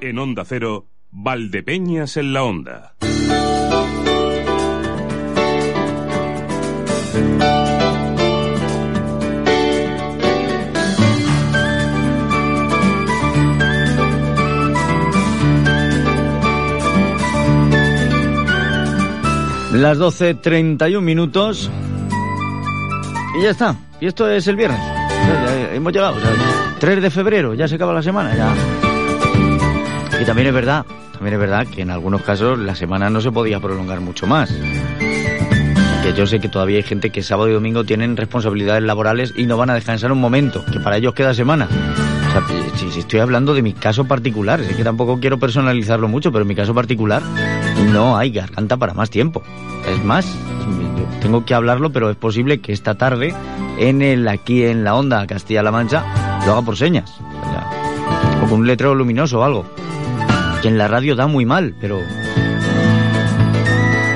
En 0.00 0.18
Onda 0.18 0.44
Cero, 0.44 0.86
Valdepeñas 1.10 2.16
en 2.16 2.32
la 2.32 2.44
Onda. 2.44 2.94
Las 19.72 19.98
12.31 19.98 21.00
minutos. 21.00 21.70
Y 23.38 23.42
ya 23.42 23.50
está. 23.50 23.76
Y 24.00 24.06
esto 24.06 24.30
es 24.30 24.46
el 24.46 24.56
viernes. 24.56 24.80
Hemos 25.72 25.92
llegado. 25.92 26.16
o 26.16 26.20
sea, 26.20 26.30
3 26.78 27.02
de 27.02 27.10
febrero, 27.10 27.54
ya 27.54 27.66
se 27.68 27.74
acaba 27.74 27.92
la 27.92 28.02
semana. 28.02 28.34
Ya. 28.36 28.77
Y 30.20 30.24
también 30.24 30.48
es 30.48 30.54
verdad, 30.54 30.84
también 31.12 31.34
es 31.34 31.40
verdad 31.40 31.66
que 31.66 31.82
en 31.82 31.90
algunos 31.90 32.22
casos 32.22 32.58
la 32.58 32.74
semana 32.74 33.10
no 33.10 33.20
se 33.20 33.30
podía 33.30 33.60
prolongar 33.60 34.00
mucho 34.00 34.26
más. 34.26 34.50
Que 36.02 36.12
yo 36.16 36.26
sé 36.26 36.40
que 36.40 36.48
todavía 36.48 36.78
hay 36.78 36.82
gente 36.82 37.10
que 37.10 37.22
sábado 37.22 37.48
y 37.48 37.52
domingo 37.52 37.84
tienen 37.84 38.16
responsabilidades 38.16 38.82
laborales 38.82 39.34
y 39.36 39.46
no 39.46 39.56
van 39.56 39.70
a 39.70 39.74
descansar 39.74 40.12
un 40.12 40.20
momento, 40.20 40.64
que 40.72 40.80
para 40.80 40.96
ellos 40.96 41.14
queda 41.14 41.34
semana. 41.34 41.68
O 42.28 42.32
sea, 42.32 42.42
si, 42.76 42.90
si 42.90 43.00
estoy 43.00 43.20
hablando 43.20 43.54
de 43.54 43.62
mi 43.62 43.72
caso 43.72 44.06
particular, 44.06 44.60
es 44.60 44.76
que 44.76 44.84
tampoco 44.84 45.18
quiero 45.20 45.38
personalizarlo 45.38 46.08
mucho, 46.08 46.30
pero 46.30 46.42
en 46.42 46.48
mi 46.48 46.54
caso 46.54 46.74
particular 46.74 47.22
no 47.92 48.16
hay 48.16 48.30
garganta 48.30 48.76
para 48.76 48.94
más 48.94 49.10
tiempo. 49.10 49.42
Es 49.88 50.04
más, 50.04 50.26
tengo 51.20 51.44
que 51.44 51.54
hablarlo, 51.54 51.90
pero 51.90 52.10
es 52.10 52.16
posible 52.16 52.60
que 52.60 52.72
esta 52.72 52.96
tarde 52.96 53.34
en 53.78 54.02
el 54.02 54.26
aquí 54.28 54.64
en 54.64 54.84
la 54.84 54.94
onda 54.94 55.26
Castilla-La 55.26 55.70
Mancha 55.70 56.04
lo 56.46 56.52
haga 56.52 56.62
por 56.62 56.76
señas. 56.76 57.10
O, 57.20 57.50
sea, 57.50 58.40
o 58.42 58.48
con 58.48 58.60
un 58.60 58.66
letrero 58.66 58.94
luminoso 58.94 59.40
o 59.40 59.44
algo. 59.44 59.66
Que 60.62 60.68
en 60.68 60.78
la 60.78 60.88
radio 60.88 61.14
da 61.14 61.26
muy 61.26 61.44
mal, 61.44 61.74
pero 61.80 62.00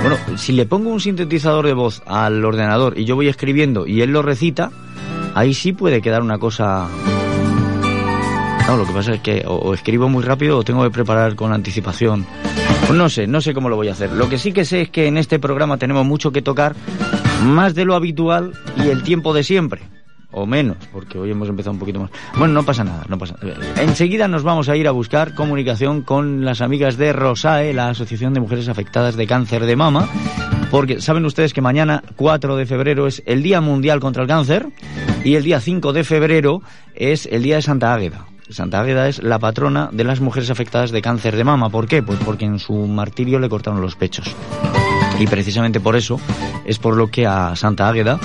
bueno, 0.03 0.16
si 0.36 0.53
le 0.53 0.66
pongo 0.66 0.91
un 0.91 1.00
sintetizador 1.00 1.64
de 1.64 1.75
voz 1.75 2.03
al 2.06 2.44
ordenador 2.44 2.98
y 2.98 3.05
yo 3.05 3.14
voy 3.14 3.28
escribiendo 3.28 3.86
y 3.86 4.03
él 4.03 4.11
lo 4.11 4.20
recita, 4.20 4.72
ahí 5.34 5.55
sí 5.55 5.72
puede 5.72 6.03
quedar 6.03 6.22
una 6.22 6.39
cosa... 6.39 6.89
No, 8.66 8.77
lo 8.77 8.84
que 8.84 8.92
pasa 8.92 9.14
es 9.14 9.20
que 9.20 9.44
o, 9.47 9.72
escribo 9.75 10.08
muy 10.08 10.25
rápido 10.25 10.58
o 10.58 10.64
tengo 10.64 10.83
que 10.83 10.91
preparar 10.91 11.36
con 11.36 11.53
anticipación. 11.53 12.27
Pues 12.86 12.98
no 12.98 13.09
sé, 13.09 13.28
no 13.28 13.41
sé 13.41 13.55
cómo 13.55 13.69
lo 13.69 13.77
voy 13.77 13.88
a 13.88 13.92
hacer. 13.92 14.11
Lo 14.11 14.28
que 14.28 14.38
sí 14.38 14.53
que 14.53 14.64
sé 14.64 14.83
es 14.83 14.91
que 14.91 15.06
en 15.06 15.19
este 15.19 15.38
programa 15.38 15.77
tenemos 15.77 16.05
mucho 16.05 16.33
que 16.33 16.42
tocar, 16.42 16.75
más 17.44 17.77
de 17.77 17.84
lo 17.84 17.94
habitual 17.94 18.55
y 18.84 18.88
el 18.88 19.05
tiempo 19.05 19.33
de 19.33 19.44
siempre. 19.44 19.83
O 20.33 20.47
menos, 20.47 20.78
porque 20.91 21.19
hoy 21.19 21.30
hemos 21.30 21.48
empezado 21.48 21.72
un 21.72 21.78
poquito 21.78 22.00
más. 22.00 22.11
Bueno, 22.36 22.55
no 22.55 22.62
pasa 22.62 22.84
nada, 22.84 23.05
no 23.08 23.19
pasa 23.19 23.36
nada. 23.42 23.83
Enseguida 23.83 24.28
nos 24.28 24.42
vamos 24.42 24.69
a 24.69 24.77
ir 24.77 24.88
a 24.88 24.91
buscar 24.91 25.34
comunicación 25.34 26.02
con 26.02 26.44
las 26.44 26.62
amigas 26.62 26.97
de 26.97 27.12
ROSAE, 27.12 27.75
la 27.75 27.91
Asociación 27.91 28.33
de 28.33 28.41
Mujeres 28.41 28.69
Afectadas 28.69 29.16
de 29.16 29.27
Cáncer 29.27 29.66
de 29.66 29.77
Mama, 29.77 30.08
porque 30.70 31.00
saben 31.00 31.27
ustedes 31.27 31.53
que 31.53 31.60
mañana, 31.60 32.03
4 32.16 32.56
de 32.56 32.66
febrero, 32.66 33.06
es 33.06 33.22
el 33.27 33.42
Día 33.42 33.60
Mundial 33.60 34.00
contra 34.00 34.22
el 34.22 34.28
Cáncer 34.28 34.69
y 35.22 35.34
el 35.34 35.44
día 35.44 35.60
5 35.60 35.92
de 35.92 36.05
febrero 36.05 36.62
es 36.94 37.27
el 37.27 37.42
Día 37.42 37.56
de 37.56 37.62
Santa 37.62 37.92
Águeda. 37.92 38.27
Santa 38.48 38.80
Águeda 38.80 39.08
es 39.08 39.22
la 39.22 39.38
patrona 39.38 39.88
de 39.92 40.05
las 40.05 40.20
mujeres 40.20 40.50
afectadas 40.50 40.91
de 40.91 41.03
cáncer 41.03 41.36
de 41.36 41.44
mama. 41.44 41.70
¿Por 41.70 41.86
qué? 41.86 42.03
Pues 42.03 42.19
porque 42.25 42.44
en 42.44 42.58
su 42.58 42.75
martirio 42.75 43.38
le 43.38 43.48
cortaron 43.48 43.80
los 43.80 43.97
pechos. 43.97 44.34
Y 45.19 45.27
precisamente 45.27 45.80
por 45.80 45.97
eso 45.97 46.20
es 46.64 46.78
por 46.78 46.97
lo 46.97 47.08
que 47.08 47.27
a 47.27 47.55
Santa 47.56 47.88
Águeda 47.88 48.19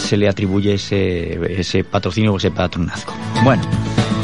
se 0.00 0.16
le 0.16 0.28
atribuye 0.28 0.74
ese, 0.74 1.60
ese 1.60 1.84
patrocinio 1.84 2.32
o 2.32 2.36
ese 2.36 2.50
patronazgo. 2.50 3.12
Bueno, 3.44 3.62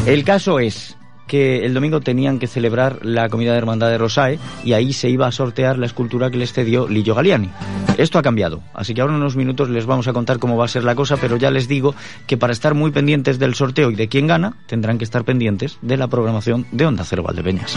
el 0.06 0.24
caso 0.24 0.58
es 0.58 0.96
que 1.26 1.64
el 1.64 1.74
domingo 1.74 2.00
tenían 2.00 2.38
que 2.38 2.46
celebrar 2.46 3.04
la 3.04 3.28
comida 3.28 3.52
de 3.52 3.58
hermandad 3.58 3.88
de 3.88 3.98
Rosae 3.98 4.38
y 4.64 4.72
ahí 4.72 4.92
se 4.92 5.08
iba 5.08 5.26
a 5.26 5.32
sortear 5.32 5.78
la 5.78 5.86
escultura 5.86 6.30
que 6.30 6.38
les 6.38 6.52
cedió 6.52 6.88
Lillo 6.88 7.14
Galiani. 7.14 7.50
Esto 7.98 8.18
ha 8.18 8.22
cambiado, 8.22 8.62
así 8.74 8.94
que 8.94 9.00
ahora 9.00 9.14
en 9.14 9.20
unos 9.20 9.36
minutos 9.36 9.68
les 9.68 9.86
vamos 9.86 10.06
a 10.06 10.12
contar 10.12 10.38
cómo 10.38 10.56
va 10.56 10.66
a 10.66 10.68
ser 10.68 10.84
la 10.84 10.94
cosa, 10.94 11.16
pero 11.16 11.36
ya 11.36 11.50
les 11.50 11.66
digo 11.66 11.94
que 12.26 12.36
para 12.36 12.52
estar 12.52 12.74
muy 12.74 12.90
pendientes 12.90 13.38
del 13.38 13.54
sorteo 13.54 13.90
y 13.90 13.96
de 13.96 14.08
quién 14.08 14.26
gana, 14.26 14.56
tendrán 14.66 14.98
que 14.98 15.04
estar 15.04 15.24
pendientes 15.24 15.78
de 15.82 15.96
la 15.96 16.08
programación 16.08 16.66
de 16.72 16.86
Onda 16.86 17.04
Cero 17.04 17.22
Valdepeñas. 17.22 17.76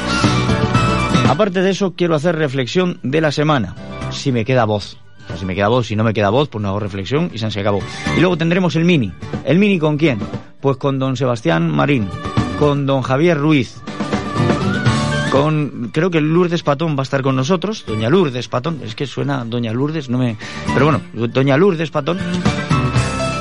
Aparte 1.27 1.61
de 1.61 1.69
eso, 1.69 1.93
quiero 1.95 2.15
hacer 2.15 2.35
reflexión 2.35 2.99
de 3.03 3.21
la 3.21 3.31
semana, 3.31 3.75
si 4.11 4.31
me 4.31 4.45
queda 4.45 4.65
voz. 4.65 4.97
Si 5.37 5.45
me 5.45 5.55
queda 5.55 5.67
voz, 5.67 5.87
si 5.87 5.95
no 5.95 6.03
me 6.03 6.13
queda 6.13 6.29
voz, 6.29 6.49
pues 6.49 6.61
no 6.61 6.69
hago 6.69 6.79
reflexión 6.79 7.29
y 7.33 7.37
se 7.37 7.59
acabó. 7.59 7.79
Y 8.17 8.19
luego 8.19 8.37
tendremos 8.37 8.75
el 8.75 8.85
mini. 8.85 9.11
¿El 9.45 9.59
mini 9.59 9.79
con 9.79 9.97
quién? 9.97 10.19
Pues 10.61 10.77
con 10.77 10.99
don 10.99 11.15
Sebastián 11.15 11.69
Marín, 11.69 12.07
con 12.59 12.85
don 12.85 13.01
Javier 13.01 13.37
Ruiz, 13.37 13.81
con 15.31 15.91
creo 15.93 16.09
que 16.09 16.21
Lourdes 16.21 16.63
Patón 16.63 16.95
va 16.97 17.01
a 17.01 17.03
estar 17.03 17.21
con 17.21 17.35
nosotros, 17.35 17.85
doña 17.87 18.09
Lourdes 18.09 18.47
Patón, 18.47 18.81
es 18.83 18.95
que 18.95 19.05
suena 19.05 19.45
doña 19.45 19.71
Lourdes, 19.71 20.09
no 20.09 20.17
me, 20.17 20.35
pero 20.73 20.85
bueno, 20.85 21.01
doña 21.13 21.55
Lourdes 21.57 21.91
Patón. 21.91 22.17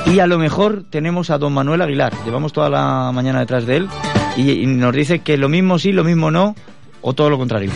Y 0.05 0.19
a 0.19 0.27
lo 0.27 0.39
mejor 0.39 0.83
tenemos 0.89 1.29
a 1.29 1.37
don 1.37 1.53
Manuel 1.53 1.81
Aguilar, 1.81 2.13
llevamos 2.25 2.53
toda 2.53 2.69
la 2.69 3.11
mañana 3.13 3.39
detrás 3.39 3.65
de 3.65 3.77
él 3.77 3.89
y, 4.37 4.51
y 4.51 4.65
nos 4.65 4.95
dice 4.95 5.19
que 5.19 5.37
lo 5.37 5.49
mismo 5.49 5.77
sí, 5.77 5.91
lo 5.91 6.03
mismo 6.03 6.31
no 6.31 6.55
o 7.01 7.13
todo 7.13 7.29
lo 7.29 7.37
contrario. 7.37 7.71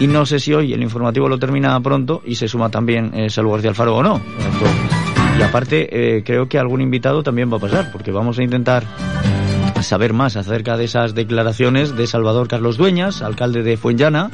Y 0.00 0.06
no 0.06 0.24
sé 0.24 0.40
si 0.40 0.54
hoy 0.54 0.72
el 0.72 0.82
informativo 0.82 1.28
lo 1.28 1.38
termina 1.38 1.78
pronto 1.80 2.22
y 2.24 2.34
se 2.34 2.48
suma 2.48 2.70
también 2.70 3.12
eh, 3.14 3.28
Salud 3.28 3.52
García 3.52 3.70
Alfaro 3.70 3.96
o 3.96 4.02
no. 4.02 4.20
Y 5.38 5.42
aparte, 5.42 6.16
eh, 6.16 6.24
creo 6.24 6.48
que 6.48 6.58
algún 6.58 6.80
invitado 6.80 7.22
también 7.22 7.52
va 7.52 7.58
a 7.58 7.60
pasar, 7.60 7.92
porque 7.92 8.10
vamos 8.10 8.38
a 8.38 8.42
intentar 8.42 8.84
saber 9.82 10.14
más 10.14 10.36
acerca 10.36 10.78
de 10.78 10.84
esas 10.84 11.14
declaraciones 11.14 11.96
de 11.96 12.06
Salvador 12.06 12.48
Carlos 12.48 12.78
Dueñas, 12.78 13.20
alcalde 13.20 13.62
de 13.62 13.76
Fuenllana, 13.76 14.30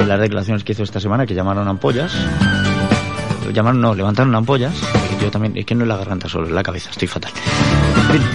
eh, 0.00 0.06
las 0.06 0.20
declaraciones 0.20 0.64
que 0.64 0.72
hizo 0.72 0.82
esta 0.82 1.00
semana, 1.00 1.26
que 1.26 1.34
llamaron 1.34 1.68
ampollas. 1.68 2.14
Llamaron, 3.52 3.80
no, 3.80 3.94
levantaron 3.94 4.34
ampollas. 4.34 4.74
Yo 5.20 5.30
también, 5.30 5.56
es 5.56 5.64
que 5.64 5.74
no 5.74 5.82
es 5.82 5.88
la 5.88 5.96
garganta 5.96 6.28
solo, 6.28 6.46
es 6.46 6.52
la 6.52 6.62
cabeza, 6.62 6.90
estoy 6.90 7.08
fatal. 7.08 7.32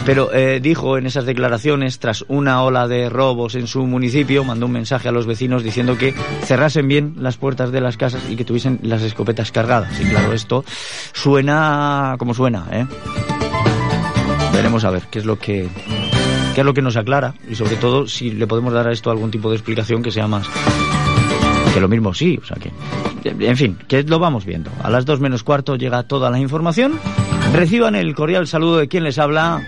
Pero 0.06 0.34
eh, 0.34 0.60
dijo 0.62 0.98
en 0.98 1.06
esas 1.06 1.26
declaraciones, 1.26 2.00
tras 2.00 2.26
una 2.28 2.64
ola 2.64 2.88
de 2.88 3.10
robos 3.10 3.56
en 3.56 3.68
su 3.68 3.86
municipio, 3.86 4.44
mandó 4.44 4.66
un 4.66 4.72
mensaje 4.72 5.08
a 5.08 5.12
los 5.12 5.26
vecinos 5.26 5.64
diciendo 5.64 5.98
que 5.98 6.14
cerrasen 6.44 6.88
bien 6.88 7.16
las 7.18 7.38
puertas 7.38 7.72
de 7.72 7.82
las 7.82 7.98
casas 7.98 8.24
y 8.30 8.36
que 8.36 8.46
tuviesen 8.46 8.80
las 8.84 9.02
escopetas 9.02 9.52
cargadas. 9.52 10.00
Y 10.00 10.06
claro, 10.06 10.34
esto 10.34 10.64
suena 11.14 12.16
como 12.18 12.34
suena, 12.34 12.66
¿eh? 12.72 12.86
Veremos 14.54 14.84
a 14.84 14.90
ver 14.90 15.04
qué 15.10 15.20
es 15.20 15.26
lo 15.26 15.38
que 15.38 15.70
qué 16.54 16.62
es 16.62 16.66
lo 16.66 16.74
que 16.74 16.82
nos 16.82 16.98
aclara 16.98 17.36
y 17.48 17.56
sobre 17.56 17.76
todo 17.76 18.08
si 18.08 18.32
le 18.32 18.48
podemos 18.48 18.74
dar 18.74 18.88
a 18.88 18.92
esto 18.92 19.12
algún 19.12 19.32
tipo 19.32 19.50
de 19.50 19.56
explicación 19.56 20.02
que 20.02 20.12
sea 20.12 20.28
más 20.28 20.48
que 21.74 21.80
lo 21.80 21.88
mismo 21.88 22.14
sí, 22.14 22.40
o 22.42 22.46
sea 22.46 22.58
que 22.58 22.72
en 23.24 23.58
fin, 23.58 23.78
que 23.88 24.04
lo 24.04 24.20
vamos 24.20 24.46
viendo. 24.46 24.72
A 24.82 24.90
las 24.90 25.06
dos 25.06 25.20
menos 25.20 25.44
cuarto 25.44 25.76
llega 25.76 26.04
toda 26.04 26.30
la 26.30 26.40
información. 26.40 27.00
Reciban 27.54 27.96
el 27.96 28.16
cordial 28.16 28.48
saludo 28.48 28.78
de 28.78 28.88
quien 28.88 29.04
les 29.04 29.18
habla. 29.18 29.64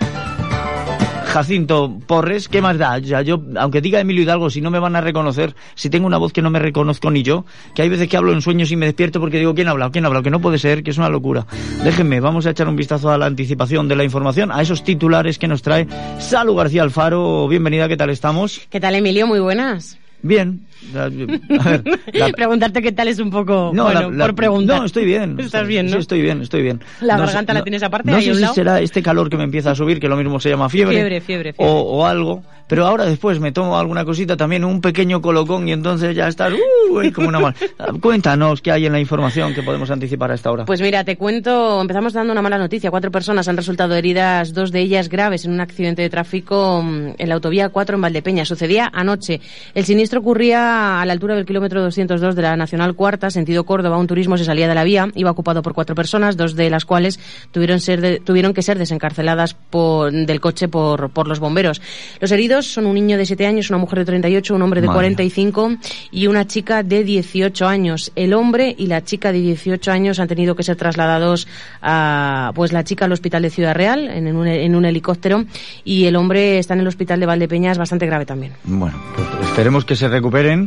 Jacinto 1.26 1.98
Porres, 2.06 2.46
¿qué 2.48 2.60
más 2.60 2.76
da? 2.76 2.98
Ya 2.98 3.22
yo, 3.22 3.40
aunque 3.56 3.80
diga 3.80 3.98
Emilio 4.00 4.22
Hidalgo, 4.22 4.50
si 4.50 4.60
no 4.60 4.70
me 4.70 4.78
van 4.78 4.96
a 4.96 5.00
reconocer, 5.00 5.54
si 5.74 5.88
tengo 5.88 6.06
una 6.06 6.18
voz 6.18 6.30
que 6.30 6.42
no 6.42 6.50
me 6.50 6.58
reconozco 6.58 7.10
ni 7.10 7.22
yo, 7.22 7.46
que 7.74 7.80
hay 7.80 7.88
veces 7.88 8.06
que 8.08 8.18
hablo 8.18 8.34
en 8.34 8.42
sueños 8.42 8.70
y 8.70 8.76
me 8.76 8.84
despierto 8.84 9.18
porque 9.18 9.38
digo, 9.38 9.54
¿quién 9.54 9.68
ha 9.68 9.70
hablado? 9.70 9.92
¿Quién 9.92 10.04
ha 10.04 10.08
hablado? 10.08 10.22
Que 10.22 10.30
no 10.30 10.42
puede 10.42 10.58
ser, 10.58 10.82
que 10.82 10.90
es 10.90 10.98
una 10.98 11.08
locura. 11.08 11.46
Déjenme, 11.84 12.20
vamos 12.20 12.44
a 12.44 12.50
echar 12.50 12.68
un 12.68 12.76
vistazo 12.76 13.10
a 13.10 13.16
la 13.16 13.24
anticipación 13.24 13.88
de 13.88 13.96
la 13.96 14.04
información, 14.04 14.52
a 14.52 14.60
esos 14.60 14.84
titulares 14.84 15.38
que 15.38 15.48
nos 15.48 15.62
trae 15.62 15.88
Salu 16.18 16.54
García 16.54 16.82
Alfaro. 16.82 17.48
Bienvenida, 17.48 17.88
¿qué 17.88 17.96
tal 17.96 18.10
estamos? 18.10 18.60
¿Qué 18.68 18.78
tal, 18.78 18.94
Emilio? 18.94 19.26
Muy 19.26 19.40
buenas. 19.40 19.98
Bien. 20.20 20.66
A 20.96 21.08
ver, 21.08 21.82
la- 22.12 22.28
Preguntarte 22.36 22.82
qué 22.82 22.92
tal 22.92 23.08
es 23.08 23.18
un 23.18 23.30
poco 23.30 23.70
No, 23.74 23.84
bueno, 23.84 24.10
la- 24.10 24.16
la- 24.16 24.26
por 24.26 24.34
preguntar. 24.34 24.78
No, 24.80 24.84
estoy 24.86 25.04
bien. 25.04 25.36
Estás 25.40 25.66
bien, 25.66 25.86
¿no? 25.86 25.92
Sí, 25.92 25.98
estoy 25.98 26.22
bien, 26.22 26.42
estoy 26.42 26.62
bien. 26.62 26.80
La 27.00 27.16
No 27.16 27.24
garganta 27.26 27.52
sé- 27.52 27.58
la 27.58 27.64
tienes 27.64 27.82
aparte, 27.82 28.10
No 28.10 28.16
ahí 28.16 28.24
sé 28.24 28.30
un 28.30 28.36
si 28.36 28.42
lado. 28.42 28.54
será 28.54 28.80
este 28.80 29.02
calor 29.02 29.30
que 29.30 29.36
me 29.36 29.44
empieza 29.44 29.70
a 29.70 29.74
subir, 29.74 30.00
que 30.00 30.08
lo 30.08 30.16
mismo 30.16 30.40
se 30.40 30.50
llama 30.50 30.68
fiebre. 30.68 30.96
Fiebre, 30.96 31.20
fiebre, 31.20 31.52
fiebre. 31.52 31.72
O, 31.72 31.80
o 31.80 32.06
algo. 32.06 32.42
Pero 32.68 32.86
ahora 32.86 33.04
después 33.04 33.38
me 33.38 33.52
tomo 33.52 33.76
alguna 33.78 34.02
cosita 34.04 34.34
también, 34.34 34.64
un 34.64 34.80
pequeño 34.80 35.20
colocón, 35.20 35.68
y 35.68 35.72
entonces 35.72 36.16
ya 36.16 36.26
estás, 36.28 36.54
uh, 36.54 37.12
como 37.12 37.28
una 37.28 37.38
mal. 37.38 37.54
Cuéntanos 38.00 38.62
qué 38.62 38.72
hay 38.72 38.86
en 38.86 38.92
la 38.92 39.00
información 39.00 39.52
que 39.52 39.62
podemos 39.62 39.90
anticipar 39.90 40.30
a 40.30 40.34
esta 40.36 40.50
hora. 40.50 40.64
Pues 40.64 40.80
mira, 40.80 41.04
te 41.04 41.16
cuento, 41.18 41.82
empezamos 41.82 42.14
dando 42.14 42.32
una 42.32 42.40
mala 42.40 42.56
noticia. 42.56 42.90
Cuatro 42.90 43.10
personas 43.10 43.46
han 43.48 43.58
resultado 43.58 43.94
heridas, 43.94 44.54
dos 44.54 44.72
de 44.72 44.80
ellas 44.80 45.10
graves, 45.10 45.44
en 45.44 45.52
un 45.52 45.60
accidente 45.60 46.00
de 46.00 46.08
tráfico 46.08 46.82
mm, 46.82 47.08
en 47.18 47.28
la 47.28 47.34
autovía 47.34 47.68
4 47.68 47.96
en 47.96 48.00
Valdepeña. 48.02 48.44
Sucedía 48.46 48.90
anoche. 48.90 49.40
El 49.74 49.84
siniestro 49.84 50.20
ocurría 50.20 50.71
a 50.72 51.04
la 51.06 51.12
altura 51.12 51.34
del 51.34 51.46
kilómetro 51.46 51.80
202 51.82 52.34
de 52.36 52.42
la 52.42 52.56
Nacional 52.56 52.94
Cuarta, 52.94 53.30
sentido 53.30 53.64
Córdoba. 53.64 53.96
Un 53.98 54.06
turismo 54.06 54.36
se 54.36 54.44
salía 54.44 54.68
de 54.68 54.74
la 54.74 54.84
vía, 54.84 55.08
iba 55.14 55.30
ocupado 55.30 55.62
por 55.62 55.72
cuatro 55.74 55.94
personas, 55.94 56.36
dos 56.36 56.54
de 56.54 56.68
las 56.70 56.84
cuales 56.84 57.18
tuvieron, 57.50 57.80
ser 57.80 58.00
de- 58.00 58.20
tuvieron 58.20 58.52
que 58.52 58.62
ser 58.62 58.78
desencarceladas 58.78 59.54
por- 59.54 60.12
del 60.12 60.40
coche 60.40 60.68
por, 60.68 61.10
por 61.10 61.26
los 61.28 61.40
bomberos. 61.40 61.80
Los 62.20 62.30
heridos 62.30 62.42
heridos 62.42 62.66
son 62.66 62.86
un 62.86 62.94
niño 62.94 63.16
de 63.18 63.24
7 63.24 63.46
años, 63.46 63.70
una 63.70 63.78
mujer 63.78 64.00
de 64.00 64.04
38, 64.04 64.52
un 64.56 64.62
hombre 64.62 64.80
de 64.80 64.88
Madre. 64.88 64.96
45 64.98 65.76
y 66.10 66.26
una 66.26 66.44
chica 66.44 66.82
de 66.82 67.04
18 67.04 67.68
años. 67.68 68.10
El 68.16 68.34
hombre 68.34 68.74
y 68.76 68.88
la 68.88 69.04
chica 69.04 69.30
de 69.30 69.38
18 69.40 69.92
años 69.92 70.18
han 70.18 70.26
tenido 70.26 70.56
que 70.56 70.64
ser 70.64 70.74
trasladados 70.74 71.46
a, 71.80 72.50
pues 72.56 72.72
la 72.72 72.82
chica 72.84 73.04
al 73.04 73.12
hospital 73.12 73.42
de 73.42 73.50
Ciudad 73.50 73.74
Real 73.74 74.08
en 74.08 74.34
un, 74.34 74.46
en 74.48 74.74
un 74.74 74.84
helicóptero 74.84 75.44
y 75.84 76.06
el 76.06 76.16
hombre 76.16 76.58
está 76.58 76.74
en 76.74 76.80
el 76.80 76.88
hospital 76.88 77.20
de 77.20 77.26
Valdepeñas 77.26 77.78
bastante 77.78 78.06
grave 78.06 78.26
también. 78.26 78.52
Bueno, 78.64 79.00
pues 79.14 79.28
esperemos 79.48 79.84
que 79.84 79.94
se 79.94 80.08
recuperen. 80.08 80.61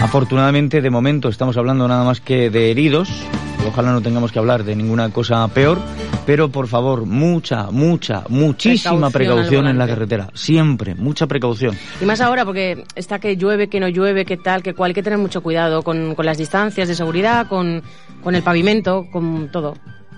Afortunadamente, 0.00 0.80
de 0.80 0.90
momento, 0.90 1.28
estamos 1.28 1.56
hablando 1.56 1.88
nada 1.88 2.04
más 2.04 2.20
que 2.20 2.50
de 2.50 2.70
heridos. 2.70 3.08
Ojalá 3.66 3.92
no 3.92 4.02
tengamos 4.02 4.30
que 4.30 4.38
hablar 4.38 4.62
de 4.64 4.76
ninguna 4.76 5.10
cosa 5.10 5.46
peor. 5.48 5.78
Pero, 6.26 6.50
por 6.50 6.66
favor, 6.66 7.06
mucha, 7.06 7.70
mucha, 7.70 8.24
muchísima 8.28 9.10
Precaución 9.10 9.68
en 9.68 9.78
la 9.78 9.86
carretera. 9.86 10.28
Siempre, 10.34 10.94
mucha 10.94 11.26
precaución. 11.26 11.76
Y 12.00 12.04
más 12.04 12.20
ahora 12.20 12.44
porque 12.44 12.84
está 12.96 13.18
que 13.20 13.36
llueve, 13.36 13.68
que 13.68 13.80
no 13.80 13.88
llueve, 13.88 14.24
que 14.24 14.36
tal, 14.36 14.62
que 14.62 14.74
cual. 14.74 14.90
Hay 14.90 14.94
que 14.94 15.02
tener 15.02 15.18
mucho 15.18 15.42
cuidado 15.42 15.82
con, 15.82 16.14
con 16.14 16.26
las 16.26 16.38
distancias 16.38 16.88
de 16.88 16.94
seguridad, 16.94 17.48
con, 17.48 17.82
con 18.22 18.34
el 18.34 18.42
pavimento, 18.42 19.06
con 19.10 19.50
todo. 19.52 19.74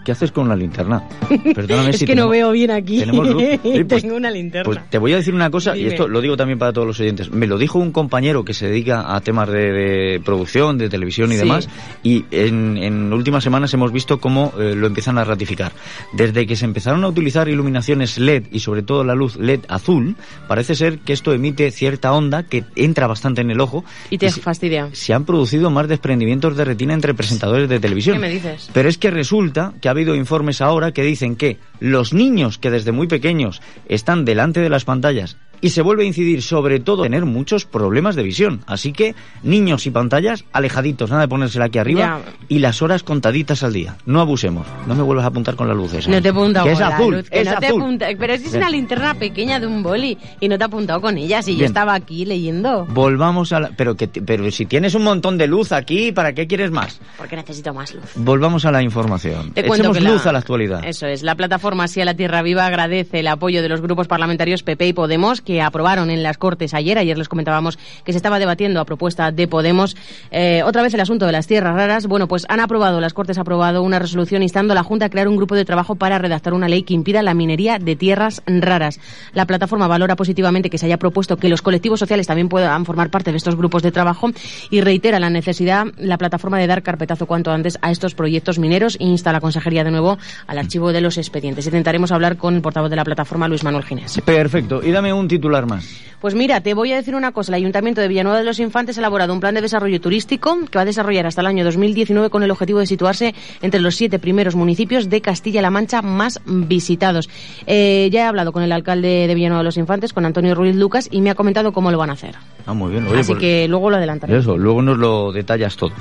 ¿Qué 0.09 0.13
haces 0.13 0.33
con 0.33 0.49
la 0.49 0.57
linterna? 0.57 1.03
Perdóname 1.55 1.91
es 1.91 1.99
si 1.99 2.07
que 2.07 2.15
no 2.15 2.23
tenemos- 2.23 2.31
veo 2.33 2.51
bien 2.53 2.71
aquí. 2.71 3.03
Oye, 3.03 3.85
pues- 3.87 4.01
Tengo 4.03 4.17
una 4.17 4.31
linterna. 4.31 4.65
Pues 4.65 4.79
te 4.89 4.97
voy 4.97 5.13
a 5.13 5.17
decir 5.17 5.35
una 5.35 5.51
cosa, 5.51 5.77
y 5.77 5.81
Dime. 5.81 5.91
esto 5.91 6.09
lo 6.09 6.23
digo 6.23 6.35
también 6.35 6.59
para 6.59 6.73
todos 6.73 6.87
los 6.87 6.99
oyentes. 6.99 7.31
Me 7.31 7.47
lo 7.47 7.59
dijo 7.59 7.79
un 7.79 7.93
compañero 7.93 8.43
que 8.43 8.55
se 8.55 8.69
dedica 8.69 9.15
a 9.15 9.21
temas 9.21 9.51
de, 9.51 9.71
de 9.71 10.21
producción, 10.25 10.79
de 10.79 10.89
televisión 10.89 11.31
y 11.31 11.35
Sí. 11.35 11.41
demás, 11.41 11.69
y 12.03 12.25
en, 12.31 12.79
en 12.79 13.13
últimas 13.13 13.45
semanas 13.45 13.75
hemos 13.75 13.93
visto 13.93 14.19
cómo 14.19 14.55
eh, 14.59 14.75
lo 14.75 14.87
empiezan 14.87 15.19
a 15.19 15.25
ratificar. 15.25 15.73
Desde 16.15 16.47
que 16.47 16.57
se 16.57 16.65
empezaron 16.65 17.05
a 17.05 17.09
utilizar 17.09 17.47
iluminaciones 17.51 18.17
LED 18.19 18.45
y 18.51 18.61
sobre 18.61 18.83
todo 18.83 19.05
la 19.05 19.15
luz 19.15 19.37
LED 19.37 19.61
azul, 19.69 20.17
parece 20.47 20.75
ser 20.75 21.01
que 21.01 21.13
esto 21.13 21.35
emite 21.35 21.71
cierta 21.71 22.15
onda 22.15 22.45
que 22.45 22.65
entra 22.77 23.07
bastante 23.09 23.43
en 23.43 23.51
el 23.51 23.61
ojo. 23.61 23.85
y 24.09 24.17
te 24.17 24.31
se- 24.31 24.41
fastidia. 24.41 24.89
se 24.93 25.13
han 25.13 25.27
producido 25.27 25.69
más 25.69 25.87
desprendimientos 25.87 26.57
de 26.57 26.65
retina 26.65 26.95
entre 26.95 27.13
presentadores 27.13 27.69
de 27.69 27.79
televisión. 27.79 28.17
¿Qué 28.17 28.21
me 28.23 28.31
dices? 28.31 28.71
Pero 28.73 28.89
es 28.89 28.97
que 28.97 29.11
resulta 29.11 29.75
que 29.83 29.91
ha 29.91 29.98
habido 29.99 30.15
informes 30.15 30.61
ahora 30.61 30.93
que 30.93 31.03
dicen 31.03 31.35
que 31.35 31.59
los 31.81 32.13
niños 32.13 32.59
que 32.59 32.71
desde 32.71 32.93
muy 32.93 33.09
pequeños 33.09 33.61
están 33.89 34.25
delante 34.25 34.61
de 34.61 34.69
las 34.69 34.85
pantallas 34.85 35.37
y 35.61 35.71
se 35.71 35.83
vuelve 35.83 36.05
a 36.05 36.07
incidir 36.07 36.43
sobre 36.43 36.81
todo 36.81 37.05
en 37.05 37.09
tener 37.09 37.25
muchos 37.25 37.65
problemas 37.65 38.17
de 38.17 38.23
visión. 38.23 38.61
Así 38.67 38.93
que 38.93 39.15
niños 39.43 39.87
y 39.87 39.91
pantallas 39.91 40.45
alejaditos, 40.53 41.09
nada 41.09 41.23
de 41.23 41.29
ponérsela 41.29 41.65
aquí 41.65 41.79
arriba 41.79 42.01
Ya. 42.01 42.21
y 42.49 42.59
las 42.59 42.83
horas 42.83 43.03
contaditas 43.03 43.63
al 43.63 43.73
día. 43.73 43.97
No 44.05 44.21
abusemos. 44.21 44.67
No 44.87 44.95
me 44.95 45.03
vuelvas 45.03 45.25
a 45.25 45.29
apuntar 45.29 45.57
con 45.57 45.69
las 45.69 45.77
luces. 45.77 46.07
No 46.07 46.21
te 46.21 46.29
he 46.29 46.31
apuntado 46.31 46.67
Que 46.67 46.73
con 46.75 46.83
es 46.83 46.89
la 46.89 46.95
azul, 46.97 47.15
luz, 47.17 47.31
que 47.31 47.41
es 47.41 47.47
no 47.47 47.53
azul. 47.57 47.99
Pero 48.19 48.37
si 48.37 48.45
es 48.45 48.55
una 48.55 48.69
linterna 48.69 49.15
pequeña 49.15 49.59
de 49.59 49.67
un 49.67 49.83
boli 49.83 50.19
y 50.39 50.49
no 50.49 50.59
te 50.59 50.65
he 50.65 50.67
apuntado 50.67 51.01
con 51.01 51.17
ella, 51.17 51.41
si 51.41 51.57
yo 51.57 51.65
estaba 51.65 51.95
aquí 51.95 52.25
leyendo. 52.27 52.85
Volvamos 52.87 53.53
a 53.53 53.61
la... 53.61 53.71
Pero, 53.77 53.97
que, 53.97 54.09
pero 54.09 54.51
si 54.51 54.67
tienes 54.67 54.95
un 54.95 55.05
montón 55.05 55.39
de 55.39 55.47
luz 55.47 55.73
aquí, 55.73 56.13
¿para 56.13 56.35
qué 56.35 56.47
quieres 56.47 56.71
más? 56.71 57.01
Porque 57.17 57.37
necesito 57.37 57.73
más 57.73 57.95
luz. 57.95 58.05
Volvamos 58.17 58.65
a 58.67 58.71
la 58.71 58.83
información. 58.83 59.53
Te 59.53 59.63
cuento 59.65 59.77
Echemos 59.89 59.97
que 59.97 60.05
la- 60.05 60.11
luz 60.11 60.27
a 60.27 60.33
la 60.33 60.39
actualidad. 60.41 60.85
Eso 60.85 61.07
es. 61.07 61.23
La 61.23 61.35
plataforma 61.35 61.89
Sí 61.89 62.01
a 62.01 62.05
la 62.05 62.15
Tierra 62.15 62.43
Viva 62.43 62.67
agradece 62.67 63.21
el 63.21 63.29
apoyo 63.29 63.63
de 63.63 63.69
los 63.69 63.81
grupos 63.81 64.07
parlamentarios 64.09 64.63
PP 64.63 64.89
y 64.89 64.93
Podemos 64.93 65.41
que 65.49 65.63
aprobaron 65.63 66.11
en 66.11 66.23
las 66.23 66.37
Cortes 66.37 66.75
ayer. 66.75 66.99
Ayer 66.99 67.17
les 67.17 67.27
comentábamos 67.27 67.79
que 68.05 68.13
se 68.13 68.19
estaba 68.19 68.39
debatiendo 68.39 68.81
a 68.81 68.85
propuesta 68.85 69.33
de 69.33 69.49
Podemos 69.49 69.97
eh, 70.31 70.63
otra 70.63 70.83
vez 70.83 70.93
el 70.93 71.01
asunto 71.01 71.25
de 71.25 71.33
las 71.33 71.47
tierras 71.47 71.75
raras. 71.75 72.07
Bueno, 72.07 72.29
pues 72.29 72.45
han 72.51 72.61
aprobado, 72.61 73.01
las 73.01 73.15
Cortes 73.15 73.39
han 73.39 73.43
aprobado 73.43 73.83
una 73.83 73.99
resolución 73.99 74.43
instando 74.43 74.73
a 74.73 74.75
la 74.75 74.83
Junta 74.83 75.07
a 75.07 75.09
crear 75.09 75.27
un 75.27 75.39
grupo 75.39 75.55
de 75.55 75.65
trabajo 75.65 75.95
para 75.95 76.19
redactar 76.19 76.53
una 76.53 76.69
ley 76.69 76.83
que 76.83 76.93
impida 76.93 77.23
la 77.23 77.33
minería 77.33 77.79
de 77.79 77.97
tierras 77.97 78.43
raras. 78.47 79.01
La 79.33 79.47
plataforma 79.47 79.87
valora 79.87 80.17
positivamente 80.17 80.69
que 80.69 80.77
se 80.77 80.85
haya 80.85 80.99
propuesto 80.99 81.39
que 81.39 81.49
los 81.49 81.63
colectivos 81.63 81.99
sociales 81.99 82.27
también 82.27 82.51
puedan 82.51 82.85
formar 82.85 83.09
parte 83.09 83.31
de 83.31 83.39
estos 83.39 83.57
grupos 83.57 83.83
de 83.83 83.91
trabajo 83.91 84.29
y 84.69 84.83
reitera 84.83 85.19
la 85.19 85.31
necesidad, 85.31 85.87
la 85.97 86.19
plataforma, 86.19 86.59
de 86.59 86.67
dar 86.67 86.83
carpetazo 86.83 87.25
cuanto 87.25 87.53
antes 87.53 87.79
a 87.81 87.91
estos 87.91 88.15
proyectos 88.15 88.59
mineros 88.59 88.99
e 89.01 89.05
insta 89.05 89.31
a 89.31 89.33
la 89.33 89.41
Consejería 89.41 89.83
de 89.83 89.93
nuevo 89.93 90.19
al 90.47 90.59
archivo 90.59 90.93
de 90.93 91.01
los 91.01 91.17
expedientes. 91.17 91.65
Intentaremos 91.65 92.13
hablar 92.13 92.37
con 92.37 92.55
el 92.55 92.61
portavoz 92.61 92.91
de 92.91 92.97
la 92.97 93.05
plataforma, 93.05 93.49
Luis 93.49 93.65
Manuel 93.65 93.85
Ginés. 93.85 94.21
Perfecto. 94.27 94.83
Y 94.85 94.91
dame 94.91 95.11
un 95.15 95.27
titular 95.39 95.67
más. 95.67 95.87
Pues 96.21 96.35
mira, 96.35 96.61
te 96.61 96.75
voy 96.75 96.93
a 96.93 96.97
decir 96.97 97.15
una 97.15 97.31
cosa. 97.31 97.53
El 97.53 97.55
Ayuntamiento 97.55 98.01
de 98.01 98.09
Villanueva 98.09 98.39
de 98.39 98.45
los 98.45 98.59
Infantes 98.59 98.97
ha 98.99 99.01
elaborado 99.01 99.33
un 99.33 99.39
plan 99.39 99.55
de 99.55 99.61
desarrollo 99.61 100.01
turístico 100.01 100.59
que 100.69 100.77
va 100.77 100.83
a 100.83 100.85
desarrollar 100.85 101.27
hasta 101.27 101.43
el 101.43 101.47
año 101.47 101.65
2019 101.65 102.29
con 102.29 102.43
el 102.43 102.51
objetivo 102.51 102.81
de 102.81 102.87
situarse 102.87 103.35
entre 103.63 103.79
los 103.81 103.95
siete 103.95 104.19
primeros 104.19 104.57
municipios 104.57 105.09
de 105.09 105.21
Castilla-La 105.21 105.71
Mancha 105.71 106.03
más 106.03 106.41
visitados. 106.45 107.29
Eh, 107.69 108.09
ya 108.13 108.23
he 108.23 108.25
hablado 108.25 108.53
con 108.53 108.65
el 108.65 108.73
alcalde 108.73 109.29
de 109.29 109.35
Villanueva 109.35 109.61
de 109.61 109.65
los 109.67 109.77
Infantes, 109.77 110.13
con 110.13 110.25
Antonio 110.27 110.57
Ruiz 110.57 110.75
Lucas, 110.75 111.09
y 111.11 111.21
me 111.21 111.31
ha 111.31 111.37
comentado 111.37 111.73
cómo 111.73 111.93
lo 111.93 111.99
van 111.99 112.11
a 112.11 112.15
hacer. 112.15 112.35
Ah, 112.67 112.75
muy 112.75 112.91
bien. 112.91 113.07
Oye, 113.07 113.21
Así 113.21 113.33
pues- 113.33 113.41
que 113.41 113.69
luego 113.69 113.89
lo 113.89 113.97
adelantaré. 113.97 114.37
Eso, 114.39 114.57
luego 114.59 114.83
nos 114.83 114.99
lo 114.99 115.31
detallas 115.31 115.77
todo. 115.77 115.93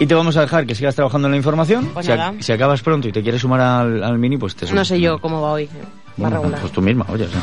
Y 0.00 0.06
te 0.06 0.14
vamos 0.14 0.36
a 0.36 0.40
dejar 0.42 0.66
que 0.66 0.74
sigas 0.74 0.94
trabajando 0.96 1.28
en 1.28 1.32
la 1.32 1.36
información. 1.36 1.90
Pues 1.94 2.06
si, 2.06 2.12
nada. 2.12 2.34
si 2.40 2.52
acabas 2.52 2.82
pronto 2.82 3.06
y 3.08 3.12
te 3.12 3.22
quieres 3.22 3.40
sumar 3.40 3.60
al, 3.60 4.02
al 4.02 4.18
mini, 4.18 4.36
pues 4.36 4.54
te 4.56 4.72
No 4.72 4.84
sé 4.84 5.00
yo 5.00 5.20
cómo 5.20 5.40
va 5.42 5.52
hoy. 5.52 5.68
Va 6.22 6.30
regular. 6.30 6.60
pues 6.60 6.72
tú 6.72 6.82
misma, 6.82 7.06
oye. 7.08 7.24
o 7.24 7.28
sea, 7.28 7.40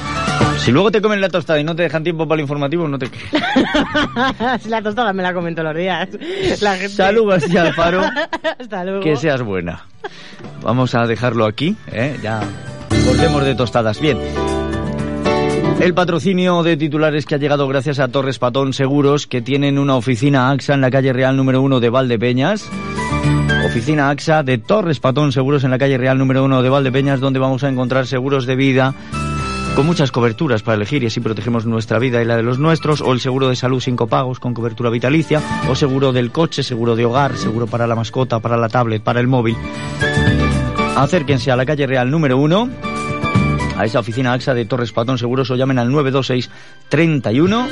si 0.59 0.71
luego 0.71 0.91
te 0.91 1.01
comen 1.01 1.21
la 1.21 1.29
tostada 1.29 1.59
y 1.59 1.63
no 1.63 1.75
te 1.75 1.83
dejan 1.83 2.03
tiempo 2.03 2.27
para 2.27 2.39
el 2.39 2.41
informativo, 2.41 2.87
no 2.87 2.97
te... 2.97 3.07
Si 4.61 4.69
la 4.69 4.81
tostada 4.81 5.13
me 5.13 5.23
la 5.23 5.33
comento 5.33 5.63
los 5.63 5.75
días. 5.75 6.09
La 6.61 6.73
gente... 6.75 6.89
Salud, 6.89 7.29
García 7.29 7.63
Alfaro. 7.63 8.01
Hasta 8.59 8.83
luego. 8.83 9.01
Que 9.01 9.15
seas 9.15 9.41
buena. 9.41 9.85
Vamos 10.61 10.95
a 10.95 11.05
dejarlo 11.05 11.45
aquí, 11.45 11.75
¿eh? 11.91 12.17
Ya 12.21 12.41
volvemos 13.05 13.43
de 13.45 13.55
tostadas. 13.55 13.99
Bien. 13.99 14.17
El 15.79 15.93
patrocinio 15.93 16.63
de 16.63 16.77
titulares 16.77 17.25
que 17.25 17.35
ha 17.35 17.37
llegado 17.37 17.67
gracias 17.67 17.99
a 17.99 18.07
Torres 18.07 18.39
Patón 18.39 18.73
Seguros, 18.73 19.27
que 19.27 19.41
tienen 19.41 19.77
una 19.77 19.95
oficina 19.95 20.49
AXA 20.49 20.73
en 20.73 20.81
la 20.81 20.89
calle 20.89 21.13
Real 21.13 21.35
número 21.35 21.61
1 21.61 21.79
de 21.79 21.89
Valdepeñas. 21.89 22.69
Oficina 23.65 24.09
AXA 24.09 24.43
de 24.43 24.59
Torres 24.59 24.99
Patón 24.99 25.31
Seguros 25.31 25.63
en 25.63 25.71
la 25.71 25.79
calle 25.79 25.97
Real 25.97 26.19
número 26.19 26.43
1 26.43 26.61
de 26.61 26.69
Valdepeñas, 26.69 27.19
donde 27.19 27.39
vamos 27.39 27.63
a 27.63 27.69
encontrar 27.69 28.05
seguros 28.05 28.45
de 28.45 28.55
vida 28.55 28.93
con 29.75 29.87
muchas 29.87 30.11
coberturas 30.11 30.61
para 30.61 30.75
elegir 30.75 31.03
y 31.03 31.07
así 31.07 31.19
protegemos 31.19 31.65
nuestra 31.65 31.97
vida 31.97 32.21
y 32.21 32.25
la 32.25 32.37
de 32.37 32.43
los 32.43 32.59
nuestros, 32.59 33.01
o 33.01 33.11
el 33.11 33.19
seguro 33.19 33.49
de 33.49 33.55
salud 33.55 33.81
sin 33.81 33.95
copagos 33.95 34.39
con 34.39 34.53
cobertura 34.53 34.91
vitalicia, 34.91 35.41
o 35.67 35.75
seguro 35.75 36.13
del 36.13 36.31
coche, 36.31 36.61
seguro 36.63 36.95
de 36.95 37.05
hogar, 37.05 37.35
seguro 37.37 37.65
para 37.65 37.87
la 37.87 37.95
mascota, 37.95 38.39
para 38.39 38.55
la 38.55 38.69
tablet, 38.69 39.01
para 39.01 39.19
el 39.19 39.27
móvil. 39.27 39.57
Acérquense 40.95 41.51
a 41.51 41.55
la 41.55 41.65
calle 41.65 41.87
Real 41.87 42.09
número 42.09 42.37
1, 42.37 42.69
a 43.77 43.85
esa 43.85 43.99
oficina 43.99 44.33
AXA 44.33 44.53
de 44.53 44.65
Torres 44.65 44.91
Patón 44.91 45.17
Seguros 45.17 45.51
o 45.51 45.55
llamen 45.55 45.79
al 45.79 45.91
926 45.91 46.49
31 46.89 47.67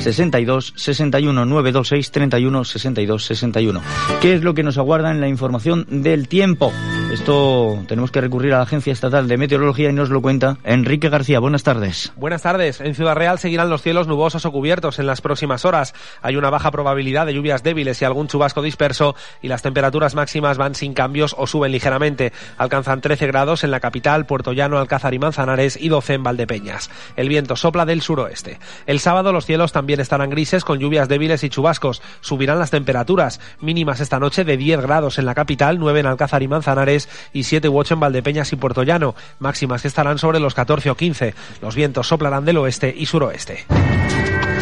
62 0.00 0.74
61 0.76 1.46
926 1.46 2.10
31 2.10 2.64
62 2.64 3.24
61. 3.24 3.82
¿Qué 4.20 4.34
es 4.34 4.42
lo 4.42 4.54
que 4.54 4.62
nos 4.62 4.78
aguarda 4.78 5.10
en 5.10 5.20
la 5.20 5.28
información 5.28 5.86
del 5.88 6.28
tiempo? 6.28 6.72
Esto 7.12 7.84
tenemos 7.86 8.10
que 8.10 8.20
recurrir 8.20 8.52
a 8.52 8.56
la 8.56 8.62
Agencia 8.64 8.92
Estatal 8.92 9.28
de 9.28 9.36
Meteorología 9.36 9.90
y 9.90 9.92
nos 9.92 10.10
lo 10.10 10.20
cuenta 10.20 10.58
Enrique 10.64 11.08
García. 11.08 11.38
Buenas 11.38 11.62
tardes. 11.62 12.12
Buenas 12.16 12.42
tardes. 12.42 12.80
En 12.80 12.96
Ciudad 12.96 13.14
Real 13.14 13.38
seguirán 13.38 13.70
los 13.70 13.80
cielos 13.82 14.08
nubosos 14.08 14.44
o 14.44 14.50
cubiertos 14.50 14.98
en 14.98 15.06
las 15.06 15.20
próximas 15.20 15.64
horas. 15.64 15.94
Hay 16.20 16.34
una 16.34 16.50
baja 16.50 16.72
probabilidad 16.72 17.24
de 17.24 17.32
lluvias 17.32 17.62
débiles 17.62 18.02
y 18.02 18.04
algún 18.04 18.26
chubasco 18.26 18.60
disperso 18.60 19.14
y 19.40 19.46
las 19.46 19.62
temperaturas 19.62 20.16
máximas 20.16 20.58
van 20.58 20.74
sin 20.74 20.94
cambios 20.94 21.36
o 21.38 21.46
suben 21.46 21.70
ligeramente. 21.70 22.32
Alcanzan 22.58 23.00
13 23.00 23.28
grados 23.28 23.62
en 23.62 23.70
la 23.70 23.78
capital, 23.78 24.26
Puerto 24.26 24.52
Llano, 24.52 24.78
Alcázar 24.78 25.14
y 25.14 25.20
Manzanares 25.20 25.78
y 25.80 25.88
12 25.88 26.14
en 26.14 26.22
Valdepeñas. 26.24 26.90
El 27.14 27.28
viento 27.28 27.54
sopla 27.54 27.86
del 27.86 28.02
suroeste. 28.02 28.58
El 28.86 28.98
sábado 28.98 29.32
los 29.32 29.46
cielos 29.46 29.70
también 29.70 30.00
estarán 30.00 30.30
grises 30.30 30.64
con 30.64 30.80
lluvias 30.80 31.08
débiles 31.08 31.44
y 31.44 31.50
chubascos. 31.50 32.02
Subirán 32.20 32.58
las 32.58 32.72
temperaturas 32.72 33.40
mínimas 33.60 34.00
esta 34.00 34.18
noche 34.18 34.44
de 34.44 34.56
10 34.56 34.80
grados 34.80 35.20
en 35.20 35.26
la 35.26 35.36
capital, 35.36 35.78
9 35.78 36.00
en 36.00 36.06
Alcázar 36.06 36.42
y 36.42 36.48
Manzanares 36.48 36.95
y 37.32 37.44
7 37.44 37.68
u 37.68 37.78
8 37.78 37.94
en 37.94 38.00
Valdepeñas 38.00 38.52
y 38.52 38.56
Puerto 38.56 38.82
Llano. 38.82 39.14
Máximas 39.38 39.82
que 39.82 39.88
estarán 39.88 40.18
sobre 40.18 40.40
los 40.40 40.54
14 40.54 40.90
o 40.90 40.96
15. 40.96 41.34
Los 41.62 41.74
vientos 41.74 42.08
soplarán 42.08 42.44
del 42.44 42.58
oeste 42.58 42.94
y 42.96 43.06
suroeste. 43.06 43.66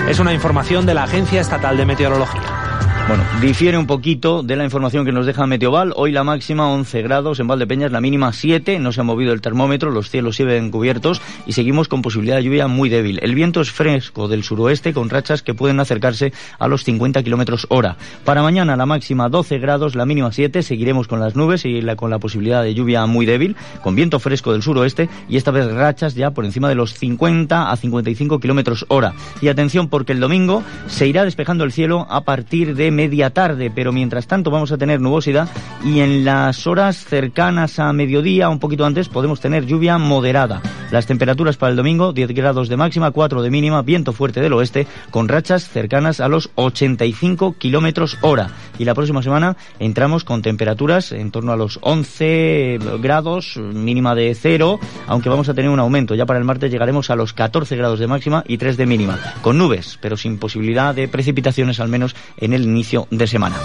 Es 0.09 0.19
una 0.19 0.35
información 0.35 0.87
de 0.87 0.95
la 0.95 1.05
Agencia 1.05 1.41
Estatal 1.41 1.77
de 1.77 1.87
Meteorología. 1.87 2.74
Bueno, 3.07 3.23
difiere 3.43 3.77
un 3.77 3.87
poquito 3.87 4.43
de 4.43 4.57
la 4.57 4.65
información 4.65 5.05
que 5.05 5.13
nos 5.13 5.27
deja 5.27 5.47
Meteoval. 5.47 5.93
Hoy 5.95 6.11
la 6.11 6.25
máxima 6.25 6.71
11 6.71 7.03
grados 7.03 7.39
en 7.39 7.47
Valdepeñas, 7.47 7.93
la 7.93 8.01
mínima 8.01 8.33
7. 8.33 8.79
No 8.79 8.93
se 8.93 9.03
ha 9.03 9.05
movido 9.05 9.35
el 9.35 9.43
termómetro, 9.43 9.91
los 9.91 10.09
cielos 10.09 10.37
siguen 10.37 10.71
cubiertos 10.71 11.21
y 11.45 11.53
seguimos 11.53 11.89
con 11.89 12.01
posibilidad 12.01 12.37
de 12.37 12.45
lluvia 12.45 12.67
muy 12.67 12.89
débil. 12.89 13.21
El 13.23 13.35
viento 13.35 13.61
es 13.61 13.71
fresco 13.71 14.27
del 14.27 14.43
suroeste 14.43 14.95
con 14.95 15.11
rachas 15.11 15.43
que 15.43 15.53
pueden 15.53 15.81
acercarse 15.81 16.33
a 16.59 16.67
los 16.67 16.83
50 16.85 17.23
kilómetros 17.23 17.67
hora. 17.69 17.99
Para 18.25 18.43
mañana 18.43 18.75
la 18.75 18.87
máxima 18.87 19.29
12 19.29 19.59
grados, 19.59 19.95
la 19.97 20.07
mínima 20.07 20.33
7. 20.33 20.63
Seguiremos 20.63 21.07
con 21.07 21.21
las 21.21 21.37
nubes 21.37 21.67
y 21.67 21.83
con 21.97 22.09
la 22.09 22.19
posibilidad 22.19 22.63
de 22.63 22.73
lluvia 22.73 23.05
muy 23.05 23.27
débil, 23.27 23.55
con 23.83 23.95
viento 23.95 24.19
fresco 24.19 24.53
del 24.53 24.63
suroeste 24.63 25.11
y 25.29 25.37
esta 25.37 25.51
vez 25.51 25.71
rachas 25.71 26.15
ya 26.15 26.31
por 26.31 26.47
encima 26.47 26.71
de 26.71 26.75
los 26.75 26.95
50 26.95 27.71
a 27.71 27.77
55 27.77 28.41
kilómetros 28.41 28.87
hora. 28.89 29.13
Y 29.43 29.49
atención 29.49 29.89
porque 29.89 30.13
el 30.13 30.21
domingo 30.21 30.63
se 30.87 31.07
irá 31.07 31.23
despejando 31.25 31.65
el 31.65 31.73
cielo 31.73 32.07
a 32.09 32.23
partir 32.23 32.75
de 32.75 32.94
media 32.95 33.31
tarde, 33.31 33.71
pero 33.75 33.93
mientras 33.93 34.27
tanto 34.27 34.51
vamos 34.51 34.73
a 34.73 34.79
tener 34.79 35.01
nubosidad 35.01 35.49
y 35.85 36.01
en 36.01 36.25
las 36.25 36.67
horas 36.67 37.05
cercanas 37.05 37.79
a 37.79 37.93
mediodía, 37.93 38.49
un 38.49 38.59
poquito 38.59 38.87
antes, 38.87 39.09
podemos 39.09 39.41
tener 39.41 39.67
lluvia 39.67 39.99
moderada. 39.99 40.63
Las 40.91 41.07
temperaturas 41.07 41.57
para 41.57 41.71
el 41.71 41.77
domingo, 41.77 42.13
10 42.13 42.31
grados 42.31 42.69
de 42.69 42.77
máxima, 42.77 43.11
4 43.11 43.43
de 43.43 43.51
mínima, 43.51 43.83
viento 43.83 44.13
fuerte 44.13 44.41
del 44.41 44.53
oeste, 44.53 44.87
con 45.11 45.29
rachas 45.29 45.69
cercanas 45.69 46.21
a 46.21 46.29
los 46.29 46.51
85 46.55 47.57
kilómetros 47.59 48.17
hora. 48.21 48.51
Y 48.79 48.85
la 48.85 48.95
próxima 48.95 49.23
semana 49.23 49.57
entramos 49.81 50.23
con 50.23 50.41
temperaturas 50.41 51.11
en 51.13 51.31
torno 51.31 51.53
a 51.53 51.57
los 51.57 51.79
11 51.83 52.79
grados, 53.01 53.57
mínima 53.57 54.15
de 54.15 54.35
cero, 54.35 54.79
aunque 55.07 55.29
vamos 55.29 55.49
a 55.49 55.55
tener 55.55 55.71
un 55.71 55.81
aumento. 55.81 56.15
Ya 56.15 56.27
para 56.27 56.39
el 56.39 56.45
martes 56.45 56.71
llegaremos 56.71 57.11
a 57.11 57.17
los 57.17 57.33
14 57.33 57.77
grados 57.77 57.99
de 57.99 58.07
máxima 58.07 58.45
y 58.47 58.59
3 58.59 58.77
de 58.77 58.87
mínima, 58.87 59.19
con 59.43 59.59
nubes, 59.59 59.99
pero 60.01 60.17
sin 60.17 60.39
posibilidad 60.39 60.95
de 60.95 61.09
precipitaciones 61.09 61.81
al 61.81 61.89
menos 61.89 62.15
en 62.37 62.53
el 62.53 62.73
de 63.11 63.27
semana. 63.27 63.57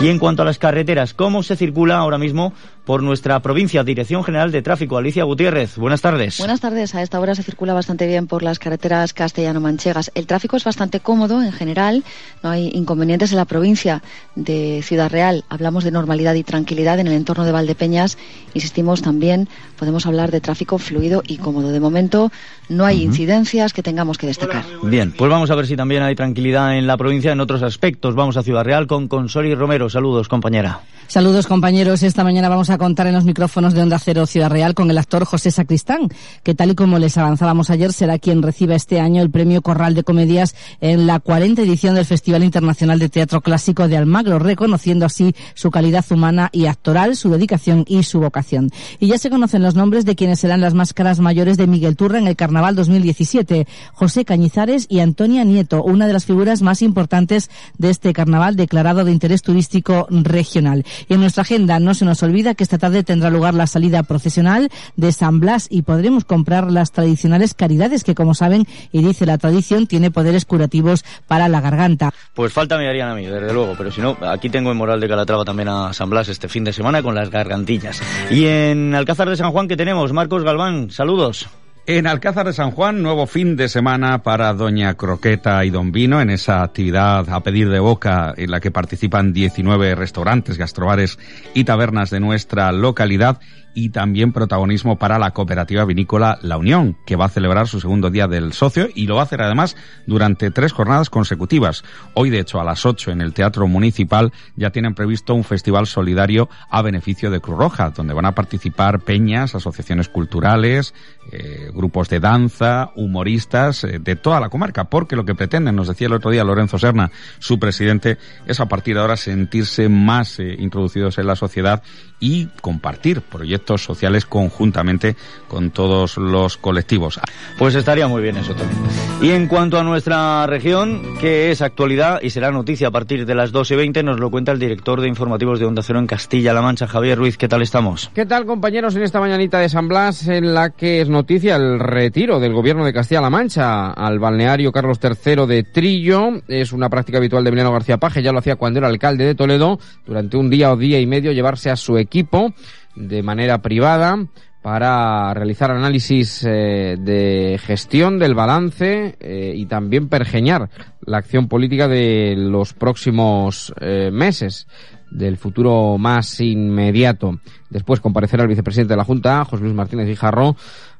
Y 0.00 0.08
en 0.08 0.18
cuanto 0.18 0.42
a 0.42 0.44
las 0.44 0.58
carreteras, 0.58 1.14
¿cómo 1.14 1.42
se 1.42 1.56
circula 1.56 1.98
ahora 1.98 2.18
mismo 2.18 2.52
por 2.88 3.02
nuestra 3.02 3.38
provincia? 3.40 3.84
Dirección 3.84 4.24
General 4.24 4.50
de 4.50 4.62
Tráfico, 4.62 4.96
Alicia 4.96 5.22
Gutiérrez. 5.24 5.76
Buenas 5.76 6.00
tardes. 6.00 6.38
Buenas 6.38 6.60
tardes. 6.60 6.94
A 6.94 7.02
esta 7.02 7.20
hora 7.20 7.34
se 7.34 7.42
circula 7.42 7.74
bastante 7.74 8.06
bien 8.06 8.26
por 8.26 8.42
las 8.42 8.58
carreteras 8.58 9.12
castellano-manchegas. 9.12 10.10
El 10.14 10.26
tráfico 10.26 10.56
es 10.56 10.64
bastante 10.64 10.98
cómodo 10.98 11.42
en 11.42 11.52
general. 11.52 12.02
No 12.42 12.48
hay 12.48 12.70
inconvenientes 12.72 13.30
en 13.30 13.36
la 13.36 13.44
provincia 13.44 14.02
de 14.36 14.80
Ciudad 14.82 15.10
Real. 15.10 15.44
Hablamos 15.50 15.84
de 15.84 15.90
normalidad 15.90 16.32
y 16.32 16.44
tranquilidad 16.44 16.98
en 16.98 17.08
el 17.08 17.12
entorno 17.12 17.44
de 17.44 17.52
Valdepeñas. 17.52 18.16
Insistimos 18.54 19.02
también, 19.02 19.50
podemos 19.78 20.06
hablar 20.06 20.30
de 20.30 20.40
tráfico 20.40 20.78
fluido 20.78 21.22
y 21.26 21.36
cómodo. 21.36 21.72
De 21.72 21.80
momento 21.80 22.32
no 22.70 22.86
hay 22.86 23.02
incidencias 23.02 23.74
que 23.74 23.82
tengamos 23.82 24.16
que 24.16 24.28
destacar. 24.28 24.64
Bien, 24.82 25.12
pues 25.12 25.30
vamos 25.30 25.50
a 25.50 25.54
ver 25.56 25.66
si 25.66 25.76
también 25.76 26.02
hay 26.04 26.14
tranquilidad 26.14 26.74
en 26.74 26.86
la 26.86 26.96
provincia 26.96 27.32
en 27.32 27.40
otros 27.40 27.62
aspectos. 27.62 28.14
Vamos 28.14 28.38
a 28.38 28.42
Ciudad 28.42 28.64
Real 28.64 28.86
con 28.86 29.08
Consoli 29.08 29.54
Romero. 29.54 29.90
Saludos, 29.90 30.26
compañera. 30.26 30.80
Saludos 31.08 31.46
compañeros, 31.46 32.02
esta 32.02 32.22
mañana 32.22 32.50
vamos 32.50 32.68
a 32.68 32.76
contar 32.78 33.06
en 33.06 33.14
los 33.14 33.24
micrófonos 33.24 33.74
de 33.74 33.82
Onda 33.82 33.98
Cero 33.98 34.26
Ciudad 34.26 34.50
Real 34.50 34.74
con 34.74 34.90
el 34.90 34.98
actor 34.98 35.24
José 35.24 35.50
Sacristán, 35.50 36.08
que 36.42 36.54
tal 36.54 36.70
y 36.70 36.74
como 36.74 36.98
les 36.98 37.18
avanzábamos 37.18 37.70
ayer 37.70 37.92
será 37.92 38.18
quien 38.18 38.42
reciba 38.42 38.74
este 38.74 39.00
año 39.00 39.22
el 39.22 39.30
premio 39.30 39.62
Corral 39.62 39.94
de 39.94 40.04
Comedias 40.04 40.54
en 40.80 41.06
la 41.06 41.20
40 41.20 41.62
edición 41.62 41.94
del 41.94 42.04
Festival 42.04 42.44
Internacional 42.44 42.98
de 42.98 43.08
Teatro 43.08 43.40
Clásico 43.40 43.88
de 43.88 43.96
Almagro, 43.96 44.38
reconociendo 44.38 45.06
así 45.06 45.34
su 45.54 45.70
calidad 45.70 46.04
humana 46.10 46.48
y 46.52 46.66
actoral, 46.66 47.16
su 47.16 47.30
dedicación 47.30 47.84
y 47.88 48.02
su 48.04 48.20
vocación. 48.20 48.70
Y 48.98 49.08
ya 49.08 49.18
se 49.18 49.30
conocen 49.30 49.62
los 49.62 49.74
nombres 49.74 50.04
de 50.04 50.16
quienes 50.16 50.40
serán 50.40 50.60
las 50.60 50.74
máscaras 50.74 51.20
mayores 51.20 51.56
de 51.56 51.66
Miguel 51.66 51.96
Turra 51.96 52.18
en 52.18 52.28
el 52.28 52.36
Carnaval 52.36 52.74
2017, 52.76 53.66
José 53.92 54.24
Cañizares 54.24 54.86
y 54.88 55.00
Antonia 55.00 55.44
Nieto, 55.44 55.82
una 55.82 56.06
de 56.06 56.12
las 56.12 56.24
figuras 56.24 56.62
más 56.62 56.82
importantes 56.82 57.50
de 57.76 57.90
este 57.90 58.12
carnaval 58.12 58.56
declarado 58.56 59.04
de 59.04 59.12
interés 59.12 59.42
turístico 59.42 60.06
regional. 60.10 60.84
Y 61.08 61.14
en 61.14 61.20
nuestra 61.20 61.42
agenda 61.42 61.80
no 61.80 61.94
se 61.94 62.04
nos 62.04 62.22
olvida 62.22 62.54
que 62.54 62.64
esta 62.68 62.76
tarde 62.76 63.02
tendrá 63.02 63.30
lugar 63.30 63.54
la 63.54 63.66
salida 63.66 64.02
procesional 64.02 64.68
de 64.94 65.10
San 65.12 65.40
Blas 65.40 65.68
y 65.70 65.80
podremos 65.80 66.26
comprar 66.26 66.70
las 66.70 66.92
tradicionales 66.92 67.54
caridades 67.54 68.04
que, 68.04 68.14
como 68.14 68.34
saben, 68.34 68.66
y 68.92 69.02
dice 69.02 69.24
la 69.24 69.38
tradición, 69.38 69.86
tiene 69.86 70.10
poderes 70.10 70.44
curativos 70.44 71.02
para 71.26 71.48
la 71.48 71.62
garganta. 71.62 72.12
Pues 72.34 72.52
falta 72.52 72.76
me 72.76 72.86
harían 72.86 73.08
a 73.08 73.14
mí, 73.14 73.24
desde 73.24 73.54
luego, 73.54 73.74
pero 73.78 73.90
si 73.90 74.02
no, 74.02 74.18
aquí 74.20 74.50
tengo 74.50 74.70
en 74.70 74.76
Moral 74.76 75.00
de 75.00 75.08
Calatrava 75.08 75.46
también 75.46 75.70
a 75.70 75.94
San 75.94 76.10
Blas 76.10 76.28
este 76.28 76.46
fin 76.46 76.62
de 76.62 76.74
semana 76.74 77.02
con 77.02 77.14
las 77.14 77.30
gargantillas. 77.30 78.02
Y 78.30 78.44
en 78.44 78.94
Alcázar 78.94 79.30
de 79.30 79.36
San 79.38 79.50
Juan, 79.50 79.66
que 79.66 79.78
tenemos? 79.78 80.12
Marcos 80.12 80.44
Galván, 80.44 80.90
saludos. 80.90 81.48
En 81.90 82.06
Alcázar 82.06 82.44
de 82.44 82.52
San 82.52 82.70
Juan, 82.70 83.02
nuevo 83.02 83.26
fin 83.26 83.56
de 83.56 83.66
semana 83.66 84.22
para 84.22 84.52
Doña 84.52 84.92
Croqueta 84.92 85.64
y 85.64 85.70
Don 85.70 85.90
Vino 85.90 86.20
en 86.20 86.28
esa 86.28 86.62
actividad 86.62 87.26
a 87.30 87.42
pedir 87.42 87.70
de 87.70 87.80
boca 87.80 88.34
en 88.36 88.50
la 88.50 88.60
que 88.60 88.70
participan 88.70 89.32
19 89.32 89.94
restaurantes, 89.94 90.58
gastrobares 90.58 91.18
y 91.54 91.64
tabernas 91.64 92.10
de 92.10 92.20
nuestra 92.20 92.72
localidad 92.72 93.40
y 93.78 93.90
también 93.90 94.32
protagonismo 94.32 94.98
para 94.98 95.20
la 95.20 95.30
cooperativa 95.30 95.84
vinícola 95.84 96.40
La 96.42 96.58
Unión, 96.58 96.96
que 97.06 97.14
va 97.14 97.26
a 97.26 97.28
celebrar 97.28 97.68
su 97.68 97.80
segundo 97.80 98.10
día 98.10 98.26
del 98.26 98.52
socio 98.52 98.88
y 98.92 99.06
lo 99.06 99.14
va 99.14 99.20
a 99.20 99.24
hacer 99.24 99.40
además 99.40 99.76
durante 100.04 100.50
tres 100.50 100.72
jornadas 100.72 101.10
consecutivas. 101.10 101.84
Hoy, 102.14 102.28
de 102.28 102.40
hecho, 102.40 102.60
a 102.60 102.64
las 102.64 102.84
8 102.84 103.12
en 103.12 103.20
el 103.20 103.32
Teatro 103.32 103.68
Municipal 103.68 104.32
ya 104.56 104.70
tienen 104.70 104.94
previsto 104.94 105.32
un 105.32 105.44
festival 105.44 105.86
solidario 105.86 106.48
a 106.70 106.82
beneficio 106.82 107.30
de 107.30 107.38
Cruz 107.38 107.56
Roja, 107.56 107.90
donde 107.90 108.14
van 108.14 108.26
a 108.26 108.34
participar 108.34 108.98
peñas, 108.98 109.54
asociaciones 109.54 110.08
culturales, 110.08 110.92
eh, 111.30 111.70
grupos 111.72 112.08
de 112.08 112.18
danza, 112.18 112.90
humoristas 112.96 113.84
eh, 113.84 114.00
de 114.00 114.16
toda 114.16 114.40
la 114.40 114.48
comarca, 114.48 114.90
porque 114.90 115.14
lo 115.14 115.24
que 115.24 115.36
pretenden, 115.36 115.76
nos 115.76 115.86
decía 115.86 116.08
el 116.08 116.14
otro 116.14 116.32
día 116.32 116.42
Lorenzo 116.42 116.80
Serna, 116.80 117.12
su 117.38 117.60
presidente, 117.60 118.18
es 118.46 118.58
a 118.58 118.66
partir 118.66 118.96
de 118.96 119.02
ahora 119.02 119.16
sentirse 119.16 119.88
más 119.88 120.40
eh, 120.40 120.56
introducidos 120.58 121.16
en 121.18 121.28
la 121.28 121.36
sociedad 121.36 121.82
y 122.18 122.46
compartir 122.60 123.20
proyectos 123.20 123.67
sociales 123.76 124.24
conjuntamente 124.24 125.16
con 125.48 125.70
todos 125.70 126.16
los 126.16 126.56
colectivos. 126.56 127.20
Pues 127.58 127.74
estaría 127.74 128.08
muy 128.08 128.22
bien 128.22 128.36
eso 128.36 128.54
también. 128.54 128.80
Y 129.20 129.30
en 129.30 129.48
cuanto 129.48 129.78
a 129.78 129.82
nuestra 129.82 130.46
región, 130.46 131.18
que 131.20 131.50
es 131.50 131.60
actualidad 131.60 132.20
y 132.22 132.30
será 132.30 132.50
noticia 132.50 132.88
a 132.88 132.90
partir 132.90 133.26
de 133.26 133.34
las 133.34 133.52
12 133.52 133.74
y 133.74 133.76
20, 133.76 134.02
nos 134.02 134.20
lo 134.20 134.30
cuenta 134.30 134.52
el 134.52 134.58
director 134.58 135.00
de 135.00 135.08
informativos 135.08 135.58
de 135.58 135.66
Onda 135.66 135.82
Cero 135.82 135.98
en 135.98 136.06
Castilla-La 136.06 136.62
Mancha, 136.62 136.86
Javier 136.86 137.18
Ruiz. 137.18 137.36
¿Qué 137.36 137.48
tal 137.48 137.62
estamos? 137.62 138.10
¿Qué 138.14 138.26
tal, 138.26 138.46
compañeros, 138.46 138.94
en 138.96 139.02
esta 139.02 139.20
mañanita 139.20 139.58
de 139.58 139.68
San 139.68 139.88
Blas, 139.88 140.28
en 140.28 140.54
la 140.54 140.70
que 140.70 141.00
es 141.00 141.08
noticia 141.08 141.56
el 141.56 141.78
retiro 141.78 142.40
del 142.40 142.52
gobierno 142.52 142.84
de 142.84 142.92
Castilla-La 142.92 143.30
Mancha 143.30 143.90
al 143.90 144.18
balneario 144.18 144.72
Carlos 144.72 144.98
III 145.02 145.46
de 145.46 145.64
Trillo? 145.64 146.30
Es 146.46 146.72
una 146.72 146.88
práctica 146.88 147.18
habitual 147.18 147.44
de 147.44 147.48
Emiliano 147.48 147.72
García 147.72 147.98
Paje, 147.98 148.22
ya 148.22 148.32
lo 148.32 148.38
hacía 148.38 148.56
cuando 148.56 148.78
era 148.78 148.88
alcalde 148.88 149.24
de 149.24 149.34
Toledo, 149.34 149.78
durante 150.06 150.36
un 150.36 150.50
día 150.50 150.72
o 150.72 150.76
día 150.76 151.00
y 151.00 151.06
medio 151.06 151.32
llevarse 151.32 151.70
a 151.70 151.76
su 151.76 151.98
equipo 151.98 152.54
de 152.98 153.22
manera 153.22 153.62
privada 153.62 154.16
para 154.62 155.32
realizar 155.34 155.70
análisis 155.70 156.44
eh, 156.44 156.96
de 156.98 157.58
gestión 157.62 158.18
del 158.18 158.34
balance 158.34 159.16
eh, 159.20 159.52
y 159.54 159.66
también 159.66 160.08
pergeñar 160.08 160.68
la 161.06 161.18
acción 161.18 161.48
política 161.48 161.88
de 161.88 162.34
los 162.36 162.74
próximos 162.74 163.72
eh, 163.80 164.10
meses 164.12 164.66
del 165.10 165.36
futuro 165.36 165.98
más 165.98 166.40
inmediato. 166.40 167.38
Después 167.70 168.00
comparecerá 168.00 168.42
el 168.42 168.48
vicepresidente 168.48 168.94
de 168.94 168.98
la 168.98 169.04
Junta, 169.04 169.44
José 169.44 169.62
Luis 169.62 169.74
Martínez 169.74 170.06
Guijarro, 170.06 170.56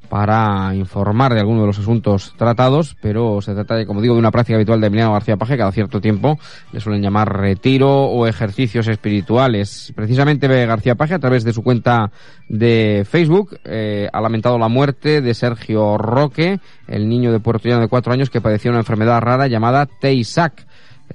para 0.09 0.75
informar 0.75 1.35
de 1.35 1.41
algunos 1.41 1.63
de 1.63 1.67
los 1.67 1.79
asuntos 1.79 2.35
tratados, 2.37 2.97
pero 3.01 3.41
se 3.43 3.55
trata, 3.55 3.75
de, 3.75 3.87
como 3.87 4.01
digo, 4.01 4.15
de 4.15 4.21
una 4.21 4.31
práctica 4.31 4.57
habitual 4.57 4.81
de 4.81 4.87
Emiliano 4.87 5.13
García 5.13 5.37
Paje, 5.37 5.57
cada 5.57 5.73
cierto 5.73 6.01
tiempo 6.01 6.39
le 6.73 6.81
suelen 6.81 7.03
llamar 7.03 7.39
retiro 7.39 8.05
o 8.05 8.27
ejercicios 8.27 8.89
espirituales. 8.89 9.93
Precisamente 9.95 10.49
García 10.67 10.95
Paje, 10.95 11.15
a 11.15 11.19
través 11.19 11.45
de 11.45 11.53
su 11.53 11.63
cuenta 11.63 12.11
de 12.49 13.07
Facebook, 13.09 13.59
eh, 13.65 14.09
ha 14.13 14.21
lamentado 14.21 14.59
la 14.59 14.69
muerte 14.69 15.21
de 15.21 15.35
Sergio 15.35 15.99
Roque, 15.99 16.61
el 16.87 17.09
niño 17.09 17.33
de 17.33 17.41
Puerto 17.41 17.69
Llano 17.69 17.83
de 17.83 17.89
cuatro 17.89 18.13
años 18.13 18.31
que 18.31 18.41
padecía 18.41 18.71
una 18.71 18.81
enfermedad 18.81 19.21
rara 19.21 19.47
llamada 19.47 19.87
Tay-Sachs. 19.87 20.68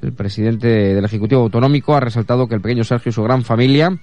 El 0.03 0.13
presidente 0.13 0.67
del 0.67 1.05
Ejecutivo 1.05 1.41
Autonómico 1.41 1.95
ha 1.95 2.01
resaltado 2.01 2.47
que 2.47 2.55
el 2.55 2.61
pequeño 2.61 2.83
Sergio 2.83 3.09
y 3.09 3.13
su 3.13 3.23
gran 3.23 3.43
familia 3.43 3.97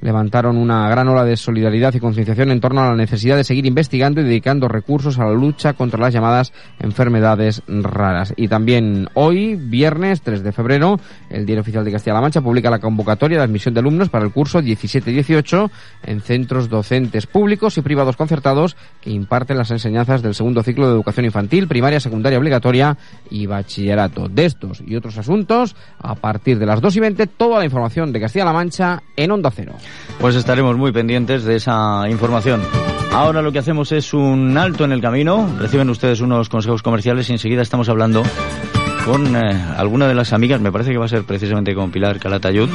levantaron 0.00 0.56
una 0.56 0.88
gran 0.88 1.08
ola 1.08 1.24
de 1.24 1.36
solidaridad 1.36 1.94
y 1.94 2.00
concienciación 2.00 2.50
en 2.50 2.60
torno 2.60 2.80
a 2.82 2.90
la 2.90 2.96
necesidad 2.96 3.36
de 3.36 3.44
seguir 3.44 3.66
investigando 3.66 4.20
y 4.20 4.24
dedicando 4.24 4.68
recursos 4.68 5.18
a 5.18 5.24
la 5.24 5.32
lucha 5.32 5.72
contra 5.72 6.00
las 6.00 6.12
llamadas 6.12 6.52
enfermedades 6.78 7.62
raras. 7.66 8.34
Y 8.36 8.48
también 8.48 9.08
hoy, 9.14 9.56
viernes 9.56 10.22
3 10.22 10.42
de 10.42 10.52
febrero, 10.52 11.00
el 11.30 11.46
Diario 11.46 11.62
Oficial 11.62 11.84
de 11.84 11.92
Castilla-La 11.92 12.20
Mancha 12.20 12.40
publica 12.40 12.70
la 12.70 12.78
convocatoria 12.78 13.38
de 13.38 13.44
admisión 13.44 13.74
de 13.74 13.80
alumnos 13.80 14.08
para 14.08 14.24
el 14.24 14.32
curso 14.32 14.60
17-18 14.60 15.70
en 16.04 16.20
centros 16.20 16.68
docentes 16.68 17.26
públicos 17.26 17.76
y 17.78 17.82
privados 17.82 18.16
concertados 18.16 18.76
que 19.00 19.10
imparten 19.10 19.58
las 19.58 19.70
enseñanzas 19.70 20.22
del 20.22 20.34
segundo 20.34 20.62
ciclo 20.62 20.86
de 20.86 20.94
educación 20.94 21.26
infantil, 21.26 21.68
primaria, 21.68 22.00
secundaria 22.00 22.38
obligatoria 22.38 22.96
y 23.30 23.46
bachillerato. 23.46 24.28
De 24.28 24.44
estos 24.44 24.82
y 24.86 24.96
otros 24.96 25.18
asuntos, 25.18 25.76
a 25.98 26.14
partir 26.14 26.58
de 26.58 26.66
las 26.66 26.80
2 26.80 26.96
y 26.96 27.00
20, 27.00 27.26
toda 27.26 27.58
la 27.58 27.64
información 27.64 28.12
de 28.12 28.20
Castilla-La 28.20 28.52
Mancha 28.52 29.02
en 29.16 29.30
Onda 29.30 29.50
Cero. 29.50 29.74
Pues 30.20 30.34
estaremos 30.34 30.76
muy 30.76 30.92
pendientes 30.92 31.44
de 31.44 31.56
esa 31.56 32.08
información. 32.08 32.62
Ahora 33.12 33.42
lo 33.42 33.52
que 33.52 33.58
hacemos 33.58 33.92
es 33.92 34.12
un 34.14 34.56
alto 34.58 34.84
en 34.84 34.92
el 34.92 35.00
camino. 35.00 35.48
Reciben 35.58 35.90
ustedes 35.90 36.20
unos 36.20 36.48
consejos 36.48 36.82
comerciales 36.82 37.28
y 37.30 37.32
enseguida 37.32 37.62
estamos 37.62 37.88
hablando 37.88 38.22
con 39.08 39.34
eh, 39.34 39.64
alguna 39.78 40.06
de 40.06 40.14
las 40.14 40.34
amigas, 40.34 40.60
me 40.60 40.70
parece 40.70 40.90
que 40.90 40.98
va 40.98 41.06
a 41.06 41.08
ser 41.08 41.24
precisamente 41.24 41.74
con 41.74 41.90
Pilar 41.90 42.18
Calatayud, 42.20 42.68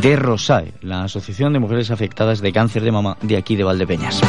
de 0.00 0.14
ROSAE, 0.14 0.74
la 0.82 1.02
Asociación 1.02 1.52
de 1.52 1.58
Mujeres 1.58 1.90
Afectadas 1.90 2.40
de 2.40 2.52
Cáncer 2.52 2.84
de 2.84 2.92
Mama 2.92 3.16
de 3.22 3.36
aquí 3.36 3.56
de 3.56 3.64
Valdepeñas. 3.64 4.20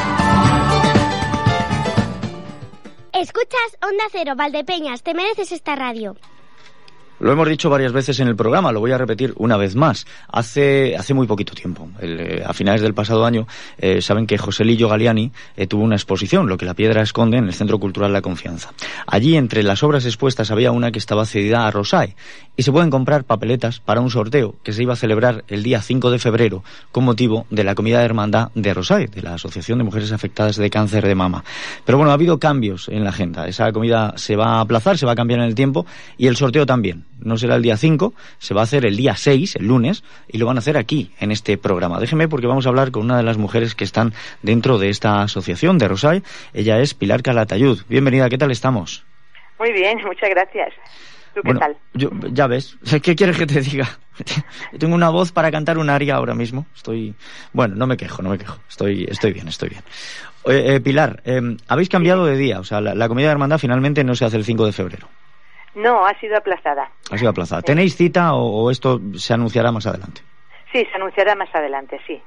Escuchas 3.14 3.78
Onda 3.84 4.06
Cero, 4.12 4.34
Valdepeñas, 4.36 5.04
te 5.04 5.14
mereces 5.14 5.52
esta 5.52 5.76
radio. 5.76 6.16
Lo 7.22 7.32
hemos 7.32 7.48
dicho 7.48 7.70
varias 7.70 7.92
veces 7.92 8.20
en 8.20 8.28
el 8.28 8.36
programa, 8.36 8.72
lo 8.72 8.80
voy 8.80 8.94
a 8.94 8.98
repetir 8.98 9.36
una 9.38 9.56
vez 9.56 9.76
más. 9.76 10.08
Hace, 10.28 10.96
hace 10.96 11.14
muy 11.14 11.28
poquito 11.28 11.54
tiempo, 11.54 11.88
eh, 12.00 12.42
a 12.44 12.52
finales 12.52 12.82
del 12.82 12.96
pasado 12.96 13.24
año, 13.26 13.46
eh, 13.78 14.02
saben 14.02 14.26
que 14.26 14.40
José 14.40 14.66
Lillo 14.66 14.90
Galiani 14.90 15.32
eh, 15.56 15.68
tuvo 15.68 15.84
una 15.84 15.94
exposición, 15.94 16.50
Lo 16.50 16.58
que 16.58 16.66
la 16.66 16.74
piedra 16.74 17.04
esconde, 17.04 17.38
en 17.38 17.46
el 17.46 17.54
Centro 17.54 17.78
Cultural 17.78 18.12
La 18.12 18.24
Confianza. 18.24 18.74
Allí, 19.06 19.38
entre 19.38 19.62
las 19.62 19.84
obras 19.84 20.06
expuestas, 20.06 20.50
había 20.50 20.72
una 20.72 20.92
que 20.92 20.98
estaba 20.98 21.28
cedida 21.28 21.68
a 21.68 21.70
Rosae. 21.70 22.16
y 22.58 22.64
se 22.64 22.72
pueden 22.72 22.90
comprar 22.90 23.24
papeletas 23.24 23.80
para 23.80 24.02
un 24.02 24.10
sorteo 24.10 24.56
que 24.64 24.74
se 24.74 24.82
iba 24.82 24.94
a 24.94 24.96
celebrar 24.96 25.44
el 25.48 25.62
día 25.62 25.80
5 25.80 26.10
de 26.10 26.18
febrero 26.18 26.64
con 26.92 27.06
motivo 27.06 27.46
de 27.52 27.64
la 27.64 27.76
comida 27.76 28.00
de 28.00 28.06
hermandad 28.06 28.50
de 28.56 28.74
Rosae, 28.74 29.08
de 29.08 29.22
la 29.22 29.36
Asociación 29.36 29.78
de 29.78 29.84
Mujeres 29.84 30.12
Afectadas 30.12 30.56
de 30.56 30.70
Cáncer 30.72 31.06
de 31.06 31.14
Mama. 31.14 31.44
Pero 31.86 32.00
bueno, 32.00 32.10
ha 32.10 32.16
habido 32.16 32.40
cambios 32.40 32.90
en 32.90 33.04
la 33.04 33.12
agenda. 33.12 33.48
Esa 33.48 33.72
comida 33.72 34.14
se 34.18 34.36
va 34.36 34.56
a 34.56 34.62
aplazar, 34.62 34.98
se 34.98 35.06
va 35.06 35.12
a 35.12 35.16
cambiar 35.16 35.40
en 35.40 35.46
el 35.46 35.54
tiempo 35.54 35.86
y 36.18 36.26
el 36.26 36.36
sorteo 36.36 36.66
también. 36.66 37.11
No 37.22 37.38
será 37.38 37.56
el 37.56 37.62
día 37.62 37.78
5, 37.78 38.14
se 38.38 38.54
va 38.54 38.62
a 38.62 38.64
hacer 38.64 38.86
el 38.86 38.98
día 38.98 39.16
6, 39.16 39.56
el 39.58 39.68
lunes, 39.68 40.04
y 40.28 40.38
lo 40.38 40.46
van 40.46 40.58
a 40.58 40.60
hacer 40.60 40.78
aquí, 40.78 41.12
en 41.20 41.32
este 41.32 41.58
programa. 41.58 42.00
Déjeme 42.00 42.28
porque 42.28 42.48
vamos 42.48 42.66
a 42.66 42.70
hablar 42.70 42.92
con 42.92 43.04
una 43.04 43.18
de 43.18 43.24
las 43.24 43.38
mujeres 43.38 43.76
que 43.76 43.84
están 43.84 44.14
dentro 44.42 44.78
de 44.78 44.90
esta 44.90 45.22
asociación 45.22 45.78
de 45.78 45.88
Rosae. 45.88 46.24
Ella 46.54 46.80
es 46.80 46.94
Pilar 46.94 47.22
Calatayud. 47.22 47.82
Bienvenida, 47.88 48.30
¿qué 48.30 48.38
tal 48.38 48.52
estamos? 48.52 49.06
Muy 49.60 49.72
bien, 49.74 49.98
muchas 50.04 50.30
gracias. 50.30 50.74
¿Tú 51.34 51.42
qué 51.44 51.54
tal? 51.54 51.78
Yo, 51.94 52.10
ya 52.32 52.48
ves, 52.48 52.78
¿qué 53.04 53.16
quieres 53.16 53.38
que 53.38 53.46
te 53.46 53.62
diga? 53.62 53.88
Tengo 54.80 54.96
una 54.96 55.10
voz 55.10 55.32
para 55.32 55.52
cantar 55.52 55.78
un 55.78 55.90
aria 55.90 56.16
ahora 56.16 56.34
mismo. 56.34 56.66
Estoy, 56.76 57.16
bueno, 57.54 57.76
no 57.76 57.88
me 57.88 57.98
quejo, 57.98 58.22
no 58.22 58.30
me 58.30 58.38
quejo. 58.38 58.60
Estoy, 58.70 59.06
estoy 59.10 59.34
bien, 59.34 59.48
estoy 59.48 59.70
bien. 59.70 59.84
Eh, 60.46 60.80
Pilar, 60.82 61.22
em, 61.24 61.58
habéis 61.68 61.90
cambiado 61.90 62.26
de 62.26 62.36
día, 62.36 62.60
o 62.60 62.64
sea, 62.64 62.82
la, 62.82 63.08
comida 63.08 63.28
de 63.28 63.34
hermandad 63.34 63.60
finalmente 63.60 64.04
no 64.04 64.16
se 64.16 64.26
hace 64.26 64.38
el 64.38 64.44
5 64.44 64.66
de 64.66 64.72
febrero. 64.72 65.08
No, 65.76 66.06
ha 66.06 66.20
sido 66.20 66.38
aplazada. 66.38 66.92
Ha 67.10 67.18
sido 67.18 67.30
aplazada. 67.30 67.62
¿Tenéis 67.62 67.96
cita 67.96 68.34
o 68.34 68.70
esto 68.72 69.00
se 69.16 69.34
anunciará 69.34 69.72
más 69.72 69.88
adelante? 69.88 70.22
Sí, 70.72 70.86
se 70.86 70.96
anunciará 70.96 71.36
más 71.36 71.54
adelante, 71.54 72.00
sí. 72.08 72.22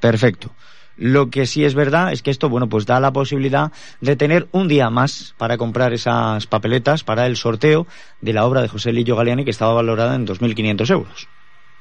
Perfecto. 0.00 0.50
Lo 0.96 1.28
que 1.28 1.44
sí 1.44 1.64
es 1.64 1.74
verdad 1.74 2.10
es 2.10 2.22
que 2.22 2.30
esto, 2.30 2.48
bueno, 2.48 2.68
pues 2.68 2.86
da 2.86 3.00
la 3.00 3.12
posibilidad 3.12 3.70
de 4.00 4.16
tener 4.16 4.46
un 4.52 4.66
día 4.66 4.88
más 4.88 5.34
para 5.38 5.58
comprar 5.58 5.92
esas 5.92 6.46
papeletas 6.46 7.04
para 7.04 7.26
el 7.26 7.36
sorteo 7.36 7.86
de 8.20 8.32
la 8.32 8.46
obra 8.46 8.62
de 8.62 8.68
José 8.68 8.92
Lillo 8.92 9.14
Galeani 9.14 9.44
que 9.44 9.50
estaba 9.50 9.74
valorada 9.74 10.14
en 10.14 10.26
2.500 10.26 10.90
euros. 10.90 11.28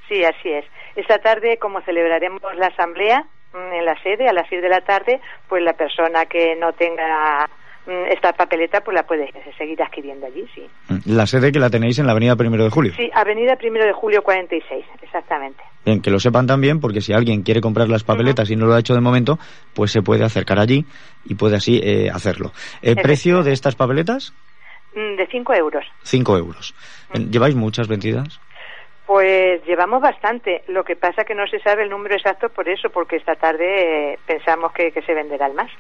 Sí, 0.10 0.24
así 0.24 0.50
es. 0.50 0.66
Esta 0.96 1.20
tarde, 1.20 1.58
como 1.58 1.82
celebraremos 1.82 2.42
la 2.58 2.68
asamblea 2.68 3.26
mm, 3.54 3.74
en 3.74 3.86
la 3.86 4.02
sede 4.04 4.28
a 4.28 4.34
las 4.34 4.50
6 4.50 4.62
de 4.62 4.70
la 4.70 4.82
tarde, 4.82 5.22
pues 5.48 5.64
la 5.64 5.74
persona 5.74 6.26
que 6.26 6.56
no 6.58 6.74
tenga 6.74 7.50
esta 7.88 8.34
papeleta 8.34 8.82
pues 8.82 8.96
la 8.96 9.04
puede 9.04 9.32
seguir 9.58 9.82
adquiriendo 9.82 10.26
allí, 10.26 10.46
sí. 10.54 10.68
Mm, 10.90 11.16
la 11.16 11.26
sede 11.26 11.52
que 11.52 11.60
la 11.60 11.70
tenéis 11.70 12.00
en 12.00 12.06
la 12.06 12.12
avenida 12.12 12.36
Primero 12.36 12.64
de 12.64 12.70
Julio. 12.70 12.94
Sí, 12.96 13.10
avenida 13.14 13.56
Primero 13.56 13.86
de 13.86 13.94
Julio 13.94 14.22
46, 14.24 14.86
exactamente. 15.02 15.64
Bien, 15.86 16.02
que 16.02 16.10
lo 16.10 16.20
sepan 16.20 16.48
también, 16.48 16.80
porque 16.80 17.02
si 17.02 17.14
alguien 17.14 17.44
quiere 17.44 17.62
comprar 17.62 17.88
las 17.90 18.04
papeletas 18.04 18.50
y 18.50 18.56
no 18.56 18.66
lo 18.66 18.74
ha 18.74 18.80
hecho 18.80 18.96
de 18.96 19.02
momento, 19.02 19.38
pues 19.74 19.92
se 19.92 20.02
puede 20.02 20.24
acercar 20.24 20.60
allí 20.60 20.86
y 21.26 21.36
puede 21.36 21.58
así 21.58 21.80
eh, 21.84 22.10
hacerlo. 22.12 22.52
¿El 22.82 22.96
precio 22.96 23.44
de 23.44 23.54
estas 23.54 23.76
papeletas? 23.76 24.34
Mm, 24.96 25.18
de 25.18 25.28
5 25.28 25.54
euros. 25.54 25.86
5 26.04 26.38
euros. 26.38 26.74
¿Lleváis 27.30 27.56
muchas 27.56 27.88
vendidas? 27.88 28.40
Pues 29.06 29.64
llevamos 29.66 30.02
bastante. 30.02 30.64
Lo 30.68 30.84
que 30.84 30.96
pasa 30.96 31.24
que 31.24 31.36
no 31.36 31.46
se 31.48 31.60
sabe 31.60 31.84
el 31.84 31.90
número 31.90 32.16
exacto 32.16 32.50
por 32.50 32.68
eso, 32.68 32.90
porque 32.90 33.18
esta 33.18 33.36
tarde 33.36 34.14
eh, 34.14 34.20
pensamos 34.26 34.72
que, 34.74 34.92
se 34.92 35.14
venderán 35.14 35.54
más. 35.54 35.72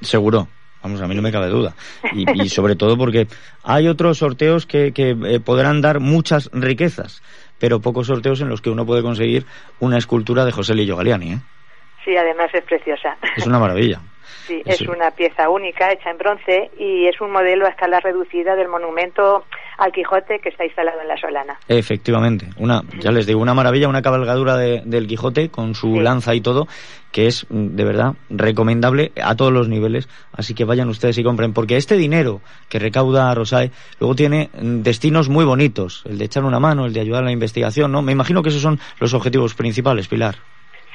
Seguro. 0.00 0.46
Vamos, 0.82 1.00
a 1.00 1.08
mí 1.08 1.14
no 1.14 1.22
me 1.22 1.32
cabe 1.32 1.48
duda. 1.48 1.74
Y, 2.12 2.48
sobre 2.48 2.76
todo 2.76 2.96
porque 2.96 3.26
hay 3.64 3.88
otros 3.88 4.18
sorteos 4.18 4.64
que, 4.64 4.92
eh, 4.96 5.40
podrán 5.40 5.80
dar 5.80 6.00
muchas 6.00 6.50
riquezas 6.52 7.22
pero 7.58 7.80
pocos 7.80 8.06
sorteos 8.06 8.40
en 8.40 8.48
los 8.48 8.60
que 8.60 8.70
uno 8.70 8.86
puede 8.86 9.02
conseguir 9.02 9.44
una 9.80 9.98
escultura 9.98 10.44
de 10.44 10.52
José 10.52 10.74
Lillo 10.74 10.96
Galiani. 10.96 11.32
¿eh? 11.32 11.38
Sí, 12.04 12.16
además 12.16 12.50
es 12.54 12.64
preciosa. 12.64 13.16
Es 13.36 13.46
una 13.46 13.58
maravilla. 13.58 14.00
Sí, 14.46 14.62
es, 14.64 14.80
una 14.80 15.10
pieza 15.10 15.50
única 15.50 15.92
hecha 15.92 16.10
en 16.10 16.16
bronce 16.16 16.70
y 16.78 17.06
es 17.06 17.20
un 17.20 17.30
modelo 17.30 17.66
a 17.66 17.68
escala 17.68 18.00
reducida 18.00 18.56
del 18.56 18.68
monumento 18.68 19.44
al 19.78 19.92
Quijote 19.92 20.40
que 20.40 20.50
está 20.50 20.64
instalado 20.64 21.00
en 21.00 21.08
la 21.08 21.16
Solana. 21.16 21.58
Efectivamente, 21.68 22.46
una, 22.58 22.82
ya 22.98 23.10
les 23.10 23.26
digo, 23.26 23.40
una 23.40 23.54
maravilla, 23.54 23.88
una 23.88 24.02
cabalgadura 24.02 24.56
del 24.56 25.06
Quijote 25.06 25.48
con 25.50 25.74
su 25.74 26.00
lanza 26.00 26.34
y 26.34 26.40
todo, 26.40 26.66
que 27.12 27.26
es 27.26 27.46
mm, 27.48 27.76
de 27.76 27.84
verdad 27.84 28.14
recomendable 28.28 29.12
a 29.22 29.34
todos 29.36 29.52
los 29.52 29.68
niveles, 29.68 30.08
así 30.32 30.54
que 30.54 30.64
vayan 30.64 30.88
ustedes 30.88 31.16
y 31.18 31.24
compren, 31.24 31.54
porque 31.54 31.76
este 31.76 31.96
dinero 31.96 32.40
que 32.68 32.78
recauda 32.78 33.32
Rosae 33.34 33.70
luego 34.00 34.14
tiene 34.14 34.50
mm, 34.52 34.82
destinos 34.82 35.28
muy 35.28 35.44
bonitos, 35.44 36.04
el 36.06 36.18
de 36.18 36.24
echar 36.24 36.44
una 36.44 36.60
mano, 36.60 36.84
el 36.84 36.92
de 36.92 37.00
ayudar 37.00 37.22
a 37.22 37.26
la 37.26 37.32
investigación, 37.32 37.92
¿no? 37.92 38.02
Me 38.02 38.12
imagino 38.12 38.42
que 38.42 38.48
esos 38.50 38.62
son 38.62 38.78
los 39.00 39.14
objetivos 39.14 39.54
principales, 39.54 40.08
Pilar. 40.08 40.34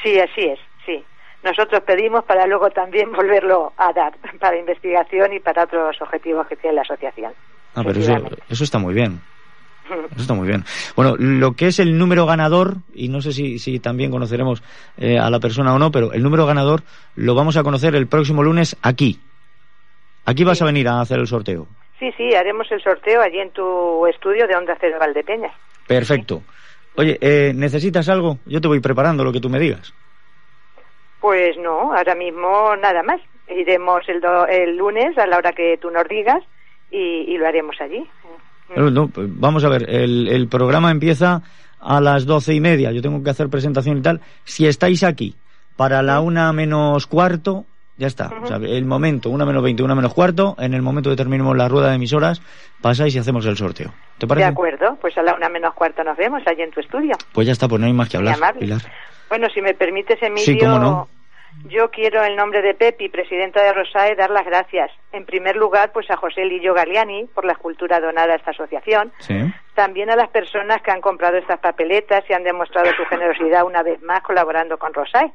Sí, 0.03 0.19
así 0.19 0.41
es, 0.41 0.59
sí 0.85 1.03
nosotros 1.43 1.81
pedimos 1.81 2.23
para 2.23 2.47
luego 2.47 2.69
también 2.71 3.11
volverlo 3.15 3.73
a 3.77 3.93
dar 3.93 4.13
para 4.39 4.57
investigación 4.57 5.33
y 5.33 5.39
para 5.39 5.63
otros 5.63 6.01
objetivos 6.01 6.47
que 6.47 6.55
tiene 6.55 6.77
la 6.77 6.81
asociación. 6.81 7.33
Ah, 7.75 7.81
pero 7.85 7.99
eso, 8.49 8.63
está 8.63 8.77
muy 8.77 8.93
bien. 8.93 9.19
Eso 10.11 10.21
está 10.21 10.33
muy 10.33 10.47
bien. 10.47 10.63
Bueno, 10.95 11.15
lo 11.17 11.53
que 11.53 11.67
es 11.67 11.79
el 11.79 11.97
número 11.97 12.25
ganador, 12.25 12.77
y 12.93 13.09
no 13.09 13.21
sé 13.21 13.33
si, 13.33 13.59
si 13.59 13.79
también 13.79 14.11
conoceremos 14.11 14.63
eh, 14.97 15.17
a 15.17 15.29
la 15.29 15.39
persona 15.39 15.73
o 15.73 15.79
no, 15.79 15.91
pero 15.91 16.13
el 16.13 16.23
número 16.23 16.45
ganador 16.45 16.83
lo 17.15 17.35
vamos 17.35 17.57
a 17.57 17.63
conocer 17.63 17.95
el 17.95 18.07
próximo 18.07 18.43
lunes 18.43 18.77
aquí. 18.81 19.19
Aquí 20.25 20.43
vas 20.43 20.61
a 20.61 20.65
venir 20.65 20.87
a 20.87 21.01
hacer 21.01 21.19
el 21.19 21.27
sorteo. 21.27 21.67
Sí, 21.99 22.11
sí, 22.17 22.33
haremos 22.33 22.71
el 22.71 22.81
sorteo 22.81 23.21
allí 23.21 23.39
en 23.39 23.51
tu 23.51 24.05
estudio 24.07 24.47
de 24.47 24.55
Onda 24.55 24.77
Cero 24.79 24.97
Valdepeñas. 24.99 25.53
Perfecto. 25.87 26.41
Oye, 26.95 27.17
eh, 27.21 27.53
¿necesitas 27.55 28.07
algo? 28.07 28.37
Yo 28.45 28.61
te 28.61 28.67
voy 28.67 28.79
preparando 28.79 29.23
lo 29.23 29.31
que 29.31 29.39
tú 29.39 29.49
me 29.49 29.59
digas. 29.59 29.93
Pues 31.19 31.57
no, 31.57 31.93
ahora 31.93 32.15
mismo 32.15 32.75
nada 32.75 33.03
más. 33.03 33.19
Iremos 33.47 34.01
el, 34.07 34.21
el 34.49 34.77
lunes 34.77 35.17
a 35.17 35.27
la 35.27 35.37
hora 35.37 35.51
que 35.51 35.77
tú 35.81 35.89
nos 35.91 36.07
digas 36.07 36.43
y, 36.93 37.37
lo 37.37 37.47
haremos 37.47 37.75
allí. 37.81 38.07
No, 38.75 39.07
pues 39.07 39.27
vamos 39.29 39.63
a 39.63 39.69
ver, 39.69 39.89
el, 39.89 40.27
el 40.27 40.47
programa 40.47 40.91
empieza 40.91 41.41
a 41.79 41.99
las 41.99 42.25
doce 42.25 42.53
y 42.53 42.59
media. 42.59 42.91
Yo 42.91 43.01
tengo 43.01 43.21
que 43.23 43.29
hacer 43.29 43.49
presentación 43.49 43.97
y 43.97 44.01
tal. 44.01 44.21
Si 44.45 44.65
estáis 44.65 45.03
aquí 45.03 45.35
para 45.75 46.01
la 46.01 46.21
una 46.21 46.53
menos 46.53 47.07
cuarto, 47.07 47.65
ya 47.97 48.07
está. 48.07 48.31
o 48.41 48.47
sea, 48.47 48.57
el 48.57 48.85
momento, 48.85 49.29
una 49.29 49.45
menos 49.45 49.63
veinte, 49.63 49.83
una 49.83 49.95
menos 49.95 50.13
cuarto, 50.13 50.55
en 50.59 50.73
el 50.73 50.81
momento 50.81 51.09
que 51.09 51.15
terminemos 51.15 51.55
la 51.55 51.67
rueda 51.67 51.89
de 51.89 51.95
emisoras, 51.95 52.41
pasáis 52.81 53.15
y 53.15 53.19
hacemos 53.19 53.45
el 53.45 53.57
sorteo. 53.57 53.93
¿Te 54.17 54.27
parece? 54.27 54.45
De 54.45 54.51
acuerdo, 54.51 54.97
pues 54.99 55.17
a 55.17 55.23
la 55.23 55.35
una 55.35 55.49
menos 55.49 55.73
cuarto 55.73 56.03
nos 56.03 56.17
vemos 56.17 56.41
allí 56.45 56.61
en 56.61 56.71
tu 56.71 56.79
estudio. 56.79 57.15
Pues 57.33 57.47
ya 57.47 57.53
está, 57.53 57.67
pues 57.67 57.79
no 57.79 57.87
hay 57.87 57.93
más 57.93 58.09
que 58.09 58.17
hablar, 58.17 58.37
Pilar. 58.57 58.81
Bueno, 59.29 59.47
si 59.53 59.61
me 59.61 59.73
permites, 59.73 60.21
Emilio, 60.21 61.07
yo 61.65 61.89
quiero, 61.91 62.23
en 62.23 62.35
nombre 62.35 62.61
de 62.61 62.73
Pepi, 62.73 63.09
presidenta 63.09 63.63
de 63.63 63.73
Rosae, 63.73 64.15
dar 64.15 64.29
las 64.29 64.45
gracias. 64.45 64.91
En 65.11 65.25
primer 65.25 65.55
lugar, 65.55 65.91
pues 65.91 66.09
a 66.11 66.17
José 66.17 66.43
Lillo 66.45 66.73
Galiani 66.73 67.25
por 67.33 67.45
la 67.45 67.53
escultura 67.53 67.99
donada 67.99 68.33
a 68.33 68.35
esta 68.35 68.51
asociación. 68.51 69.13
También 69.73 70.09
a 70.09 70.15
las 70.15 70.29
personas 70.29 70.81
que 70.81 70.91
han 70.91 71.01
comprado 71.01 71.37
estas 71.37 71.59
papeletas 71.59 72.23
y 72.29 72.33
han 72.33 72.43
demostrado 72.43 72.91
su 72.95 73.05
generosidad 73.05 73.65
una 73.65 73.81
vez 73.81 74.01
más 74.01 74.21
colaborando 74.21 74.77
con 74.77 74.93
Rosae. 74.93 75.31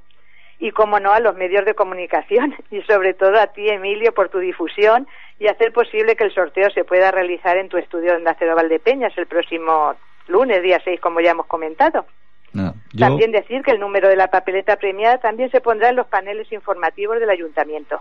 Y, 0.60 0.72
como 0.72 1.00
no, 1.00 1.12
a 1.12 1.20
los 1.20 1.34
medios 1.36 1.64
de 1.64 1.74
comunicación 1.74 2.54
y 2.70 2.82
sobre 2.82 3.14
todo 3.14 3.40
a 3.40 3.48
ti, 3.48 3.68
Emilio, 3.68 4.12
por 4.12 4.28
tu 4.28 4.38
difusión 4.38 5.08
y 5.38 5.46
hacer 5.46 5.72
posible 5.72 6.14
que 6.14 6.24
el 6.24 6.34
sorteo 6.34 6.68
se 6.70 6.84
pueda 6.84 7.10
realizar 7.10 7.56
en 7.56 7.68
tu 7.68 7.78
estudio 7.78 8.16
en 8.16 8.28
Acero 8.28 8.54
Valdepeñas 8.54 9.16
el 9.16 9.26
próximo 9.26 9.94
lunes, 10.26 10.62
día 10.62 10.80
6, 10.84 11.00
como 11.00 11.20
ya 11.20 11.30
hemos 11.30 11.46
comentado. 11.46 12.06
También 12.98 13.32
decir 13.32 13.62
que 13.62 13.72
el 13.72 13.80
número 13.80 14.08
de 14.08 14.16
la 14.16 14.28
papeleta 14.28 14.76
premiada 14.76 15.18
también 15.18 15.50
se 15.50 15.60
pondrá 15.60 15.90
en 15.90 15.96
los 15.96 16.06
paneles 16.06 16.50
informativos 16.52 17.20
del 17.20 17.30
ayuntamiento. 17.30 18.00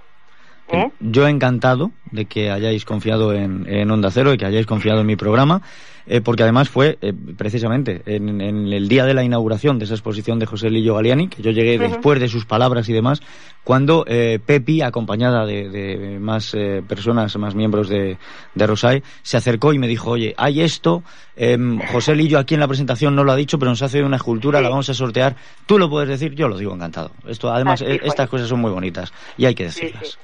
¿Eh? 0.69 0.91
Yo 0.99 1.27
encantado 1.27 1.91
de 2.11 2.25
que 2.25 2.51
hayáis 2.51 2.83
confiado 2.83 3.33
en, 3.33 3.65
en 3.67 3.89
Onda 3.89 4.11
Cero 4.11 4.33
y 4.33 4.37
que 4.37 4.45
hayáis 4.45 4.65
confiado 4.65 5.01
en 5.01 5.07
mi 5.07 5.15
programa. 5.15 5.61
Eh, 6.09 6.21
porque 6.21 6.43
además 6.43 6.69
fue 6.69 6.97
eh, 7.01 7.13
precisamente 7.35 8.01
en, 8.05 8.39
el 8.41 8.87
día 8.87 9.05
de 9.05 9.13
la 9.13 9.23
inauguración 9.23 9.77
de 9.77 9.85
esa 9.85 9.93
exposición 9.93 10.39
de 10.39 10.45
José 10.45 10.69
Lillo 10.69 10.95
Galiani, 10.95 11.27
que 11.27 11.41
yo 11.41 11.51
llegué 11.51 11.77
después 11.77 12.21
de 12.21 12.29
sus 12.29 12.45
palabras 12.45 12.87
y 12.87 12.93
demás, 12.93 13.21
cuando 13.65 14.05
eh, 14.07 14.39
Pepi, 14.43 14.81
acompañada 14.81 15.45
de, 15.45 16.17
más 16.21 16.55
personas, 16.87 17.35
más 17.37 17.55
miembros 17.55 17.89
de, 17.89 18.17
de 18.55 18.67
Rosay, 18.67 19.03
se 19.21 19.35
acercó 19.35 19.73
y 19.73 19.79
me 19.79 19.87
dijo, 19.87 20.11
oye, 20.11 20.33
hay 20.37 20.61
esto, 20.61 21.03
em, 21.35 21.79
José 21.91 22.15
Lillo 22.15 22.39
aquí 22.39 22.53
en 22.53 22.61
la 22.61 22.67
presentación 22.69 23.13
no 23.13 23.25
lo 23.25 23.33
ha 23.33 23.35
dicho, 23.35 23.59
pero 23.59 23.71
nos 23.71 23.81
hace 23.81 24.01
una 24.01 24.15
escultura, 24.15 24.61
la 24.61 24.69
vamos 24.69 24.89
a 24.89 24.93
sortear, 24.93 25.35
tú 25.65 25.77
lo 25.77 25.89
puedes 25.89 26.07
decir, 26.07 26.33
yo 26.35 26.47
lo 26.47 26.57
digo 26.57 26.73
encantado. 26.73 27.11
Esto, 27.27 27.51
además, 27.51 27.81
estas 27.81 28.29
cosas 28.29 28.47
son 28.47 28.61
muy 28.61 28.71
bonitas 28.71 29.11
y 29.37 29.45
hay 29.45 29.55
que 29.55 29.65
decirlas. 29.65 30.17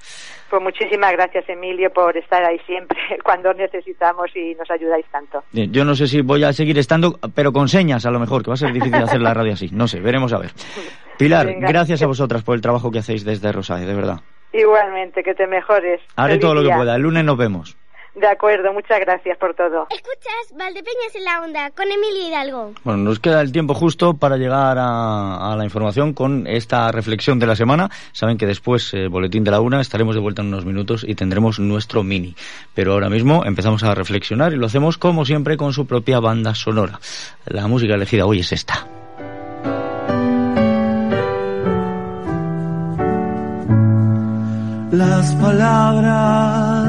Pues 0.50 0.62
muchísimas 0.62 1.12
gracias, 1.14 1.48
Emilio, 1.50 1.92
por 1.92 2.16
estar 2.18 2.44
ahí 2.44 2.60
siempre 2.66 2.98
cuando 3.24 3.54
necesitamos 3.54 4.36
y 4.36 4.56
nos 4.56 4.70
ayudáis 4.70 5.06
tanto. 5.12 5.44
yo 5.52 5.86
no 5.86 5.96
sé 5.96 6.08
si 6.08 6.22
voy 6.22 6.44
a 6.44 6.54
seguir 6.54 6.78
estando, 6.78 7.20
pero 7.34 7.52
con 7.52 7.68
señas 7.68 8.06
a 8.06 8.12
lo 8.12 8.20
mejor, 8.20 8.44
que 8.44 8.50
va 8.50 8.56
a 8.56 8.58
ser 8.58 8.72
difícil 8.72 8.96
hacer 8.96 9.22
la 9.22 9.34
radio 9.34 9.54
así. 9.54 9.70
No 9.72 9.88
sé, 9.88 10.00
veremos 10.00 10.34
a 10.34 10.40
ver. 10.40 10.52
Pilar, 11.18 11.54
gracias 11.60 12.02
a 12.02 12.08
vosotras 12.08 12.44
por 12.44 12.56
el 12.56 12.62
trabajo 12.62 12.92
que 12.92 13.00
hacéis 13.00 13.24
desde 13.24 13.52
Rosario, 13.52 13.88
de 13.88 13.94
verdad. 13.94 14.20
Igualmente, 14.52 15.24
que 15.24 15.34
te 15.34 15.48
mejores. 15.48 16.02
Haré 16.16 16.38
todo 16.38 16.54
lo 16.54 16.64
que 16.64 16.76
pueda. 16.76 16.96
El 16.96 17.02
lunes 17.02 17.24
nos 17.24 17.38
vemos. 17.38 17.78
De 18.16 18.28
acuerdo, 18.28 18.72
muchas 18.74 19.00
gracias 19.00 19.38
por 19.40 19.56
todo. 19.56 19.88
Escuchas 19.90 20.56
Valdepeñas 20.56 21.16
en 21.16 21.24
la 21.24 21.42
onda 21.42 21.72
con 21.72 21.92
Emilia 21.92 22.28
Hidalgo. 22.28 22.74
Bueno, 22.84 23.00
nos 23.04 23.20
queda 23.20 23.42
el 23.42 23.52
tiempo 23.52 23.74
justo 23.74 24.14
para 24.14 24.38
llegar 24.38 24.78
a, 24.80 25.56
la 25.58 25.64
información 25.64 26.14
con 26.14 26.46
esta 26.46 26.92
reflexión 26.92 27.40
de 27.40 27.48
la 27.48 27.56
semana. 27.56 27.90
Saben 28.12 28.38
que 28.38 28.46
después, 28.46 28.94
el 28.94 29.10
boletín 29.10 29.44
de 29.44 29.50
la 29.50 29.62
una, 29.62 29.82
estaremos 29.82 30.14
de 30.14 30.22
vuelta 30.22 30.44
en 30.44 30.50
unos 30.50 30.66
minutos 30.66 31.04
y 31.08 31.16
tendremos 31.16 31.60
nuestro 31.60 32.04
mini. 32.04 32.36
Pero 32.76 32.94
ahora 32.94 33.10
mismo 33.10 33.46
empezamos 33.46 33.84
a 33.84 33.96
reflexionar 33.96 34.54
y 34.54 34.58
lo 34.58 34.68
hacemos 34.68 35.00
como 35.00 35.26
siempre 35.26 35.58
con 35.58 35.74
su 35.74 35.88
propia 35.88 36.20
banda 36.20 36.54
sonora. 36.54 37.00
La 37.46 37.68
música 37.68 37.96
elegida 37.96 38.28
hoy 38.28 38.42
es 38.42 38.52
esta. 38.52 38.88
Las 44.92 45.34
palabras 45.34 46.83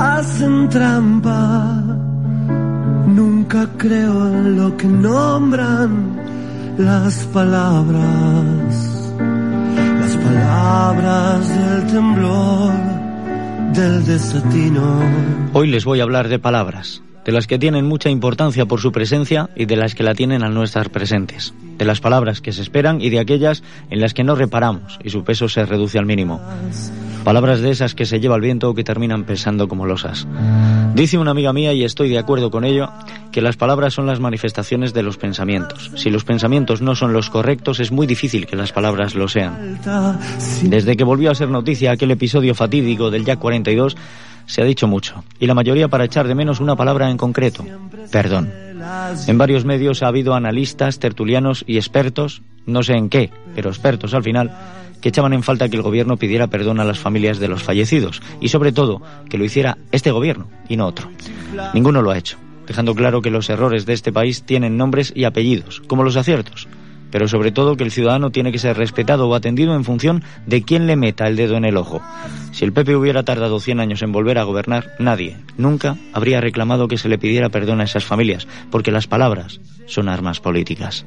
hacen 0.00 0.68
trampa. 0.68 1.82
Nunca 3.06 3.68
creo 3.76 4.28
en 4.28 4.56
lo 4.56 4.76
que 4.76 4.86
nombran 4.86 6.16
las 6.78 7.24
palabras. 7.26 9.14
Las 10.00 10.16
palabras 10.16 11.48
del 11.48 11.86
temblor, 11.92 12.72
del 13.74 14.04
desatino. 14.06 15.00
Hoy 15.52 15.68
les 15.68 15.84
voy 15.84 16.00
a 16.00 16.04
hablar 16.04 16.28
de 16.28 16.38
palabras 16.38 17.02
de 17.30 17.34
las 17.34 17.46
que 17.46 17.60
tienen 17.60 17.86
mucha 17.86 18.10
importancia 18.10 18.66
por 18.66 18.80
su 18.80 18.90
presencia 18.90 19.50
y 19.54 19.66
de 19.66 19.76
las 19.76 19.94
que 19.94 20.02
la 20.02 20.16
tienen 20.16 20.42
al 20.42 20.52
no 20.52 20.64
estar 20.64 20.90
presentes, 20.90 21.54
de 21.78 21.84
las 21.84 22.00
palabras 22.00 22.40
que 22.40 22.50
se 22.50 22.60
esperan 22.60 23.00
y 23.00 23.08
de 23.08 23.20
aquellas 23.20 23.62
en 23.88 24.00
las 24.00 24.14
que 24.14 24.24
no 24.24 24.34
reparamos 24.34 24.98
y 25.04 25.10
su 25.10 25.22
peso 25.22 25.48
se 25.48 25.64
reduce 25.64 25.96
al 25.96 26.06
mínimo. 26.06 26.40
Palabras 27.22 27.60
de 27.60 27.70
esas 27.70 27.94
que 27.94 28.04
se 28.04 28.18
lleva 28.18 28.34
el 28.34 28.42
viento 28.42 28.68
o 28.68 28.74
que 28.74 28.82
terminan 28.82 29.22
pesando 29.22 29.68
como 29.68 29.86
losas. 29.86 30.26
Dice 30.96 31.18
una 31.18 31.30
amiga 31.30 31.52
mía, 31.52 31.72
y 31.72 31.84
estoy 31.84 32.08
de 32.08 32.18
acuerdo 32.18 32.50
con 32.50 32.64
ello, 32.64 32.90
que 33.30 33.42
las 33.42 33.56
palabras 33.56 33.94
son 33.94 34.06
las 34.06 34.18
manifestaciones 34.18 34.92
de 34.92 35.04
los 35.04 35.16
pensamientos. 35.16 35.92
Si 35.94 36.10
los 36.10 36.24
pensamientos 36.24 36.82
no 36.82 36.96
son 36.96 37.12
los 37.12 37.30
correctos, 37.30 37.78
es 37.78 37.92
muy 37.92 38.08
difícil 38.08 38.48
que 38.48 38.56
las 38.56 38.72
palabras 38.72 39.14
lo 39.14 39.28
sean. 39.28 39.78
Desde 40.64 40.96
que 40.96 41.04
volvió 41.04 41.30
a 41.30 41.36
ser 41.36 41.48
noticia 41.48 41.92
aquel 41.92 42.10
episodio 42.10 42.56
fatídico 42.56 43.08
del 43.08 43.24
Jack 43.24 43.38
42, 43.38 43.96
se 44.50 44.62
ha 44.62 44.64
dicho 44.64 44.88
mucho, 44.88 45.22
y 45.38 45.46
la 45.46 45.54
mayoría 45.54 45.86
para 45.86 46.04
echar 46.04 46.26
de 46.26 46.34
menos 46.34 46.58
una 46.58 46.74
palabra 46.74 47.08
en 47.08 47.16
concreto, 47.16 47.64
perdón. 48.10 48.52
En 49.28 49.38
varios 49.38 49.64
medios 49.64 50.02
ha 50.02 50.08
habido 50.08 50.34
analistas, 50.34 50.98
tertulianos 50.98 51.62
y 51.68 51.76
expertos, 51.76 52.42
no 52.66 52.82
sé 52.82 52.94
en 52.94 53.08
qué, 53.08 53.30
pero 53.54 53.70
expertos 53.70 54.12
al 54.12 54.24
final, 54.24 54.50
que 55.00 55.10
echaban 55.10 55.34
en 55.34 55.44
falta 55.44 55.68
que 55.68 55.76
el 55.76 55.82
gobierno 55.82 56.16
pidiera 56.16 56.48
perdón 56.48 56.80
a 56.80 56.84
las 56.84 56.98
familias 56.98 57.38
de 57.38 57.46
los 57.46 57.62
fallecidos, 57.62 58.22
y 58.40 58.48
sobre 58.48 58.72
todo 58.72 59.00
que 59.28 59.38
lo 59.38 59.44
hiciera 59.44 59.78
este 59.92 60.10
gobierno 60.10 60.48
y 60.68 60.76
no 60.76 60.88
otro. 60.88 61.08
Ninguno 61.72 62.02
lo 62.02 62.10
ha 62.10 62.18
hecho, 62.18 62.36
dejando 62.66 62.96
claro 62.96 63.22
que 63.22 63.30
los 63.30 63.48
errores 63.50 63.86
de 63.86 63.92
este 63.92 64.12
país 64.12 64.42
tienen 64.42 64.76
nombres 64.76 65.12
y 65.14 65.24
apellidos, 65.24 65.80
como 65.86 66.02
los 66.02 66.16
aciertos 66.16 66.66
pero 67.10 67.28
sobre 67.28 67.52
todo 67.52 67.76
que 67.76 67.84
el 67.84 67.90
ciudadano 67.90 68.30
tiene 68.30 68.52
que 68.52 68.58
ser 68.58 68.76
respetado 68.76 69.28
o 69.28 69.34
atendido 69.34 69.74
en 69.74 69.84
función 69.84 70.22
de 70.46 70.62
quién 70.62 70.86
le 70.86 70.96
meta 70.96 71.26
el 71.26 71.36
dedo 71.36 71.56
en 71.56 71.64
el 71.64 71.76
ojo. 71.76 72.00
Si 72.52 72.64
el 72.64 72.72
PP 72.72 72.96
hubiera 72.96 73.22
tardado 73.22 73.60
100 73.60 73.80
años 73.80 74.02
en 74.02 74.12
volver 74.12 74.38
a 74.38 74.44
gobernar, 74.44 74.90
nadie, 74.98 75.36
nunca, 75.56 75.96
habría 76.12 76.40
reclamado 76.40 76.88
que 76.88 76.98
se 76.98 77.08
le 77.08 77.18
pidiera 77.18 77.48
perdón 77.48 77.80
a 77.80 77.84
esas 77.84 78.04
familias, 78.04 78.46
porque 78.70 78.90
las 78.90 79.06
palabras 79.06 79.60
son 79.86 80.08
armas 80.08 80.40
políticas. 80.40 81.04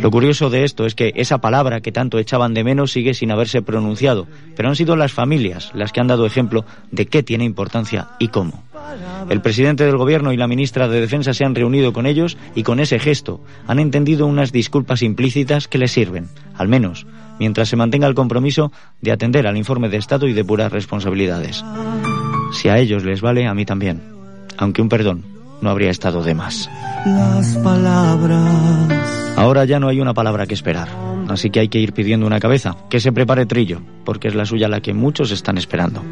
Lo 0.00 0.10
curioso 0.10 0.48
de 0.48 0.64
esto 0.64 0.86
es 0.86 0.94
que 0.94 1.12
esa 1.16 1.38
palabra 1.38 1.82
que 1.82 1.92
tanto 1.92 2.18
echaban 2.18 2.54
de 2.54 2.64
menos 2.64 2.92
sigue 2.92 3.12
sin 3.12 3.30
haberse 3.30 3.60
pronunciado, 3.60 4.26
pero 4.56 4.70
han 4.70 4.76
sido 4.76 4.96
las 4.96 5.12
familias 5.12 5.70
las 5.74 5.92
que 5.92 6.00
han 6.00 6.06
dado 6.06 6.24
ejemplo 6.24 6.64
de 6.90 7.04
qué 7.04 7.22
tiene 7.22 7.44
importancia 7.44 8.08
y 8.18 8.28
cómo. 8.28 8.64
El 9.28 9.42
presidente 9.42 9.84
del 9.84 9.98
gobierno 9.98 10.32
y 10.32 10.38
la 10.38 10.46
ministra 10.46 10.88
de 10.88 11.00
Defensa 11.00 11.34
se 11.34 11.44
han 11.44 11.54
reunido 11.54 11.92
con 11.92 12.06
ellos 12.06 12.38
y 12.54 12.62
con 12.62 12.80
ese 12.80 12.98
gesto 12.98 13.40
han 13.66 13.78
entendido 13.78 14.26
unas 14.26 14.52
disculpas 14.52 15.02
implícitas 15.10 15.68
que 15.68 15.78
les 15.78 15.92
sirven, 15.92 16.28
al 16.54 16.68
menos, 16.68 17.06
mientras 17.38 17.68
se 17.68 17.76
mantenga 17.76 18.06
el 18.06 18.14
compromiso 18.14 18.72
de 19.00 19.12
atender 19.12 19.46
al 19.46 19.56
informe 19.56 19.88
de 19.88 19.96
Estado 19.96 20.28
y 20.28 20.32
de 20.32 20.44
puras 20.44 20.72
responsabilidades. 20.72 21.64
Si 22.52 22.68
a 22.68 22.78
ellos 22.78 23.04
les 23.04 23.20
vale, 23.20 23.46
a 23.46 23.54
mí 23.54 23.64
también, 23.64 24.02
aunque 24.56 24.82
un 24.82 24.88
perdón 24.88 25.24
no 25.60 25.70
habría 25.70 25.90
estado 25.90 26.22
de 26.22 26.34
más. 26.34 26.70
Las 27.04 27.56
palabras. 27.58 29.34
Ahora 29.36 29.64
ya 29.64 29.78
no 29.80 29.88
hay 29.88 30.00
una 30.00 30.14
palabra 30.14 30.46
que 30.46 30.54
esperar, 30.54 30.88
así 31.28 31.50
que 31.50 31.60
hay 31.60 31.68
que 31.68 31.78
ir 31.78 31.92
pidiendo 31.92 32.26
una 32.26 32.40
cabeza, 32.40 32.76
que 32.88 33.00
se 33.00 33.12
prepare 33.12 33.46
Trillo, 33.46 33.80
porque 34.04 34.28
es 34.28 34.34
la 34.34 34.46
suya 34.46 34.68
la 34.68 34.80
que 34.80 34.94
muchos 34.94 35.30
están 35.30 35.58
esperando. 35.58 36.02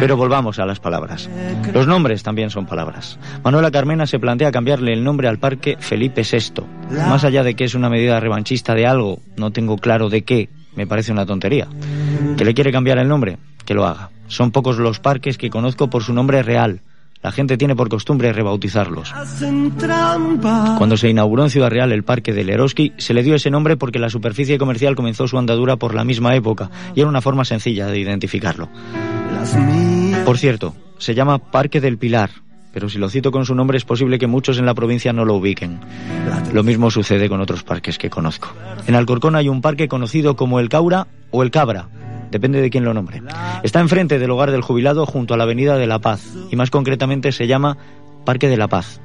Pero 0.00 0.16
volvamos 0.16 0.58
a 0.58 0.64
las 0.64 0.80
palabras. 0.80 1.28
Los 1.74 1.86
nombres 1.86 2.22
también 2.22 2.48
son 2.48 2.64
palabras. 2.64 3.18
Manuela 3.44 3.70
Carmena 3.70 4.06
se 4.06 4.18
plantea 4.18 4.50
cambiarle 4.50 4.94
el 4.94 5.04
nombre 5.04 5.28
al 5.28 5.38
parque 5.38 5.76
Felipe 5.78 6.22
VI. 6.22 6.62
Más 6.90 7.22
allá 7.22 7.42
de 7.42 7.54
que 7.54 7.64
es 7.64 7.74
una 7.74 7.90
medida 7.90 8.18
revanchista 8.18 8.74
de 8.74 8.86
algo, 8.86 9.20
no 9.36 9.50
tengo 9.50 9.76
claro 9.76 10.08
de 10.08 10.22
qué, 10.22 10.48
me 10.74 10.86
parece 10.86 11.12
una 11.12 11.26
tontería. 11.26 11.68
¿Que 12.36 12.44
le 12.44 12.54
quiere 12.54 12.72
cambiar 12.72 12.98
el 12.98 13.08
nombre? 13.08 13.36
Que 13.66 13.74
lo 13.74 13.86
haga. 13.86 14.10
Son 14.26 14.50
pocos 14.50 14.78
los 14.78 15.00
parques 15.00 15.36
que 15.36 15.50
conozco 15.50 15.90
por 15.90 16.02
su 16.02 16.14
nombre 16.14 16.42
real. 16.42 16.80
La 17.22 17.32
gente 17.32 17.58
tiene 17.58 17.76
por 17.76 17.90
costumbre 17.90 18.32
rebautizarlos. 18.32 19.12
Cuando 20.78 20.96
se 20.96 21.10
inauguró 21.10 21.44
en 21.44 21.50
Ciudad 21.50 21.68
Real 21.68 21.92
el 21.92 22.02
Parque 22.02 22.32
del 22.32 22.48
Eroski, 22.48 22.94
se 22.96 23.12
le 23.12 23.22
dio 23.22 23.34
ese 23.34 23.50
nombre 23.50 23.76
porque 23.76 23.98
la 23.98 24.08
superficie 24.08 24.56
comercial 24.56 24.96
comenzó 24.96 25.28
su 25.28 25.36
andadura 25.36 25.76
por 25.76 25.94
la 25.94 26.04
misma 26.04 26.34
época 26.34 26.70
y 26.94 27.00
era 27.00 27.10
una 27.10 27.20
forma 27.20 27.44
sencilla 27.44 27.88
de 27.88 27.98
identificarlo. 27.98 28.70
Por 30.24 30.38
cierto, 30.38 30.74
se 30.98 31.14
llama 31.14 31.38
Parque 31.38 31.80
del 31.80 31.98
Pilar, 31.98 32.30
pero 32.72 32.88
si 32.88 32.98
lo 32.98 33.08
cito 33.08 33.32
con 33.32 33.44
su 33.44 33.54
nombre 33.54 33.78
es 33.78 33.84
posible 33.84 34.18
que 34.18 34.26
muchos 34.26 34.58
en 34.58 34.66
la 34.66 34.74
provincia 34.74 35.12
no 35.12 35.24
lo 35.24 35.34
ubiquen. 35.34 35.80
Lo 36.52 36.62
mismo 36.62 36.90
sucede 36.90 37.28
con 37.28 37.40
otros 37.40 37.62
parques 37.62 37.98
que 37.98 38.10
conozco. 38.10 38.48
En 38.86 38.94
Alcorcón 38.94 39.36
hay 39.36 39.48
un 39.48 39.60
parque 39.60 39.88
conocido 39.88 40.36
como 40.36 40.60
el 40.60 40.68
Caura 40.68 41.06
o 41.30 41.42
el 41.42 41.50
Cabra, 41.50 41.88
depende 42.30 42.60
de 42.60 42.70
quién 42.70 42.84
lo 42.84 42.94
nombre. 42.94 43.22
Está 43.62 43.80
enfrente 43.80 44.18
del 44.18 44.30
hogar 44.30 44.50
del 44.50 44.62
jubilado 44.62 45.06
junto 45.06 45.34
a 45.34 45.36
la 45.36 45.44
Avenida 45.44 45.76
de 45.76 45.86
la 45.86 45.98
Paz 45.98 46.22
y 46.50 46.56
más 46.56 46.70
concretamente 46.70 47.32
se 47.32 47.46
llama 47.46 47.76
Parque 48.24 48.48
de 48.48 48.56
la 48.56 48.68
Paz 48.68 49.00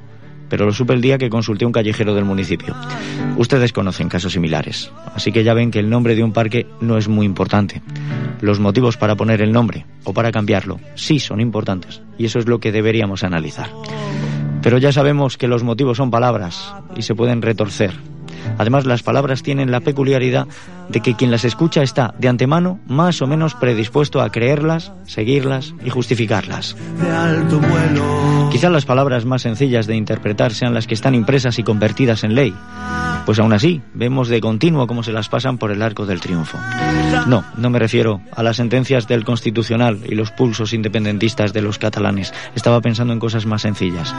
pero 0.48 0.66
lo 0.66 0.72
supe 0.72 0.94
el 0.94 1.00
día 1.00 1.18
que 1.18 1.30
consulté 1.30 1.66
un 1.66 1.72
callejero 1.72 2.14
del 2.14 2.24
municipio. 2.24 2.74
Ustedes 3.36 3.72
conocen 3.72 4.08
casos 4.08 4.32
similares, 4.32 4.90
así 5.14 5.32
que 5.32 5.44
ya 5.44 5.54
ven 5.54 5.70
que 5.70 5.78
el 5.78 5.90
nombre 5.90 6.14
de 6.14 6.22
un 6.22 6.32
parque 6.32 6.66
no 6.80 6.98
es 6.98 7.08
muy 7.08 7.26
importante. 7.26 7.82
Los 8.40 8.60
motivos 8.60 8.96
para 8.96 9.16
poner 9.16 9.40
el 9.42 9.52
nombre 9.52 9.86
o 10.04 10.12
para 10.12 10.32
cambiarlo 10.32 10.80
sí 10.94 11.18
son 11.18 11.40
importantes, 11.40 12.02
y 12.18 12.26
eso 12.26 12.38
es 12.38 12.46
lo 12.46 12.60
que 12.60 12.72
deberíamos 12.72 13.24
analizar. 13.24 13.70
Pero 14.62 14.78
ya 14.78 14.92
sabemos 14.92 15.36
que 15.36 15.48
los 15.48 15.62
motivos 15.62 15.96
son 15.96 16.10
palabras 16.10 16.74
y 16.96 17.02
se 17.02 17.14
pueden 17.14 17.42
retorcer 17.42 17.92
Además, 18.58 18.86
las 18.86 19.02
palabras 19.02 19.42
tienen 19.42 19.70
la 19.70 19.80
peculiaridad 19.80 20.46
de 20.88 21.00
que 21.00 21.14
quien 21.14 21.30
las 21.30 21.44
escucha 21.44 21.82
está 21.82 22.14
de 22.18 22.28
antemano 22.28 22.80
más 22.86 23.20
o 23.22 23.26
menos 23.26 23.54
predispuesto 23.54 24.20
a 24.20 24.30
creerlas, 24.30 24.92
seguirlas 25.04 25.74
y 25.84 25.90
justificarlas. 25.90 26.76
Quizá 28.50 28.70
las 28.70 28.86
palabras 28.86 29.24
más 29.24 29.42
sencillas 29.42 29.86
de 29.86 29.96
interpretar 29.96 30.54
sean 30.54 30.74
las 30.74 30.86
que 30.86 30.94
están 30.94 31.14
impresas 31.14 31.58
y 31.58 31.62
convertidas 31.62 32.24
en 32.24 32.34
ley. 32.34 32.54
Pues 33.26 33.40
aún 33.40 33.52
así, 33.52 33.82
vemos 33.92 34.28
de 34.28 34.40
continuo 34.40 34.86
cómo 34.86 35.02
se 35.02 35.10
las 35.10 35.28
pasan 35.28 35.58
por 35.58 35.72
el 35.72 35.82
arco 35.82 36.06
del 36.06 36.20
triunfo. 36.20 36.58
No, 37.26 37.44
no 37.56 37.70
me 37.70 37.80
refiero 37.80 38.20
a 38.32 38.44
las 38.44 38.56
sentencias 38.56 39.08
del 39.08 39.24
Constitucional 39.24 39.98
y 40.08 40.14
los 40.14 40.30
pulsos 40.30 40.72
independentistas 40.72 41.52
de 41.52 41.60
los 41.60 41.76
catalanes. 41.76 42.32
Estaba 42.54 42.80
pensando 42.80 43.12
en 43.12 43.18
cosas 43.18 43.44
más 43.44 43.62
sencillas. 43.62 44.14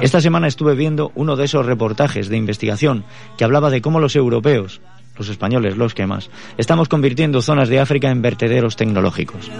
Esta 0.00 0.20
semana 0.20 0.48
estuve 0.48 0.74
viendo 0.74 1.12
uno 1.14 1.36
de 1.36 1.44
esos 1.44 1.64
reportajes 1.64 2.28
de 2.28 2.38
investigación 2.38 3.04
que 3.38 3.44
hablaba 3.44 3.70
de 3.70 3.80
cómo 3.82 4.00
los 4.00 4.16
europeos, 4.16 4.80
los 5.20 5.28
españoles, 5.28 5.76
los 5.76 5.92
que 5.92 6.06
más, 6.06 6.30
estamos 6.56 6.88
convirtiendo 6.88 7.42
zonas 7.42 7.68
de 7.68 7.78
África 7.78 8.10
en 8.10 8.22
vertederos 8.22 8.76
tecnológicos. 8.76 9.50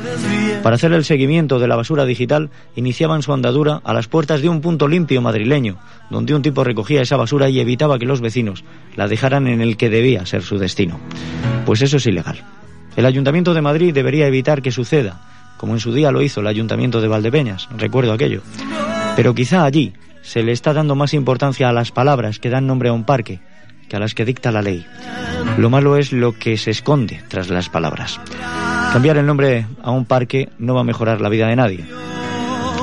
Para 0.63 0.77
hacer 0.77 0.95
el 0.95 1.05
seguimiento 1.05 1.59
de 1.59 1.69
la 1.69 1.77
basura 1.77 2.07
digital, 2.07 2.49
iniciaban 2.77 3.23
su 3.23 3.35
andadura 3.35 3.83
a 3.85 3.93
las 3.93 4.09
puertas 4.09 4.41
de 4.41 4.49
un 4.49 4.63
punto 4.63 4.89
limpio 4.89 5.21
madrileño, 5.21 5.77
donde 6.09 6.35
un 6.35 6.41
tipo 6.41 6.65
recogía 6.65 7.03
esa 7.03 7.19
basura 7.19 7.51
y 7.51 7.61
evitaba 7.61 7.99
que 7.99 8.07
los 8.07 8.23
vecinos 8.23 8.65
la 8.97 9.07
dejaran 9.07 9.49
en 9.49 9.61
el 9.61 9.77
que 9.77 9.91
debía 9.91 10.25
ser 10.25 10.43
su 10.43 10.57
destino. 10.57 10.99
Pues 11.67 11.83
eso 11.83 11.99
es 11.99 12.07
ilegal. 12.07 12.43
El 12.97 13.05
Ayuntamiento 13.05 13.53
de 13.53 13.61
Madrid 13.61 13.93
debería 13.93 14.27
evitar 14.27 14.63
que 14.63 14.73
suceda, 14.73 15.21
como 15.59 15.75
en 15.75 15.81
su 15.81 15.93
día 15.93 16.11
lo 16.11 16.23
hizo 16.23 16.41
el 16.41 16.47
Ayuntamiento 16.47 17.03
de 17.03 17.09
Valdepeñas, 17.09 17.69
recuerdo 17.77 18.15
aquello. 18.15 18.41
Pero 19.15 19.35
quizá 19.35 19.65
allí 19.65 19.93
se 20.23 20.43
le 20.43 20.53
está 20.53 20.73
dando 20.73 20.95
más 20.95 21.13
importancia 21.13 21.69
a 21.69 21.73
las 21.75 21.93
palabras 21.93 22.39
que 22.39 22.49
dan 22.49 22.67
nombre 22.67 22.89
a 22.89 22.95
un 22.95 23.05
parque 23.05 23.41
que 23.91 23.97
a 23.97 24.01
las 24.01 24.15
que 24.15 24.25
dicta 24.25 24.53
la 24.53 24.63
ley. 24.63 24.87
Lo 25.59 25.69
malo 25.69 25.97
es 25.97 26.13
lo 26.13 26.33
que 26.33 26.57
se 26.57 26.71
esconde 26.71 27.23
tras 27.29 27.51
las 27.51 27.69
palabras. 27.69 28.21
Cambiar 28.93 29.19
el 29.19 29.27
nombre 29.27 29.67
a 29.83 29.91
un 29.91 30.07
parque 30.07 30.49
no 30.59 30.75
va 30.75 30.81
a 30.81 30.85
mejorar 30.85 31.21
la 31.21 31.29
vida 31.29 31.49
de 31.49 31.57
nadie. 31.57 31.85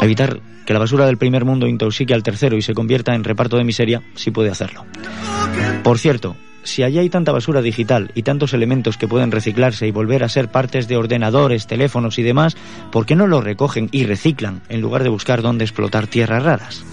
Evitar 0.02 0.42
que 0.66 0.74
la 0.74 0.80
basura 0.80 1.06
del 1.06 1.18
primer 1.18 1.46
mundo 1.46 1.66
intoxique 1.66 2.14
al 2.14 2.24
tercero 2.24 2.58
y 2.58 2.62
se 2.62 2.74
convierta 2.74 3.16
en 3.16 3.24
reparto 3.24 3.56
de 3.58 3.64
miseria 3.64 4.04
sí 4.16 4.32
puede 4.32 4.50
hacerlo. 4.50 4.86
Por 5.82 5.98
cierto, 5.98 6.36
si 6.64 6.84
allí 6.84 7.00
hay 7.00 7.10
tanta 7.10 7.32
basura 7.32 7.62
digital 7.62 8.12
y 8.14 8.24
tantos 8.24 8.54
elementos 8.54 8.98
que 8.98 9.08
pueden 9.08 9.32
reciclarse 9.32 9.88
y 9.88 9.92
volver 9.92 10.26
a 10.26 10.30
ser 10.30 10.50
partes 10.50 10.90
de 10.90 10.98
ordenadores, 10.98 11.68
teléfonos 11.68 12.20
y 12.20 12.24
demás, 12.24 12.58
¿por 12.92 13.06
qué 13.06 13.16
no 13.16 13.28
lo 13.28 13.40
recogen 13.40 13.88
y 13.94 14.04
reciclan 14.06 14.62
en 14.68 14.82
lugar 14.82 15.04
de 15.04 15.10
buscar 15.10 15.42
dónde 15.42 15.64
explotar 15.64 16.08
tierras 16.08 16.44
raras? 16.44 16.84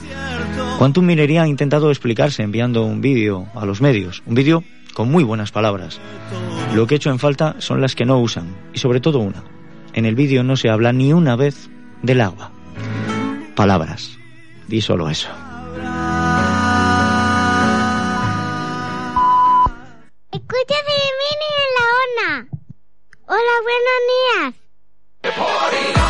Quantum 0.79 1.07
Minería 1.07 1.43
ha 1.43 1.49
intentado 1.49 1.91
explicarse 1.91 2.43
enviando 2.43 2.85
un 2.85 3.01
vídeo 3.01 3.47
a 3.55 3.65
los 3.65 3.81
medios, 3.81 4.23
un 4.27 4.35
vídeo 4.35 4.65
con 4.93 5.11
muy 5.11 5.25
buenas 5.25 5.53
palabras. 5.53 6.01
Lo 6.75 6.87
que 6.87 6.95
he 6.95 6.97
hecho 6.97 7.11
en 7.11 7.19
falta 7.19 7.57
son 7.59 7.81
las 7.81 7.95
que 7.95 8.05
no 8.05 8.19
usan, 8.19 8.55
y 8.73 8.79
sobre 8.79 9.01
todo 9.01 9.21
una. 9.21 9.45
En 9.93 10.05
el 10.05 10.15
vídeo 10.15 10.43
no 10.43 10.57
se 10.57 10.69
habla 10.69 10.93
ni 10.93 11.13
una 11.13 11.37
vez 11.37 11.71
del 12.03 12.21
agua. 12.21 12.51
Palabras. 13.55 14.19
Di 14.67 14.81
solo 14.81 15.09
eso. 15.09 15.29
Escucha 20.33 20.79
Mini 20.89 21.51
en 21.63 21.71
la 21.77 21.85
ONA. 22.03 22.49
Hola, 23.27 23.55
buenos 23.63 24.01
días. 25.23 26.04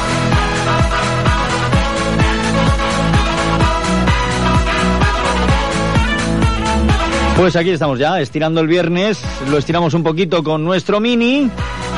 Pues 7.36 7.56
aquí 7.56 7.70
estamos 7.70 7.98
ya, 7.98 8.20
estirando 8.20 8.60
el 8.60 8.68
viernes, 8.68 9.20
lo 9.50 9.58
estiramos 9.58 9.92
un 9.94 10.04
poquito 10.04 10.44
con 10.44 10.62
nuestro 10.62 11.00
mini. 11.00 11.50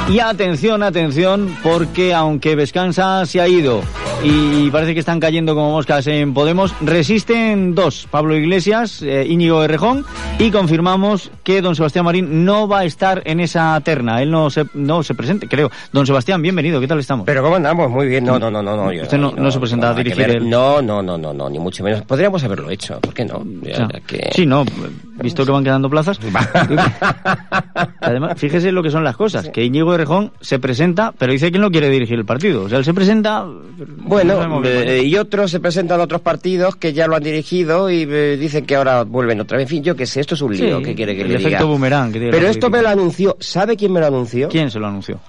Y 0.09 0.21
atención, 0.21 0.85
atención, 0.85 1.57
porque 1.65 2.15
aunque 2.15 2.55
Vescansa 2.55 3.27
se 3.27 3.41
ha 3.41 3.49
ido 3.49 3.83
y 4.23 4.71
parece 4.71 4.95
que 4.95 5.01
están 5.01 5.21
cayendo 5.21 5.55
como 5.55 5.73
moscas 5.73 6.07
en 6.07 6.33
Podemos, 6.33 6.75
resisten 6.81 7.75
dos, 7.75 8.07
Pablo 8.11 8.37
Iglesias, 8.37 9.03
eh, 9.03 9.27
Íñigo 9.29 9.63
Errejón, 9.63 10.05
y 10.39 10.51
confirmamos 10.51 11.31
que 11.43 11.61
don 11.61 11.75
Sebastián 11.75 12.05
Marín 12.05 12.45
no 12.45 12.69
va 12.69 12.81
a 12.81 12.85
estar 12.85 13.23
en 13.25 13.41
esa 13.41 13.79
terna, 13.81 14.23
él 14.23 14.31
no 14.31 14.49
se, 14.49 14.65
no 14.75 15.03
se 15.03 15.15
presente, 15.15 15.49
creo. 15.49 15.71
Don 15.93 16.07
Sebastián, 16.07 16.41
bienvenido, 16.41 16.81
¿qué 16.81 16.87
tal 16.87 16.99
estamos? 16.99 17.27
Pero 17.27 17.43
¿cómo 17.43 17.57
andamos? 17.57 17.91
Muy 17.91 18.07
bien, 18.07 18.25
no, 18.25 18.39
no, 18.39 18.51
no, 18.51 18.63
no. 18.63 18.77
no 18.77 18.93
yo, 18.93 19.03
Usted 19.03 19.19
no, 19.19 19.33
no, 19.33 19.51
se 19.51 19.59
presenta 19.59 19.91
a 19.91 19.95
dirigir 19.95 20.31
el... 20.31 20.49
No, 20.49 20.81
no, 20.81 21.03
no, 21.03 21.19
no, 21.19 21.33
no, 21.33 21.51
ni 21.51 21.59
mucho 21.59 21.83
menos. 21.83 22.03
Podríamos 22.03 22.43
haberlo 22.45 22.71
hecho, 22.71 23.01
¿por 23.01 23.13
qué 23.13 23.25
no? 23.25 23.45
Ya, 23.63 23.89
que... 24.07 24.31
Sí, 24.33 24.47
no, 24.47 24.65
visto 25.21 25.45
que 25.45 25.51
van 25.53 25.65
quedando 25.65 25.91
plazas. 25.91 26.19
Además, 28.01 28.33
fíjese 28.37 28.73
lo 28.73 28.83
que 28.83 28.91
son 28.91 29.05
las 29.05 29.17
cosas, 29.17 29.49
que 29.51 29.65
Íñigo 29.65 29.96
Errejón 29.97 30.33
se 30.41 30.59
presenta, 30.59 31.13
pero 31.19 31.33
dice 31.33 31.51
que 31.51 31.59
no 31.59 31.71
quiere 31.71 31.91
dirigir 31.91 32.19
el 32.19 32.25
partido. 32.25 32.65
O 32.65 32.69
sea, 32.69 32.79
él 32.79 32.85
se 32.85 32.95
presenta... 32.95 33.45
Bueno, 33.99 34.47
no 34.47 34.65
eh, 34.65 35.03
y 35.05 35.17
otros 35.17 35.51
se 35.51 35.61
presentan 35.61 36.01
a 36.01 36.05
otros 36.05 36.21
partidos 36.21 36.77
que 36.77 36.93
ya 36.93 37.07
lo 37.07 37.17
han 37.17 37.23
dirigido 37.23 37.91
y 37.91 38.07
eh, 38.09 38.37
dicen 38.39 38.65
que 38.65 38.77
ahora 38.77 39.03
vuelven 39.03 39.41
otra 39.41 39.59
vez. 39.59 39.65
En 39.65 39.69
fin, 39.69 39.83
yo 39.83 39.97
qué 39.97 40.07
sé, 40.07 40.21
esto 40.21 40.35
es 40.35 40.43
un 40.43 40.57
lío, 40.57 40.79
sí, 40.79 40.85
¿qué 40.85 40.95
quiere 40.95 41.15
que 41.17 41.23
el 41.23 41.29
le 41.29 41.35
efecto 41.35 41.49
diga? 41.49 41.65
boomerang. 41.65 42.13
Que 42.13 42.19
tiene 42.21 42.33
Pero 42.33 42.49
esto 42.49 42.71
me 42.71 42.83
lo 42.83 42.89
anunció, 42.89 43.37
¿sabe 43.41 43.77
quién 43.77 43.93
me 43.93 44.01
lo 44.01 44.07
anunció? 44.07 44.49
¿Quién 44.49 44.71
se 44.71 44.79
lo 44.79 44.87
anunció? 44.87 45.21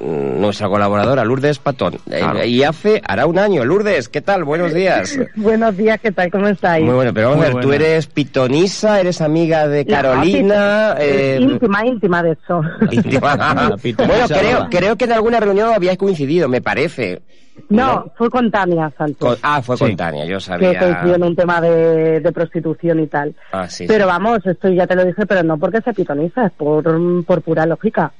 Mm, 0.00 0.40
Nuestra 0.40 0.68
colaboradora, 0.68 1.24
Lourdes 1.24 1.58
Patón. 1.58 1.94
Eh, 2.10 2.18
Claro. 2.18 2.44
Y 2.44 2.62
hace, 2.62 3.00
hará 3.06 3.26
un 3.26 3.38
año. 3.38 3.64
Lourdes, 3.64 4.08
¿qué 4.08 4.20
tal? 4.20 4.44
Buenos 4.44 4.72
días. 4.74 5.18
Buenos 5.36 5.76
días, 5.76 5.98
¿qué 6.00 6.12
tal? 6.12 6.30
¿Cómo 6.30 6.46
estáis? 6.48 6.84
Muy 6.84 6.94
bueno, 6.94 7.12
pero 7.14 7.30
vamos 7.30 7.44
a 7.46 7.48
ver, 7.54 7.62
tú 7.62 7.72
eres 7.72 8.06
pitonisa, 8.06 9.00
eres 9.00 9.20
amiga 9.20 9.66
de 9.66 9.86
Carolina. 9.86 10.94
eh, 10.98 11.38
íntima, 11.40 11.86
íntima 11.86 12.22
de 12.22 12.32
eso. 12.32 12.60
íntima. 12.90 13.70
Bueno, 13.96 14.26
creo, 14.28 14.66
creo 14.70 14.96
que 14.96 15.04
en 15.06 15.12
alguna 15.12 15.40
reunión 15.40 15.72
habíais 15.74 15.98
coincidido, 15.98 16.48
me 16.48 16.60
parece. 16.60 17.22
No, 17.70 18.12
fue 18.16 18.30
con 18.30 18.50
Tania 18.52 18.92
Santos. 18.96 19.16
Con- 19.18 19.36
ah, 19.42 19.60
fue 19.60 19.76
Sí. 19.76 19.84
con 19.84 19.96
Tania, 19.96 20.24
yo 20.24 20.36
que 20.36 20.40
sabía. 20.44 20.78
coincidió 20.78 21.16
en 21.16 21.24
un 21.24 21.34
tema 21.34 21.60
de, 21.60 22.20
de 22.20 22.32
prostitución 22.32 23.00
y 23.00 23.08
tal. 23.08 23.34
Ah, 23.50 23.68
sí, 23.68 23.84
pero 23.88 24.04
sí. 24.04 24.08
vamos, 24.10 24.38
esto 24.46 24.68
ya 24.68 24.86
te 24.86 24.94
lo 24.94 25.04
dije, 25.04 25.26
pero 25.26 25.42
no 25.42 25.58
porque 25.58 25.80
se 25.80 25.92
pitoniza, 25.92 26.46
es 26.46 26.52
por, 26.52 26.84
por 27.24 27.42
pura 27.42 27.66
lógica. 27.66 28.12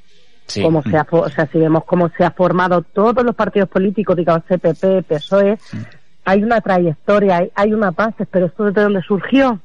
Sí. 0.49 0.63
Como 0.63 0.83
se 0.83 0.97
ha, 0.97 1.07
o 1.11 1.29
sea, 1.29 1.47
si 1.53 1.59
vemos 1.59 1.85
cómo 1.85 2.11
se 2.17 2.25
ha 2.25 2.31
formado 2.31 2.83
todos 2.83 3.23
los 3.25 3.35
partidos 3.35 3.69
políticos, 3.69 4.17
digamos 4.17 4.43
CPP, 4.49 5.03
PSOE, 5.07 5.59
hay 6.25 6.43
una 6.43 6.61
trayectoria, 6.61 7.37
hay, 7.39 7.51
hay 7.55 7.73
una 7.73 7.93
paz, 7.93 8.15
pero 8.31 8.47
esto 8.47 8.65
desde 8.65 8.83
dónde 8.83 9.03
surgió. 9.03 9.61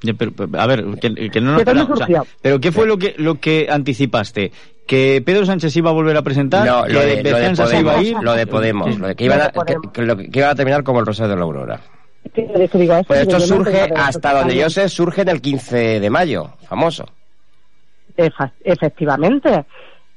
Ya, 0.00 0.14
pero, 0.14 0.30
pero, 0.32 0.60
a 0.60 0.66
ver, 0.66 0.84
que, 1.00 1.30
que 1.30 1.40
no 1.40 1.52
nos 1.52 1.64
¿De 1.64 1.64
dónde 1.64 1.82
esperamos, 1.82 1.90
o 1.90 1.96
sea, 1.96 2.06
surgió? 2.06 2.26
pero 2.40 2.60
¿qué 2.60 2.70
fue 2.72 2.86
lo 2.86 2.98
que 2.98 3.14
lo 3.18 3.40
que 3.40 3.66
anticipaste? 3.70 4.52
¿Que 4.86 5.22
Pedro 5.24 5.44
Sánchez 5.46 5.74
iba 5.76 5.90
a 5.90 5.92
volver 5.92 6.16
a 6.16 6.22
presentar? 6.22 6.66
No, 6.66 6.84
¿Que 6.84 6.92
lo 6.92 7.00
de, 7.00 7.22
lo 7.22 7.38
de 7.38 7.56
se 7.56 7.80
iba 7.80 7.92
a 7.94 8.02
ir? 8.02 8.12
Podemos, 8.14 8.24
lo 8.24 8.32
de 8.34 8.46
Podemos, 8.46 8.98
lo 8.98 9.06
de 9.08 9.14
que, 9.16 9.24
iban 9.24 9.40
a, 9.40 9.48
que, 9.50 9.74
que 9.92 10.02
lo 10.02 10.16
que- 10.16 10.28
iban 10.32 10.50
a 10.50 10.54
terminar 10.54 10.82
como 10.84 11.00
el 11.00 11.06
Rosario 11.06 11.30
de 11.30 11.36
la 11.36 11.42
Aurora. 11.42 11.80
Pues 13.06 13.20
esto 13.20 13.40
surge, 13.40 13.70
de- 13.88 13.94
hasta 13.96 14.34
donde 14.34 14.56
yo 14.56 14.70
sé, 14.70 14.88
surge 14.88 15.22
en 15.22 15.28
el 15.28 15.40
15 15.40 15.98
de 16.00 16.10
mayo, 16.10 16.50
famoso. 16.68 17.06
Efectivamente. 18.64 19.64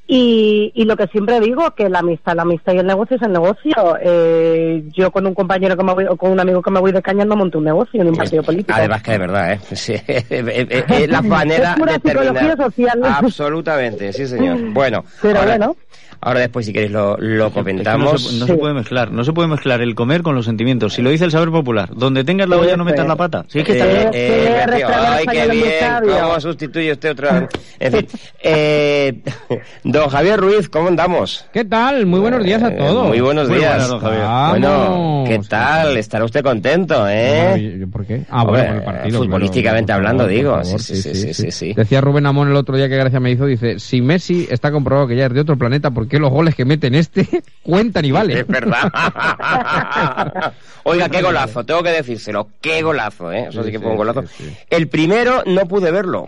Y, 0.07 0.71
y 0.75 0.85
lo 0.85 0.95
que 0.95 1.07
siempre 1.07 1.39
digo, 1.39 1.71
que 1.71 1.89
la 1.89 1.99
amistad, 1.99 2.35
la 2.35 2.43
amistad 2.43 2.73
y 2.73 2.77
el 2.77 2.85
negocio 2.85 3.15
es 3.15 3.21
el 3.23 3.31
negocio. 3.33 3.97
Eh, 3.99 4.83
yo 4.93 5.09
con 5.11 5.25
un 5.25 5.33
compañero 5.33 5.75
que 5.75 5.83
me 5.83 5.93
voy, 5.93 6.05
o 6.05 6.15
con 6.15 6.31
un 6.31 6.39
amigo 6.39 6.61
que 6.61 6.69
me 6.69 6.79
voy 6.79 6.91
de 6.91 7.01
caña 7.01 7.25
no 7.25 7.35
monto 7.35 7.57
un 7.57 7.63
negocio 7.65 8.01
en 8.01 8.09
un 8.09 8.15
partido 8.15 8.43
político. 8.43 8.73
Además 8.75 9.01
que 9.01 9.11
de 9.13 9.17
verdad, 9.17 9.53
¿eh? 9.53 9.59
Sí, 9.73 9.93
es, 10.07 11.09
la 11.09 11.21
manera 11.23 11.71
Es 11.71 11.79
pura 11.79 11.93
de 11.93 11.99
terminar. 11.99 12.57
social. 12.57 13.01
Absolutamente, 13.03 14.13
sí 14.13 14.27
señor. 14.27 14.59
Bueno, 14.75 15.05
Pero 15.21 15.39
ahora, 15.39 15.57
bueno. 15.57 15.75
Ahora 16.21 16.39
después 16.41 16.65
si 16.65 16.73
queréis 16.73 16.91
lo, 16.91 17.17
lo 17.17 17.47
Es 17.47 17.53
que 17.53 17.59
comentamos. 17.59 18.11
no, 18.13 18.17
se, 18.17 18.37
no 18.39 18.45
se 18.47 18.53
puede 18.55 18.73
mezclar, 18.73 19.11
no 19.11 19.23
se 19.23 19.33
puede 19.33 19.47
mezclar 19.47 19.81
el 19.81 19.95
comer 19.95 20.21
con 20.23 20.35
los 20.35 20.45
sentimientos. 20.45 20.93
Si 20.93 21.01
lo 21.01 21.09
dice 21.09 21.25
el 21.25 21.31
saber 21.31 21.49
popular, 21.49 21.89
donde 21.95 22.23
tengas 22.23 22.49
la 22.49 22.57
olla 22.57 22.75
no 22.77 22.85
metas 22.85 23.07
la 23.07 23.15
pata. 23.15 23.45
Si 23.47 23.59
es 23.59 23.65
que 23.65 23.71
está 23.73 23.85
Eh, 23.85 24.09
eh, 24.13 24.65
restaurante 24.67 25.23
ay, 25.29 25.37
qué 25.37 25.47
bien, 25.51 26.19
cómo 26.21 26.39
sustituye 26.39 26.91
usted 26.91 27.11
otra 27.11 27.47
En 27.79 27.91
fin, 27.93 28.07
eh, 28.43 29.21
don 29.83 30.09
Javier 30.09 30.39
Ruiz, 30.39 30.69
¿cómo 30.69 30.87
andamos? 30.87 31.45
¿Qué 31.53 31.65
tal? 31.65 32.05
Muy 32.05 32.19
buenos 32.19 32.43
días 32.43 32.61
a 32.63 32.69
Eh, 32.69 32.75
todos. 32.77 33.07
muy 33.07 33.19
buenos 33.21 33.47
Muy 33.49 33.57
días. 33.59 33.69
buenas, 33.71 33.89
don 33.89 33.99
Javier. 33.99 34.49
Bueno. 34.49 35.23
¿qué 35.27 35.39
tal? 35.49 35.97
Estará 35.97 36.23
usted 36.25 36.43
contento, 36.43 37.05
¿eh? 37.09 37.85
¿Por 37.91 38.05
qué? 38.05 38.23
Ah, 38.29 38.43
bueno, 38.43 38.63
Hombre, 38.63 38.81
por 38.81 38.93
el 38.93 38.99
partido. 38.99 39.19
futbolísticamente 39.23 39.85
claro, 39.87 39.97
hablando, 39.99 40.23
favor, 40.23 40.35
digo. 40.35 40.51
por 40.55 40.63
favor, 40.65 40.79
Sí, 40.81 40.95
sí, 40.95 41.13
sí, 41.15 41.33
sí, 41.33 41.51
sí. 41.51 41.73
Decía 41.73 42.01
Rubén 42.01 42.25
Amón 42.25 42.49
el 42.49 42.55
otro 42.55 42.77
día 42.77 42.87
que 42.89 42.95
gracia 42.97 43.19
me 43.19 43.31
hizo, 43.31 43.45
dice, 43.45 43.79
si 43.79 44.01
Messi 44.01 44.47
está 44.49 44.71
comprobado 44.71 45.07
que 45.07 45.15
ya 45.15 45.25
es 45.25 45.33
de 45.33 45.41
otro 45.41 45.57
planeta, 45.57 45.91
¿por 46.05 46.09
qué 46.11 46.19
los 46.19 46.31
goles 46.31 46.55
que 46.55 46.65
mete 46.65 46.87
en 46.87 46.95
este 46.95 47.27
cuentan 47.63 48.05
y 48.05 48.11
valen? 48.11 48.37
Es 48.37 48.47
verdad. 48.47 48.91
Oiga, 50.83 51.09
qué 51.09 51.21
golazo, 51.21 51.63
tengo 51.65 51.81
que 51.83 51.89
decírselo. 51.89 52.47
Qué 52.61 52.81
golazo, 52.81 53.31
¿eh? 53.31 53.47
Eso 53.49 53.61
sí, 53.61 53.67
Sí, 53.67 53.71
que 53.71 53.79
fue 53.79 53.91
un 53.91 53.97
golazo. 53.97 54.21
sí, 54.23 54.43
sí. 54.45 54.53
El 54.69 54.87
primero 54.87 55.43
no 55.45 55.67
pude 55.67 55.91
verlo. 55.91 56.27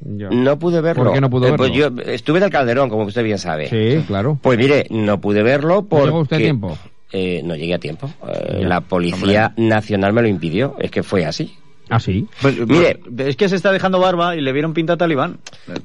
No 0.00 0.58
pude 0.58 0.80
verlo. 0.80 1.04
¿Por 1.04 1.12
qué 1.14 1.20
no 1.20 1.30
pudo 1.30 1.46
Eh, 1.48 1.54
pues 1.56 1.70
verlo? 1.70 1.96
yo 1.96 2.02
estuve 2.12 2.38
en 2.38 2.44
el 2.44 2.50
Calderón, 2.50 2.90
como 2.90 3.04
usted 3.04 3.22
bien 3.24 3.38
sabe. 3.38 3.68
Sí, 3.70 4.02
claro. 4.06 4.38
Pues 4.42 4.58
mire, 4.58 4.86
no 4.90 5.20
pude 5.20 5.42
verlo 5.42 5.76
¿No 5.76 5.84
porque... 5.84 6.04
llegó 6.06 6.20
usted 6.20 6.36
a 6.36 6.40
tiempo? 6.40 6.78
Eh, 7.12 7.40
no 7.44 7.54
llegué 7.54 7.74
a 7.74 7.78
tiempo. 7.78 8.10
Eh, 8.28 8.64
la 8.64 8.80
Policía 8.80 9.54
Nacional 9.56 10.12
me 10.12 10.20
lo 10.22 10.28
impidió. 10.28 10.76
Es 10.80 10.90
que 10.90 11.02
fue 11.02 11.24
así. 11.24 11.54
¿Ah, 11.90 12.00
sí? 12.00 12.26
Pues, 12.40 12.58
Mire. 12.66 12.98
pues, 13.14 13.28
es 13.28 13.36
que 13.36 13.48
se 13.48 13.56
está 13.56 13.70
dejando 13.72 13.98
barba 14.00 14.34
y 14.36 14.40
le 14.40 14.52
vieron 14.52 14.72
pinta 14.74 14.94
a 14.94 14.96
talibán. 14.96 15.38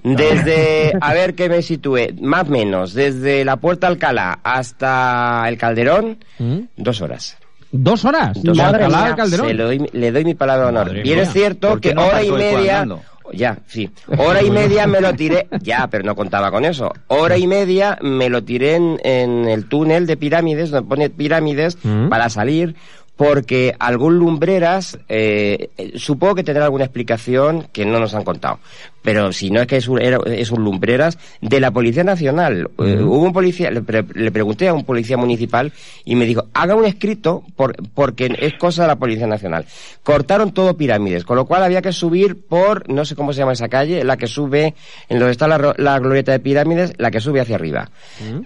Desde, 0.03 0.93
a 0.99 1.13
ver 1.13 1.35
que 1.35 1.49
me 1.49 1.62
sitúe, 1.62 2.13
más 2.21 2.47
o 2.47 2.51
menos, 2.51 2.93
desde 2.93 3.43
la 3.45 3.57
Puerta 3.57 3.88
Alcalá 3.88 4.39
hasta 4.43 5.45
el 5.47 5.57
Calderón, 5.57 6.17
¿Mm? 6.38 6.59
dos 6.77 7.01
horas. 7.01 7.38
¿Dos 7.71 8.03
horas? 8.05 8.41
Dos 8.41 8.57
¿De 8.57 8.63
Madre 8.63 8.85
Alcalá 8.85 8.97
mía. 9.03 9.12
al 9.12 9.15
Calderón? 9.15 9.47
Se 9.47 9.53
lo 9.53 9.65
doy- 9.67 9.89
le 9.91 10.12
doy 10.12 10.25
mi 10.25 10.35
palabra 10.35 10.63
de 10.65 10.69
honor. 10.69 10.88
Madre 10.88 11.03
mía. 11.03 11.21
es 11.21 11.33
cierto 11.33 11.69
¿Por 11.69 11.81
qué 11.81 11.89
que 11.89 11.95
no 11.95 12.07
hora 12.07 12.23
y 12.23 12.31
media... 12.31 12.88
Ya, 13.31 13.59
sí. 13.67 13.88
Hora 14.17 14.41
y 14.41 14.49
media 14.51 14.88
me 14.88 15.01
lo 15.01 15.13
tiré... 15.13 15.47
Ya, 15.62 15.88
pero 15.88 16.03
no 16.03 16.15
contaba 16.15 16.49
con 16.49 16.65
eso. 16.65 16.91
Hora 17.09 17.38
y 17.38 17.45
media 17.45 17.99
me 18.01 18.27
lo 18.27 18.43
tiré 18.43 18.73
en, 18.75 18.99
en 19.03 19.47
el 19.47 19.65
túnel 19.69 20.07
de 20.07 20.17
pirámides, 20.17 20.71
donde 20.71 20.89
pone 20.89 21.09
pirámides, 21.12 21.77
Mm. 21.83 22.09
para 22.09 22.29
salir, 22.29 22.73
porque 23.19 23.75
algún 23.79 24.17
lumbreras, 24.17 24.97
eh, 25.10 25.71
eh, 25.77 25.91
supongo 25.97 26.36
que 26.36 26.43
tendrá 26.45 26.63
alguna 26.63 26.86
explicación 26.86 27.67
que 27.73 27.86
no 27.86 27.99
nos 27.99 28.15
han 28.15 28.23
contado. 28.23 28.60
Pero 29.01 29.31
si 29.31 29.49
no 29.49 29.62
es 29.62 29.67
que 29.67 29.77
es 29.77 29.88
un, 29.88 30.01
era- 30.01 30.19
es 30.25 30.51
un 30.51 30.63
lumbreras 30.63 31.17
de 31.41 31.59
la 31.59 31.71
Policía 31.71 32.03
Nacional. 32.03 32.69
Eh, 32.79 32.97
hubo 33.01 33.19
un 33.23 33.31
policía, 33.33 33.71
le, 33.71 33.81
pre- 33.81 34.05
le 34.13 34.31
pregunté 34.31 34.67
a 34.67 34.73
un 34.73 34.83
policía 34.83 35.15
municipal 35.17 35.71
y 36.05 36.15
me 36.15 36.25
dijo, 36.25 36.45
haga 36.53 36.75
un 36.75 36.85
escrito 36.85 37.43
por- 37.55 37.75
porque 37.93 38.29
es 38.39 38.53
cosa 38.55 38.81
de 38.83 38.89
la 38.89 38.95
Policía 38.97 39.25
Nacional. 39.27 39.65
Cortaron 40.03 40.51
todo 40.51 40.75
pirámides, 40.75 41.23
con 41.23 41.38
lo 41.38 41.45
cual 41.45 41.63
había 41.63 41.81
que 41.81 41.93
subir 41.93 42.38
por, 42.47 42.89
no 42.89 43.05
sé 43.05 43.15
cómo 43.15 43.31
se 43.33 43.39
llama 43.39 43.53
esa 43.53 43.69
calle, 43.69 44.03
la 44.03 44.17
que 44.17 44.27
sube, 44.27 44.73
en 45.07 45.19
donde 45.19 45.31
está 45.31 45.47
la, 45.47 45.73
la 45.77 45.99
glorieta 45.99 46.31
de 46.33 46.39
pirámides, 46.39 46.93
la 46.97 47.09
que 47.12 47.19
sube 47.21 47.39
hacia 47.39 47.55
arriba. 47.55 47.89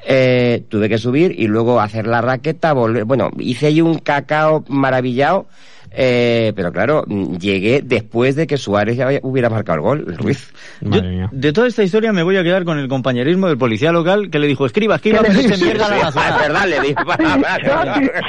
Eh, 0.06 0.64
tuve 0.70 0.88
que 0.90 0.98
subir 0.98 1.34
y 1.38 1.48
luego 1.48 1.80
hacer 1.82 2.06
la 2.08 2.22
raqueta, 2.22 2.74
volver, 2.74 3.06
bueno, 3.06 3.32
hice 3.40 3.68
ahí 3.68 3.82
un 3.82 3.98
cacao 4.00 4.64
maravillado. 4.68 5.48
Eh, 5.96 6.54
pero 6.56 6.72
claro, 6.72 7.06
llegué 7.06 7.82
después 7.84 8.36
de 8.36 8.48
que 8.48 8.58
Suárez 8.58 8.98
ya 8.98 9.08
hubiera 9.22 9.50
marcado 9.50 9.78
el 9.78 9.82
gol, 9.82 10.18
Ruiz. 10.18 10.52
de 10.82 11.54
toda 11.54 11.68
esta 11.68 11.84
historia 11.84 12.12
me 12.12 12.24
voy 12.24 12.38
a 12.38 12.44
quedar 12.44 12.64
con 12.64 12.80
el 12.80 12.88
compañerismo 12.88 13.48
del 13.48 13.58
policía 13.58 13.92
local 13.92 14.30
que 14.32 14.40
le 14.40 14.48
dijo, 14.48 14.66
escriba, 14.66 14.96
escriba, 14.96 15.20
pero 15.22 15.34
se 15.34 15.64
mierda 15.64 15.90
la 15.90 16.00
nacional. 16.04 16.34
Es 16.34 16.48
verdad, 16.48 16.68
le 16.68 16.80
dijo. 16.82 17.04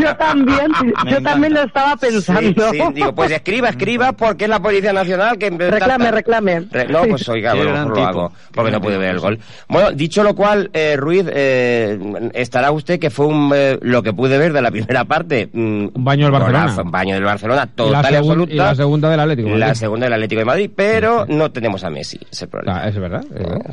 yo, 0.00 0.16
también, 0.16 0.72
yo 1.11 1.22
también 1.22 1.55
lo 1.55 1.62
estaba 1.62 1.96
pensando. 1.96 2.70
Sí, 2.70 2.79
digo, 2.94 3.14
pues 3.14 3.31
escriba, 3.31 3.68
escriba, 3.70 4.12
porque 4.12 4.44
es 4.44 4.50
la 4.50 4.61
Policía 4.61 4.92
Nacional 4.92 5.38
que... 5.38 5.50
Reclame, 5.50 6.11
reclame. 6.11 6.61
no, 6.88 7.03
pues 7.09 7.29
oiga, 7.29 7.55
bueno, 7.55 7.88
lo 7.88 8.05
hago, 8.05 8.33
porque 8.53 8.70
no 8.70 8.81
pude 8.81 8.98
ver 8.98 9.11
el 9.11 9.20
gol. 9.20 9.38
Bueno, 9.68 9.92
dicho 9.92 10.22
lo 10.22 10.35
cual, 10.35 10.70
eh, 10.72 10.96
Ruiz, 10.96 11.27
eh, 11.29 11.98
estará 12.35 12.70
usted 12.72 12.98
que 12.98 13.11
fue 13.11 13.27
un, 13.27 13.53
eh, 13.55 13.79
lo 13.83 14.03
que 14.03 14.12
pude 14.12 14.38
ver 14.38 14.53
de 14.53 14.62
la 14.62 14.70
primera 14.74 15.05
parte. 15.05 15.48
Mm, 15.53 15.88
un 15.94 16.05
baño 16.05 16.27
del 16.27 16.33
Barcelona. 16.33 16.83
Un 16.83 16.90
baño 16.90 17.14
del 17.14 17.24
Barcelona, 17.24 17.53
total 17.66 18.12
y, 18.12 18.16
absoluta. 18.16 18.52
Y 18.52 18.56
la 18.56 18.74
segunda 18.74 19.10
del 19.10 19.20
Atlético 19.20 19.48
de 19.48 19.54
Madrid. 19.54 19.66
La 19.66 19.74
segunda 19.74 20.06
del 20.06 20.12
Atlético 20.12 20.38
de 20.38 20.44
Madrid, 20.44 20.70
pero 20.74 21.26
no 21.26 21.50
tenemos 21.50 21.84
a 21.84 21.90
Messi, 21.90 22.18
ese 22.30 22.46
problema. 22.46 22.82
Ah, 22.82 22.88
es 22.88 22.98
verdad. 22.98 23.24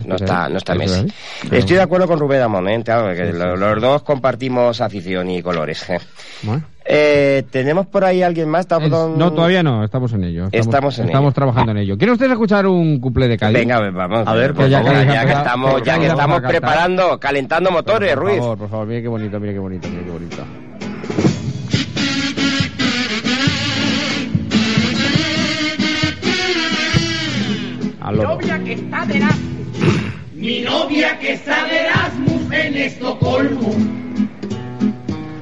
no, 0.06 0.16
está, 0.16 0.50
no 0.50 0.58
está 0.58 0.76
Messi. 0.76 1.06
Estoy 1.52 1.76
de 1.76 1.82
acuerdo 1.82 2.08
con 2.08 2.20
Rubén 2.20 2.42
Amón, 2.42 2.68
¿eh? 2.70 2.84
que 2.84 3.34
los, 3.34 3.82
dos 3.82 4.04
compartimos 4.04 4.82
afición 4.82 5.30
y 5.30 5.42
colores. 5.42 5.86
Eh, 6.84 7.44
¿Tenemos 7.52 7.86
por 7.88 8.04
ahí 8.04 8.24
alguien 8.24 8.50
más? 8.50 8.68
No, 8.70 9.32
todavía 9.32 9.62
no, 9.64 9.84
estamos 9.84 10.14
en 10.14 10.24
ello. 10.24 10.48
Estamos, 10.52 10.98
estamos, 10.98 11.34
trabajando 11.34 11.72
en 11.72 11.78
ello. 11.80 11.98
¿Quieren 11.98 12.14
ustedes 12.14 12.32
escuchar 12.32 12.66
un 12.66 13.00
couple 13.00 13.28
de 13.28 13.38
Cádiz? 13.38 13.60
Venga, 13.60 13.80
vamos. 13.92 14.28
A 14.28 14.34
ver, 14.34 14.54
ya, 14.70 14.84
que, 14.84 15.32
estamos, 15.32 15.84
ya 15.84 16.00
que 16.00 16.08
estamos 16.08 16.42
preparando, 16.42 17.20
calentando 17.20 17.72
motores, 17.72 18.16
Ruiz. 18.16 18.38
Por 18.38 18.44
favor, 18.44 18.58
por 18.58 18.70
favor, 18.70 18.88
mire 18.88 19.02
qué 19.02 19.08
bonito, 19.08 19.40
mire 19.40 19.54
qué 19.54 19.60
bonito, 19.60 19.88
mire 19.90 20.04
qué 20.04 20.12
bonito. 20.12 20.71
Mi 28.04 28.18
novia 28.18 28.64
que 28.64 28.74
está 28.74 29.06
de 29.06 29.18
Erasmus. 29.18 29.68
Mi 30.34 30.62
novia 30.62 31.20
que 31.20 31.34
está 31.34 31.66
de 31.66 31.78
Erasmus 31.82 32.52
en 32.52 32.78
Estocolmo 32.78 33.76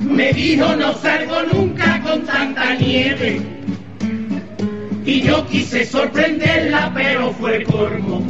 me 0.01 0.33
dijo 0.33 0.75
no 0.75 0.93
salgo 0.95 1.43
nunca 1.53 2.01
con 2.01 2.25
tanta 2.25 2.75
nieve. 2.75 3.41
Y 5.05 5.21
yo 5.21 5.47
quise 5.47 5.85
sorprenderla, 5.85 6.91
pero 6.93 7.31
fue 7.33 7.63
cormo. 7.63 8.27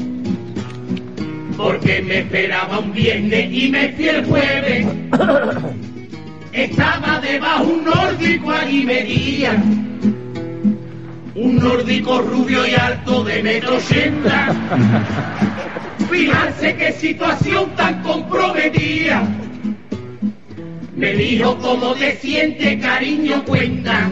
Porque 1.57 2.01
me 2.03 2.19
esperaba 2.19 2.79
un 2.79 2.93
viernes 2.93 3.51
y 3.51 3.69
me 3.69 3.89
fui 3.93 4.09
el 4.09 4.25
jueves. 4.25 4.87
Estaba 6.53 7.19
debajo 7.19 7.63
un 7.63 7.83
nórdico 7.83 8.51
allí 8.51 8.85
medía. 8.85 9.61
Un 11.39 11.57
nórdico 11.57 12.21
rubio 12.21 12.67
y 12.67 12.75
alto 12.75 13.23
de 13.23 13.41
metro 13.41 13.77
ochenta. 13.77 14.53
Fíjense 16.09 16.75
qué 16.75 16.91
situación 16.91 17.69
tan 17.75 18.03
comprometida 18.03 19.23
me 20.99 21.13
dijo 21.13 21.57
cómo 21.59 21.93
te 21.93 22.17
siente, 22.17 22.77
cariño, 22.77 23.41
cuenta. 23.45 24.09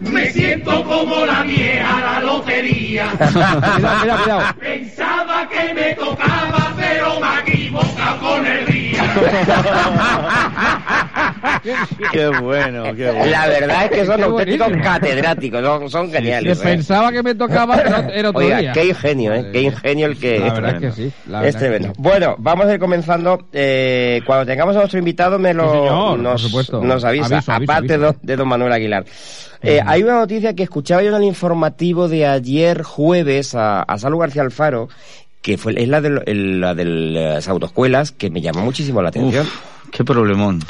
Me 0.00 0.30
siento 0.32 0.84
como 0.84 1.24
la 1.24 1.44
vieja 1.44 2.00
la 2.00 2.20
lotería. 2.20 3.10
Pensaba 4.60 5.48
que 5.48 5.72
me 5.72 5.94
tocaba, 5.94 6.74
pero 6.76 7.18
me 7.20 7.52
equivocado 7.52 8.20
con 8.20 8.44
el 8.44 8.66
día. 8.66 9.02
qué 12.12 12.28
bueno, 12.28 12.84
qué 12.94 13.10
bueno. 13.10 13.26
La 13.26 13.46
verdad 13.46 13.84
es 13.84 13.90
que 13.90 14.06
son 14.06 14.22
auténticos 14.22 14.72
catedráticos, 14.82 15.90
son, 15.90 16.10
geniales. 16.10 16.58
¿eh? 16.60 16.62
Pensaba 16.62 17.12
que 17.12 17.22
me 17.22 17.34
tocaba, 17.34 17.76
pero 17.76 18.10
era 18.10 18.30
otro 18.30 18.40
Oiga, 18.40 18.72
qué 18.72 18.86
ingenio, 18.86 19.34
¿eh? 19.34 19.50
Qué 19.52 19.62
ingenio 19.62 20.06
el 20.06 20.18
que... 20.18 20.38
La 20.38 20.54
verdad 20.54 20.74
es 20.76 20.80
que 20.80 20.92
sí. 20.92 21.12
es 21.44 21.56
tremendo. 21.56 21.92
Bueno, 21.98 22.34
vamos 22.38 22.66
a 22.66 22.74
ir 22.74 22.80
comenzando. 22.80 23.46
Eh, 23.52 24.20
cuando 24.26 24.46
tengamos 24.46 24.74
a 24.76 24.80
nuestro 24.80 24.98
invitado 24.98 25.38
me 25.38 25.54
lo... 25.54 26.16
nos, 26.16 27.04
avisa, 27.04 27.42
aparte 27.46 27.98
De, 28.22 28.36
don 28.36 28.48
Manuel 28.48 28.72
Aguilar. 28.72 29.04
Eh, 29.62 29.80
hay 29.84 30.02
una 30.02 30.14
noticia 30.14 30.54
que 30.54 30.62
escuchaba 30.62 31.02
yo 31.02 31.10
en 31.10 31.16
el 31.16 31.24
informativo 31.24 32.08
de 32.08 32.26
ayer 32.26 32.82
jueves 32.82 33.54
a, 33.54 33.82
a 33.82 33.98
Salud 33.98 34.18
García 34.18 34.40
Alfaro, 34.42 34.88
que 35.42 35.58
fue, 35.58 35.74
es 35.76 35.88
la 35.88 36.00
de, 36.00 36.10
la 36.34 36.74
de 36.74 36.84
las 36.84 37.48
autoescuelas, 37.48 38.12
que 38.12 38.30
me 38.30 38.40
llamó 38.40 38.60
muchísimo 38.60 39.02
la 39.02 39.08
atención. 39.08 39.46
qué 39.90 40.04
problemón. 40.04 40.60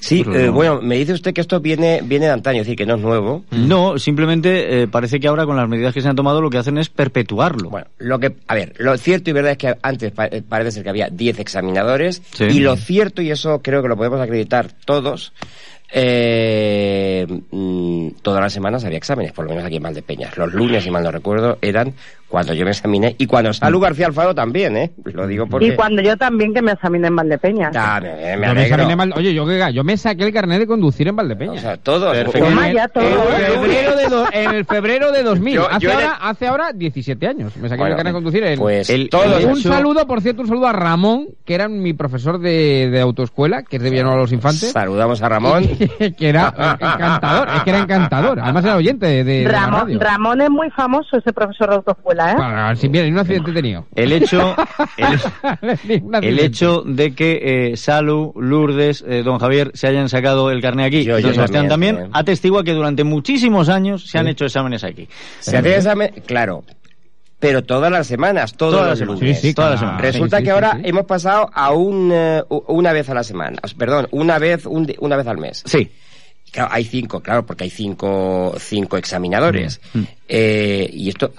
Sí, 0.00 0.24
eh, 0.34 0.48
bueno, 0.48 0.80
me 0.82 0.96
dice 0.96 1.12
usted 1.12 1.32
que 1.32 1.40
esto 1.40 1.60
viene, 1.60 2.00
viene 2.04 2.26
de 2.26 2.32
antaño, 2.32 2.60
es 2.60 2.66
decir, 2.66 2.76
que 2.76 2.86
no 2.86 2.94
es 2.94 3.00
nuevo. 3.00 3.44
No, 3.50 3.98
simplemente 3.98 4.82
eh, 4.82 4.88
parece 4.88 5.20
que 5.20 5.28
ahora 5.28 5.46
con 5.46 5.56
las 5.56 5.68
medidas 5.68 5.94
que 5.94 6.00
se 6.00 6.08
han 6.08 6.16
tomado 6.16 6.40
lo 6.40 6.50
que 6.50 6.58
hacen 6.58 6.78
es 6.78 6.88
perpetuarlo. 6.88 7.70
Bueno, 7.70 7.88
lo 7.98 8.18
que, 8.18 8.36
a 8.46 8.54
ver, 8.54 8.74
lo 8.78 8.96
cierto 8.98 9.30
y 9.30 9.32
verdad 9.32 9.52
es 9.52 9.58
que 9.58 9.74
antes 9.82 10.12
parece 10.48 10.70
ser 10.70 10.82
que 10.82 10.90
había 10.90 11.08
10 11.10 11.40
examinadores 11.40 12.22
y 12.38 12.60
lo 12.60 12.76
cierto, 12.76 13.22
y 13.22 13.30
eso 13.30 13.60
creo 13.62 13.82
que 13.82 13.88
lo 13.88 13.96
podemos 13.96 14.20
acreditar 14.20 14.68
todos, 14.84 15.32
eh, 15.92 17.26
mm, 17.50 18.08
todas 18.22 18.40
las 18.40 18.52
semanas 18.52 18.84
había 18.84 18.98
exámenes, 18.98 19.32
por 19.32 19.44
lo 19.44 19.50
menos 19.50 19.64
aquí 19.64 19.76
en 19.76 19.82
Valdepeñas. 19.82 20.36
Los 20.36 20.52
lunes, 20.52 20.82
si 20.82 20.90
mal 20.90 21.04
no 21.04 21.10
recuerdo, 21.10 21.58
eran 21.62 21.94
cuando 22.28 22.54
yo 22.54 22.64
me 22.64 22.70
examiné 22.70 23.14
y 23.18 23.26
cuando 23.26 23.52
Salud 23.52 23.80
García 23.80 24.06
Alfaro 24.06 24.34
también, 24.34 24.76
¿eh? 24.76 24.92
Lo 25.04 25.26
digo 25.26 25.46
porque... 25.46 25.66
Y 25.66 25.76
cuando 25.76 26.02
yo 26.02 26.16
también 26.16 26.52
que 26.52 26.62
me 26.62 26.72
examiné 26.72 27.08
en 27.08 27.16
Valdepeñas. 27.16 27.74
Ah, 27.76 28.00
me, 28.00 28.36
me, 28.36 29.12
Oye, 29.14 29.34
yo, 29.34 29.46
yo 29.70 29.84
me 29.84 29.96
saqué 29.96 30.24
el 30.24 30.32
carnet 30.32 30.58
de 30.58 30.66
conducir 30.66 31.08
en 31.08 31.16
Valdepeñas. 31.16 31.56
O 31.56 31.60
sea, 31.60 31.76
todo. 31.76 32.14
En, 32.14 32.26
ya 32.74 32.88
todo. 32.88 33.04
En, 34.32 34.54
el 34.54 34.64
febrero 34.64 35.12
de, 35.12 35.22
2000. 35.22 35.60
hace, 35.70 35.92
ahora, 35.92 36.12
hace 36.20 36.46
ahora 36.46 36.72
17 36.72 37.26
años. 37.26 37.56
Me 37.56 37.68
saqué 37.68 37.82
el 37.82 37.90
carnet 37.90 38.06
de 38.06 38.12
conducir 38.12 38.44
en... 38.44 38.58
Pues 38.58 38.90
el, 38.90 39.08
Un 39.48 39.60
saludo, 39.60 40.06
por 40.06 40.20
cierto, 40.20 40.42
un 40.42 40.48
saludo 40.48 40.66
a 40.66 40.72
Ramón, 40.72 41.28
que 41.44 41.54
era 41.54 41.68
mi 41.68 41.92
profesor 41.92 42.38
de, 42.38 42.90
de 42.90 43.00
autoescuela, 43.00 43.62
que 43.62 43.76
es 43.76 43.82
de 43.82 43.90
Villanueva 43.90 44.20
los 44.20 44.32
Infantes. 44.32 44.72
Saludamos 44.72 45.22
a 45.22 45.28
Ramón. 45.28 45.64
que 46.18 46.28
era 46.28 46.76
encantador, 46.78 47.48
es 47.56 47.62
que 47.62 47.70
era 47.70 47.78
encantador. 47.80 48.40
Además 48.40 48.64
era 48.64 48.76
oyente 48.76 49.24
de, 49.24 49.46
Ramón, 49.48 50.00
Ramón 50.00 50.40
es 50.40 50.50
muy 50.50 50.70
famoso, 50.70 51.16
ese 51.16 51.32
profesor 51.32 51.70
de 51.70 51.76
autoescuela, 51.76 52.25
¿eh? 52.32 52.34
Para, 52.36 52.76
si 52.76 52.88
bien, 52.88 53.12
un 53.12 53.18
accidente 53.18 53.52
tenido. 53.52 53.86
El 53.94 54.12
hecho, 54.12 54.54
el, 54.96 56.38
hecho 56.40 56.82
de 56.82 57.14
que 57.14 57.70
eh, 57.72 57.76
Salu, 57.76 58.32
Lourdes, 58.36 59.04
eh, 59.06 59.22
don 59.22 59.38
Javier 59.38 59.70
se 59.74 59.88
hayan 59.88 60.08
sacado 60.08 60.50
el 60.50 60.60
carnet 60.60 60.86
aquí, 60.86 61.04
don 61.04 61.20
Sebastián 61.22 61.68
también, 61.68 62.10
atestigua 62.12 62.64
que 62.64 62.72
durante 62.72 63.04
muchísimos 63.04 63.68
años 63.68 64.06
se 64.06 64.18
han 64.18 64.28
hecho 64.28 64.44
exámenes 64.44 64.84
aquí. 64.84 65.08
Se 65.40 65.56
hacen 65.56 65.72
exámenes, 65.72 66.22
claro, 66.26 66.64
pero 67.38 67.64
todas 67.64 67.92
las 67.92 68.06
semanas, 68.06 68.54
todas 68.54 68.88
las 68.88 68.98
semanas. 68.98 69.20
Sí, 69.20 69.34
sí, 69.34 69.54
todas 69.54 69.72
las 69.72 69.80
semanas. 69.80 70.00
Resulta 70.00 70.42
que 70.42 70.50
ahora 70.50 70.80
hemos 70.82 71.04
pasado 71.04 71.50
a 71.52 71.72
un, 71.72 72.10
eh, 72.12 72.42
una 72.48 72.92
vez 72.92 73.08
a 73.10 73.14
la 73.14 73.22
semana, 73.22 73.58
perdón, 73.76 74.08
una 74.10 74.38
vez, 74.38 74.66
una 74.66 75.16
vez 75.16 75.26
al 75.26 75.38
mes. 75.38 75.62
Sí. 75.66 75.90
Claro, 76.50 76.70
hay 76.72 76.84
cinco, 76.84 77.20
claro, 77.20 77.44
porque 77.44 77.64
hay 77.64 77.70
cinco, 77.70 78.54
cinco 78.58 78.96
examinadores. 78.96 79.80
Mm. 79.92 80.02
Eh, 80.28 80.90
¿Y 80.92 81.08
esto 81.08 81.32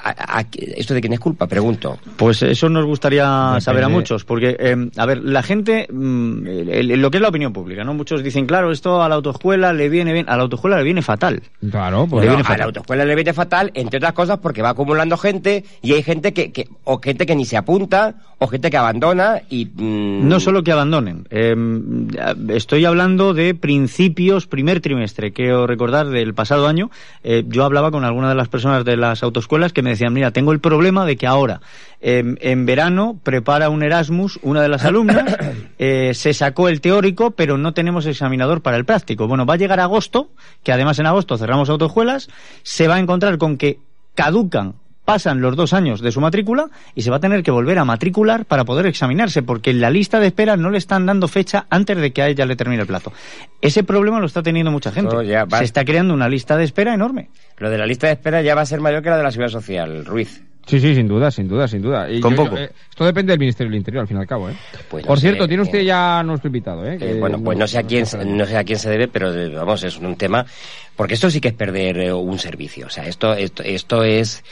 esto 0.54 0.94
de 0.94 1.02
quién 1.02 1.14
es 1.14 1.20
culpa? 1.20 1.48
Pregunto. 1.48 1.98
Pues 2.16 2.42
eso 2.42 2.70
nos 2.70 2.86
gustaría 2.86 3.58
saber 3.60 3.84
a 3.84 3.90
muchos, 3.90 4.24
porque, 4.24 4.56
eh, 4.58 4.90
a 4.96 5.06
ver, 5.06 5.24
la 5.24 5.44
gente, 5.44 5.88
mm, 5.92 6.48
lo 6.96 7.12
que 7.12 7.18
es 7.18 7.22
la 7.22 7.30
opinión 7.30 7.52
pública, 7.52 7.84
¿no? 7.84 7.94
Muchos 7.94 8.24
dicen, 8.24 8.46
claro, 8.46 8.72
esto 8.72 9.02
a 9.02 9.10
la 9.10 9.16
autoescuela 9.16 9.74
le 9.74 9.90
viene 9.90 10.14
bien, 10.14 10.30
a 10.30 10.38
la 10.38 10.44
autoescuela 10.44 10.78
le 10.78 10.84
viene 10.84 11.02
fatal. 11.02 11.42
Claro, 11.70 12.08
pues. 12.10 12.28
a 12.28 12.58
la 12.58 12.66
autoescuela 12.66 13.04
le 13.04 13.16
viene 13.16 13.34
fatal, 13.34 13.72
entre 13.74 13.98
otras 13.98 14.14
cosas, 14.14 14.40
porque 14.40 14.62
va 14.62 14.70
acumulando 14.70 15.18
gente 15.18 15.66
y 15.82 15.94
hay 15.94 16.04
gente 16.04 16.34
que, 16.34 16.52
que 16.52 16.70
o 16.86 17.00
gente 17.02 17.26
que 17.26 17.36
ni 17.36 17.46
se 17.46 17.58
apunta, 17.58 18.16
o 18.40 18.48
gente 18.48 18.70
que 18.70 18.78
abandona 18.78 19.42
y... 19.50 19.68
No 19.76 20.40
solo 20.40 20.64
que 20.64 20.72
abandonen. 20.72 21.28
Eh, 21.32 21.56
estoy 22.50 22.86
hablando 22.86 23.34
de 23.34 23.56
principios, 23.56 24.48
primer 24.48 24.80
trimestre. 24.80 25.34
Quiero 25.34 25.66
recordar 25.68 26.08
del 26.08 26.34
pasado 26.34 26.68
año, 26.68 26.92
yo 27.48 27.64
hablaba 27.66 27.92
con 27.92 28.06
alguna 28.06 28.30
de 28.30 28.36
las 28.36 28.48
personas 28.48 28.77
de 28.84 28.98
las 28.98 29.24
autoescuelas 29.24 29.74
que 29.74 29.82
me 29.82 29.92
decían, 29.92 30.14
mira, 30.14 30.32
tengo 30.32 30.52
el 30.52 30.60
problema 30.60 31.06
de 31.06 31.18
que 31.18 31.28
ahora 31.28 31.62
em, 32.02 32.36
en 32.42 32.66
verano 32.66 33.20
prepara 33.24 33.70
un 33.70 33.84
Erasmus 33.84 34.40
una 34.42 34.62
de 34.62 34.70
las 34.70 34.86
alumnas, 34.86 35.38
eh, 35.80 36.14
se 36.14 36.34
sacó 36.34 36.70
el 36.70 36.82
teórico, 36.82 37.32
pero 37.32 37.58
no 37.58 37.74
tenemos 37.74 38.06
examinador 38.06 38.62
para 38.62 38.78
el 38.78 38.86
práctico. 38.86 39.28
Bueno, 39.28 39.46
va 39.46 39.56
a 39.56 39.58
llegar 39.58 39.80
agosto, 39.80 40.30
que 40.64 40.72
además 40.72 41.00
en 41.00 41.06
agosto 41.06 41.38
cerramos 41.38 41.70
autoescuelas, 41.70 42.30
se 42.64 42.88
va 42.88 42.96
a 42.96 43.00
encontrar 43.00 43.38
con 43.38 43.58
que 43.58 43.80
caducan 44.16 44.76
pasan 45.08 45.40
los 45.40 45.56
dos 45.56 45.72
años 45.72 46.02
de 46.02 46.12
su 46.12 46.20
matrícula 46.20 46.70
y 46.94 47.02
se 47.02 47.10
va 47.10 47.16
a 47.16 47.20
tener 47.22 47.42
que 47.42 47.50
volver 47.50 47.80
a 47.80 47.86
matricular 47.86 48.44
para 48.44 48.66
poder 48.66 48.88
examinarse, 48.88 49.42
porque 49.42 49.70
en 49.70 49.80
la 49.80 49.90
lista 49.90 50.20
de 50.20 50.28
espera 50.28 50.58
no 50.58 50.70
le 50.70 50.78
están 50.78 51.06
dando 51.06 51.30
fecha 51.30 51.66
antes 51.70 51.96
de 51.96 52.12
que 52.12 52.22
a 52.22 52.28
ella 52.28 52.46
le 52.46 52.58
termine 52.58 52.82
el 52.82 52.88
plazo. 52.88 53.14
Ese 53.62 53.86
problema 53.86 54.20
lo 54.20 54.26
está 54.26 54.44
teniendo 54.44 54.70
mucha 54.70 54.92
gente. 54.92 55.16
Se 55.60 55.64
está 55.64 55.86
creando 55.86 56.14
una 56.14 56.28
lista 56.28 56.58
de 56.58 56.66
espera 56.66 56.94
enorme. 56.94 57.30
Lo 57.58 57.70
de 57.70 57.78
la 57.78 57.86
lista 57.86 58.08
de 58.08 58.14
espera 58.14 58.42
ya 58.42 58.54
va 58.54 58.64
a 58.64 58.66
ser 58.66 58.82
mayor 58.82 59.02
que 59.02 59.10
la 59.10 59.16
de 59.16 59.24
la 59.24 59.32
seguridad 59.32 59.54
social, 59.54 60.04
Ruiz. 60.06 60.44
Sí, 60.68 60.82
sí, 60.82 60.94
sin 60.94 61.08
duda, 61.08 61.32
sin 61.32 61.48
duda, 61.48 61.66
sin 61.68 61.82
duda. 61.82 62.08
Con 62.22 62.36
poco. 62.36 62.58
Eh, 62.58 62.70
esto 62.90 63.06
depende 63.06 63.32
del 63.32 63.40
Ministerio 63.40 63.72
del 63.72 63.78
Interior, 63.78 64.02
al 64.02 64.08
fin 64.08 64.18
y 64.18 64.20
al 64.20 64.28
cabo, 64.28 64.50
¿eh? 64.50 64.54
Pues 64.90 65.06
no 65.06 65.08
Por 65.08 65.18
sé, 65.18 65.28
cierto, 65.30 65.48
tiene 65.48 65.64
usted 65.64 65.80
eh, 65.80 65.86
ya 65.86 66.22
nuestro 66.24 66.50
invitado, 66.50 66.86
¿eh? 66.86 66.98
Eh, 67.00 67.18
bueno, 67.20 67.40
pues 67.42 67.58
no 67.58 67.66
sé 67.66 67.78
a 67.78 67.84
quién 67.84 68.06
no 68.26 68.46
sé 68.46 68.58
a 68.58 68.64
quién 68.66 68.78
se 68.78 68.90
debe, 68.90 69.08
pero 69.08 69.34
eh, 69.34 69.48
vamos, 69.50 69.82
es 69.84 69.98
un 69.98 70.18
tema 70.18 70.46
porque 70.98 71.14
esto 71.14 71.30
sí 71.30 71.40
que 71.40 71.50
es 71.50 71.54
perder 71.54 72.00
eh, 72.00 72.12
un 72.12 72.38
servicio, 72.38 72.88
o 72.88 72.90
sea, 72.90 73.06
esto 73.08 73.34
esto 73.34 73.64
esto 73.64 74.04
es 74.04 74.44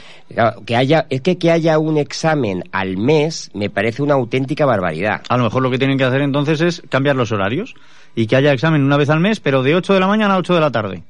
que 0.64 0.76
haya 0.76 1.06
es 1.10 1.20
que 1.20 1.36
que 1.36 1.50
haya 1.50 1.78
un 1.78 1.98
examen 1.98 2.64
al 2.72 2.96
mes 2.96 3.50
me 3.52 3.68
parece 3.68 4.02
una 4.02 4.14
auténtica 4.14 4.64
barbaridad. 4.64 5.20
A 5.28 5.36
lo 5.36 5.44
mejor 5.44 5.62
lo 5.62 5.70
que 5.70 5.78
tienen 5.78 5.98
que 5.98 6.04
hacer 6.04 6.22
entonces 6.22 6.60
es 6.62 6.82
cambiar 6.88 7.16
los 7.16 7.30
horarios 7.30 7.74
y 8.14 8.26
que 8.26 8.36
haya 8.36 8.52
examen 8.52 8.82
una 8.82 8.96
vez 8.96 9.10
al 9.10 9.20
mes, 9.20 9.40
pero 9.40 9.62
de 9.62 9.74
8 9.74 9.92
de 9.92 10.00
la 10.00 10.06
mañana 10.06 10.34
a 10.34 10.38
8 10.38 10.54
de 10.54 10.60
la 10.60 10.70
tarde. 10.70 11.02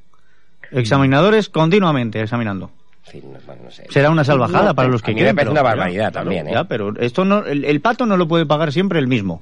Examinadores 0.71 1.47
continuamente 1.47 2.19
examinando. 2.19 2.71
En 3.07 3.11
fin, 3.21 3.31
no, 3.33 3.39
bueno, 3.45 3.61
no 3.65 3.71
sé. 3.71 3.85
Será 3.89 4.09
una 4.09 4.23
salvajada 4.23 4.73
para 4.73 4.87
los 4.89 5.01
que 5.01 5.11
a 5.11 5.13
mí 5.13 5.15
me 5.15 5.19
quieren. 5.21 5.35
parece 5.35 5.45
pero- 5.49 5.51
una 5.51 5.61
barbaridad 5.63 6.11
claro, 6.11 6.25
también, 6.25 6.47
¿eh? 6.47 6.51
Ya, 6.53 6.63
pero 6.65 6.93
esto 6.99 7.25
no, 7.25 7.45
el, 7.45 7.65
el 7.65 7.81
pato 7.81 8.05
no 8.05 8.17
lo 8.17 8.27
puede 8.27 8.45
pagar 8.45 8.71
siempre 8.71 8.99
el 8.99 9.07
mismo. 9.07 9.41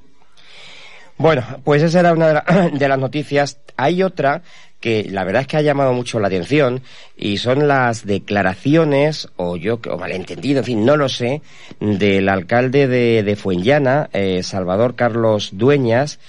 Bueno, 1.17 1.43
pues 1.63 1.81
esa 1.81 1.99
era 2.01 2.13
una 2.13 2.27
de, 2.27 2.33
la- 2.33 2.69
de 2.73 2.87
las 2.89 2.99
noticias. 2.99 3.57
Hay 3.77 4.03
otra 4.03 4.41
que 4.81 5.07
la 5.09 5.23
verdad 5.23 5.41
es 5.43 5.47
que 5.47 5.57
ha 5.57 5.61
llamado 5.61 5.93
mucho 5.93 6.19
la 6.19 6.27
atención 6.27 6.81
y 7.17 7.37
son 7.37 7.67
las 7.67 8.05
declaraciones, 8.05 9.29
o 9.35 9.55
yo, 9.57 9.79
o 9.89 9.97
malentendido, 9.97 10.59
en 10.59 10.65
fin, 10.65 10.85
no 10.85 10.95
lo 10.97 11.09
sé, 11.09 11.41
del 11.79 12.29
alcalde 12.29 12.87
de, 12.87 13.23
de 13.23 13.35
Fuenllana, 13.35 14.09
eh, 14.13 14.43
Salvador 14.43 14.95
Carlos 14.95 15.51
Dueñas, 15.53 16.19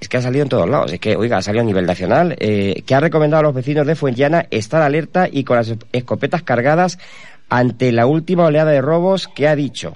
es 0.00 0.08
que 0.08 0.16
ha 0.16 0.22
salido 0.22 0.42
en 0.42 0.48
todos 0.48 0.68
lados, 0.68 0.92
es 0.92 0.98
que, 0.98 1.14
oiga, 1.14 1.36
ha 1.36 1.42
salido 1.42 1.62
a 1.62 1.66
nivel 1.66 1.84
nacional, 1.84 2.34
eh, 2.38 2.82
que 2.86 2.94
ha 2.94 3.00
recomendado 3.00 3.40
a 3.40 3.42
los 3.44 3.54
vecinos 3.54 3.86
de 3.86 3.94
Fuenllana 3.94 4.46
estar 4.50 4.80
alerta 4.80 5.28
y 5.30 5.44
con 5.44 5.56
las 5.56 5.74
escopetas 5.92 6.42
cargadas 6.42 6.98
ante 7.50 7.92
la 7.92 8.06
última 8.06 8.46
oleada 8.46 8.70
de 8.70 8.80
robos 8.80 9.28
que 9.28 9.46
ha 9.46 9.54
dicho. 9.54 9.92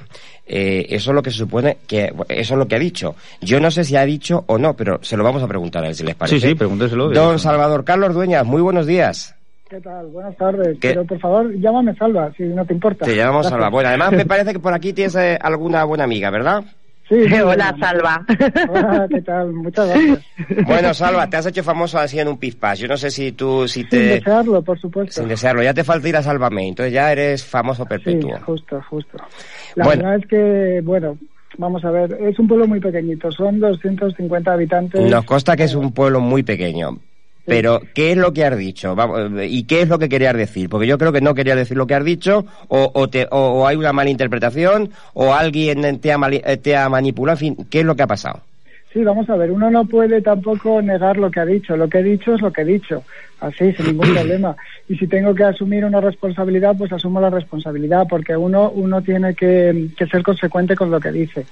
Eh, 0.47 0.87
eso 0.91 1.11
es 1.11 1.15
lo 1.15 1.23
que 1.23 1.31
se 1.31 1.39
supone 1.39 1.79
que 1.87 2.13
eso 2.29 2.55
es 2.55 2.59
lo 2.59 2.69
que 2.69 2.75
ha 2.75 2.79
dicho. 2.79 3.15
Yo 3.41 3.61
no 3.61 3.71
sé 3.71 3.83
si 3.83 3.97
ha 3.97 4.05
dicho 4.05 4.45
o 4.47 4.59
no, 4.59 4.75
pero 4.75 4.99
se 5.03 5.17
lo 5.17 5.25
vamos 5.25 5.43
a 5.43 5.49
preguntar 5.49 5.83
a 5.83 5.87
ver 5.87 5.95
si 5.95 6.05
les 6.05 6.15
parece. 6.15 6.39
Sí, 6.39 6.49
sí, 6.49 6.55
pregúnteselo. 6.55 7.09
Don 7.09 7.39
Salvador 7.39 7.83
Carlos 7.85 8.13
Dueñas, 8.13 8.45
muy 8.45 8.61
buenos 8.61 8.87
días. 8.87 9.35
¿Qué 9.71 9.81
tal? 9.81 10.09
Buenas 10.09 10.37
tardes. 10.37 10.77
¿Qué? 10.79 10.91
Pero 10.91 11.05
por 11.07 11.19
favor, 11.19 11.59
llámame 11.59 11.95
Salva, 11.97 12.31
si 12.37 12.43
no 12.43 12.67
te 12.67 12.75
importa. 12.75 13.07
Te 13.07 13.17
llamamos 13.17 13.47
Gracias. 13.47 13.53
Salva. 13.53 13.71
Bueno, 13.71 13.89
además 13.89 14.13
me 14.13 14.27
parece 14.27 14.53
que 14.53 14.59
por 14.59 14.75
aquí 14.75 14.93
tienes 14.93 15.15
eh, 15.15 15.39
alguna 15.41 15.85
buena 15.85 16.05
amiga, 16.05 16.31
¿verdad? 16.31 16.63
Sí, 17.15 17.29
sí, 17.29 17.35
Hola, 17.41 17.45
bueno. 17.73 17.87
Salva. 17.87 18.27
Hola, 18.69 19.07
¿qué 19.09 19.23
tal? 19.23 19.53
Muchas 19.53 19.89
gracias. 19.89 20.19
Bueno, 20.67 20.95
Salva, 20.95 21.29
te 21.31 21.37
has 21.37 21.47
hecho 21.47 21.63
famoso 21.63 21.99
así 21.99 22.19
en 22.19 22.29
un 22.29 22.39
pifpas. 22.39 22.79
Yo 22.79 22.89
no 22.89 22.97
sé 22.97 23.11
si 23.11 23.33
tú, 23.33 23.69
si 23.69 23.81
Sin 23.81 23.89
te... 23.91 23.99
desearlo, 24.01 24.63
por 24.63 24.79
supuesto. 24.81 25.13
Sin 25.21 25.29
desearlo, 25.29 25.63
ya 25.63 25.75
te 25.75 25.85
falta 25.85 26.09
ir 26.09 26.17
a 26.17 26.23
Sálvame, 26.23 26.69
entonces 26.69 26.93
ya 26.93 27.13
eres 27.13 27.45
famoso 27.45 27.85
Sí, 27.85 27.89
perpetuo. 27.91 28.39
justo, 28.45 28.81
justo. 28.91 29.17
La 29.77 29.85
Bueno. 29.85 30.03
verdad 30.05 30.21
es 30.23 30.27
que, 30.29 30.81
bueno, 30.85 31.19
vamos 31.59 31.85
a 31.85 31.91
ver, 31.91 32.19
es 32.21 32.39
un 32.39 32.49
pueblo 32.49 32.67
muy 32.67 32.81
pequeñito, 32.81 33.31
son 33.31 33.61
250 33.61 34.53
habitantes. 34.53 35.01
Nos 35.11 35.25
consta 35.25 35.57
que 35.57 35.65
es 35.65 35.75
un 35.75 35.93
pueblo 35.93 36.21
muy 36.21 36.43
pequeño. 36.43 36.99
Pero, 37.47 37.81
¿qué 37.95 38.13
es 38.13 38.17
lo 38.17 38.33
que 38.33 38.45
has 38.45 38.57
dicho? 38.57 38.97
Eh, 39.39 39.47
¿Y 39.49 39.65
qué 39.65 39.83
es 39.83 39.89
lo 39.89 39.99
que 39.99 40.09
querías 40.09 40.35
decir? 40.37 40.69
Porque 40.69 40.87
yo 40.87 40.97
creo 40.99 41.13
que 41.13 41.21
no 41.21 41.35
querías 41.35 41.57
decir 41.57 41.77
lo 41.77 41.87
que 41.87 41.95
has 41.95 42.05
dicho, 42.05 42.47
o, 42.69 42.91
o, 42.95 43.09
te- 43.09 43.29
o- 43.31 43.61
o 43.61 43.67
hay 43.67 43.77
una 43.77 43.93
mala 43.93 44.11
interpretación, 44.11 44.91
o 45.13 45.35
alguien 45.35 46.01
te 46.01 46.13
ha, 46.13 46.19
eh, 46.31 46.57
te 46.57 46.77
ha 46.77 46.89
manipulado, 46.89 47.35
en 47.37 47.57
fin, 47.57 47.67
¿qué 47.71 47.81
es 47.81 47.85
lo 47.87 47.97
que 47.97 48.03
ha 48.03 48.07
pasado? 48.07 48.41
Sí, 48.95 49.03
vamos 49.03 49.29
a 49.29 49.35
ver, 49.35 49.51
uno 49.51 49.73
no 49.73 49.87
puede 49.87 50.23
tampoco 50.23 50.81
negar 50.81 51.17
lo 51.17 51.29
que 51.29 51.41
ha 51.41 51.45
dicho. 51.45 51.77
Lo 51.77 51.89
que 51.89 51.99
he 51.99 52.03
dicho 52.05 52.33
es 52.33 52.41
lo 52.41 52.53
que 52.53 52.61
he 52.61 52.65
dicho, 52.65 53.03
así, 53.41 53.73
sin 53.73 53.87
ningún 53.87 54.15
problema. 54.15 54.55
Y 54.89 54.97
si 54.97 55.09
tengo 55.09 55.35
que 55.35 55.43
asumir 55.43 55.85
una 55.85 56.01
responsabilidad, 56.01 56.77
pues 56.79 56.93
asumo 56.93 57.21
la 57.21 57.29
responsabilidad, 57.29 58.07
porque 58.09 58.37
uno, 58.37 58.71
uno 58.71 59.03
tiene 59.03 59.35
que, 59.35 59.89
que 59.97 60.07
ser 60.07 60.23
consecuente 60.23 60.77
con 60.77 60.93
lo 60.93 61.01
que 61.01 61.11
dice. 61.11 61.45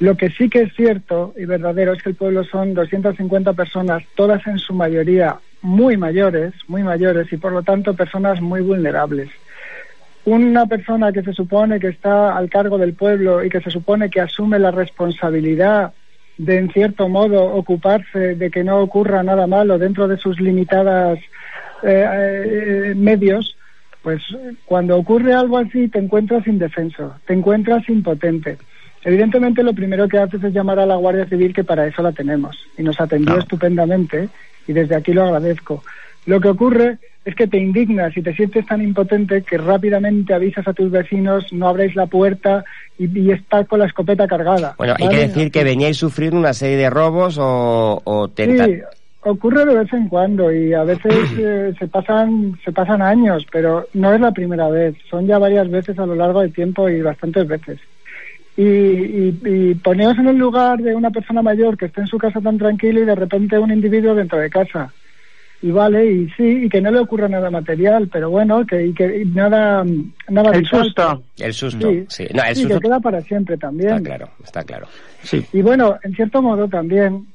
Lo 0.00 0.16
que 0.16 0.30
sí 0.30 0.50
que 0.50 0.62
es 0.62 0.74
cierto 0.74 1.34
y 1.38 1.44
verdadero 1.44 1.92
es 1.92 2.02
que 2.02 2.08
el 2.08 2.16
pueblo 2.16 2.42
son 2.42 2.74
250 2.74 3.52
personas, 3.52 4.02
todas 4.16 4.44
en 4.48 4.58
su 4.58 4.74
mayoría 4.74 5.36
muy 5.62 5.96
mayores, 5.96 6.52
muy 6.66 6.82
mayores, 6.82 7.32
y 7.32 7.36
por 7.36 7.52
lo 7.52 7.62
tanto 7.62 7.94
personas 7.94 8.40
muy 8.40 8.60
vulnerables 8.60 9.30
una 10.24 10.66
persona 10.66 11.10
que 11.10 11.22
se 11.22 11.32
supone 11.32 11.80
que 11.80 11.88
está 11.88 12.36
al 12.36 12.50
cargo 12.50 12.76
del 12.76 12.92
pueblo 12.92 13.42
y 13.42 13.48
que 13.48 13.62
se 13.62 13.70
supone 13.70 14.10
que 14.10 14.20
asume 14.20 14.58
la 14.58 14.70
responsabilidad 14.70 15.94
de, 16.38 16.56
en 16.56 16.70
cierto 16.70 17.08
modo, 17.08 17.44
ocuparse 17.44 18.36
de 18.36 18.50
que 18.50 18.64
no 18.64 18.78
ocurra 18.80 19.22
nada 19.22 19.46
malo 19.46 19.78
dentro 19.78 20.08
de 20.08 20.16
sus 20.16 20.40
limitadas 20.40 21.18
eh, 21.82 22.06
eh, 22.92 22.94
medios, 22.96 23.56
pues 24.02 24.22
cuando 24.64 24.96
ocurre 24.96 25.34
algo 25.34 25.58
así 25.58 25.88
te 25.88 25.98
encuentras 25.98 26.46
indefenso, 26.46 27.16
te 27.26 27.34
encuentras 27.34 27.88
impotente. 27.88 28.56
Evidentemente 29.04 29.62
lo 29.62 29.74
primero 29.74 30.08
que 30.08 30.18
haces 30.18 30.42
es 30.42 30.52
llamar 30.52 30.78
a 30.78 30.86
la 30.86 30.96
Guardia 30.96 31.26
Civil, 31.26 31.52
que 31.52 31.64
para 31.64 31.86
eso 31.86 32.02
la 32.02 32.12
tenemos, 32.12 32.56
y 32.76 32.82
nos 32.82 33.00
atendió 33.00 33.38
estupendamente, 33.38 34.28
y 34.66 34.72
desde 34.72 34.96
aquí 34.96 35.12
lo 35.12 35.24
agradezco. 35.24 35.82
Lo 36.26 36.40
que 36.40 36.48
ocurre 36.48 36.98
es 37.24 37.34
que 37.34 37.46
te 37.46 37.58
indignas 37.58 38.16
y 38.16 38.22
te 38.22 38.34
sientes 38.34 38.66
tan 38.66 38.82
impotente 38.82 39.42
que 39.42 39.58
rápidamente 39.58 40.34
avisas 40.34 40.66
a 40.66 40.72
tus 40.72 40.90
vecinos, 40.90 41.52
no 41.52 41.68
abréis 41.68 41.94
la 41.94 42.06
puerta 42.06 42.64
y, 42.98 43.18
y 43.18 43.30
estás 43.32 43.66
con 43.68 43.78
la 43.78 43.86
escopeta 43.86 44.26
cargada. 44.26 44.74
Bueno, 44.76 44.94
hay 44.98 45.06
¿vale? 45.06 45.18
que 45.18 45.26
decir 45.28 45.50
que 45.50 45.64
veníais 45.64 45.96
sufriendo 45.96 46.38
una 46.38 46.52
serie 46.52 46.76
de 46.76 46.90
robos 46.90 47.38
o, 47.38 48.00
o 48.04 48.28
tenta- 48.28 48.66
Sí, 48.66 48.78
ocurre 49.22 49.64
de 49.64 49.74
vez 49.76 49.92
en 49.92 50.08
cuando 50.08 50.52
y 50.52 50.74
a 50.74 50.82
veces 50.84 51.14
eh, 51.38 51.72
se 51.78 51.86
pasan 51.88 52.58
se 52.64 52.72
pasan 52.72 53.00
años, 53.02 53.46
pero 53.52 53.86
no 53.94 54.12
es 54.12 54.20
la 54.20 54.32
primera 54.32 54.68
vez. 54.68 54.96
Son 55.08 55.26
ya 55.26 55.38
varias 55.38 55.70
veces 55.70 55.98
a 55.98 56.06
lo 56.06 56.14
largo 56.14 56.40
del 56.40 56.52
tiempo 56.52 56.88
y 56.88 57.00
bastantes 57.00 57.46
veces. 57.46 57.80
Y, 58.56 58.64
y, 58.64 59.40
y 59.44 59.74
poneos 59.76 60.18
en 60.18 60.26
el 60.26 60.36
lugar 60.36 60.78
de 60.80 60.92
una 60.94 61.10
persona 61.12 61.42
mayor 61.42 61.76
que 61.78 61.86
esté 61.86 62.00
en 62.00 62.08
su 62.08 62.18
casa 62.18 62.40
tan 62.40 62.58
tranquila 62.58 62.98
y 63.00 63.04
de 63.04 63.14
repente 63.14 63.56
un 63.56 63.70
individuo 63.72 64.16
dentro 64.16 64.38
de 64.38 64.50
casa. 64.50 64.92
Y 65.60 65.72
vale, 65.72 66.06
y 66.06 66.28
sí, 66.36 66.64
y 66.64 66.68
que 66.68 66.80
no 66.80 66.90
le 66.92 67.00
ocurra 67.00 67.28
nada 67.28 67.50
material, 67.50 68.08
pero 68.12 68.30
bueno, 68.30 68.64
que, 68.64 68.86
y 68.86 68.94
que 68.94 69.22
y 69.22 69.24
nada, 69.24 69.84
nada 70.28 70.52
El 70.52 70.60
visual. 70.60 70.84
susto. 70.84 71.22
El 71.38 71.52
susto, 71.52 71.90
Sí, 71.90 72.04
sí. 72.08 72.26
No, 72.32 72.44
el 72.44 72.54
sí, 72.54 72.62
susto 72.62 72.78
que 72.80 72.86
queda 72.88 73.00
para 73.00 73.20
siempre 73.22 73.56
también. 73.56 73.88
está 73.90 74.02
claro, 74.02 74.28
está 74.44 74.62
claro. 74.62 74.86
Sí. 75.22 75.44
Y 75.52 75.62
bueno, 75.62 75.98
en 76.04 76.14
cierto 76.14 76.42
modo 76.42 76.68
también, 76.68 77.26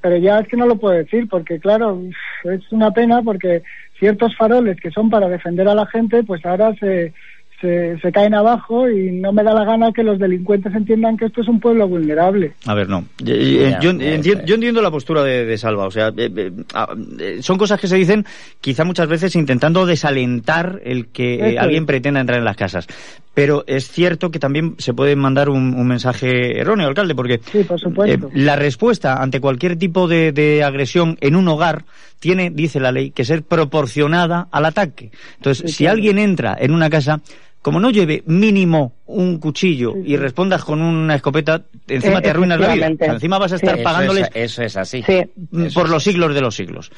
pero 0.00 0.16
ya 0.16 0.38
es 0.38 0.48
que 0.48 0.56
no 0.56 0.64
lo 0.66 0.76
puedo 0.76 0.94
decir 0.96 1.28
porque 1.28 1.60
claro, 1.60 2.00
es 2.44 2.72
una 2.72 2.90
pena 2.90 3.20
porque 3.22 3.62
ciertos 3.98 4.34
faroles 4.36 4.80
que 4.80 4.90
son 4.90 5.10
para 5.10 5.28
defender 5.28 5.68
a 5.68 5.74
la 5.74 5.84
gente, 5.86 6.22
pues 6.22 6.46
ahora 6.46 6.74
se, 6.76 7.12
se, 7.60 7.98
se 8.00 8.12
caen 8.12 8.34
abajo 8.34 8.88
y 8.88 9.10
no 9.12 9.32
me 9.32 9.42
da 9.42 9.52
la 9.52 9.64
gana 9.64 9.92
que 9.92 10.02
los 10.04 10.18
delincuentes 10.18 10.72
entiendan 10.74 11.16
que 11.16 11.24
esto 11.26 11.40
es 11.40 11.48
un 11.48 11.58
pueblo 11.60 11.88
vulnerable. 11.88 12.52
A 12.66 12.74
ver, 12.74 12.88
no. 12.88 13.04
Yo, 13.22 13.34
yo- 13.34 13.68
Ya, 13.68 13.80
yo 13.80 14.44
yo 14.44 14.54
entiendo 14.54 14.80
la 14.80 14.90
postura 14.90 15.22
de, 15.24 15.44
de 15.44 15.58
Salva. 15.58 15.86
O 15.86 15.90
sea, 15.90 16.08
eh, 16.16 16.30
eh, 16.36 16.52
ah, 16.74 16.94
eh, 17.18 17.38
son 17.40 17.58
cosas 17.58 17.80
que 17.80 17.88
se 17.88 17.96
dicen 17.96 18.24
quizá 18.60 18.84
muchas 18.84 19.08
veces 19.08 19.34
intentando 19.36 19.86
desalentar 19.86 20.80
el 20.84 21.08
que 21.08 21.34
eh, 21.54 21.58
alguien 21.58 21.86
pretenda 21.86 22.20
entrar 22.20 22.38
en 22.38 22.44
las 22.44 22.56
casas. 22.56 22.86
Pero 23.34 23.62
es 23.68 23.88
cierto 23.88 24.30
que 24.32 24.40
también 24.40 24.74
se 24.78 24.94
puede 24.94 25.14
mandar 25.14 25.48
un, 25.48 25.74
un 25.74 25.86
mensaje 25.86 26.58
erróneo, 26.58 26.88
alcalde, 26.88 27.14
porque 27.14 27.40
Sí, 27.52 27.62
por 27.62 27.78
supuesto. 27.78 28.26
eh, 28.28 28.30
la 28.34 28.56
respuesta 28.56 29.22
ante 29.22 29.40
cualquier 29.40 29.76
tipo 29.76 30.08
de, 30.08 30.32
de 30.32 30.64
agresión 30.64 31.16
en 31.20 31.36
un 31.36 31.46
hogar 31.46 31.84
tiene, 32.18 32.50
dice 32.50 32.80
la 32.80 32.90
ley, 32.90 33.10
que 33.12 33.24
ser 33.24 33.42
proporcionada 33.44 34.48
al 34.50 34.64
ataque. 34.64 35.10
Entonces, 35.36 35.70
Sí, 35.70 35.76
si 35.78 35.84
claro. 35.84 35.94
alguien 35.96 36.18
entra 36.18 36.56
en 36.58 36.72
una 36.72 36.90
casa, 36.90 37.20
como 37.62 37.80
no 37.80 37.90
lleve 37.90 38.22
mínimo 38.26 38.92
un 39.06 39.38
cuchillo 39.38 39.94
y 40.04 40.16
respondas 40.16 40.64
con 40.64 40.80
una 40.80 41.14
escopeta, 41.16 41.62
encima 41.88 42.18
Eh, 42.18 42.22
te 42.22 42.30
arruinas 42.30 42.60
la 42.60 42.74
vida. 42.74 42.86
encima 43.00 43.38
vas 43.38 43.52
a 43.52 43.56
estar 43.56 43.82
pagándoles 43.82 44.28
es, 44.34 44.52
eso 44.52 44.62
es 44.62 44.76
así. 44.76 45.02
Sí. 45.02 45.22
mm, 45.50 45.64
Eso 45.64 45.80
por 45.80 45.88
los 45.90 46.04
siglos 46.04 46.34
de 46.34 46.40
los 46.40 46.54
siglos. 46.54 46.90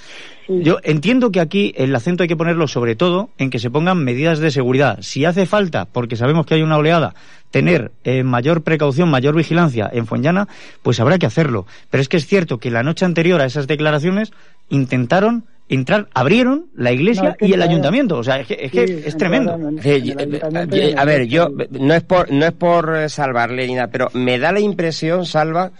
Sí. 0.46 0.61
Yo 0.62 0.78
entiendo 0.82 1.30
que 1.30 1.40
aquí 1.40 1.72
el 1.76 1.94
acento 1.94 2.22
hay 2.24 2.28
que 2.28 2.36
ponerlo 2.36 2.68
sobre 2.68 2.94
todo 2.96 3.30
en 3.38 3.50
que 3.50 3.58
se 3.58 3.70
pongan 3.70 4.02
medidas 4.04 4.38
de 4.38 4.50
seguridad. 4.50 4.98
Si 5.02 5.24
hace 5.24 5.46
falta, 5.46 5.86
porque 5.86 6.16
sabemos 6.16 6.44
que 6.46 6.54
hay 6.54 6.62
una 6.62 6.76
oleada, 6.76 7.14
tener 7.50 7.92
eh, 8.04 8.22
mayor 8.22 8.62
precaución, 8.62 9.08
mayor 9.08 9.34
vigilancia 9.34 9.88
en 9.92 10.06
Fuenllana, 10.06 10.46
pues 10.82 11.00
habrá 11.00 11.18
que 11.18 11.26
hacerlo. 11.26 11.66
Pero 11.90 12.00
es 12.02 12.08
que 12.08 12.16
es 12.16 12.26
cierto 12.26 12.58
que 12.58 12.70
la 12.70 12.82
noche 12.82 13.04
anterior 13.04 13.40
a 13.40 13.44
esas 13.46 13.66
declaraciones 13.66 14.32
intentaron 14.68 15.44
entrar, 15.74 16.08
abrieron 16.14 16.66
la 16.74 16.92
iglesia 16.92 17.22
No, 17.24 17.28
es 17.30 17.36
que 17.36 17.46
y 17.46 17.48
el 17.52 17.56
claro. 17.56 17.70
ayuntamiento. 17.70 18.18
O 18.18 18.24
sea, 18.24 18.40
es 18.40 18.46
que 18.46 18.58
es, 18.60 18.72
que 18.72 18.86
Sí, 18.86 19.02
es 19.06 19.16
tremendo. 19.16 19.58
Sí, 19.82 19.88
eh, 20.18 20.40
eh, 20.72 20.94
a 20.96 21.04
ver, 21.04 21.26
yo 21.26 21.48
no 21.70 21.94
es 21.94 22.02
por 22.02 22.30
no 22.30 22.44
es 22.46 22.52
por 22.52 22.96
eh, 22.96 23.08
salvarle 23.08 23.66
ni 23.66 23.74
nada, 23.74 23.88
pero 23.88 24.08
me 24.14 24.38
da 24.38 24.52
la 24.52 24.60
impresión, 24.60 25.24
Salva, 25.26 25.70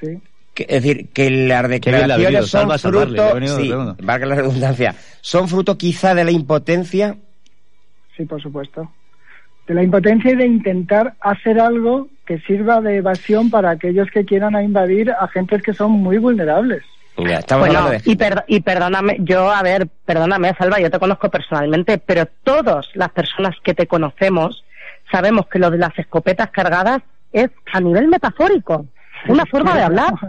Sí. 0.00 0.18
que, 0.54 0.64
es 0.68 0.82
decir, 0.82 1.08
que 1.08 1.30
las 1.30 1.40
le 1.40 1.54
ha 1.54 1.62
venido, 1.62 1.70
declaraciones 1.70 2.46
son 2.46 2.78
fruto, 2.78 3.56
sí, 3.56 3.72
valga 4.02 4.26
la 4.26 4.34
redundancia, 4.36 4.94
son 5.20 5.48
fruto 5.48 5.76
quizá 5.78 6.14
de 6.14 6.24
la 6.24 6.30
impotencia. 6.30 7.16
Sí, 8.16 8.24
por 8.24 8.40
supuesto. 8.42 8.90
De 9.66 9.74
la 9.74 9.82
impotencia 9.82 10.32
y 10.32 10.36
de 10.36 10.46
intentar 10.46 11.14
hacer 11.20 11.60
algo 11.60 12.08
que 12.26 12.38
sirva 12.40 12.80
de 12.80 12.96
evasión 12.96 13.50
para 13.50 13.70
aquellos 13.70 14.08
que 14.10 14.24
quieran 14.24 14.60
invadir 14.62 15.10
a 15.12 15.28
gentes 15.28 15.62
que 15.62 15.72
son 15.72 15.92
muy 15.92 16.18
vulnerables. 16.18 16.82
Estamos 17.26 17.66
Bueno, 17.66 17.80
hablando 17.80 18.02
de 18.04 18.10
y, 18.12 18.16
perdo- 18.16 18.44
y 18.46 18.60
perdóname, 18.60 19.16
yo, 19.20 19.50
a 19.50 19.62
ver, 19.62 19.88
perdóname, 20.04 20.54
Salva, 20.58 20.80
yo 20.80 20.90
te 20.90 20.98
conozco 20.98 21.30
personalmente, 21.30 21.98
pero 21.98 22.26
todas 22.44 22.86
las 22.94 23.10
personas 23.10 23.54
que 23.62 23.74
te 23.74 23.86
conocemos 23.86 24.64
sabemos 25.12 25.46
que 25.48 25.58
lo 25.58 25.70
de 25.70 25.78
las 25.78 25.98
escopetas 25.98 26.50
cargadas 26.50 27.00
es 27.32 27.50
a 27.72 27.80
nivel 27.80 28.08
metafórico, 28.08 28.86
una 29.28 29.44
forma 29.46 29.76
de 29.76 29.82
hablar. 29.82 30.14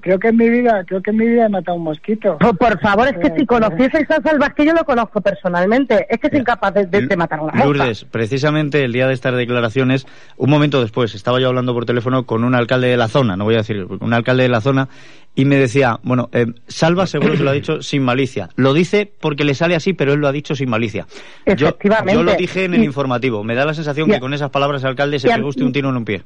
Creo 0.00 0.18
que 0.20 0.28
en 0.28 0.36
mi 0.36 0.48
vida, 0.48 0.84
creo 0.86 1.02
que 1.02 1.10
en 1.10 1.16
mi 1.16 1.26
vida 1.26 1.46
he 1.46 1.48
matado 1.48 1.76
un 1.76 1.82
mosquito. 1.82 2.38
Por 2.38 2.80
favor, 2.80 3.08
es 3.08 3.18
que 3.18 3.34
si 3.36 3.46
conocieseis 3.46 4.08
a 4.10 4.22
Salva, 4.22 4.50
que 4.50 4.64
yo 4.64 4.72
lo 4.74 4.84
conozco 4.84 5.20
personalmente, 5.20 6.06
es 6.08 6.18
que 6.20 6.28
es 6.28 6.34
incapaz 6.34 6.72
de, 6.74 6.86
de, 6.86 7.06
de 7.06 7.16
matar 7.16 7.40
a 7.40 7.42
una 7.42 7.52
mosca. 7.54 7.64
Lourdes, 7.66 8.04
precisamente 8.04 8.84
el 8.84 8.92
día 8.92 9.08
de 9.08 9.14
estas 9.14 9.34
declaraciones, 9.34 10.06
un 10.36 10.50
momento 10.50 10.80
después, 10.80 11.14
estaba 11.16 11.40
yo 11.40 11.48
hablando 11.48 11.74
por 11.74 11.84
teléfono 11.84 12.26
con 12.26 12.44
un 12.44 12.54
alcalde 12.54 12.88
de 12.88 12.96
la 12.96 13.08
zona, 13.08 13.36
no 13.36 13.44
voy 13.44 13.54
a 13.54 13.58
decir, 13.58 13.86
un 13.98 14.12
alcalde 14.14 14.44
de 14.44 14.50
la 14.50 14.60
zona, 14.60 14.88
y 15.34 15.44
me 15.44 15.56
decía, 15.56 15.98
bueno, 16.02 16.28
eh, 16.32 16.46
Salva 16.66 17.06
seguro 17.06 17.32
que 17.34 17.42
lo 17.44 17.50
ha 17.50 17.54
dicho 17.54 17.82
sin 17.82 18.02
malicia. 18.02 18.48
Lo 18.56 18.74
dice 18.74 19.10
porque 19.20 19.44
le 19.44 19.54
sale 19.54 19.74
así, 19.76 19.92
pero 19.92 20.12
él 20.12 20.20
lo 20.20 20.28
ha 20.28 20.32
dicho 20.32 20.54
sin 20.54 20.68
malicia. 20.68 21.06
Yo, 21.46 21.68
Efectivamente. 21.68 22.12
yo 22.14 22.22
lo 22.22 22.34
dije 22.34 22.64
en 22.64 22.74
el 22.74 22.84
informativo. 22.84 23.42
Me 23.44 23.54
da 23.54 23.64
la 23.64 23.74
sensación 23.74 24.08
que 24.10 24.20
con 24.20 24.34
esas 24.34 24.50
palabras 24.50 24.84
alcalde 24.84 25.18
se 25.18 25.28
y 25.28 25.30
a- 25.30 25.36
pegó 25.36 25.48
usted 25.48 25.62
un 25.64 25.72
tiro 25.72 25.88
en 25.90 25.96
un 25.96 26.04
pie. 26.04 26.22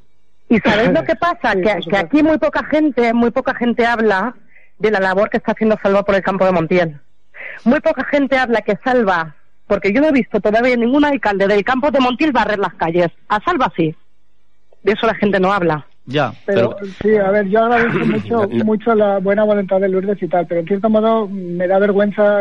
¿Y 0.48 0.58
sabéis 0.58 0.90
lo 0.92 1.02
que 1.04 1.14
pasa? 1.16 1.54
que, 1.54 1.88
que 1.88 1.96
aquí 1.96 2.22
muy 2.22 2.38
poca 2.38 2.64
gente, 2.64 3.12
muy 3.14 3.30
poca 3.30 3.54
gente 3.54 3.86
habla 3.86 4.34
de 4.78 4.90
la 4.90 5.00
labor 5.00 5.30
que 5.30 5.36
está 5.38 5.52
haciendo 5.52 5.78
Salva 5.82 6.02
por 6.02 6.14
el 6.14 6.22
campo 6.22 6.44
de 6.44 6.52
Montiel. 6.52 7.00
Muy 7.64 7.80
poca 7.80 8.04
gente 8.04 8.36
habla 8.36 8.60
que 8.62 8.76
Salva, 8.84 9.36
porque 9.66 9.92
yo 9.92 10.00
no 10.00 10.08
he 10.08 10.12
visto 10.12 10.40
todavía 10.40 10.76
ningún 10.76 11.04
alcalde 11.04 11.46
del 11.46 11.64
campo 11.64 11.90
de 11.90 12.00
Montiel 12.00 12.32
barrer 12.32 12.58
las 12.58 12.74
calles. 12.74 13.08
A 13.28 13.40
Salva 13.40 13.72
sí. 13.76 13.94
De 14.82 14.92
eso 14.92 15.06
la 15.06 15.14
gente 15.14 15.40
no 15.40 15.52
habla. 15.52 15.86
Ya, 16.06 16.34
Pero, 16.44 16.76
sí, 17.02 17.16
a 17.16 17.30
ver, 17.30 17.46
yo 17.48 17.64
agradezco 17.64 18.04
mucho, 18.06 18.48
mucho 18.64 18.94
la 18.94 19.18
buena 19.20 19.44
voluntad 19.44 19.80
de 19.80 19.88
Lourdes 19.88 20.22
y 20.22 20.28
tal, 20.28 20.46
pero 20.46 20.60
en 20.60 20.66
cierto 20.66 20.90
modo 20.90 21.26
me 21.28 21.66
da 21.66 21.78
vergüenza 21.78 22.40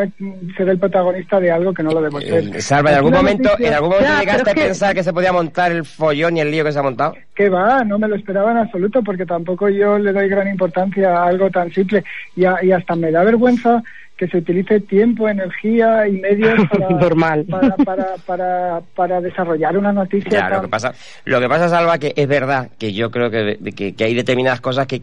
ser 0.58 0.68
el 0.68 0.78
protagonista 0.80 1.40
de 1.40 1.50
algo 1.52 1.74
que 1.74 1.82
no 1.82 1.92
lo 1.92 2.02
debo 2.02 2.20
ser. 2.20 2.56
Eh, 2.58 2.62
Salva, 2.62 2.90
¿en 2.92 2.98
algún 2.98 3.14
momento, 3.14 3.50
noticia- 3.50 3.68
en 3.70 3.74
algún 3.76 3.90
momento 3.92 4.12
Ya, 4.12 4.20
llegaste 4.20 4.44
pero 4.44 4.52
a 4.52 4.56
que- 4.56 4.62
pensar 4.68 4.94
que 4.96 5.04
se 5.04 5.14
podía 5.14 5.32
montar 5.32 5.72
el 5.72 5.86
follón 5.86 6.36
y 6.36 6.42
el 6.42 6.52
lío 6.52 6.66
que 6.66 6.74
se 6.74 6.80
ha 6.80 6.84
montado? 6.84 7.14
Que 7.36 7.48
va, 7.48 7.86
no 7.86 7.98
me 7.98 8.10
lo 8.10 8.16
esperaba 8.16 8.52
en 8.52 8.58
absoluto, 8.58 9.02
porque 9.02 9.26
tampoco 9.26 9.70
yo 9.70 9.98
le 9.98 10.12
doy 10.12 10.28
gran 10.28 10.50
importancia 10.50 11.16
a 11.18 11.28
algo 11.28 11.50
tan 11.50 11.72
simple. 11.72 12.04
Y, 12.36 12.44
a- 12.44 12.62
y 12.62 12.72
hasta 12.74 12.96
me 12.98 13.12
da 13.12 13.24
vergüenza 13.24 13.82
que 14.26 14.32
se 14.32 14.38
utilice 14.38 14.80
tiempo, 14.80 15.28
energía 15.28 16.08
y 16.08 16.14
medios 16.14 16.60
para, 16.70 16.90
Normal. 16.90 17.46
para, 17.50 17.76
para, 17.78 18.06
para, 18.26 18.82
para 18.96 19.22
desarrollar 19.22 19.78
una 19.78 19.92
noticia 19.92 20.30
Ya, 20.32 20.50
lo 20.50 20.62
que 20.62 20.68
pasa, 20.70 20.94
lo 21.26 21.40
que 21.40 21.50
pasa, 21.50 21.70
Salva, 21.70 21.98
que 21.98 22.14
es 22.16 22.28
verdad 22.28 22.70
que 22.78 22.94
yo 22.94 23.12
creo 23.12 23.30
que, 23.30 23.58
que, 23.76 23.96
que 23.96 24.04
hay 24.04 24.14
determinadas 24.14 24.62
cosas 24.62 24.88
que 24.88 25.02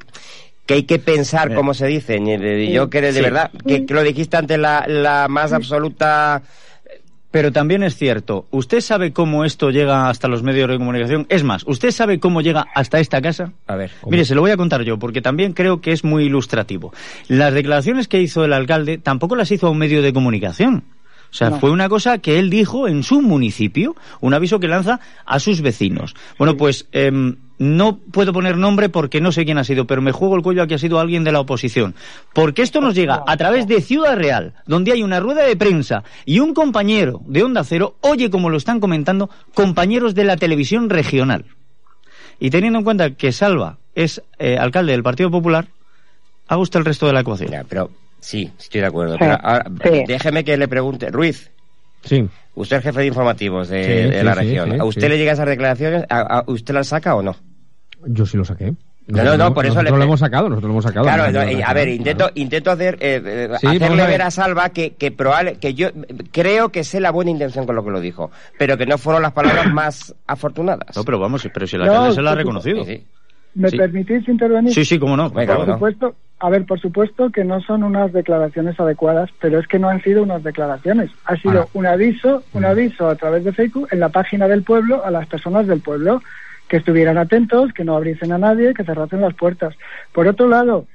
que 0.67 0.75
hay 0.75 0.83
que 0.85 1.01
pensar 1.01 1.53
cómo 1.53 1.75
se 1.75 1.89
dicen. 1.89 2.29
Y 2.29 2.37
de- 2.37 2.71
Yo 2.71 2.89
creo 2.91 3.03
de 3.09 3.13
Sí. 3.15 3.21
verdad 3.23 3.51
que, 3.67 3.87
que 3.87 3.93
lo 3.95 4.05
dijiste 4.05 4.37
ante 4.37 4.57
la, 4.57 4.85
la 4.87 5.27
más 5.29 5.53
absoluta 5.53 6.43
Pero 7.31 7.53
también 7.53 7.85
es 7.85 7.97
cierto, 7.97 8.47
¿usted 8.51 8.81
sabe 8.81 9.13
cómo 9.13 9.45
esto 9.45 9.71
llega 9.71 10.09
hasta 10.09 10.27
los 10.27 10.43
medios 10.43 10.69
de 10.69 10.79
comunicación? 10.79 11.27
Es 11.29 11.45
más, 11.45 11.63
¿usted 11.65 11.93
sabe 11.93 12.19
cómo 12.19 12.41
llega 12.41 12.67
hasta 12.75 12.99
esta 12.99 13.23
casa? 13.23 13.53
A 13.69 13.77
ver. 13.77 13.93
Mire, 14.09 14.25
se 14.25 14.35
lo 14.35 14.41
voy 14.41 14.51
a 14.51 14.57
contar 14.57 14.83
yo, 14.83 14.99
porque 14.99 15.23
también 15.23 15.53
creo 15.53 15.81
que 15.81 15.93
es 15.93 16.03
muy 16.03 16.25
ilustrativo. 16.25 16.93
Las 17.29 17.55
declaraciones 17.55 18.09
que 18.09 18.21
hizo 18.21 18.45
el 18.45 18.53
alcalde 18.53 18.99
tampoco 18.99 19.37
las 19.37 19.51
hizo 19.53 19.69
a 19.69 19.71
un 19.71 19.79
medio 19.79 20.03
de 20.03 20.13
comunicación. 20.13 20.83
O 21.31 21.33
sea, 21.33 21.51
No. 21.51 21.61
fue 21.61 21.71
una 21.71 21.89
cosa 21.89 22.19
que 22.19 22.41
él 22.41 22.51
dijo 22.51 22.89
en 22.89 23.05
su 23.05 23.23
municipio, 23.23 23.95
un 24.21 24.35
aviso 24.35 24.59
que 24.59 24.67
lanza 24.67 24.99
a 25.25 25.39
sus 25.39 25.61
vecinos. 25.61 26.17
Bueno, 26.37 26.57
pues 26.57 26.89
em, 26.91 27.37
no 27.63 27.99
puedo 27.99 28.33
poner 28.33 28.57
nombre 28.57 28.89
porque 28.89 29.21
no 29.21 29.33
sé 29.33 29.45
quién 29.45 29.59
ha 29.59 29.65
sido, 29.65 29.87
pero 29.87 30.01
me 30.01 30.13
juego 30.13 30.35
el 30.35 30.41
cuello 30.43 30.63
a 30.63 30.67
que 30.67 30.77
ha 30.77 30.79
sido 30.79 30.99
alguien 30.99 31.25
de 31.25 31.31
la 31.33 31.41
oposición. 31.41 31.95
Porque 32.33 32.63
esto 32.63 32.81
nos 32.81 32.95
llega 32.95 33.23
a 33.27 33.37
través 33.37 33.69
de 33.69 33.83
Ciudad 33.83 34.17
Real, 34.17 34.55
donde 34.67 34.93
hay 34.93 35.03
una 35.03 35.21
rueda 35.21 35.43
de 35.45 35.57
prensa 35.57 36.03
y 36.25 36.41
un 36.41 36.55
compañero 36.55 37.21
de 37.27 37.43
Onda 37.43 37.63
Cero 37.63 37.97
oye 38.01 38.31
como 38.31 38.49
lo 38.49 38.57
están 38.57 38.81
comentando 38.81 39.29
compañeros 39.53 40.15
de 40.15 40.25
la 40.25 40.39
televisión 40.39 40.89
regional. 40.89 41.45
Y 42.39 42.49
teniendo 42.49 42.79
en 42.79 42.85
cuenta 42.85 43.11
que 43.11 43.31
Salva 43.31 43.77
es 43.95 44.23
eh, 44.39 44.57
alcalde 44.57 44.93
del 44.93 45.03
Partido 45.03 45.31
Popular, 45.31 45.67
haga 46.49 46.63
usted 46.63 46.79
el 46.79 46.87
resto 46.87 47.07
de 47.07 47.13
la 47.13 47.21
ecuación. 47.21 47.53
pero 47.69 47.91
sí, 48.21 48.51
estoy 48.59 48.81
de 48.81 48.87
acuerdo. 48.87 49.13
Sí, 49.15 49.19
Pero 49.21 49.39
ahora, 49.43 49.67
sí. 49.85 50.05
déjeme 50.09 50.45
que 50.45 50.57
le 50.57 50.67
pregunte, 50.67 51.11
Ruiz. 51.11 51.51
Sí. 52.05 52.27
Usted 52.55 52.79
es 52.79 52.83
jefe 52.83 53.01
de 53.01 53.07
informativos 53.07 53.69
de, 53.69 53.85
Sí, 53.85 53.91
de 54.11 54.19
sí, 54.21 54.25
la 54.25 54.35
región. 54.35 54.71
sí, 54.73 54.77
¿A 54.81 54.85
usted 54.85 55.03
sí. 55.03 55.09
le 55.11 55.19
llegan 55.19 55.35
esas 55.35 55.47
declaraciones? 55.47 56.05
¿A, 56.09 56.39
a- 56.39 56.45
usted 56.47 56.73
las 56.73 56.89
saca 56.89 57.15
o 57.15 57.23
no? 57.23 57.37
Yo 58.07 58.27
sí 58.27 58.37
lo 58.37 58.45
saqué. 58.45 58.73
No, 59.07 59.25
no, 59.25 59.37
no, 59.37 59.53
por 59.53 59.65
eso 59.67 59.75
nosotros 59.75 59.93
le- 59.93 59.99
lo 59.99 60.05
hemos 60.05 60.21
sacado, 60.21 60.49
nosotros 60.49 60.69
lo 60.69 60.75
hemos 60.75 60.85
sacado. 60.85 61.05
Claro, 61.05 61.25
No, 61.27 61.33
no, 61.41 61.45
no, 61.45 61.51
eh, 61.51 61.65
a 61.65 61.73
ver, 61.75 61.89
intento, 61.89 62.31
intento 62.37 62.71
hacer, 62.71 62.95
eh, 63.01 63.21
eh, 63.25 63.49
Sí, 63.59 63.67
vamos 63.67 63.83
a 63.83 63.85
hacerle 63.85 64.03
ver. 64.03 64.11
ver 64.13 64.23
a 64.23 64.31
Salva 64.31 64.69
que, 64.71 64.91
que 64.95 65.11
probable, 65.11 65.57
que 65.57 65.75
yo 65.75 65.89
creo 66.31 66.69
que 66.69 66.85
sé 66.85 67.01
la 67.01 67.11
buena 67.11 67.33
intención 67.33 67.67
con 67.67 67.75
lo 67.75 67.85
que 67.85 67.91
lo 67.91 68.01
dijo, 68.01 68.31
pero 68.57 68.77
que 68.79 68.87
no 68.87 68.99
fueron 68.99 69.23
las 69.23 69.33
palabras 69.33 69.67
más 69.73 70.15
afortunadas. 70.29 70.95
No, 70.97 71.03
pero 71.03 71.19
vamos, 71.19 71.49
pero 71.53 71.67
si 71.67 71.77
No, 71.77 71.85
alcalde 71.85 72.13
se 72.15 72.23
lo 72.23 72.31
ha 72.31 72.35
reconocido. 72.37 72.85
¿Me 73.55 73.69
Sí. 73.69 73.77
permitís 73.77 74.29
intervenir? 74.29 74.73
Sí, 74.73 74.85
sí, 74.85 74.97
cómo 75.01 75.17
no. 75.17 75.33
por 75.33 75.67
supuesto, 75.67 76.15
a 76.39 76.49
ver, 76.51 76.65
por 76.65 76.79
supuesto 76.81 77.31
que 77.31 77.43
no 77.43 77.61
son 77.63 77.83
unas 77.83 78.13
declaraciones 78.13 78.79
adecuadas, 78.79 79.29
pero 79.41 79.59
es 79.59 79.67
que 79.67 79.81
no 79.81 79.89
han 79.89 80.01
sido 80.05 80.23
unas 80.23 80.45
declaraciones. 80.45 81.11
Ha 81.25 81.35
sido 81.37 81.69
un 81.75 81.85
aviso, 81.85 82.45
un 82.53 82.65
aviso 82.65 83.09
a 83.09 83.17
través 83.17 83.43
de 83.45 83.53
Facebook 83.53 83.89
en 83.91 83.99
la 83.99 84.09
página 84.11 84.47
del 84.47 84.63
pueblo 84.63 85.05
a 85.05 85.11
las 85.11 85.27
personas 85.27 85.67
del 85.67 85.81
pueblo 85.81 86.23
que 86.71 86.77
estuvieran 86.77 87.19
atentos, 87.19 87.73
que 87.73 87.85
no 87.85 87.97
abriesen 87.97 88.31
a 88.31 88.39
nadie, 88.39 88.73
que 88.73 88.85
cerrasen 88.85 89.21
las 89.21 89.35
puertas. 89.35 89.75
Por 90.13 90.29
otro 90.29 90.49
lado, 90.49 90.87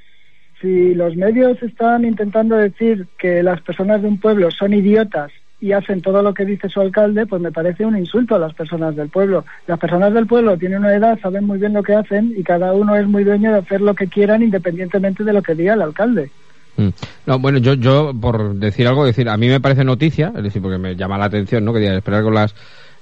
si 0.62 0.96
los 0.96 1.18
medios 1.18 1.62
están 1.62 2.06
intentando 2.06 2.56
decir 2.56 3.08
que 3.18 3.44
las 3.44 3.60
personas 3.62 4.02
de 4.02 4.08
un 4.08 4.18
pueblo 4.18 4.50
son 4.52 4.74
idiotas 4.74 5.32
y 5.60 5.74
hacen 5.74 6.02
todo 6.02 6.22
lo 6.22 6.34
que 6.34 6.46
dice 6.46 6.70
su 6.70 6.80
alcalde, 6.80 7.26
pues 7.26 7.42
me 7.42 7.52
parece 7.52 7.86
un 7.86 7.98
insulto 7.98 8.36
a 8.36 8.40
las 8.40 8.54
personas 8.54 8.96
del 8.96 9.10
pueblo. 9.10 9.44
Las 9.68 9.78
personas 9.78 10.14
del 10.14 10.28
pueblo 10.28 10.58
tienen 10.58 10.80
una 10.80 10.96
edad, 10.96 11.20
saben 11.22 11.46
muy 11.46 11.60
bien 11.60 11.74
lo 11.74 11.84
que 11.84 11.94
hacen 11.94 12.34
y 12.38 12.44
cada 12.44 12.72
uno 12.74 12.96
es 12.96 13.06
muy 13.06 13.26
dueño 13.26 13.52
de 13.52 13.60
hacer 13.60 13.82
lo 13.82 13.96
que 13.96 14.08
quieran 14.08 14.44
independientemente 14.44 15.26
de 15.26 15.34
lo 15.34 15.44
que 15.44 15.56
diga 15.56 15.74
el 15.74 15.82
alcalde. 15.82 16.32
Mm. 16.78 16.90
No, 17.26 17.40
bueno, 17.40 17.58
yo, 17.58 17.74
yo, 17.74 18.14
por 18.20 18.56
decir 18.56 18.88
algo, 18.88 19.06
decir, 19.06 19.28
a 19.28 19.36
mí 19.36 19.50
me 19.50 19.60
parece 19.60 19.84
noticia, 19.84 20.32
es 20.38 20.44
decir, 20.44 20.62
porque 20.62 20.78
me 20.78 20.96
llama 20.96 21.18
la 21.18 21.26
atención, 21.26 21.66
¿no? 21.66 21.74
Que 21.74 21.80
diga, 21.80 21.98
esperar 21.98 22.24
con 22.24 22.34
las 22.34 22.56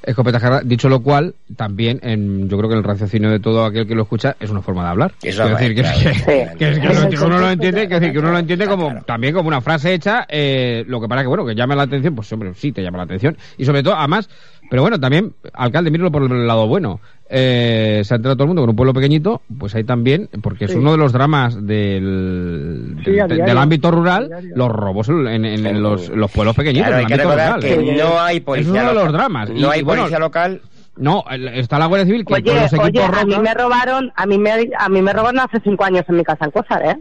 escopetas 0.03 0.41
cargadas. 0.41 0.67
Dicho 0.67 0.89
lo 0.89 1.01
cual, 1.01 1.33
también, 1.55 1.99
en, 2.03 2.49
yo 2.49 2.57
creo 2.57 2.69
que 2.69 2.75
el 2.75 2.83
raciocinio 2.83 3.29
de 3.31 3.39
todo 3.39 3.65
aquel 3.65 3.87
que 3.87 3.95
lo 3.95 4.03
escucha 4.03 4.35
es 4.39 4.49
una 4.49 4.61
forma 4.61 4.83
de 4.83 4.89
hablar. 4.89 5.11
Eso, 5.23 5.43
es 5.45 5.49
decir, 5.57 5.75
que, 5.75 5.81
claro. 5.81 5.99
que- 5.99 6.57
que 6.57 6.69
es 6.71 6.79
que 6.79 6.87
uno, 6.87 7.09
que 7.09 7.19
uno 7.25 7.39
lo 7.39 7.49
entiende, 7.49 7.87
que, 7.87 7.95
es 7.95 7.99
decir, 8.01 8.13
que 8.13 8.19
uno 8.19 8.31
lo 8.31 8.37
entiende 8.39 8.67
como, 8.67 9.01
también 9.05 9.33
como 9.33 9.47
una 9.47 9.61
frase 9.61 9.93
hecha, 9.93 10.25
eh, 10.29 10.83
lo 10.87 10.99
que 11.01 11.07
para 11.07 11.21
que, 11.21 11.27
bueno, 11.27 11.45
que 11.45 11.55
llame 11.55 11.75
la 11.75 11.83
atención, 11.83 12.15
pues 12.15 12.31
hombre, 12.33 12.53
sí 12.55 12.71
te 12.71 12.81
llama 12.81 12.97
la 12.97 13.03
atención. 13.05 13.37
Y 13.57 13.65
sobre 13.65 13.81
todo, 13.83 13.95
además, 13.95 14.29
pero 14.69 14.81
bueno, 14.81 14.99
también, 14.99 15.33
alcalde, 15.53 15.91
míralo 15.91 16.11
por 16.11 16.23
el 16.23 16.47
lado 16.47 16.67
bueno. 16.67 16.99
Eh, 17.35 18.01
se 18.03 18.13
ha 18.13 18.17
enterado 18.17 18.35
todo 18.35 18.43
el 18.43 18.47
mundo 18.49 18.61
con 18.61 18.69
un 18.69 18.75
pueblo 18.75 18.93
pequeñito, 18.93 19.41
pues 19.57 19.73
hay 19.73 19.83
también, 19.83 20.29
porque 20.43 20.65
es 20.65 20.71
Sí. 20.71 20.77
uno 20.77 20.91
de 20.91 20.97
los 20.99 21.11
dramas 21.13 21.55
del, 21.65 22.97
Sí, 23.03 23.11
del, 23.11 23.57
ámbito 23.57 23.89
rural, 23.89 24.29
los 24.55 24.69
robos 24.69 25.09
en, 25.09 25.43
en- 25.43 25.81
los, 25.81 26.09
los 26.09 26.31
pueblos 26.31 26.55
pequeñitos. 26.55 26.87
Claro, 26.89 26.97
hay 26.97 27.01
en 27.03 27.07
que 27.07 27.13
el 27.15 27.19
ámbito 27.21 27.35
recordar 27.35 27.61
rural. 27.63 27.85
que 27.95 28.03
no 28.03 28.19
hay 28.19 28.39
policía 28.39 28.67
Es 28.69 28.69
uno 28.71 28.79
de 28.89 28.93
local. 28.93 29.03
los 29.05 29.13
dramas. 29.13 29.49
No 29.49 29.55
Y- 29.55 29.63
hay 29.65 29.81
bueno, 29.81 30.01
policía 30.03 30.19
local. 30.19 30.61
No, 30.95 31.23
está 31.55 31.79
la 31.79 31.87
Guardia 31.87 32.05
Civil 32.05 32.21
que 32.23 32.25
con 32.25 32.35
Oye, 32.35 32.53
los 32.53 32.73
oye, 32.73 32.89
equipos 32.99 33.17
a 33.17 33.25
mí 33.25 33.35
me 33.39 33.53
robaron, 33.55 34.11
a 34.15 34.25
mí 34.27 34.37
me, 34.37 34.51
a 34.77 34.89
mí 34.89 35.01
me 35.01 35.11
robaron 35.11 35.39
hace 35.39 35.59
cinco 35.63 35.85
años 35.85 36.03
en 36.07 36.17
mi 36.17 36.23
casa 36.23 36.45
en 36.45 36.51
Cosar, 36.51 36.85
¿eh? 36.85 36.99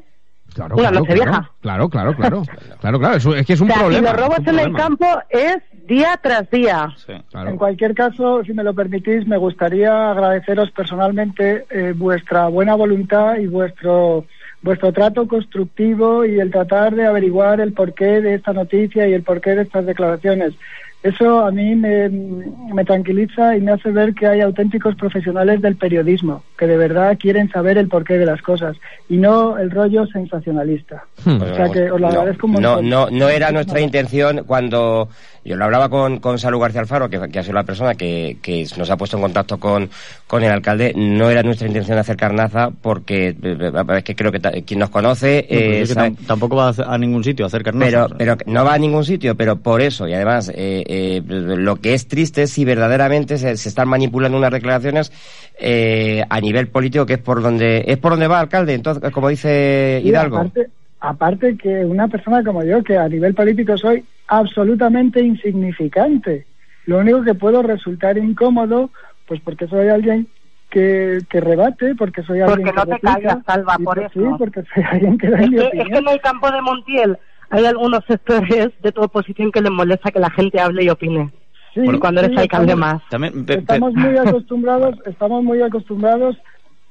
Claro, 0.55 0.75
Una 0.77 0.89
claro, 0.89 1.01
noche 1.01 1.15
claro, 1.15 1.31
vieja. 1.31 1.51
Claro, 1.61 1.89
claro, 1.91 2.15
claro. 2.17 2.43
Claro, 2.81 2.99
claro, 2.99 3.17
eso- 3.17 3.35
es 3.37 3.45
que 3.47 3.53
es 3.53 3.61
un 3.61 3.71
O 3.71 3.75
sea, 3.75 3.83
problema. 3.83 4.09
y 4.09 4.13
los 4.13 4.21
robos 4.21 4.39
en 4.47 4.59
el 4.59 4.73
campo 4.73 5.07
es 5.29 5.57
día 5.87 6.19
tras 6.23 6.51
día. 6.51 6.89
En 7.35 7.57
cualquier 7.57 7.95
caso, 7.95 8.45
si 8.45 8.53
me 8.53 8.65
lo 8.65 8.75
permitís, 8.75 9.27
me 9.27 9.37
gustaría 9.37 10.11
agradeceros 10.11 10.71
personalmente 10.71 11.67
eh, 11.71 11.93
vuestra 11.97 12.49
buena 12.49 12.75
voluntad 12.75 13.37
y 13.37 13.47
vuestro 13.47 14.25
vuestro 14.63 14.93
trato 14.93 15.27
constructivo 15.27 16.25
y 16.25 16.39
el 16.39 16.53
tratar 16.53 16.95
de 16.95 17.05
averiguar 17.05 17.61
el 17.61 17.73
porqué 17.73 18.21
de 18.21 18.35
esta 18.35 18.53
noticia 18.53 19.09
y 19.09 19.13
el 19.13 19.25
porqué 19.25 19.57
de 19.57 19.63
estas 19.63 19.87
declaraciones. 19.87 20.55
Eso 21.03 21.45
a 21.45 21.51
mí 21.51 21.75
me, 21.75 22.09
me 22.09 22.85
tranquiliza 22.85 23.57
y 23.57 23.61
me 23.61 23.73
hace 23.73 23.91
ver 23.91 24.15
que 24.15 24.27
hay 24.29 24.41
auténticos 24.41 24.95
profesionales 24.95 25.61
del 25.61 25.75
periodismo 25.77 26.45
que 26.57 26.67
de 26.69 26.77
verdad 26.77 27.19
quieren 27.19 27.51
saber 27.51 27.77
el 27.77 27.89
porqué 27.89 28.19
de 28.19 28.27
las 28.27 28.41
cosas 28.41 28.77
y 29.09 29.17
no 29.17 29.59
el 29.59 29.71
rollo 29.73 30.07
sensacionalista. 30.07 31.05
O 31.27 31.55
sea 31.57 31.69
que 31.71 31.91
os 31.91 32.01
lo 32.01 32.07
no, 32.07 32.09
agradezco 32.09 32.47
un 32.47 32.53
no, 32.55 32.81
no, 32.83 33.11
no 33.11 33.29
era 33.29 33.51
nuestra 33.51 33.81
intención 33.81 34.45
cuando 34.47 35.09
yo 35.45 35.57
lo 35.57 35.65
hablaba 35.65 35.89
con, 35.89 36.21
con 36.21 36.39
Salud 36.39 36.61
García 36.61 36.83
Alfaro, 36.83 37.11
que, 37.11 37.19
que 37.29 37.39
ha 37.41 37.43
sido 37.43 37.55
la 37.55 37.65
persona 37.65 37.95
que, 37.97 38.37
que 38.41 38.65
nos 38.79 38.89
ha 38.91 38.97
puesto 38.97 39.17
en 39.17 39.23
contacto 39.23 39.59
con, 39.59 39.91
con 40.29 40.45
el 40.45 40.53
alcalde, 40.53 40.93
no 40.95 41.29
era 41.31 41.43
nuestra 41.43 41.67
intención 41.67 41.99
hacer 41.99 42.17
carnaza 42.17 42.71
porque 42.81 43.31
eh, 43.31 43.37
eh, 43.43 43.73
es 43.97 44.05
que 44.05 44.15
creo 44.15 44.31
que 44.31 44.39
ta- 44.39 44.53
quien 44.65 44.79
nos 44.79 44.91
conoce 44.91 45.43
No, 45.43 45.49
pues 45.49 45.61
eh, 45.61 45.81
es 45.83 45.95
que 45.97 46.27
tampoco 46.29 46.55
va 46.55 46.67
a, 46.67 46.71
hacer- 46.71 46.85
a 46.89 46.97
ningún 46.97 47.25
sitio 47.25 47.45
a 47.45 47.49
hacer 47.49 47.65
carnaza. 47.65 48.07
pero, 48.17 48.17
pero 48.17 48.37
no 48.47 48.65
va 48.65 48.75
a 48.75 48.79
ningún 48.79 49.05
sitio, 49.05 49.35
pero 49.35 49.57
por 49.57 49.81
eso, 49.81 50.07
y 50.07 50.15
además, 50.15 50.49
eh, 50.55 50.85
eh, 50.95 51.23
lo 51.27 51.77
que 51.77 51.95
es 51.95 52.07
triste 52.07 52.43
es 52.43 52.51
si 52.51 52.65
verdaderamente 52.65 53.39
se, 53.39 53.57
se 53.57 53.69
están 53.69 53.89
manipulando 53.89 54.37
unas 54.37 54.51
declaraciones 54.51 55.11
eh, 55.59 56.23
a 56.29 56.41
nivel 56.41 56.69
político, 56.69 57.07
que 57.07 57.15
es 57.15 57.19
por 57.19 57.41
donde 57.43 57.85
es 57.87 57.97
por 57.97 58.13
donde 58.13 58.29
va 58.29 58.41
alcalde, 58.41 58.75
entonces, 58.75 59.11
como 59.11 59.29
dice 59.29 60.03
Hidalgo. 60.05 60.37
aparte, 60.37 60.69
aparte 61.01 61.57
que 61.57 61.85
una 61.85 62.09
persona 62.09 62.45
como 62.45 62.63
yo, 62.63 62.83
que 62.85 62.97
a 62.99 63.09
nivel 63.09 63.35
político 63.35 63.77
soy 63.79 64.05
absolutamente 64.29 65.21
insignificante, 65.21 66.47
Lo 66.87 66.99
único 66.99 67.23
que 67.23 67.35
puedo 67.35 67.63
resultar 67.63 68.19
incómodo, 68.19 68.91
pues 69.27 69.41
porque 69.41 69.67
soy 69.69 69.89
alguien 69.89 70.27
que, 70.69 71.21
que 71.31 71.41
rebate, 71.41 71.95
porque 71.95 72.23
soy 72.23 72.41
alguien 72.41 72.65
porque 72.65 72.71
que 72.71 72.77
no 72.77 72.87
te 72.97 73.01
callas, 73.01 73.39
Salva, 73.47 73.77
por 73.79 73.99
eso. 73.99 74.11
Sí, 74.15 74.27
porque 74.39 74.63
soy 74.75 74.83
alguien 74.91 75.17
que 75.19 75.29
da 75.31 75.39
es 75.41 75.51
mi 75.51 75.57
que, 75.57 75.63
opinión. 75.63 75.87
es 75.87 75.93
que 75.93 75.99
en 75.99 76.09
el 76.09 76.21
campo 76.21 76.51
de 76.51 76.63
Montiel 76.63 77.19
hay 77.53 77.65
algunos 77.67 78.05
sectores 78.07 78.71
de 78.83 78.93
tu 78.93 79.03
oposición 79.03 79.53
que 79.53 79.61
les 79.61 79.71
molesta 79.71 80.11
que 80.11 80.19
la 80.21 80.31
gente 80.31 80.59
hable 80.61 80.85
y 80.85 80.89
opine. 80.91 81.31
Sí, 81.75 81.81
cuando 82.01 82.21
eres 82.21 82.33
sí, 82.33 82.39
alcalde 82.43 82.73
estamos- 82.73 82.95
más. 82.95 83.09
También, 83.09 83.45
pe- 83.47 83.55
pe- 83.55 83.61
estamos 83.61 83.95
muy 83.95 84.17
acostumbrados 84.27 84.99
estamos 85.07 85.43
muy 85.45 85.63
acostumbrados 85.63 86.37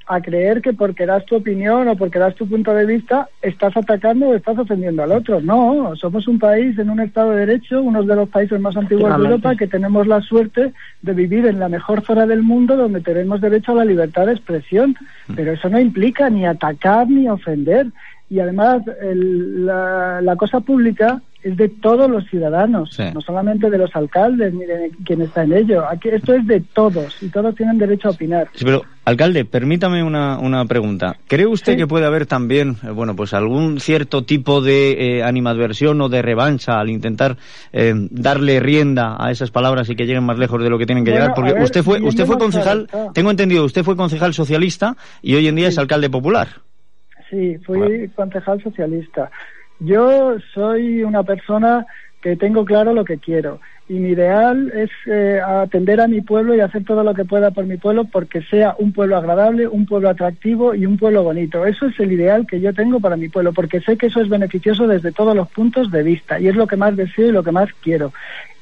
a 0.08 0.20
creer 0.20 0.60
que 0.60 0.72
porque 0.72 1.06
das 1.06 1.24
tu 1.26 1.36
opinión 1.36 1.86
o 1.86 1.94
porque 1.96 2.18
das 2.18 2.34
tu 2.34 2.48
punto 2.48 2.74
de 2.74 2.84
vista 2.84 3.28
estás 3.40 3.76
atacando 3.76 4.26
o 4.28 4.34
estás 4.34 4.58
ofendiendo 4.58 5.04
al 5.04 5.12
otro 5.12 5.40
no 5.40 5.94
somos 5.94 6.26
un 6.26 6.40
país 6.40 6.76
en 6.76 6.90
un 6.90 6.98
estado 6.98 7.30
de 7.30 7.46
derecho 7.46 7.80
uno 7.80 8.02
de 8.02 8.16
los 8.16 8.28
países 8.28 8.60
más 8.60 8.76
antiguos 8.76 9.16
de. 9.16 9.24
Europa 9.24 9.54
que 9.54 9.68
tenemos 9.68 10.08
la 10.08 10.20
suerte 10.20 10.72
de 11.02 11.12
vivir 11.12 11.46
en 11.46 11.60
la 11.60 11.68
mejor 11.68 12.02
zona 12.04 12.26
del 12.26 12.42
mundo 12.42 12.76
donde 12.76 13.00
tenemos 13.00 13.40
derecho 13.40 13.72
a 13.72 13.76
la 13.76 13.84
libertad 13.84 14.26
de 14.26 14.32
expresión 14.32 14.96
pero 15.36 15.52
eso 15.52 15.68
no 15.68 15.78
implica 15.78 16.28
ni 16.28 16.46
atacar 16.46 17.08
ni 17.08 17.28
ofender 17.28 17.86
y 18.32 18.40
además 18.40 18.82
el- 19.02 19.66
la, 19.66 20.20
la 20.22 20.36
cosa 20.36 20.60
pública 20.60 21.20
es 21.42 21.56
de 21.56 21.68
todos 21.68 22.08
los 22.08 22.24
ciudadanos, 22.30 22.90
Sí. 22.94 23.02
no 23.12 23.20
solamente 23.20 23.68
de 23.68 23.76
los 23.76 23.94
alcaldes 23.96 24.54
ni 24.54 24.64
de 24.64 24.92
quien 25.04 25.22
está 25.22 25.42
en 25.42 25.52
ello. 25.52 25.84
Aquí 25.88 26.08
esto 26.08 26.34
es 26.34 26.46
de 26.46 26.60
todos 26.72 27.20
y 27.20 27.28
todos 27.30 27.54
tienen 27.56 27.78
derecho 27.78 28.08
a 28.08 28.10
opinar. 28.12 28.48
Sí, 28.54 28.64
pero, 28.64 28.82
alcalde, 29.04 29.44
permítame 29.44 30.04
una, 30.04 30.38
una 30.38 30.64
pregunta. 30.66 31.16
¿Cree 31.26 31.46
usted 31.46 31.72
Sí. 31.72 31.78
que 31.78 31.86
puede 31.88 32.06
haber 32.06 32.26
también, 32.26 32.76
eh, 32.86 32.90
bueno, 32.90 33.16
pues 33.16 33.34
algún 33.34 33.80
cierto 33.80 34.22
tipo 34.22 34.60
de 34.62 35.18
eh, 35.18 35.22
animadversión 35.24 36.00
o 36.00 36.08
de 36.08 36.22
revancha 36.22 36.78
al 36.78 36.88
intentar 36.90 37.36
eh, 37.72 37.92
darle 38.12 38.60
rienda 38.60 39.16
a 39.18 39.32
esas 39.32 39.50
palabras 39.50 39.90
y 39.90 39.96
que 39.96 40.06
lleguen 40.06 40.22
más 40.24 40.38
lejos 40.38 40.62
de 40.62 40.70
lo 40.70 40.78
que 40.78 40.86
tienen 40.86 41.04
que 41.04 41.10
Bueno, 41.10 41.24
llegar? 41.24 41.34
Porque 41.34 41.54
ver, 41.54 41.62
usted 41.64 41.82
fue, 41.82 42.00
usted 42.02 42.24
fue 42.24 42.38
concejal, 42.38 42.86
claro, 42.88 43.10
tengo 43.12 43.30
entendido, 43.32 43.64
usted 43.64 43.82
fue 43.82 43.96
concejal 43.96 44.32
socialista 44.32 44.96
y 45.22 45.34
hoy 45.34 45.48
en 45.48 45.56
día 45.56 45.66
es 45.68 45.76
alcalde 45.76 46.08
popular. 46.08 46.48
Sí, 47.32 47.56
fui 47.64 48.10
concejal 48.14 48.62
socialista. 48.62 49.30
Yo 49.80 50.36
soy 50.52 51.02
una 51.02 51.22
persona 51.22 51.86
que 52.20 52.36
tengo 52.36 52.66
claro 52.66 52.92
lo 52.92 53.06
que 53.06 53.16
quiero 53.16 53.58
y 53.88 53.94
mi 53.94 54.10
ideal 54.10 54.70
es 54.74 54.90
eh, 55.06 55.40
atender 55.40 56.02
a 56.02 56.08
mi 56.08 56.20
pueblo 56.20 56.54
y 56.54 56.60
hacer 56.60 56.84
todo 56.84 57.02
lo 57.02 57.14
que 57.14 57.24
pueda 57.24 57.50
por 57.50 57.64
mi 57.64 57.78
pueblo 57.78 58.04
porque 58.04 58.42
sea 58.42 58.76
un 58.78 58.92
pueblo 58.92 59.16
agradable, 59.16 59.66
un 59.66 59.86
pueblo 59.86 60.10
atractivo 60.10 60.74
y 60.74 60.84
un 60.84 60.98
pueblo 60.98 61.22
bonito. 61.22 61.64
Eso 61.64 61.86
es 61.86 61.98
el 62.00 62.12
ideal 62.12 62.46
que 62.46 62.60
yo 62.60 62.74
tengo 62.74 63.00
para 63.00 63.16
mi 63.16 63.30
pueblo 63.30 63.54
porque 63.54 63.80
sé 63.80 63.96
que 63.96 64.08
eso 64.08 64.20
es 64.20 64.28
beneficioso 64.28 64.86
desde 64.86 65.10
todos 65.10 65.34
los 65.34 65.48
puntos 65.48 65.90
de 65.90 66.02
vista 66.02 66.38
y 66.38 66.48
es 66.48 66.54
lo 66.54 66.66
que 66.66 66.76
más 66.76 66.94
deseo 66.96 67.28
y 67.28 67.32
lo 67.32 67.42
que 67.42 67.52
más 67.52 67.70
quiero. 67.80 68.12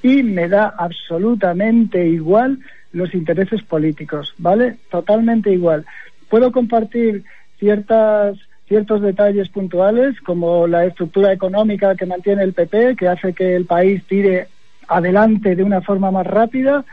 Y 0.01 0.23
me 0.23 0.49
da 0.49 0.75
absolutamente 0.79 2.07
igual 2.07 2.61
los 2.93 3.13
intereses 3.15 3.65
políticos, 3.65 4.33
¿vale? 4.39 4.77
Totalmente 4.93 5.53
igual. 5.53 5.85
Puedo 6.29 6.53
compartir 6.53 7.25
ciertas 7.59 8.39
ciertos 8.71 9.03
detalles 9.03 9.49
puntuales 9.49 10.21
como 10.21 10.69
la 10.69 10.85
estructura 10.85 11.33
económica 11.33 11.97
que 11.97 12.07
mantiene 12.07 12.45
el 12.45 12.53
PP, 12.53 12.95
que 12.95 13.09
hace 13.09 13.33
que 13.33 13.57
el 13.57 13.67
país 13.67 14.05
tire 14.07 14.47
adelante 14.87 15.57
de 15.57 15.65
una 15.65 15.81
forma 15.81 16.13
más 16.13 16.25
rápida 16.25 16.85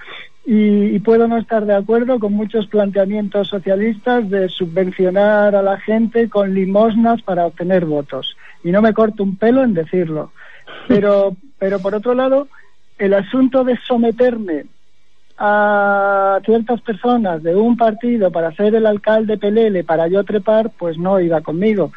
y, 0.43 0.85
y 0.95 0.99
puedo 1.01 1.27
no 1.27 1.37
estar 1.37 1.67
de 1.67 1.75
acuerdo 1.75 2.17
con 2.17 2.33
muchos 2.33 2.65
planteamientos 2.65 3.49
socialistas 3.49 4.27
de 4.27 4.49
subvencionar 4.49 5.55
a 5.55 5.61
la 5.61 5.79
gente 5.79 6.29
con 6.29 6.55
limosnas 6.55 7.21
para 7.21 7.45
obtener 7.45 7.85
votos. 7.85 8.35
Y 8.63 8.71
no 8.71 8.81
me 8.81 8.95
corto 8.95 9.21
un 9.21 9.37
pelo 9.37 9.63
en 9.63 9.75
decirlo. 9.75 10.31
Pero, 10.87 11.37
pero 11.59 11.77
por 11.77 11.93
otro 11.93 12.15
lado, 12.15 12.47
el 12.97 13.13
asunto 13.13 13.63
de 13.63 13.77
someterme 13.87 14.65
a 15.37 16.39
ciertas 16.45 16.81
personas 16.81 17.43
de 17.43 17.55
un 17.55 17.77
partido 17.77 18.31
para 18.31 18.51
ser 18.55 18.73
el 18.75 18.85
alcalde 18.85 19.37
Pelele, 19.37 19.83
para 19.83 20.07
yo 20.07 20.23
trepar, 20.23 20.71
pues 20.77 20.97
no 20.97 21.19
iba 21.19 21.41
conmigo. 21.41 21.91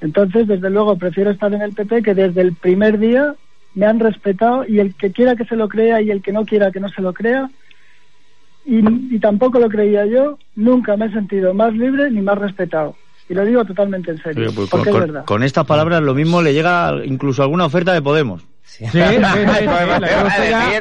Entonces, 0.00 0.46
desde 0.46 0.70
luego, 0.70 0.96
prefiero 0.96 1.30
estar 1.30 1.52
en 1.52 1.62
el 1.62 1.72
PP 1.72 2.02
que 2.02 2.14
desde 2.14 2.40
el 2.40 2.54
primer 2.54 2.98
día 2.98 3.34
me 3.74 3.86
han 3.86 4.00
respetado 4.00 4.64
y 4.66 4.78
el 4.80 4.94
que 4.94 5.12
quiera 5.12 5.36
que 5.36 5.44
se 5.44 5.56
lo 5.56 5.68
crea 5.68 6.00
y 6.00 6.10
el 6.10 6.22
que 6.22 6.32
no 6.32 6.44
quiera 6.46 6.70
que 6.70 6.80
no 6.80 6.88
se 6.88 7.02
lo 7.02 7.12
crea, 7.12 7.50
y, 8.64 9.14
y 9.14 9.18
tampoco 9.20 9.58
lo 9.60 9.68
creía 9.68 10.06
yo, 10.06 10.38
nunca 10.56 10.96
me 10.96 11.06
he 11.06 11.12
sentido 11.12 11.54
más 11.54 11.72
libre 11.74 12.10
ni 12.10 12.20
más 12.20 12.36
respetado. 12.38 12.96
Y 13.28 13.34
lo 13.34 13.44
digo 13.44 13.64
totalmente 13.64 14.10
en 14.10 14.18
serio, 14.22 14.50
pues 14.54 14.68
con, 14.70 14.80
porque 14.80 14.90
es 14.90 14.92
con- 14.92 15.00
verdad. 15.02 15.24
con 15.24 15.42
estas 15.42 15.66
palabras 15.66 16.00
lo 16.02 16.14
mismo 16.14 16.42
le 16.42 16.52
llega 16.54 16.92
incluso 17.04 17.42
alguna 17.42 17.66
oferta 17.66 17.92
de 17.92 18.02
Podemos. 18.02 18.44
Sí, 18.68 18.84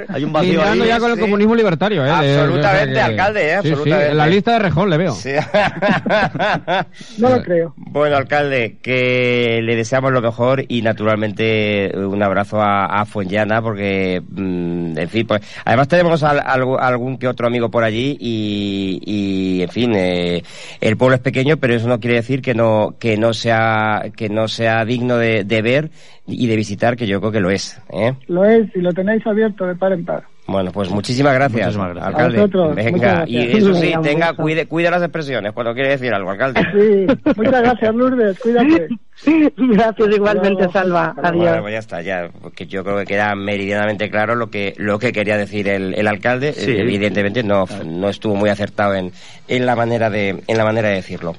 Hay 0.10 0.24
un 0.24 0.34
vacío 0.34 0.62
ahí. 0.64 0.80
ya 0.88 1.00
con 1.00 1.12
el 1.12 1.20
comunismo 1.20 1.56
libertario, 1.56 2.06
¿eh? 2.06 2.10
Absolutamente, 2.10 3.00
alcalde, 3.00 3.54
¿eh? 3.54 3.58
Sí, 3.62 3.68
sí, 3.68 3.70
Absolutamente. 3.70 4.12
en 4.12 4.18
la 4.18 4.28
lista 4.28 4.52
de 4.54 4.60
Rejón 4.60 4.90
le 4.90 4.98
veo. 4.98 5.14
Sí. 5.14 5.32
No 7.18 7.30
lo 7.30 7.42
creo. 7.44 7.74
Bueno, 7.78 8.18
alcalde, 8.18 8.78
que 8.82 9.60
le 9.64 9.76
deseamos 9.76 10.12
lo 10.12 10.22
mejor 10.22 10.64
y 10.68 10.82
naturalmente 10.82 11.92
un 11.96 12.22
abrazo 12.22 12.62
a, 12.62 12.86
a 12.86 13.06
Fuenllana 13.06 13.62
porque, 13.62 14.22
mm, 14.28 14.98
en 14.98 15.10
fin, 15.10 15.28
pues 15.28 15.42
además 15.64 15.88
tenemos 15.88 16.24
al- 16.24 16.42
algo- 16.46 16.80
algún 16.80 17.18
que 17.18 17.28
otro 17.28 17.48
amigo 17.48 17.70
por 17.70 17.84
allí 17.84 18.18
y, 18.20 19.02
y, 19.06 19.62
en 19.64 19.70
fin, 19.70 19.94
eh, 19.96 20.44
el 20.82 20.98
pueblo 20.98 21.16
es 21.16 21.22
pequeño, 21.22 21.58
pero 21.58 21.76
eso 21.76 21.88
no 21.88 22.00
quiere 22.00 22.18
decir 22.18 22.42
que 22.42 22.54
no 22.54 22.96
que 23.00 23.18
no 23.18 23.34
sea 23.34 24.04
que 24.16 24.30
no 24.30 24.48
sea 24.48 24.84
digno 24.86 25.18
de, 25.18 25.44
de 25.44 25.62
ver 25.62 25.92
y 26.28 26.48
de 26.48 26.56
visitar, 26.56 26.96
que 26.98 27.08
yo 27.08 27.20
creo 27.20 27.32
que 27.32 27.40
lo 27.40 27.50
es. 27.52 27.75
¿Eh? 27.90 28.14
Lo 28.28 28.46
es 28.46 28.76
y 28.76 28.82
lo 28.82 28.94
tenéis 28.94 29.26
abierto 29.26 29.66
de 29.66 29.76
par 29.76 29.94
en 29.94 30.06
par. 30.06 30.24
Bueno, 30.48 30.72
pues 30.72 30.92
muchísimas 30.92 31.34
gracias, 31.34 31.76
Muchísimas 31.76 31.90
gracias. 31.96 32.08
alcalde. 32.14 32.38
Vosotros, 32.38 32.76
Venga, 32.76 32.98
gracias. 33.16 33.30
y 33.30 33.58
eso 33.58 33.74
sí, 33.74 33.94
tenga 34.04 34.34
cuide, 34.34 34.68
cuide 34.68 34.92
las 34.92 35.02
expresiones 35.02 35.54
cuando 35.54 35.74
quiere 35.74 35.90
decir 35.90 36.14
algo, 36.14 36.30
alcalde. 36.30 36.62
Sí, 36.72 37.32
muchas 37.36 37.62
gracias 37.64 37.96
Lourdes, 37.96 38.40
cuídate. 38.40 38.88
Gracias 39.58 40.10
igualmente. 40.14 40.68
Salva. 40.74 41.06
Hasta 41.16 41.32
Bueno, 41.32 41.48
Adiós. 41.50 41.62
pues 41.62 41.72
ya 41.74 41.80
está, 41.80 42.02
ya, 42.02 42.30
porque 42.42 42.68
yo 42.68 42.84
creo 42.84 42.98
que 42.98 43.06
queda 43.06 43.34
meridianamente 43.34 44.10
claro 44.10 44.36
lo 44.36 44.50
que 44.50 44.74
lo 44.78 45.00
que 45.00 45.14
quería 45.14 45.38
decir 45.38 45.70
el, 45.70 45.94
el 45.96 46.08
alcalde. 46.08 46.52
Sí. 46.54 46.72
Eh, 46.72 46.82
Evidentemente 46.82 47.42
no, 47.42 47.64
no 47.86 48.10
estuvo 48.10 48.36
muy 48.36 48.50
acertado 48.50 48.94
en, 48.94 49.12
en 49.48 49.66
la 49.66 49.76
manera 49.76 50.10
de 50.10 50.44
en 50.46 50.58
la 50.58 50.66
manera 50.66 50.90
de 50.90 50.96
decirlo. 50.96 51.34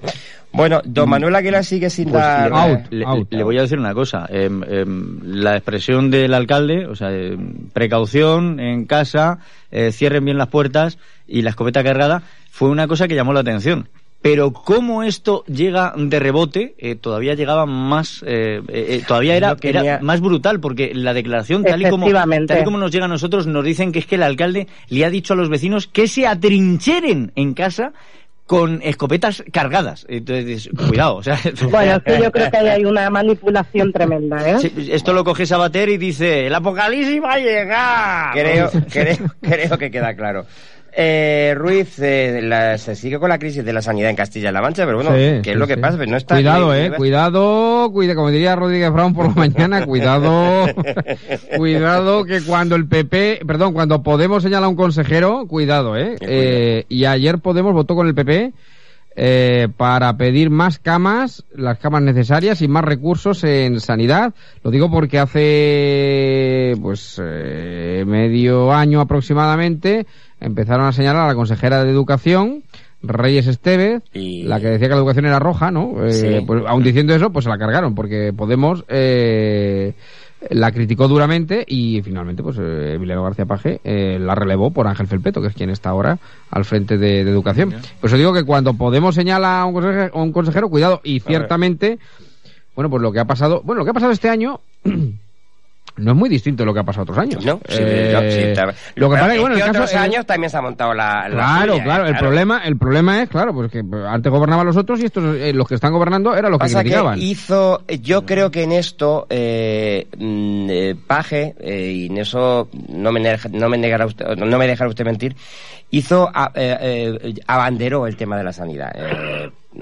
Bueno, 0.53 0.81
don 0.87 1.11
Manuel 1.11 1.35
Aguilar 1.35 1.65
sigue 1.65 1.91
sin 1.91 2.05
Pues 2.09 2.15
dar. 2.23 2.51
le, 2.51 2.57
Out, 2.57 2.81
le- 2.91 3.05
out. 3.05 3.29
le 3.31 3.45
voy 3.45 3.59
a 3.59 3.63
decir 3.63 3.79
una 3.79 3.93
cosa. 3.93 4.27
em, 4.31 4.63
em, 4.67 5.19
la 5.23 5.55
expresión 5.57 6.11
del 6.11 6.33
alcalde, 6.33 6.87
o 6.87 6.95
sea, 6.95 7.11
em, 7.11 7.69
precaución 7.75 8.59
en 8.59 8.87
casa, 8.87 8.96
eh, 9.71 9.93
cierren 9.93 10.25
bien 10.25 10.39
las 10.39 10.49
puertas 10.49 10.99
y 11.27 11.43
la 11.43 11.51
escopeta 11.51 11.83
cargada, 11.85 12.23
fue 12.51 12.69
una 12.71 12.87
cosa 12.89 13.07
que 13.09 13.15
llamó 13.15 13.33
la 13.33 13.41
atención. 13.41 13.89
Pero 14.23 14.53
cómo 14.53 15.03
esto 15.05 15.45
llega 15.47 15.93
de 15.97 16.19
rebote, 16.19 16.75
eh, 16.79 16.97
todavía 16.97 17.35
llegaba 17.35 17.65
más, 17.67 18.25
eh, 18.27 18.61
eh, 18.67 18.87
eh, 18.89 19.03
todavía 19.07 19.37
era, 19.37 19.51
quería- 19.57 19.81
era 19.95 20.03
más 20.03 20.21
brutal, 20.21 20.59
porque 20.59 20.93
la 20.95 21.13
declaración, 21.15 21.63
tal 21.63 21.81
y, 21.81 21.85
como, 21.91 22.07
tal 22.47 22.63
y 22.63 22.65
como 22.65 22.79
nos 22.79 22.91
llega 22.91 23.05
a 23.05 23.09
nosotros, 23.09 23.47
nos 23.47 23.65
dicen 23.65 23.93
que 23.93 24.01
es 24.01 24.07
que 24.07 24.17
el 24.17 24.23
alcalde 24.25 24.67
le 24.89 25.05
ha 25.05 25.11
dicho 25.11 25.35
a 25.35 25.37
los 25.37 25.49
vecinos 25.49 25.87
que 25.87 26.09
se 26.09 26.27
atrincheren 26.27 27.31
en 27.37 27.55
casa 27.55 27.93
con 28.47 28.81
escopetas 28.83 29.43
cargadas. 29.53 30.07
Entonces, 30.09 30.71
cuidado, 30.89 31.17
o 31.17 31.23
sea, 31.23 31.39
Bueno, 31.71 31.97
es 31.97 32.03
que 32.03 32.23
yo 32.23 32.31
creo 32.31 32.51
que 32.51 32.57
ahí 32.57 32.69
hay 32.69 32.85
una 32.85 33.11
manipulación 33.11 33.93
tremenda, 33.93 34.49
¿eh? 34.49 34.59
Sí, 34.61 34.73
esto 34.91 35.13
lo 35.13 35.25
coge 35.25 35.47
Sabater 35.47 35.89
y 35.89 35.99
dice, 35.99 36.47
el 36.47 36.55
apocalipsis 36.55 37.23
va 37.23 37.35
a 37.35 37.39
llegar. 37.39 38.33
Creo, 38.33 38.71
creo, 38.91 39.17
creo 39.41 39.79
que 39.79 39.91
queda 39.91 40.15
claro. 40.15 40.47
Eh, 40.99 41.53
Ruiz, 41.55 41.99
eh, 41.99 42.41
la- 42.43 42.79
se 42.79 42.97
sigue 42.97 43.19
con 43.19 43.29
la 43.29 43.39
crisis 43.39 43.63
de 43.63 43.73
la 43.75 43.83
sanidad 43.83 44.09
en 44.09 44.17
Castilla-La 44.17 44.63
Mancha, 44.63 44.87
pero 44.87 44.97
bueno, 44.97 45.11
Sí, 45.11 45.17
¿qué 45.17 45.41
sí, 45.45 45.51
es 45.51 45.57
lo 45.57 45.67
que 45.67 45.75
sí. 45.75 45.81
pasa? 45.81 45.99
Pues 45.99 46.09
no 46.09 46.17
está 46.17 46.37
Cuidado, 46.37 46.75
eh, 46.75 46.91
cuidado, 46.97 47.91
cuida, 47.93 48.15
como 48.15 48.31
diría 48.31 48.57
Rodríguez 48.57 48.91
Brown 48.91 49.13
por 49.13 49.27
la 49.29 49.35
mañana, 49.49 49.85
cuidado, 49.85 50.67
cuidado 51.59 52.25
que 52.25 52.41
cuando 52.41 52.77
el 52.77 52.89
PP, 52.89 53.41
perdón, 53.47 53.75
cuando 53.75 54.03
Podemos 54.03 54.43
señala 54.43 54.67
a 54.67 54.71
un 54.71 54.77
consejero, 54.77 55.47
cuidado, 55.47 55.99
eh, 55.99 56.17
eh 56.21 56.85
y 56.89 57.05
ayer 57.05 57.41
Podemos 57.41 57.75
votó 57.75 57.95
con 57.95 58.07
el 58.07 58.15
PP 58.15 58.55
eh, 59.17 59.69
para 59.77 60.17
pedir 60.17 60.51
más 60.51 60.79
camas, 60.79 61.45
las 61.55 61.79
camas 61.79 62.03
necesarias 62.03 62.61
y 62.61 62.69
más 62.69 62.85
recursos 62.85 63.45
en 63.45 63.81
sanidad. 63.81 64.35
Lo 64.63 64.71
digo 64.71 64.91
porque 64.91 65.19
hace, 65.19 66.75
pues, 66.83 67.21
eh, 67.23 68.05
medio 68.07 68.73
año 68.73 69.01
aproximadamente 69.01 70.07
empezaron 70.41 70.87
a 70.87 70.93
señalar 70.93 71.22
a 71.24 71.26
la 71.28 71.34
consejera 71.34 71.84
de 71.84 71.91
Educación, 71.91 72.62
Reyes 73.03 73.47
Estevez, 73.47 74.03
Y- 74.12 74.43
la 74.45 74.59
que 74.61 74.66
decía 74.68 74.89
que 74.89 74.95
la 74.95 75.01
educación 75.01 75.26
era 75.26 75.39
roja, 75.39 75.70
¿no? 75.70 76.05
Eh, 76.05 76.12
Sí. 76.12 76.45
pues, 76.47 76.62
aún 76.66 76.82
diciendo 76.82 77.14
eso, 77.14 77.30
pues 77.30 77.45
se 77.45 77.51
la 77.51 77.59
cargaron, 77.59 77.95
porque 77.95 78.32
Podemos 78.37 78.84
eh, 78.89 79.93
la 80.51 80.70
criticó 80.72 81.09
duramente 81.09 81.64
y 81.66 82.03
finalmente, 82.03 82.43
pues 82.43 82.57
eh, 82.61 82.95
Emiliano 82.95 83.22
García 83.22 83.47
Paje 83.47 83.80
eh, 83.84 84.18
la 84.20 84.34
relevó 84.34 84.70
por 84.70 84.87
Ángel 84.87 85.07
Felpeto, 85.07 85.41
que 85.41 85.49
es 85.49 85.55
quien 85.55 85.70
está 85.70 85.91
ahora 85.91 86.18
al 86.51 86.64
frente 86.64 86.99
de, 86.99 87.24
de 87.24 87.30
educación. 87.30 87.74
Pues 88.01 88.12
os 88.12 88.18
digo 88.18 88.32
que 88.32 88.45
cuando 88.45 88.74
Podemos 88.74 89.14
señala 89.14 89.61
a 89.61 89.64
un 89.66 89.72
consejero, 89.74 90.11
a 90.14 90.22
un 90.22 90.32
consejero 90.32 90.68
cuidado, 90.68 91.01
y 91.05 91.20
ciertamente, 91.20 91.99
bueno, 92.74 92.91
pues 92.91 93.03
lo 93.03 93.12
que 93.12 93.20
ha 93.20 93.24
pasado, 93.24 93.62
bueno, 93.64 93.80
lo 93.80 93.84
que 93.84 93.91
ha 93.91 93.95
pasado 93.95 94.12
este 94.12 94.28
año 94.28 94.61
no 95.97 96.13
es 96.13 96.17
muy 96.17 96.29
distinto 96.29 96.63
de 96.63 96.67
lo 96.67 96.75
que 96.75 96.81
ha 96.81 96.85
pasado 96.85 97.03
otros 97.05 97.19
años. 97.19 97.45
No, 97.45 97.61
sí, 97.69 97.77
Eh, 97.81 98.11
no, 98.13 98.21
sí, 98.21 98.73
lo 98.97 99.09
que 99.11 99.15
pasa 99.17 99.27
es 99.29 99.33
que, 99.35 99.41
bueno, 99.41 99.55
en 99.57 99.61
el 99.63 99.67
caso- 99.67 99.79
otros 99.79 99.93
el- 99.93 99.99
años 99.99 100.27
también 100.27 100.51
se 100.51 100.57
ha 100.57 100.63
montado 100.63 100.95
la, 100.95 101.29
la 101.29 101.35
Claro, 101.35 101.73
suya, 101.73 101.83
¿eh? 101.83 101.85
claro, 101.85 102.07
el 102.07 102.17
problema, 102.17 102.63
el 102.65 102.77
problema 102.77 103.23
es, 103.23 103.29
claro, 103.29 103.53
pues 103.55 103.71
que 103.71 103.83
antes 104.09 104.31
gobernaban 104.33 104.67
los 104.67 104.77
otros 104.77 105.01
y 105.01 105.07
estos, 105.07 105.37
eh, 105.37 105.53
los 105.53 105.67
que 105.67 105.75
están 105.77 105.93
gobernando 105.93 106.35
eran 106.37 106.51
los 106.51 106.61
que 106.61 106.73
criticaban. 106.73 107.19
que 107.19 107.25
hizo, 107.25 107.83
yo 108.03 108.27
creo 108.27 108.51
que 108.51 108.63
en 108.65 108.73
esto, 108.73 109.27
eh, 109.31 110.07
mm, 110.19 110.67
eh, 110.71 110.95
Paje, 111.07 111.55
eh, 111.61 111.93
y 111.95 112.07
en 112.07 112.19
eso 112.19 112.69
no 112.89 113.13
me, 113.13 113.21
no 113.53 113.69
me 113.69 113.79
negará 113.79 114.07
usted, 114.07 114.27
no 114.37 114.59
me 114.59 114.67
dejará 114.67 114.89
usted 114.91 115.05
mentir, 115.05 115.35
hizo, 115.91 116.29
a- 116.35 116.53
eh, 116.55 117.19
eh, 117.23 117.35
abanderó 117.47 118.07
el 118.07 118.17
tema 118.17 118.37
de 118.37 118.45
la 118.45 118.53
sanidad. 118.53 118.93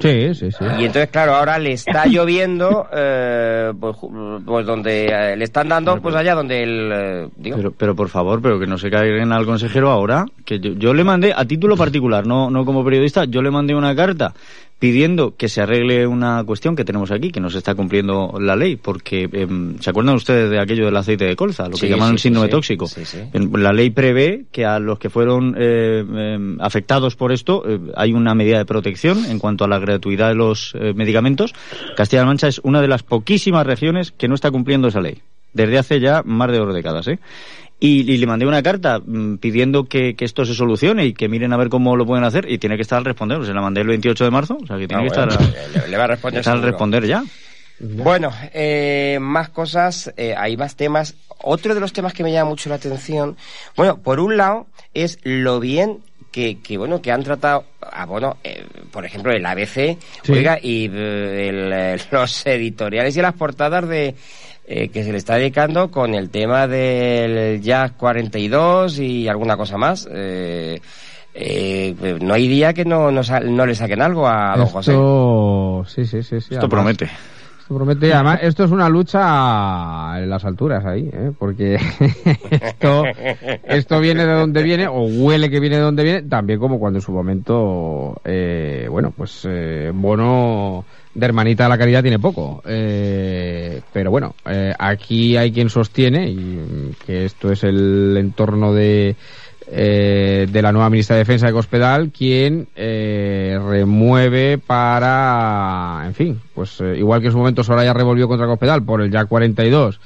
Sí, 0.01 0.34
sí, 0.34 0.51
sí. 0.51 0.64
y 0.78 0.84
entonces, 0.84 1.09
claro, 1.11 1.34
ahora 1.34 1.59
le 1.59 1.72
está 1.72 2.07
lloviendo, 2.07 2.86
eh, 2.92 3.72
pues, 3.78 3.97
pues 4.45 4.66
donde 4.66 5.07
eh, 5.07 5.36
le 5.36 5.45
están 5.45 5.68
dando, 5.68 6.01
pues 6.01 6.14
allá 6.14 6.34
donde 6.34 6.62
él, 6.62 6.90
eh, 6.92 7.28
digo, 7.36 7.57
Pero, 7.57 7.72
pero 7.72 7.97
por 7.97 8.09
favor, 8.09 8.40
pero 8.42 8.59
que 8.59 8.66
no 8.66 8.78
se 8.78 8.90
caigan 8.90 9.32
al 9.32 9.47
consejero 9.47 9.90
ahora, 9.90 10.26
que 10.45 10.61
yo, 10.61 10.72
yo 10.72 10.95
le 10.95 11.05
mandé, 11.05 11.32
a 11.34 11.45
título 11.45 11.76
particular, 11.76 12.26
no, 12.26 12.51
no 12.51 12.64
como 12.64 12.84
periodista, 12.84 13.24
yo 13.24 13.42
le 13.42 13.51
mandé 13.51 13.74
una 13.74 13.95
carta 13.95 14.34
pidiendo 14.79 15.35
que 15.37 15.49
se 15.49 15.62
arregle 15.62 16.07
una 16.07 16.43
cuestión 16.45 16.77
que 16.77 16.85
tenemos 16.85 17.11
aquí, 17.11 17.31
que 17.31 17.41
no 17.41 17.49
se 17.49 17.59
está 17.59 17.75
cumpliendo 17.75 18.35
la 18.39 18.55
ley, 18.55 18.77
porque 18.77 19.29
em, 19.33 19.79
¿se 19.79 19.89
acuerdan 19.89 20.14
ustedes 20.16 20.51
de 20.51 20.59
aquello 20.61 20.85
del 20.85 20.97
aceite 20.97 21.25
de 21.25 21.37
colza, 21.37 21.64
lo 21.64 21.70
que 21.77 21.87
Sí, 21.87 21.89
llaman 21.89 22.09
sí, 22.09 22.12
el 22.14 22.18
síndrome 22.18 22.49
sí, 22.49 22.51
tóxico? 22.51 22.87
sí, 22.87 23.05
sí. 23.05 23.18
En- 23.33 23.51
La 23.62 23.72
ley 23.72 23.91
prevé 23.91 24.45
que 24.53 24.66
a 24.66 24.79
los 24.79 24.99
que 24.99 25.09
fueron 25.09 25.55
eh, 25.59 26.05
em, 26.07 26.61
afectados 26.61 27.16
por 27.16 27.33
esto 27.33 27.62
eh, 27.66 27.79
hay 27.97 28.12
una 28.12 28.35
medida 28.35 28.59
de 28.59 28.66
protección 28.66 29.25
en 29.25 29.39
cuanto 29.39 29.64
a 29.64 29.68
la 29.68 29.79
gratuidad 29.79 30.29
de 30.29 30.35
los 30.35 30.75
eh, 30.79 30.93
medicamentos. 30.95 31.55
Castilla-La 31.97 32.27
Mancha 32.27 32.49
es 32.49 32.59
una 32.62 32.83
de 32.83 32.89
las 32.89 33.03
poquísimas 33.03 33.66
regiones 33.66 34.11
que 34.12 34.29
no 34.29 34.35
está 34.35 34.51
cumpliendo 34.51 34.89
esa 34.89 35.01
ley, 35.01 35.18
desde 35.55 35.79
hace 35.79 36.01
ya 36.01 36.22
más 36.27 36.51
de 36.51 36.59
dos 36.59 36.75
décadas. 36.75 37.09
¿eh? 37.09 37.18
Y, 37.81 38.11
y 38.11 38.16
le 38.16 38.27
mandé 38.27 38.47
una 38.47 38.62
carta 38.62 38.99
mm, 39.05 39.37
pidiendo 39.37 39.85
que, 39.85 40.14
que 40.14 40.25
esto 40.25 40.45
se 40.45 40.55
solucione 40.55 41.05
y 41.07 41.12
que 41.12 41.29
miren 41.29 41.53
a 41.53 41.57
ver 41.57 41.68
cómo 41.68 41.97
lo 41.97 42.07
pueden 42.07 42.25
hacer 42.25 42.51
y 42.51 42.59
tiene 42.59 42.77
que 42.77 42.83
estar 42.83 42.99
al 42.99 43.05
responder. 43.05 43.45
Se 43.45 43.53
la 43.53 43.61
mandé 43.61 43.81
el 43.83 43.89
28 43.89 44.25
de 44.25 44.31
marzo, 44.31 44.59
o 44.62 44.66
sea 44.66 44.79
que 44.79 44.87
tiene 44.89 45.03
Ah, 45.03 45.09
que 45.11 45.18
bueno, 45.18 45.33
estar, 45.33 45.83
le, 45.83 45.89
le 45.89 45.97
va 45.97 46.05
a 46.05 46.07
responder 46.07 46.41
estar 46.41 46.55
al 46.57 46.62
responder 46.62 47.05
ya. 47.07 47.25
Bueno, 47.81 48.31
eh, 48.55 49.18
más 49.20 49.49
cosas, 49.51 50.12
eh, 50.16 50.35
hay 50.37 50.57
más 50.57 50.77
temas. 50.77 51.16
Otro 51.43 51.75
de 51.75 51.81
los 51.81 51.93
temas 51.93 52.14
que 52.14 52.22
me 52.22 52.33
llama 52.33 52.51
mucho 52.51 52.70
la 52.70 52.77
atención, 52.77 53.37
bueno, 53.77 53.99
por 53.99 54.20
un 54.20 54.37
lado, 54.37 54.66
es 54.95 55.18
lo 55.25 55.59
bien 55.61 55.99
que, 56.31 56.59
que 56.61 56.79
bueno, 56.79 57.03
que 57.03 57.12
han 57.12 57.22
tratado, 57.22 57.64
ah, 57.83 58.07
bueno, 58.07 58.37
eh, 58.45 58.64
por 58.91 59.05
ejemplo, 59.05 59.33
el 59.33 59.45
ABC, 59.45 59.99
Sí. 60.22 60.33
oiga, 60.33 60.59
y 60.62 60.87
eh, 60.93 61.49
el, 61.49 61.72
eh, 61.72 61.97
los 62.12 62.47
editoriales 62.47 63.16
y 63.16 63.20
las 63.22 63.35
portadas 63.35 63.87
de 63.89 64.14
eh, 64.67 64.89
que 64.89 65.05
se 65.05 65.12
le 65.12 65.19
está 65.19 65.35
dedicando 65.37 65.91
con 65.91 66.15
el 66.15 66.31
tema 66.31 66.67
del 66.67 67.61
Jazz 67.61 67.93
42 67.93 68.99
y 68.99 69.29
alguna 69.29 69.57
cosa 69.57 69.77
más. 69.77 70.09
Eh, 70.11 70.81
eh, 71.35 71.95
pues 71.99 72.23
no 72.23 72.33
hay 72.35 72.47
día 72.47 72.73
que 72.73 72.85
no, 72.85 73.11
no, 73.11 73.25
sa- 73.25 73.41
no 73.41 73.67
le 73.67 73.75
saquen 73.75 74.01
algo 74.01 74.27
a 74.29 74.55
don 74.57 74.67
José. 74.67 74.93
Esto, 74.93 75.85
sí, 75.89 76.07
sí, 76.07 76.23
sí, 76.23 76.29
sí. 76.29 76.37
Esto 76.37 76.67
además- 76.67 76.71
promete. 76.71 77.11
Esto 77.65 77.77
promete, 77.77 78.12
además, 78.12 78.41
esto 78.43 78.65
es 78.65 78.71
una 78.73 78.91
lucha 78.91 80.19
en 80.19 80.29
las 80.29 80.45
alturas 80.45 80.85
ahí, 80.85 81.09
¿eh? 81.11 81.33
porque 81.39 81.77
esto, 82.51 83.05
esto 83.65 84.01
viene 84.01 84.27
de 84.27 84.35
donde 84.35 84.62
viene, 84.62 84.87
o 84.87 85.05
huele 85.07 85.49
que 85.49 85.61
viene 85.61 85.77
de 85.77 85.83
donde 85.83 86.05
viene, 86.05 86.23
también 86.25 86.61
como 86.61 86.79
cuando 86.79 86.99
en 86.99 87.03
su 87.03 87.12
momento, 87.12 88.21
eh, 88.23 88.87
bueno, 88.91 89.15
pues 89.17 89.47
eh, 89.49 89.91
Bono 89.95 90.85
de 91.15 91.27
hermanita 91.27 91.65
de 91.65 91.69
la 91.71 91.79
caridad 91.79 92.03
tiene 92.03 92.19
poco. 92.19 92.62
Eh, 92.67 93.81
pero 93.93 94.11
bueno, 94.11 94.35
eh, 94.45 94.75
aquí 94.79 95.37
hay 95.37 95.53
quien 95.53 95.71
sostiene 95.71 96.29
y 96.29 96.95
que 97.07 97.25
esto 97.25 97.53
es 97.53 97.65
el 97.65 98.17
entorno 98.19 98.75
de 98.75 99.17
eh, 99.67 100.47
de 100.51 100.62
la 100.62 100.73
nueva 100.73 100.91
ministra 100.91 101.17
de 101.17 101.21
Defensa 101.21 101.47
de 101.47 101.53
Cospedal, 101.53 102.11
quien 102.11 102.69
eh, 102.77 103.59
remueve 103.67 104.59
para, 104.59 106.03
en 106.07 106.15
fin, 106.15 106.41
pues 106.55 106.81
eh, 106.81 106.97
igual 106.99 107.21
que 107.21 107.27
en 107.27 107.33
su 107.33 107.39
momento 107.39 107.65
Soraya 107.65 107.93
revolvió 107.93 108.29
contra 108.29 108.47
Cospedal 108.47 108.85
por 108.85 109.01
el 109.01 109.11
Jack 109.11 109.29
42, 109.29 110.01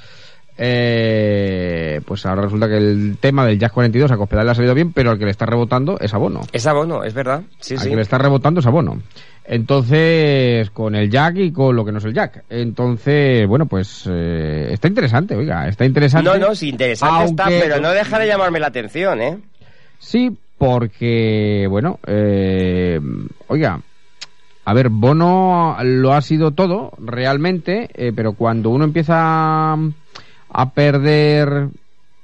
eh, 0.61 2.01
pues 2.05 2.25
ahora 2.25 2.41
resulta 2.41 2.67
que 2.67 2.75
el 2.75 3.17
tema 3.19 3.45
del 3.45 3.57
Jack 3.57 3.71
42 3.71 4.11
a 4.11 4.17
Cospedal 4.17 4.45
le 4.45 4.51
ha 4.51 4.55
salido 4.55 4.73
bien, 4.75 4.91
pero 4.91 5.11
al 5.11 5.17
que 5.17 5.23
le 5.23 5.31
está 5.31 5.45
rebotando 5.45 5.97
es 5.99 6.13
abono. 6.13 6.41
Es 6.51 6.67
abono, 6.67 7.03
es 7.05 7.13
verdad. 7.13 7.43
Sí, 7.59 7.75
al 7.75 7.79
sí. 7.79 7.89
que 7.89 7.95
le 7.95 8.01
está 8.01 8.17
rebotando 8.17 8.59
es 8.59 8.65
abono. 8.65 9.01
Entonces, 9.45 10.69
con 10.71 10.95
el 10.95 11.09
Jack 11.09 11.37
y 11.37 11.51
con 11.51 11.75
lo 11.75 11.85
que 11.85 11.93
no 11.93 11.99
es 11.99 12.05
el 12.05 12.13
Jack. 12.13 12.43
Entonces, 12.49 13.47
bueno, 13.47 13.67
pues 13.67 14.03
eh, 14.11 14.67
está 14.71 14.89
interesante, 14.89 15.35
oiga, 15.35 15.67
está 15.67 15.85
interesante. 15.85 16.29
No, 16.29 16.37
no, 16.37 16.53
sí, 16.53 16.69
interesante 16.69 17.25
está, 17.25 17.43
Aunque- 17.45 17.59
pero 17.61 17.79
no 17.79 17.91
deja 17.91 18.19
de 18.19 18.27
llamarme 18.27 18.59
la 18.59 18.67
atención, 18.67 19.21
¿eh? 19.21 19.37
Sí, 19.97 20.37
porque, 20.57 21.67
bueno, 21.69 21.99
eh, 22.05 22.99
oiga, 23.47 23.79
a 24.65 24.73
ver, 24.73 24.89
Bono 24.89 25.77
lo 25.83 26.13
ha 26.13 26.21
sido 26.21 26.51
todo, 26.51 26.91
realmente, 26.99 27.89
eh, 27.93 28.11
pero 28.15 28.33
cuando 28.33 28.69
uno 28.69 28.83
empieza 28.83 29.75
a 30.51 30.71
perder 30.71 31.69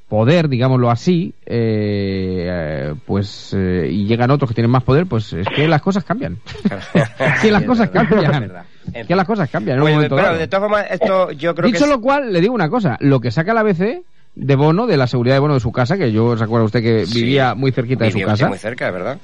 poder, 0.08 0.48
digámoslo 0.50 0.92
así, 0.92 1.34
eh, 1.46 2.94
pues, 3.06 3.54
eh, 3.58 3.90
y 3.92 4.06
llegan 4.06 4.30
otros 4.32 4.50
que 4.50 4.54
tienen 4.56 4.70
más 4.72 4.84
poder, 4.84 5.08
pues 5.08 5.34
es 5.34 5.48
que 5.56 5.68
las 5.68 5.82
cosas 5.82 6.04
cambian. 6.04 6.38
que 7.42 7.52
las 7.52 7.64
cosas 7.64 7.90
cambian. 7.90 8.64
Que 9.08 9.16
las 9.16 9.26
cosas 9.26 9.50
cambian. 9.50 9.78
en 9.78 9.82
un 9.82 9.84
Bueno, 9.86 9.96
momento 9.98 10.16
pero 10.16 10.28
dado. 10.28 10.40
de 10.40 10.48
todas 10.48 10.70
formas, 10.70 10.86
esto 10.92 11.32
yo 11.32 11.56
creo 11.56 11.68
Dicho 11.72 11.86
que... 11.86 11.90
lo 11.92 12.00
cual, 12.02 12.32
le 12.32 12.40
digo 12.40 12.54
una 12.54 12.70
cosa, 12.70 12.98
lo 13.02 13.20
que 13.20 13.32
saca 13.32 13.54
la 13.54 13.62
ABC 13.62 14.04
de 14.36 14.56
Bono, 14.56 14.86
de 14.86 14.96
la 14.98 15.08
seguridad 15.08 15.36
de 15.36 15.40
Bono 15.40 15.56
de 15.56 15.60
su 15.60 15.72
casa, 15.72 15.98
que 15.98 16.12
yo 16.12 16.36
recuerda 16.36 16.66
usted 16.66 16.82
que 16.84 17.06
Sí. 17.08 17.22
vivía 17.22 17.56
muy 17.56 17.72
cerquita 17.72 18.06
de 18.06 18.12
su 18.12 18.22
casa, 18.22 18.48
muy 18.48 18.58
cerca, 18.60 18.92
¿verdad? 18.92 19.18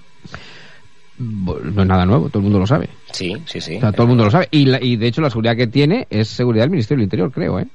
no 1.19 1.81
es 1.81 1.87
nada 1.87 2.05
nuevo, 2.05 2.29
todo 2.29 2.39
el 2.39 2.43
mundo 2.45 2.57
lo 2.59 2.65
sabe. 2.65 2.89
Sí, 3.11 3.35
sí, 3.45 3.61
sí. 3.61 3.77
O 3.77 3.79
sea, 3.81 3.91
todo 3.91 4.03
el 4.03 4.09
mundo 4.09 4.23
lo 4.25 4.31
sabe. 4.31 4.47
Y, 4.49 4.65
la- 4.65 4.83
y 4.83 4.95
de 4.95 5.05
hecho 5.07 5.21
la 5.21 5.29
seguridad 5.29 5.55
que 5.55 5.67
tiene 5.67 6.07
es 6.09 6.27
seguridad 6.29 6.63
del 6.63 6.71
Ministerio 6.71 6.97
del 7.01 7.03
Interior, 7.05 7.31
creo, 7.31 7.59
¿eh? 7.59 7.67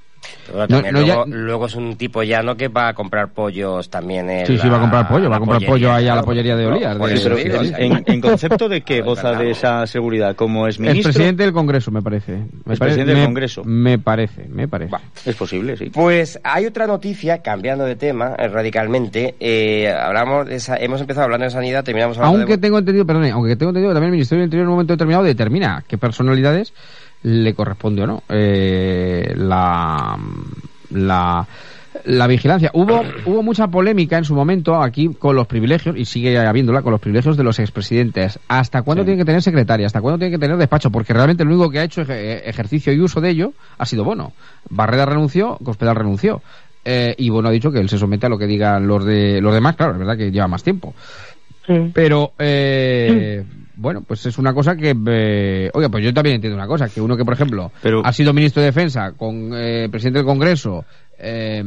Pero 0.46 0.58
No, 0.60 0.66
también 0.68 0.94
no, 0.94 1.00
ya- 1.02 1.06
luego, 1.14 1.24
luego 1.26 1.66
es 1.66 1.74
un 1.74 1.96
tipo 1.96 2.22
llano 2.22 2.56
que 2.56 2.68
va 2.68 2.88
a 2.88 2.94
comprar 2.94 3.28
pollos 3.32 3.90
también 3.90 4.30
en 4.30 4.46
Sí, 4.46 4.58
sí, 4.58 4.68
va 4.68 4.76
a 4.76 4.80
comprar 4.80 5.08
pollo, 5.08 5.28
va 5.28 5.36
a 5.36 5.38
comprar 5.40 5.64
pollo 5.66 5.92
ahí 5.92 6.06
a 6.06 6.14
la 6.14 6.22
pollería 6.22 6.54
de 6.56 6.66
Olías. 6.66 6.98
de- 6.98 7.12
en, 7.56 7.64
sí. 7.66 7.72
en- 7.78 8.04
en 8.06 8.20
concepto 8.20 8.68
de 8.68 8.82
qué 8.82 9.00
goza 9.02 9.32
de 9.32 9.50
esa 9.50 9.86
seguridad? 9.86 10.36
¿Como 10.36 10.66
es 10.68 10.76
El 10.76 10.82
ministro? 10.82 11.12
presidente 11.12 11.42
del 11.42 11.52
Congreso, 11.52 11.90
me 11.90 12.02
parece. 12.02 12.32
Me 12.64 12.74
¿Es 12.74 12.78
parece- 12.78 12.78
presidente 12.78 13.14
del 13.14 13.24
Congreso? 13.24 13.64
Me 13.64 13.98
parece, 13.98 14.46
me 14.48 14.68
parece. 14.68 14.94
Es 15.24 15.34
posible, 15.34 15.76
sí. 15.76 15.90
Pues 15.92 16.38
hay 16.44 16.66
otra 16.66 16.86
noticia, 16.86 17.42
cambiando 17.42 17.84
de 17.84 17.96
tema 17.96 18.34
eh, 18.38 18.48
radicalmente. 18.48 19.34
Eh, 19.40 19.88
hablamos 19.92 20.46
de 20.46 20.56
esa- 20.56 20.76
hemos 20.76 21.00
empezado 21.00 21.24
hablando 21.24 21.44
de 21.44 21.50
sanidad, 21.50 21.82
terminamos 21.82 22.16
hablando 22.18 22.38
Aunque 22.38 22.52
de... 22.56 22.58
tengo 22.62 22.78
entendido, 22.78 23.04
perdón, 23.06 23.24
aunque 23.32 23.56
tengo 23.56 23.70
entendido 23.70 23.90
que 23.90 23.94
también 23.94 24.10
el 24.10 24.16
Ministerio 24.16 24.40
del 24.42 24.46
Interior 24.46 24.64
en 24.64 24.68
un 24.68 24.74
momento 24.74 24.92
determinado 24.94 25.24
determina 25.24 25.84
qué 25.88 25.98
personalidades 25.98 26.72
le 27.22 27.54
corresponde 27.54 28.02
o 28.02 28.06
no 28.06 28.22
eh, 28.28 29.32
la, 29.36 30.16
la, 30.90 31.46
la 32.04 32.26
vigilancia. 32.26 32.70
Hubo, 32.74 33.02
hubo 33.26 33.42
mucha 33.42 33.66
polémica 33.68 34.18
en 34.18 34.24
su 34.24 34.34
momento 34.34 34.80
aquí 34.80 35.10
con 35.18 35.34
los 35.34 35.46
privilegios, 35.46 35.96
y 35.96 36.04
sigue 36.04 36.38
habiéndola, 36.38 36.82
con 36.82 36.92
los 36.92 37.00
privilegios 37.00 37.36
de 37.36 37.42
los 37.42 37.58
expresidentes. 37.58 38.38
¿Hasta 38.48 38.82
cuándo 38.82 39.04
tienen 39.04 39.18
que 39.18 39.24
tener 39.26 39.42
secretaria? 39.42 39.86
¿Hasta 39.86 40.00
cuándo 40.00 40.18
tienen 40.18 40.38
que 40.38 40.44
tener 40.44 40.56
despacho? 40.56 40.90
Porque 40.90 41.12
realmente 41.12 41.44
lo 41.44 41.50
único 41.54 41.70
que 41.70 41.80
ha 41.80 41.84
hecho 41.84 42.02
eje- 42.02 42.42
ejercicio 42.48 42.92
y 42.92 43.00
uso 43.00 43.20
de 43.20 43.30
ello 43.30 43.52
ha 43.78 43.86
sido 43.86 44.04
Bono. 44.04 44.32
Barreda 44.70 45.06
renunció, 45.06 45.58
Cospedal 45.64 45.96
renunció. 45.96 46.42
Eh, 46.84 47.16
y 47.18 47.30
Bono 47.30 47.48
ha 47.48 47.52
dicho 47.52 47.72
que 47.72 47.80
él 47.80 47.88
se 47.88 47.98
somete 47.98 48.26
a 48.26 48.28
lo 48.28 48.38
que 48.38 48.46
digan 48.46 48.86
los, 48.86 49.04
de, 49.04 49.40
los 49.40 49.52
demás, 49.52 49.74
claro, 49.74 49.94
es 49.94 49.98
verdad 49.98 50.16
que 50.16 50.30
lleva 50.30 50.46
más 50.46 50.62
tiempo. 50.62 50.94
Pero, 51.92 52.32
eh, 52.38 53.44
bueno, 53.76 54.02
pues 54.06 54.24
es 54.26 54.38
una 54.38 54.52
cosa 54.54 54.74
que, 54.76 54.94
eh, 55.06 55.70
oiga, 55.74 55.88
pues 55.88 56.02
yo 56.02 56.12
también 56.12 56.36
entiendo 56.36 56.56
una 56.56 56.66
cosa, 56.66 56.88
que 56.88 57.00
uno 57.00 57.16
que, 57.16 57.24
por 57.24 57.34
ejemplo, 57.34 57.70
ha 58.04 58.12
sido 58.12 58.32
ministro 58.32 58.60
de 58.62 58.66
Defensa, 58.66 59.12
con 59.12 59.50
eh, 59.54 59.88
presidente 59.90 60.18
del 60.20 60.26
Congreso, 60.26 60.84
eh, 61.18 61.62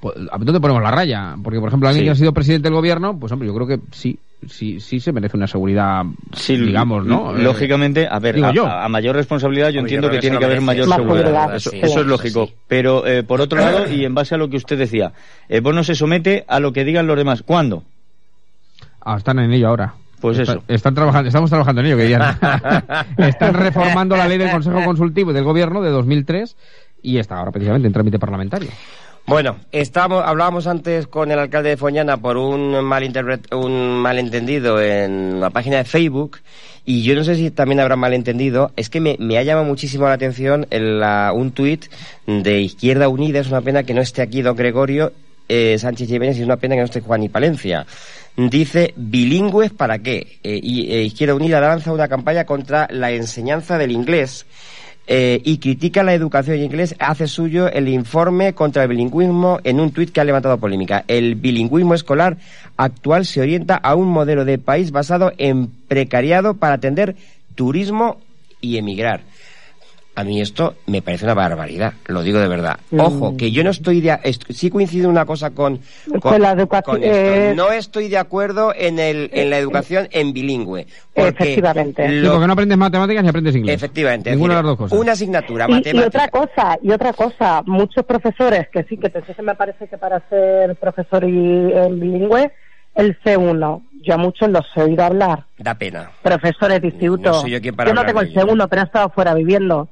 pues, 0.00 0.14
¿a 0.30 0.38
dónde 0.38 0.60
ponemos 0.60 0.82
la 0.82 0.90
raya? 0.90 1.34
Porque, 1.42 1.58
por 1.58 1.68
ejemplo, 1.68 1.88
alguien 1.88 2.04
Sí. 2.04 2.06
que 2.06 2.12
ha 2.12 2.14
sido 2.14 2.32
presidente 2.32 2.68
del 2.68 2.74
gobierno, 2.74 3.18
pues 3.18 3.32
hombre, 3.32 3.48
yo 3.48 3.54
creo 3.54 3.66
que 3.66 3.80
sí, 3.90 4.18
sí, 4.46 4.80
sí 4.80 5.00
se 5.00 5.12
merece 5.12 5.36
una 5.36 5.46
seguridad, 5.46 6.04
digamos, 6.46 7.04
¿no? 7.06 7.32
Lógicamente, 7.32 8.06
a 8.06 8.18
ver, 8.18 8.44
a, 8.44 8.52
yo. 8.52 8.66
a 8.66 8.88
mayor 8.88 9.16
responsabilidad 9.16 9.70
yo 9.70 9.80
entiendo 9.80 10.08
que 10.08 10.16
que 10.16 10.20
tiene 10.20 10.38
que 10.38 10.44
haber 10.44 10.60
mayor 10.60 10.86
seguridad. 10.88 11.56
Eso, 11.56 11.70
sí, 11.70 11.78
eso 11.78 11.86
eso 11.86 12.00
es 12.02 12.06
lógico. 12.06 12.50
Pero 12.68 13.06
eh, 13.06 13.22
por 13.22 13.40
otro 13.40 13.58
lado, 13.58 13.90
y 13.92 14.04
en 14.04 14.14
base 14.14 14.34
a 14.34 14.38
lo 14.38 14.48
que 14.48 14.58
usted 14.58 14.78
decía, 14.78 15.12
eh, 15.48 15.60
Bono 15.60 15.82
se 15.82 15.94
somete 15.94 16.44
a 16.46 16.60
lo 16.60 16.72
que 16.72 16.84
digan 16.84 17.06
los 17.06 17.16
demás. 17.16 17.42
¿Cuándo? 17.42 17.82
Ah, 19.02 19.16
están 19.16 19.38
en 19.38 19.52
ello 19.52 19.68
ahora. 19.68 19.94
Pues 20.20 20.38
Está- 20.38 20.52
eso. 20.52 20.62
Están 20.68 20.94
trabajando, 20.94 21.28
estamos 21.28 21.50
trabajando 21.50 21.80
en 21.80 21.86
ello, 21.88 21.96
que 21.96 22.08
ya 22.08 23.06
están 23.18 23.54
reformando 23.54 24.16
la 24.16 24.28
ley 24.28 24.38
del 24.38 24.50
Consejo 24.50 24.82
Consultivo 24.84 25.30
y 25.30 25.34
del 25.34 25.44
Gobierno 25.44 25.80
de 25.82 25.90
2003 25.90 26.56
y 27.02 27.18
está 27.18 27.38
ahora 27.38 27.50
precisamente 27.50 27.86
en 27.86 27.92
trámite 27.92 28.18
parlamentario. 28.18 28.70
Bueno, 29.26 29.58
estamos, 29.70 30.24
hablábamos 30.26 30.66
antes 30.66 31.06
con 31.06 31.30
el 31.30 31.38
alcalde 31.38 31.70
de 31.70 31.76
Foñana 31.76 32.16
por 32.16 32.36
un, 32.36 32.74
un 32.74 33.98
malentendido 34.00 34.80
en 34.80 35.38
la 35.40 35.50
página 35.50 35.76
de 35.76 35.84
Facebook 35.84 36.38
y 36.84 37.02
yo 37.02 37.14
no 37.14 37.22
sé 37.22 37.36
si 37.36 37.50
también 37.50 37.80
habrá 37.80 37.94
malentendido, 37.96 38.72
es 38.76 38.90
que 38.90 39.00
me, 39.00 39.38
ha 39.38 39.42
llamado 39.42 39.66
muchísimo 39.66 40.06
la 40.06 40.14
atención 40.14 40.66
un 41.34 41.52
tuit 41.52 41.84
de 42.26 42.60
Izquierda 42.60 43.08
Unida, 43.08 43.40
es 43.40 43.48
una 43.48 43.60
pena 43.60 43.84
que 43.84 43.94
no 43.94 44.00
esté 44.00 44.22
aquí 44.22 44.42
don 44.42 44.56
Gregorio 44.56 45.12
eh, 45.48 45.76
Sánchez 45.78 46.08
Jiménez 46.08 46.36
y 46.36 46.40
es 46.40 46.46
una 46.46 46.56
pena 46.56 46.74
que 46.74 46.80
no 46.80 46.86
esté 46.86 47.00
Juan 47.00 47.22
y 47.22 47.28
Palencia. 47.28 47.86
Dice, 48.48 48.94
bilingües 48.96 49.70
para 49.72 49.98
qué? 49.98 50.38
Eh, 50.42 50.58
y, 50.62 50.90
eh, 50.92 51.02
Izquierda 51.02 51.34
Unida 51.34 51.60
lanza 51.60 51.92
una 51.92 52.08
campaña 52.08 52.46
contra 52.46 52.88
la 52.90 53.10
enseñanza 53.10 53.76
del 53.76 53.90
inglés 53.90 54.46
eh, 55.06 55.42
y 55.44 55.58
critica 55.58 56.02
la 56.02 56.14
educación 56.14 56.56
en 56.56 56.64
inglés, 56.64 56.94
hace 57.00 57.26
suyo 57.26 57.68
el 57.68 57.88
informe 57.88 58.54
contra 58.54 58.84
el 58.84 58.88
bilingüismo 58.88 59.58
en 59.64 59.80
un 59.80 59.90
tuit 59.90 60.10
que 60.10 60.20
ha 60.20 60.24
levantado 60.24 60.56
polémica. 60.58 61.04
El 61.06 61.34
bilingüismo 61.34 61.94
escolar 61.94 62.38
actual 62.78 63.26
se 63.26 63.42
orienta 63.42 63.74
a 63.74 63.94
un 63.94 64.08
modelo 64.08 64.46
de 64.46 64.56
país 64.56 64.90
basado 64.90 65.32
en 65.36 65.66
precariado 65.88 66.54
para 66.54 66.74
atender 66.74 67.16
turismo 67.56 68.20
y 68.62 68.78
emigrar. 68.78 69.20
A 70.16 70.24
mí 70.24 70.40
esto 70.40 70.74
me 70.86 71.02
parece 71.02 71.24
una 71.24 71.34
barbaridad, 71.34 71.94
lo 72.06 72.22
digo 72.22 72.40
de 72.40 72.48
verdad. 72.48 72.78
Mm. 72.90 73.00
Ojo, 73.00 73.36
que 73.36 73.52
yo 73.52 73.62
no 73.62 73.70
estoy 73.70 74.00
de... 74.00 74.18
sí 74.50 74.68
coincido 74.68 75.08
una 75.08 75.24
cosa 75.24 75.50
con... 75.50 75.80
con, 76.20 76.42
la 76.42 76.50
educación, 76.50 77.00
eh, 77.02 77.52
No 77.56 77.70
estoy 77.70 78.08
de 78.08 78.18
acuerdo 78.18 78.74
en, 78.74 78.98
el, 78.98 79.30
en 79.32 79.50
la 79.50 79.58
educación 79.58 80.08
en 80.10 80.32
bilingüe. 80.32 80.86
efectivamente. 81.14 82.08
Lo, 82.08 82.32
porque 82.32 82.46
no 82.46 82.52
aprendes 82.52 82.76
matemáticas 82.76 83.22
ni 83.22 83.28
aprendes 83.28 83.56
inglés. 83.56 83.76
Efectivamente. 83.76 84.30
Ninguna 84.30 84.56
de 84.56 84.62
las 84.62 84.70
dos 84.70 84.78
cosas. 84.78 84.98
Una 84.98 85.12
asignatura, 85.12 85.66
y, 85.68 85.72
matemática. 85.72 86.04
Y 86.04 86.06
otra 86.06 86.28
cosa, 86.28 86.78
y 86.82 86.90
otra 86.90 87.12
cosa, 87.12 87.62
muchos 87.66 88.04
profesores, 88.04 88.68
que 88.68 88.82
sí, 88.84 88.96
que 88.96 89.08
te 89.08 89.20
me 89.42 89.54
parece 89.54 89.88
que 89.88 89.96
para 89.96 90.20
ser 90.28 90.74
profesor 90.76 91.24
y, 91.24 91.72
en 91.72 92.00
bilingüe, 92.00 92.50
el 92.94 93.18
C1 93.20 93.82
yo 94.02 94.14
a 94.14 94.16
muchos 94.16 94.48
los 94.48 94.66
he 94.74 94.82
oído 94.82 95.04
hablar. 95.04 95.44
Da 95.58 95.74
pena. 95.74 96.10
Profesores 96.22 96.80
de 96.80 96.88
instituto. 96.88 97.46
yo, 97.46 97.58
yo 97.58 97.94
no 97.94 98.04
tengo 98.04 98.20
el 98.20 98.32
segundo, 98.32 98.66
pero 98.68 98.82
he 98.82 98.84
estado 98.86 99.10
fuera 99.10 99.34
viviendo 99.34 99.88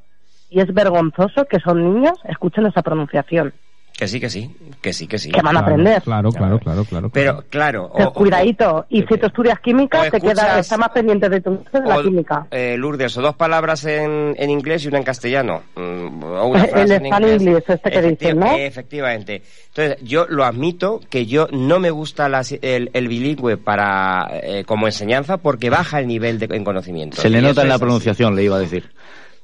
y 0.50 0.60
es 0.60 0.72
vergonzoso 0.72 1.44
que 1.44 1.60
son 1.60 1.94
niños 1.94 2.18
escuchen 2.24 2.66
esa 2.66 2.82
pronunciación. 2.82 3.52
Que 3.98 4.06
sí, 4.06 4.20
que 4.20 4.30
sí, 4.30 4.48
que 4.80 4.92
sí, 4.92 5.08
que 5.08 5.18
sí. 5.18 5.32
Que 5.32 5.42
van 5.42 5.56
a 5.56 5.60
aprender. 5.60 6.00
Claro, 6.02 6.30
claro, 6.30 6.60
claro, 6.60 6.84
claro. 6.84 7.10
Pero, 7.12 7.42
claro. 7.50 7.90
cuidadito. 8.14 8.86
y 8.88 9.02
si 9.02 9.18
tú 9.18 9.26
estudias 9.26 9.58
química, 9.58 10.08
te 10.08 10.20
queda, 10.20 10.60
está 10.60 10.76
más 10.78 10.90
pendiente 10.90 11.28
de, 11.28 11.40
tu, 11.40 11.64
de 11.72 11.80
la 11.80 12.00
química. 12.00 12.46
Eh, 12.52 12.76
Lourdes, 12.78 13.16
o 13.16 13.22
dos 13.22 13.34
palabras 13.34 13.84
en, 13.86 14.36
en, 14.38 14.50
inglés 14.50 14.84
y 14.84 14.88
una 14.88 14.98
en 14.98 15.04
castellano. 15.04 15.62
Mm, 15.74 16.22
o 16.22 16.46
una 16.46 16.64
frase 16.68 16.94
el 16.94 17.06
en 17.06 17.06
inglés. 17.06 17.64
este 17.66 17.90
que 17.90 18.02
dices, 18.02 18.36
¿no? 18.36 18.56
Efectivamente. 18.56 19.42
Entonces, 19.66 19.96
yo 20.04 20.26
lo 20.28 20.44
admito 20.44 21.00
que 21.10 21.26
yo 21.26 21.48
no 21.50 21.80
me 21.80 21.90
gusta 21.90 22.30
el, 22.62 22.90
el, 22.92 23.08
bilingüe 23.08 23.56
para 23.56 24.28
eh, 24.30 24.62
como 24.64 24.86
enseñanza 24.86 25.38
porque 25.38 25.70
baja 25.70 25.98
el 25.98 26.06
nivel 26.06 26.38
de, 26.38 26.46
en 26.54 26.62
conocimiento. 26.62 27.20
Se 27.20 27.28
le 27.28 27.42
nota 27.42 27.62
en 27.62 27.68
la 27.68 27.80
pronunciación, 27.80 28.36
le 28.36 28.44
iba 28.44 28.54
a 28.54 28.60
decir. 28.60 28.88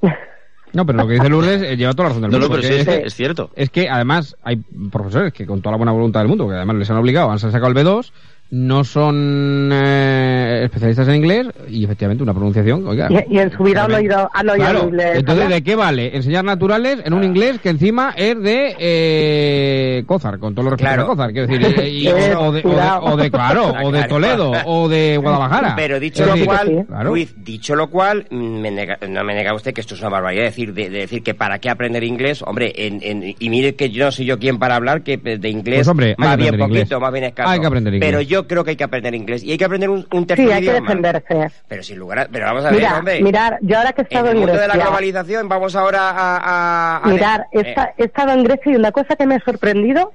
No, 0.75 0.85
pero 0.85 0.99
lo 0.99 1.07
que 1.07 1.15
dice 1.15 1.29
Lourdes 1.29 1.63
eh, 1.63 1.77
lleva 1.77 1.93
toda 1.93 2.05
la 2.05 2.09
razón 2.11 2.23
del 2.23 2.31
mundo. 2.33 2.49
No, 2.49 2.55
pero 2.55 2.69
es, 2.69 2.87
es, 2.87 3.15
cierto. 3.15 3.51
Es 3.55 3.71
que 3.71 3.89
además 3.89 4.37
hay 4.43 4.57
profesores 4.91 5.33
que 5.33 5.47
con 5.47 5.63
toda 5.63 5.73
la 5.73 5.77
buena 5.77 5.93
voluntad 5.93 6.21
del 6.21 6.29
mundo, 6.29 6.49
que 6.49 6.55
además 6.57 6.77
les 6.77 6.91
han 6.91 6.97
obligado, 6.97 7.31
han 7.31 7.39
sacado 7.39 7.69
el 7.69 7.75
B2 7.75 8.11
no 8.55 8.85
son 8.85 9.69
eh, 9.73 10.63
especialistas 10.65 11.09
en 11.09 11.17
inglés 11.17 11.49
y 11.69 11.85
efectivamente 11.85 12.23
una 12.23 12.33
pronunciación. 12.33 12.87
Oiga, 12.87 13.09
y, 13.29 13.39
en 13.39 13.51
su 13.51 13.65
vida 13.65 13.85
han 13.85 13.93
oído, 13.93 14.31
han 14.33 14.49
oído 14.49 14.85
inglés. 14.85 15.17
Entonces, 15.17 15.49
¿de 15.49 15.63
qué 15.63 15.75
vale 15.75 16.17
enseñar 16.17 16.45
naturales 16.45 17.01
en 17.05 17.15
un 17.15 17.23
ah. 17.23 17.27
inglés 17.27 17.59
que 17.61 17.71
encima 17.71 18.15
es 18.17 18.41
de 18.41 18.77
eh, 18.79 20.05
Cózar, 20.07 20.39
con 20.39 20.55
todo 20.55 20.67
lo 20.67 20.71
respeto 20.71 20.89
claro. 20.89 21.07
Cózar? 21.09 21.33
Quiero 21.33 21.49
decir, 21.49 21.67
o, 22.39 22.53
de, 22.53 22.63
o, 22.65 23.17
de, 23.17 23.31
claro, 23.31 23.75
o 23.83 23.91
de 23.91 24.05
Toledo, 24.05 24.53
o 24.67 24.89
de 24.89 25.17
Guadalajara. 25.17 25.75
Pero 25.75 25.99
dicho 25.99 26.25
lo 26.25 26.45
cual, 26.45 26.87
Luis, 27.03 27.35
dicho 27.37 27.75
lo 27.75 27.91
cual, 27.91 28.25
me 28.31 28.71
no 28.71 29.25
me 29.25 29.35
nega 29.35 29.53
usted 29.53 29.75
que 29.75 29.81
esto 29.81 29.95
es 29.95 30.01
una 30.01 30.11
barbaridad, 30.11 30.45
decir, 30.45 30.73
de, 30.73 30.91
decir 30.91 31.25
que 31.25 31.35
para 31.35 31.59
qué 31.59 31.71
aprender 31.71 32.05
inglés, 32.05 32.41
hombre, 32.47 32.73
en, 32.77 33.35
y 33.37 33.51
mire 33.51 33.75
que 33.75 33.91
yo 33.91 34.05
no 34.05 34.13
soy 34.13 34.27
yo 34.27 34.39
quien 34.39 34.61
para 34.61 34.77
hablar 34.77 35.03
que 35.03 35.17
de 35.17 35.49
inglés 35.49 35.91
pues, 35.93 36.15
más 36.19 36.37
bien 36.37 36.57
poquito, 36.57 37.01
más 37.01 37.13
bien 37.13 37.25
escaso. 37.25 37.49
Hay 37.49 37.59
que 37.59 37.67
aprender 37.67 37.95
inglés. 37.95 38.09
Pero 38.09 38.21
yo 38.21 38.44
creo 38.47 38.65
que 38.65 38.71
hay 38.71 38.77
que 38.77 38.85
aprender 38.85 39.15
inglés 39.15 39.43
y 39.43 39.53
hay 39.53 39.59
que 39.59 39.65
aprender 39.65 39.91
un, 39.91 40.07
un 40.13 40.27
tercer 40.27 40.47
sí, 40.47 40.53
hay 40.53 40.65
que 40.65 40.73
defenderse. 40.73 41.51
Pero 41.69 41.83
sin 41.83 41.99
lugar 41.99 42.19
a, 42.21 42.29
pero 42.29 42.47
vamos 42.47 42.65
a 42.65 42.71
ver, 42.71 42.79
Mira, 42.79 42.99
hombre. 42.99 43.23
Mirar, 43.23 43.59
yo 43.63 43.79
ahora 43.79 43.93
que 43.93 44.03
he 44.03 44.05
estado 44.05 44.27
en, 44.27 44.33
el 44.33 44.39
mundo 44.39 44.57
de 44.57 44.69
la 44.69 44.75
globalización 44.75 45.49
vamos 45.49 45.77
ahora 45.77 46.11
a... 46.11 47.01
a, 47.05 47.09
mirar, 47.09 47.47
he, 47.53 48.05
estado 48.05 48.33
en 48.33 48.45
Grecia 48.45 48.73
y 48.73 48.77
una 48.77 48.93
cosa 48.93 49.17
que 49.17 49.27
me 49.27 49.37
ha 49.37 49.41
sorprendido 49.41 50.13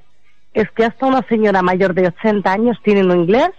es 0.53 0.69
que 0.71 0.85
hasta 0.85 1.05
una 1.05 1.21
señora 1.27 1.61
mayor 1.61 1.93
de 1.93 2.07
80 2.07 2.51
años 2.51 2.77
tiene 2.83 3.03
un 3.03 3.11
inglés 3.11 3.51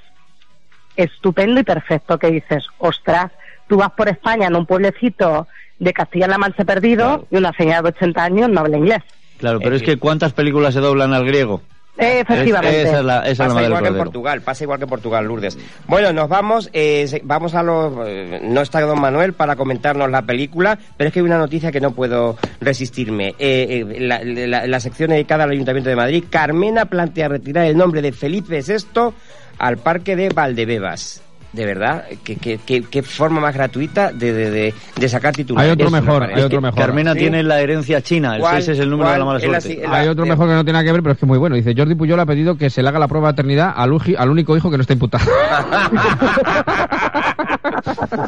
estupendo 0.97 1.61
y 1.61 1.65
perfecto 1.65 2.19
que 2.19 2.31
dices, 2.31 2.67
ostras, 2.79 3.31
tú 3.69 3.77
vas 3.77 3.93
por 3.93 4.09
España 4.09 4.49
en 4.49 4.57
un 4.57 4.67
pueblecito 4.67 5.47
de 5.79 5.93
Castilla-La 5.93 6.39
Mancha 6.39 6.65
perdido 6.65 7.27
y 7.31 7.37
una 7.37 7.53
señora 7.53 7.83
de 7.83 7.89
80 7.89 8.23
años 8.23 8.49
no 8.51 8.61
habla 8.61 8.77
inglés. 8.77 9.03
Claro, 9.39 9.61
pero 9.61 9.75
es 9.75 9.83
que 9.83 9.97
¿cuántas 9.97 10.35
películas 10.35 10.75
se 10.75 10.81
doblan 10.81 11.15
al 11.15 11.25
griego? 11.25 11.63
Efectivamente. 11.97 12.83
esa 12.83 12.99
es 12.99 13.05
la, 13.05 13.23
pasa 13.23 13.63
igual 13.65 13.83
que 13.83 13.89
en 13.89 13.97
Portugal, 13.97 14.43
pasa 14.43 14.65
igual 14.65 14.79
que 14.79 14.85
en 14.85 14.91
Portugal, 14.91 15.25
Lourdes. 15.27 15.59
Bueno, 15.87 16.13
nos 16.13 16.29
vamos, 16.29 16.71
eh, 16.73 17.21
vamos 17.25 17.55
a 17.55 17.63
los... 17.63 17.93
Eh, 18.07 18.41
no 18.43 18.63
está 18.63 18.81
don 18.81 19.01
Manuel 19.01 19.35
para 19.35 19.57
comentarnos 19.57 20.11
la 20.11 20.23
película, 20.23 20.79
pero 20.97 21.09
es 21.09 21.15
que 21.15 21.21
hay 21.21 21.27
una 21.27 21.39
noticia 21.39 21.71
que 21.71 21.81
no 21.81 21.91
puedo 21.91 22.37
resistirme. 22.61 23.35
Eh, 23.39 23.85
la, 23.99 24.23
la, 24.25 24.81
sección 24.81 25.11
dedicada 25.11 25.45
al 25.45 25.51
Ayuntamiento 25.51 25.91
de 25.91 25.97
Madrid, 25.97 26.25
Carmena 26.31 26.87
plantea 26.87 27.29
retirar 27.29 27.67
el 27.67 27.77
nombre 27.77 28.01
de 28.01 28.13
Felipe 28.13 28.63
VI 28.63 29.13
al 29.59 29.77
Parque 29.77 30.17
de 30.17 30.31
Valdebebas 30.31 31.23
de 31.53 31.67
verdad, 31.67 32.05
qué, 32.25 33.03
forma 33.03 33.41
más 33.41 33.55
gratuita 33.55 34.13
de, 34.13 34.33
de, 34.33 34.75
de, 34.97 35.09
sacar 35.09 35.35
titulares. 35.35 35.69
Hay 35.69 35.73
otro 35.73 35.91
mejor, 35.91 36.23
hay 36.23 36.43
otro 36.43 36.61
mejor. 36.61 36.79
Carmena 36.79 37.15
tiene 37.15 37.43
la 37.43 37.61
herencia 37.61 38.03
china, 38.03 38.37
el 38.37 38.45
6 38.45 38.69
es 38.69 38.79
el 38.79 38.91
número 38.91 39.11
de 39.11 39.19
la 39.19 39.25
mala 39.25 39.41
suerte. 39.41 39.83
hay 39.87 40.09
otro 40.09 40.27
mejor 40.27 40.49
que 40.49 40.55
no 40.55 40.65
tiene 40.65 40.75
nada 40.75 40.85
que 40.85 40.93
ver, 40.93 41.03
pero 41.03 41.13
es 41.15 41.19
que 41.19 41.27
muy 41.27 41.39
bueno. 41.39 41.57
Dice, 41.57 41.75
Jordi 41.77 41.95
Puyol 41.95 42.21
ha 42.21 42.27
pedido 42.27 42.57
que 42.57 42.71
se 42.71 42.83
le 42.83 42.89
haga 42.89 42.99
la 42.99 43.09
prueba 43.09 43.29
de 43.29 43.33
eternidad 43.33 43.73
al, 43.75 43.91
al 44.17 44.31
único 44.31 44.57
hijo 44.57 44.71
que 44.71 44.77
no 44.77 44.83
está 44.83 44.93
imputado. 44.93 45.25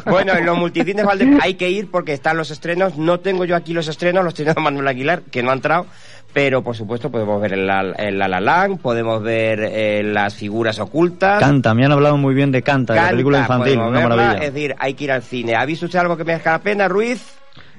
bueno, 0.05 0.33
en 0.33 0.45
los 0.45 0.57
multicines 0.57 1.05
hay 1.41 1.55
que 1.55 1.69
ir 1.69 1.89
porque 1.89 2.13
están 2.13 2.37
los 2.37 2.51
estrenos. 2.51 2.97
No 2.97 3.19
tengo 3.19 3.45
yo 3.45 3.55
aquí 3.55 3.73
los 3.73 3.87
estrenos, 3.87 4.23
los 4.23 4.33
tiene 4.33 4.53
Manuel 4.53 4.87
Aguilar, 4.87 5.21
que 5.23 5.43
no 5.43 5.51
ha 5.51 5.53
entrado 5.53 5.85
pero 6.33 6.63
por 6.63 6.75
supuesto 6.75 7.11
podemos 7.11 7.39
ver 7.39 7.53
el, 7.53 7.69
el 7.97 8.17
La 8.17 8.69
podemos 8.81 9.21
ver 9.21 9.59
eh, 9.61 10.01
las 10.03 10.35
figuras 10.35 10.79
ocultas. 10.79 11.39
Canta, 11.39 11.73
me 11.73 11.85
han 11.85 11.91
hablado 11.91 12.17
muy 12.17 12.33
bien 12.33 12.51
de 12.51 12.63
Canta, 12.63 12.93
de 12.93 13.01
la 13.01 13.09
película 13.09 13.39
infantil, 13.39 13.79
una 13.79 14.01
maravilla. 14.01 14.45
Es 14.45 14.53
decir, 14.53 14.75
hay 14.79 14.95
que 14.95 15.03
ir 15.05 15.11
al 15.11 15.21
cine. 15.21 15.55
¿Ha 15.55 15.65
visto 15.65 15.85
usted 15.85 15.99
algo 15.99 16.17
que 16.17 16.23
me 16.23 16.33
deja 16.33 16.51
la 16.51 16.59
pena, 16.59 16.87
Ruiz? 16.87 17.23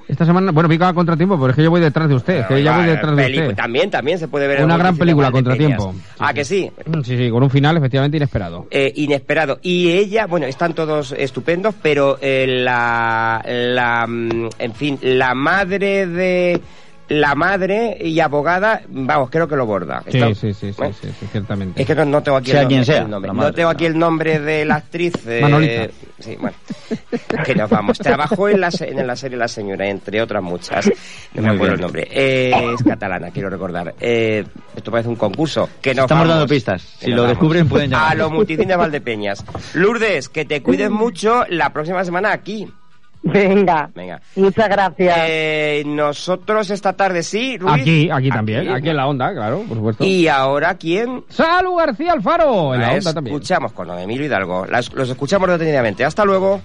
Esta 0.06 0.26
semana, 0.26 0.52
bueno, 0.52 0.68
pica 0.68 0.88
a 0.88 0.92
contratiempo, 0.92 1.36
pero 1.38 1.50
es 1.50 1.56
que 1.56 1.62
yo 1.62 1.70
voy 1.70 1.80
detrás 1.80 2.08
de 2.08 2.14
usted, 2.14 2.46
que 2.46 2.62
ya 2.62 2.76
voy 2.76 2.86
detrás 2.86 3.16
de 3.16 3.24
usted. 3.24 3.54
También, 3.54 3.90
también 3.90 4.18
se 4.18 4.28
puede 4.28 4.46
ver. 4.46 4.62
Una 4.62 4.76
gran 4.76 4.96
película, 4.96 5.30
Contratiempo. 5.30 5.94
¿A 6.18 6.34
que 6.34 6.44
sí? 6.44 6.70
Sí, 7.02 7.16
sí, 7.16 7.30
con 7.30 7.42
un 7.42 7.50
final 7.50 7.76
efectivamente 7.78 8.18
inesperado. 8.18 8.66
Eh, 8.70 8.92
inesperado. 8.96 9.58
Y 9.62 9.90
ella, 9.92 10.26
bueno, 10.26 10.46
están 10.46 10.74
todos 10.74 11.12
estupendos, 11.12 11.74
pero 11.80 12.18
eh, 12.20 12.46
la, 12.46 13.42
la, 13.46 14.06
mm, 14.06 14.48
en 14.58 14.74
fin, 14.74 14.98
la 15.02 15.34
madre 15.34 16.06
de 16.06 16.60
la 17.08 17.34
madre 17.34 17.98
y 18.00 18.18
abogada, 18.20 18.82
vamos, 18.88 19.28
creo 19.30 19.46
que 19.46 19.56
lo 19.56 19.66
borda. 19.66 20.02
Sí, 20.08 20.20
sí, 20.34 20.54
sí, 20.54 20.72
sí, 20.72 21.08
ciertamente. 21.30 21.82
Es 21.82 21.86
que 21.86 21.94
no, 21.94 22.22
tengo 22.22 22.38
aquí 22.38 22.52
el, 22.52 23.10
nombre. 23.10 23.30
no 23.32 23.52
tengo 23.52 23.68
aquí 23.68 23.84
el 23.84 23.98
nombre 23.98 24.38
de 24.38 24.64
la 24.64 24.76
actriz. 24.76 25.14
Eh, 25.26 25.90
sí, 26.18 26.36
bueno. 26.40 26.56
que 27.44 27.54
nos 27.54 27.68
vamos. 27.68 27.98
Trabajó 27.98 28.48
en 28.48 28.60
la, 28.60 28.70
en 28.80 29.06
la 29.06 29.16
serie 29.16 29.36
La 29.36 29.48
Señora, 29.48 29.86
entre 29.88 30.22
otras 30.22 30.42
muchas. 30.42 30.90
No 31.34 31.42
me 31.42 31.50
acuerdo 31.50 31.74
el 31.74 31.80
nombre. 31.80 32.08
Eh, 32.10 32.52
es 32.74 32.82
catalana, 32.82 33.30
quiero 33.30 33.50
recordar. 33.50 33.94
Eh, 34.00 34.44
esto 34.74 34.90
parece 34.90 35.08
un 35.08 35.16
concurso. 35.16 35.68
Que 35.82 35.90
Estamos 35.90 36.28
dando 36.28 36.46
pistas. 36.46 36.82
Si 37.00 37.10
lo 37.10 37.24
descubren, 37.24 37.68
pueden 37.68 37.90
llamar. 37.90 38.12
A 38.12 38.14
los 38.14 38.30
multicines 38.30 38.76
Valdepeñas. 38.76 39.44
Lourdes, 39.74 40.28
que 40.28 40.44
te 40.44 40.62
cuides 40.62 40.90
mucho 40.90 41.44
la 41.48 41.72
próxima 41.72 42.04
semana 42.04 42.32
aquí. 42.32 42.68
Venga. 43.24 43.90
Venga. 43.94 44.20
Muchas 44.36 44.68
gracias. 44.68 45.18
Eh, 45.28 45.82
nosotros 45.86 46.70
esta 46.70 46.92
tarde 46.92 47.22
sí, 47.22 47.58
Aquí, 47.66 48.10
aquí 48.10 48.28
también. 48.28 48.70
Aquí, 48.70 48.90
en 48.90 48.96
la 48.96 49.06
onda, 49.06 49.32
claro, 49.32 49.62
por 49.66 49.76
supuesto. 49.76 50.04
¿Y 50.04 50.28
ahora 50.28 50.74
quién? 50.74 51.24
Salud 51.28 51.76
García 51.76 52.12
Alfaro. 52.12 52.74
En 52.74 52.82
la 52.82 52.92
onda 52.92 53.14
también. 53.14 53.34
Escuchamos 53.34 53.72
con 53.72 53.88
lo 53.88 53.96
de 53.96 54.02
Emilio 54.02 54.26
Hidalgo. 54.26 54.66
los 54.66 55.10
escuchamos 55.10 55.48
detenidamente. 55.48 56.04
Hasta 56.04 56.24
luego. 56.24 56.60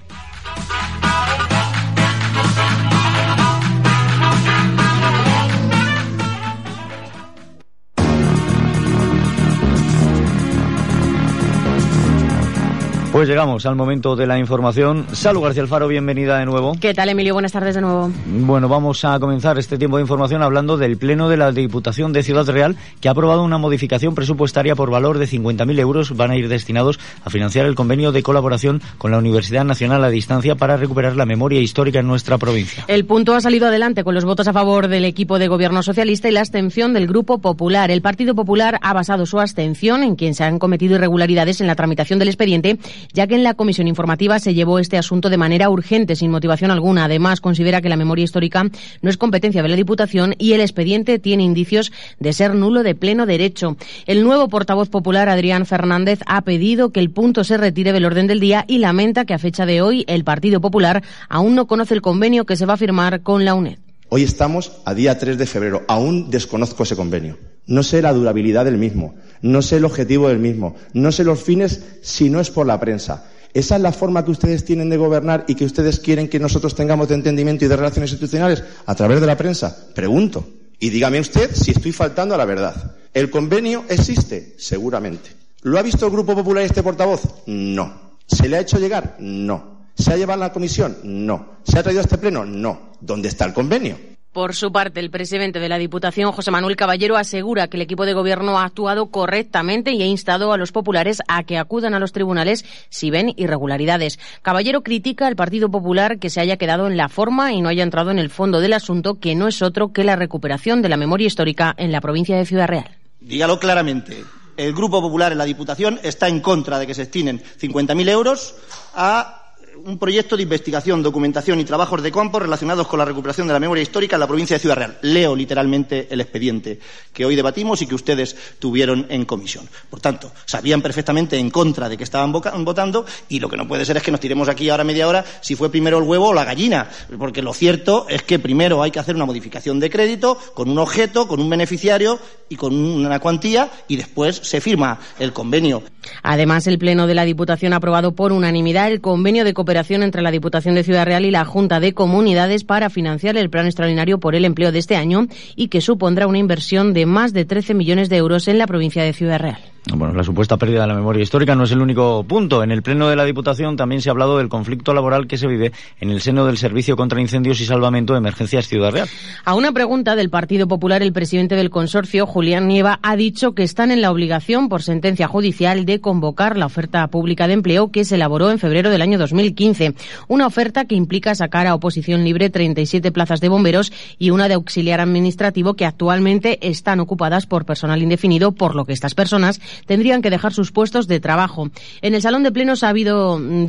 Pues 13.19 13.27
llegamos 13.27 13.65
al 13.65 13.75
momento 13.75 14.15
de 14.15 14.25
la 14.25 14.39
información. 14.39 15.05
Salud 15.11 15.41
García 15.41 15.61
Alfaro, 15.61 15.89
bienvenida 15.89 16.37
de 16.37 16.45
nuevo. 16.45 16.71
¿Qué 16.79 16.93
tal, 16.93 17.09
Emilio? 17.09 17.33
Buenas 17.33 17.51
tardes 17.51 17.75
de 17.75 17.81
nuevo. 17.81 18.09
Bueno, 18.25 18.69
vamos 18.69 19.03
a 19.03 19.19
comenzar 19.19 19.59
este 19.59 19.77
tiempo 19.77 19.97
de 19.97 20.03
información 20.03 20.41
hablando 20.41 20.77
del 20.77 20.95
Pleno 20.95 21.27
de 21.27 21.35
la 21.35 21.51
Diputación 21.51 22.13
de 22.13 22.23
Ciudad 22.23 22.47
Real, 22.47 22.77
que 23.01 23.09
ha 23.09 23.11
aprobado 23.11 23.43
una 23.43 23.57
modificación 23.57 24.15
presupuestaria 24.15 24.73
por 24.73 24.89
valor 24.89 25.17
de 25.17 25.27
50.000 25.27 25.79
euros. 25.79 26.15
Van 26.15 26.31
a 26.31 26.37
ir 26.37 26.47
destinados 26.47 26.97
a 27.25 27.29
financiar 27.29 27.65
el 27.65 27.75
convenio 27.75 28.13
de 28.13 28.23
colaboración 28.23 28.81
con 28.97 29.11
la 29.11 29.17
Universidad 29.17 29.65
Nacional 29.65 30.01
a 30.05 30.09
Distancia 30.09 30.55
para 30.55 30.77
recuperar 30.77 31.17
la 31.17 31.25
memoria 31.25 31.59
histórica 31.59 31.99
en 31.99 32.07
nuestra 32.07 32.37
provincia. 32.37 32.85
El 32.87 33.03
punto 33.03 33.35
ha 33.35 33.41
salido 33.41 33.67
adelante 33.67 34.05
con 34.05 34.15
los 34.15 34.23
votos 34.23 34.47
a 34.47 34.53
favor 34.53 34.87
del 34.87 35.03
equipo 35.03 35.39
de 35.39 35.49
gobierno 35.49 35.83
socialista 35.83 36.29
y 36.29 36.31
la 36.31 36.39
abstención 36.39 36.93
del 36.93 37.05
Grupo 37.05 37.39
Popular. 37.39 37.91
El 37.91 38.01
Partido 38.01 38.33
Popular 38.33 38.79
ha 38.81 38.93
basado 38.93 39.25
su 39.25 39.41
abstención 39.41 40.03
en 40.03 40.15
quien 40.15 40.35
se 40.35 40.45
han 40.45 40.57
cometido 40.57 40.95
irregularidades 40.95 41.59
en 41.59 41.67
la 41.67 41.75
tramitación 41.75 42.17
del 42.17 42.29
expediente, 42.29 42.79
ya 43.13 43.27
que 43.27 43.35
en 43.35 43.43
la 43.43 43.53
comisión 43.53 43.87
informativa 43.87 44.39
se 44.39 44.53
llevó 44.53 44.79
este 44.79 44.97
asunto 44.97 45.29
de 45.29 45.37
manera 45.37 45.69
urgente, 45.69 46.15
sin 46.15 46.31
motivación 46.31 46.71
alguna. 46.71 47.05
Además, 47.05 47.41
considera 47.41 47.81
que 47.81 47.89
la 47.89 47.97
memoria 47.97 48.23
histórica 48.23 48.63
no 49.01 49.09
es 49.09 49.17
competencia 49.17 49.61
de 49.61 49.69
la 49.69 49.75
Diputación 49.75 50.35
y 50.37 50.53
el 50.53 50.61
expediente 50.61 51.19
tiene 51.19 51.43
indicios 51.43 51.91
de 52.19 52.33
ser 52.33 52.55
nulo 52.55 52.83
de 52.83 52.95
pleno 52.95 53.25
derecho. 53.25 53.77
El 54.05 54.23
nuevo 54.23 54.47
portavoz 54.47 54.89
popular, 54.89 55.29
Adrián 55.29 55.65
Fernández, 55.65 56.19
ha 56.25 56.41
pedido 56.41 56.91
que 56.91 56.99
el 56.99 57.09
punto 57.09 57.43
se 57.43 57.57
retire 57.57 57.93
del 57.93 58.05
orden 58.05 58.27
del 58.27 58.39
día 58.39 58.65
y 58.67 58.79
lamenta 58.79 59.25
que 59.25 59.33
a 59.33 59.39
fecha 59.39 59.65
de 59.65 59.81
hoy 59.81 60.05
el 60.07 60.23
Partido 60.23 60.61
Popular 60.61 61.03
aún 61.27 61.55
no 61.55 61.67
conoce 61.67 61.93
el 61.93 62.01
convenio 62.01 62.45
que 62.45 62.55
se 62.55 62.65
va 62.65 62.73
a 62.73 62.77
firmar 62.77 63.21
con 63.21 63.45
la 63.45 63.55
UNED. 63.55 63.88
Hoy 64.11 64.23
estamos 64.23 64.71
a 64.85 64.95
día 64.95 65.19
3 65.19 65.37
de 65.37 65.45
febrero. 65.45 65.83
Aún 65.87 66.31
desconozco 66.31 66.81
ese 66.81 66.95
convenio. 66.95 67.37
No 67.67 67.83
sé 67.83 68.01
la 68.01 68.11
durabilidad 68.11 68.65
del 68.65 68.79
mismo. 68.79 69.13
No 69.43 69.61
sé 69.61 69.77
el 69.77 69.85
objetivo 69.85 70.29
del 70.29 70.39
mismo. 70.39 70.75
No 70.93 71.11
sé 71.11 71.23
los 71.23 71.43
fines 71.43 71.83
si 72.01 72.31
no 72.31 72.39
es 72.39 72.49
por 72.49 72.65
la 72.65 72.79
prensa. 72.79 73.25
¿Esa 73.53 73.75
es 73.75 73.81
la 73.83 73.91
forma 73.91 74.25
que 74.25 74.31
ustedes 74.31 74.65
tienen 74.65 74.89
de 74.89 74.97
gobernar 74.97 75.45
y 75.47 75.53
que 75.53 75.65
ustedes 75.65 75.99
quieren 75.99 76.27
que 76.27 76.39
nosotros 76.39 76.73
tengamos 76.73 77.07
de 77.07 77.15
entendimiento 77.15 77.65
y 77.65 77.67
de 77.67 77.75
relaciones 77.75 78.09
institucionales 78.11 78.63
a 78.87 78.95
través 78.95 79.21
de 79.21 79.27
la 79.27 79.37
prensa? 79.37 79.77
Pregunto. 79.93 80.43
Y 80.79 80.89
dígame 80.89 81.19
usted 81.19 81.51
si 81.53 81.69
estoy 81.69 81.91
faltando 81.91 82.33
a 82.33 82.37
la 82.39 82.45
verdad. 82.45 82.95
¿El 83.13 83.29
convenio 83.29 83.85
existe? 83.89 84.55
Seguramente. 84.57 85.29
¿Lo 85.61 85.77
ha 85.77 85.83
visto 85.83 86.07
el 86.07 86.11
Grupo 86.11 86.33
Popular 86.33 86.63
este 86.63 86.81
portavoz? 86.81 87.21
No. 87.45 88.17
¿Se 88.25 88.49
le 88.49 88.57
ha 88.57 88.61
hecho 88.61 88.79
llegar? 88.79 89.17
No. 89.19 89.78
¿Se 89.99 90.13
ha 90.13 90.17
llevado 90.17 90.41
a 90.43 90.47
la 90.47 90.53
comisión? 90.53 90.97
No. 91.03 91.57
¿Se 91.63 91.77
ha 91.77 91.83
traído 91.83 91.99
a 91.99 92.03
este 92.03 92.17
pleno? 92.17 92.45
No. 92.45 92.93
¿Dónde 93.01 93.27
está 93.27 93.43
el 93.43 93.53
convenio? 93.53 93.97
Por 94.31 94.55
su 94.55 94.71
parte, 94.71 95.01
el 95.01 95.09
presidente 95.09 95.59
de 95.59 95.67
la 95.67 95.77
Diputación, 95.77 96.31
José 96.31 96.51
Manuel 96.51 96.77
Caballero, 96.77 97.17
asegura 97.17 97.67
que 97.67 97.75
el 97.75 97.81
equipo 97.81 98.05
de 98.05 98.13
gobierno 98.13 98.57
ha 98.57 98.63
actuado 98.63 99.07
correctamente 99.07 99.91
y 99.91 100.01
ha 100.01 100.05
instado 100.05 100.53
a 100.53 100.57
los 100.57 100.71
populares 100.71 101.21
a 101.27 101.43
que 101.43 101.57
acudan 101.57 101.93
a 101.93 101.99
los 101.99 102.13
tribunales 102.13 102.63
si 102.89 103.09
ven 103.09 103.33
irregularidades. 103.35 104.19
Caballero 104.41 104.83
critica 104.83 105.27
al 105.27 105.35
Partido 105.35 105.69
Popular 105.69 106.19
que 106.19 106.29
se 106.29 106.39
haya 106.39 106.55
quedado 106.55 106.87
en 106.87 106.95
la 106.95 107.09
forma 107.09 107.51
y 107.51 107.61
no 107.61 107.67
haya 107.67 107.83
entrado 107.83 108.11
en 108.11 108.19
el 108.19 108.29
fondo 108.29 108.61
del 108.61 108.73
asunto, 108.73 109.19
que 109.19 109.35
no 109.35 109.49
es 109.49 109.61
otro 109.61 109.91
que 109.91 110.05
la 110.05 110.15
recuperación 110.15 110.81
de 110.81 110.89
la 110.89 110.97
memoria 110.97 111.27
histórica 111.27 111.73
en 111.77 111.91
la 111.91 111.99
provincia 111.99 112.37
de 112.37 112.45
Ciudad 112.45 112.67
Real. 112.67 112.89
Dígalo 113.19 113.59
claramente. 113.59 114.23
El 114.55 114.73
Grupo 114.73 115.01
Popular 115.01 115.31
en 115.31 115.37
la 115.37 115.45
Diputación 115.45 115.99
está 116.03 116.27
en 116.27 116.39
contra 116.39 116.79
de 116.79 116.85
que 116.85 116.93
se 116.93 117.01
destinen 117.01 117.41
50.000 117.41 118.09
euros 118.09 118.55
a 118.93 119.38
un 119.85 119.97
proyecto 119.97 120.35
de 120.35 120.43
investigación, 120.43 121.01
documentación 121.01 121.59
y 121.59 121.65
trabajos 121.65 122.01
de 122.01 122.11
campo 122.11 122.39
relacionados 122.39 122.87
con 122.87 122.99
la 122.99 123.05
recuperación 123.05 123.47
de 123.47 123.53
la 123.53 123.59
memoria 123.59 123.81
histórica 123.81 124.15
en 124.15 124.19
la 124.19 124.27
provincia 124.27 124.55
de 124.55 124.59
Ciudad 124.59 124.75
Real. 124.75 124.97
Leo 125.01 125.35
literalmente 125.35 126.07
el 126.09 126.21
expediente 126.21 126.79
que 127.13 127.25
hoy 127.25 127.35
debatimos 127.35 127.81
y 127.81 127.87
que 127.87 127.95
ustedes 127.95 128.35
tuvieron 128.59 129.05
en 129.09 129.25
comisión. 129.25 129.67
Por 129.89 130.01
tanto, 130.01 130.31
sabían 130.45 130.81
perfectamente 130.81 131.37
en 131.37 131.49
contra 131.49 131.89
de 131.89 131.97
que 131.97 132.03
estaban 132.03 132.31
votando 132.31 133.05
y 133.29 133.39
lo 133.39 133.49
que 133.49 133.57
no 133.57 133.67
puede 133.67 133.85
ser 133.85 133.97
es 133.97 134.03
que 134.03 134.11
nos 134.11 134.19
tiremos 134.19 134.49
aquí 134.49 134.69
ahora 134.69 134.83
media 134.83 135.07
hora 135.07 135.23
si 135.41 135.55
fue 135.55 135.69
primero 135.69 135.97
el 135.97 136.03
huevo 136.03 136.29
o 136.29 136.33
la 136.33 136.45
gallina, 136.45 136.89
porque 137.17 137.41
lo 137.41 137.53
cierto 137.53 138.05
es 138.09 138.23
que 138.23 138.39
primero 138.39 138.83
hay 138.83 138.91
que 138.91 138.99
hacer 138.99 139.15
una 139.15 139.25
modificación 139.25 139.79
de 139.79 139.89
crédito 139.89 140.37
con 140.53 140.69
un 140.69 140.79
objeto, 140.79 141.27
con 141.27 141.39
un 141.39 141.49
beneficiario 141.49 142.19
y 142.49 142.55
con 142.55 142.73
una 142.73 143.19
cuantía 143.19 143.69
y 143.87 143.95
después 143.95 144.37
se 144.37 144.61
firma 144.61 144.99
el 145.19 145.33
convenio. 145.33 145.83
Además, 146.23 146.65
el 146.67 146.79
Pleno 146.79 147.07
de 147.07 147.15
la 147.15 147.25
Diputación 147.25 147.73
ha 147.73 147.77
aprobado 147.77 148.13
por 148.13 148.31
unanimidad 148.31 148.91
el 148.91 149.01
convenio 149.01 149.43
de 149.43 149.53
cooperación 149.53 149.68
entre 149.69 150.21
la 150.21 150.31
Diputación 150.31 150.75
de 150.75 150.83
Ciudad 150.83 151.05
Real 151.05 151.25
y 151.25 151.31
la 151.31 151.45
Junta 151.45 151.79
de 151.79 151.93
Comunidades 151.93 152.63
para 152.63 152.89
financiar 152.89 153.37
el 153.37 153.49
plan 153.49 153.65
extraordinario 153.65 154.19
por 154.19 154.35
el 154.35 154.45
empleo 154.45 154.71
de 154.71 154.79
este 154.79 154.95
año 154.95 155.27
y 155.55 155.67
que 155.67 155.79
supondrá 155.79 156.27
una 156.27 156.39
inversión 156.39 156.93
de 156.93 157.05
más 157.05 157.33
de 157.33 157.45
13 157.45 157.75
millones 157.75 158.09
de 158.09 158.17
euros 158.17 158.47
en 158.47 158.57
la 158.57 158.67
provincia 158.67 159.03
de 159.03 159.13
Ciudad 159.13 159.39
Real. 159.39 159.59
Bueno, 159.87 160.13
la 160.13 160.23
supuesta 160.23 160.57
pérdida 160.57 160.81
de 160.81 160.87
la 160.87 160.93
memoria 160.93 161.23
histórica 161.23 161.55
no 161.55 161.63
es 161.63 161.71
el 161.71 161.81
único 161.81 162.23
punto. 162.23 162.63
En 162.63 162.71
el 162.71 162.83
Pleno 162.83 163.09
de 163.09 163.15
la 163.15 163.25
Diputación 163.25 163.75
también 163.75 164.01
se 164.01 164.09
ha 164.09 164.11
hablado 164.11 164.37
del 164.37 164.49
conflicto 164.49 164.93
laboral 164.93 165.25
que 165.25 165.37
se 165.37 165.47
vive 165.47 165.71
en 165.99 166.09
el 166.09 166.21
seno 166.21 166.45
del 166.45 166.57
Servicio 166.57 166.95
contra 166.95 167.21
Incendios 167.21 167.59
y 167.61 167.65
Salvamento 167.65 168.13
de 168.13 168.19
Emergencias 168.19 168.67
Ciudad 168.67 168.91
Real. 168.91 169.09
A 169.45 169.55
una 169.55 169.71
pregunta 169.71 170.15
del 170.15 170.29
Partido 170.29 170.67
Popular, 170.67 171.01
el 171.01 171.13
presidente 171.13 171.55
del 171.55 171.69
consorcio, 171.69 172.27
Julián 172.27 172.67
Nieva, 172.67 172.99
ha 173.01 173.15
dicho 173.15 173.53
que 173.53 173.63
están 173.63 173.91
en 173.91 174.01
la 174.01 174.11
obligación, 174.11 174.69
por 174.69 174.83
sentencia 174.83 175.27
judicial, 175.27 175.85
de 175.85 176.01
convocar 176.01 176.57
la 176.57 176.65
oferta 176.65 177.07
pública 177.07 177.47
de 177.47 177.53
empleo 177.53 177.91
que 177.91 178.05
se 178.05 178.15
elaboró 178.15 178.51
en 178.51 178.59
febrero 178.59 178.89
del 178.89 179.01
año 179.01 179.17
2015. 179.17 179.95
Una 180.27 180.45
oferta 180.45 180.85
que 180.85 180.95
implica 180.95 181.35
sacar 181.35 181.67
a 181.67 181.75
oposición 181.75 182.23
libre 182.23 182.49
37 182.49 183.11
plazas 183.11 183.39
de 183.39 183.49
bomberos 183.49 183.91
y 184.17 184.29
una 184.29 184.47
de 184.47 184.53
auxiliar 184.53 184.99
administrativo 184.99 185.73
que 185.73 185.85
actualmente 185.85 186.59
están 186.61 186.99
ocupadas 186.99 187.45
por 187.45 187.65
personal 187.65 188.01
indefinido, 188.01 188.51
por 188.51 188.75
lo 188.75 188.85
que 188.85 188.93
estas 188.93 189.15
personas 189.15 189.59
tendrían 189.85 190.21
que 190.21 190.29
dejar 190.29 190.53
sus 190.53 190.71
puestos 190.71 191.07
de 191.07 191.19
trabajo. 191.19 191.69
En 192.01 192.13
el 192.13 192.21
salón 192.21 192.43
de 192.43 192.51
plenos 192.51 192.83
ha 192.83 192.89
habido, 192.89 193.39
mm, 193.39 193.67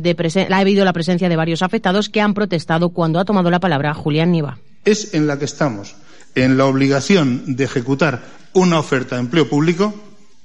ha 0.49 0.57
habido 0.57 0.85
la 0.85 0.93
presencia 0.93 1.29
de 1.29 1.35
varios 1.35 1.61
afectados 1.61 2.09
que 2.09 2.21
han 2.21 2.33
protestado 2.33 2.89
cuando 2.89 3.19
ha 3.19 3.25
tomado 3.25 3.49
la 3.49 3.59
palabra 3.59 3.93
Julián 3.93 4.31
Niva. 4.31 4.57
Es 4.85 5.13
en 5.13 5.27
la 5.27 5.37
que 5.37 5.45
estamos, 5.45 5.95
en 6.35 6.57
la 6.57 6.65
obligación 6.65 7.55
de 7.55 7.65
ejecutar 7.65 8.23
una 8.53 8.79
oferta 8.79 9.15
de 9.15 9.21
empleo 9.21 9.49
público 9.49 9.93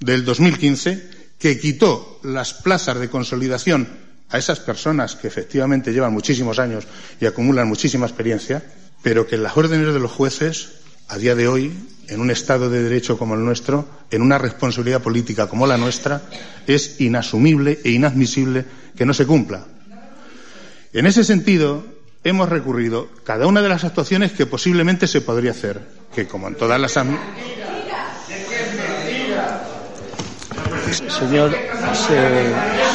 del 0.01 0.25
2015 0.25 1.17
que 1.39 1.59
quitó 1.59 2.21
las 2.23 2.55
plazas 2.55 2.99
de 2.99 3.11
consolidación 3.11 3.89
a 4.31 4.39
esas 4.39 4.61
personas 4.61 5.15
que 5.15 5.29
efectivamente 5.29 5.93
llevan 5.93 6.13
muchísimos 6.13 6.59
años 6.59 6.87
y 7.21 7.27
acumulan 7.27 7.69
muchísima 7.69 8.07
experiencia, 8.07 8.65
pero 9.03 9.27
que 9.27 9.37
en 9.37 9.43
las 9.43 9.57
órdenes 9.57 9.93
de 9.93 10.01
los 10.01 10.11
jueces, 10.11 10.71
a 11.09 11.19
día 11.19 11.35
de 11.35 11.49
hoy, 11.49 11.73
en 12.09 12.21
un 12.21 12.31
Estado 12.31 12.71
de 12.71 12.83
Derecho 12.83 13.19
como 13.19 13.35
el 13.35 13.45
nuestro, 13.45 13.87
en 14.11 14.23
una 14.23 14.39
responsabilidad 14.39 15.03
política 15.03 15.49
como 15.49 15.67
la 15.67 15.77
nuestra, 15.77 16.23
es 16.67 17.01
inasumible 17.01 17.81
e 17.85 17.91
inadmisible 17.91 18.65
que 18.97 19.07
no 19.07 19.15
se 19.15 19.27
cumpla. 19.27 19.65
En 20.93 21.07
ese 21.07 21.25
sentido, 21.25 21.85
hemos 22.25 22.49
recurrido 22.49 23.09
cada 23.25 23.47
una 23.47 23.63
de 23.63 23.69
las 23.69 23.85
actuaciones 23.85 24.33
que 24.33 24.47
posiblemente 24.47 25.07
se 25.07 25.21
podría 25.21 25.53
hacer, 25.53 25.83
que 26.15 26.27
como 26.27 26.49
en 26.49 26.55
todas 26.55 26.81
las. 26.81 26.93
Señor, 26.93 27.19
se... 31.93 32.86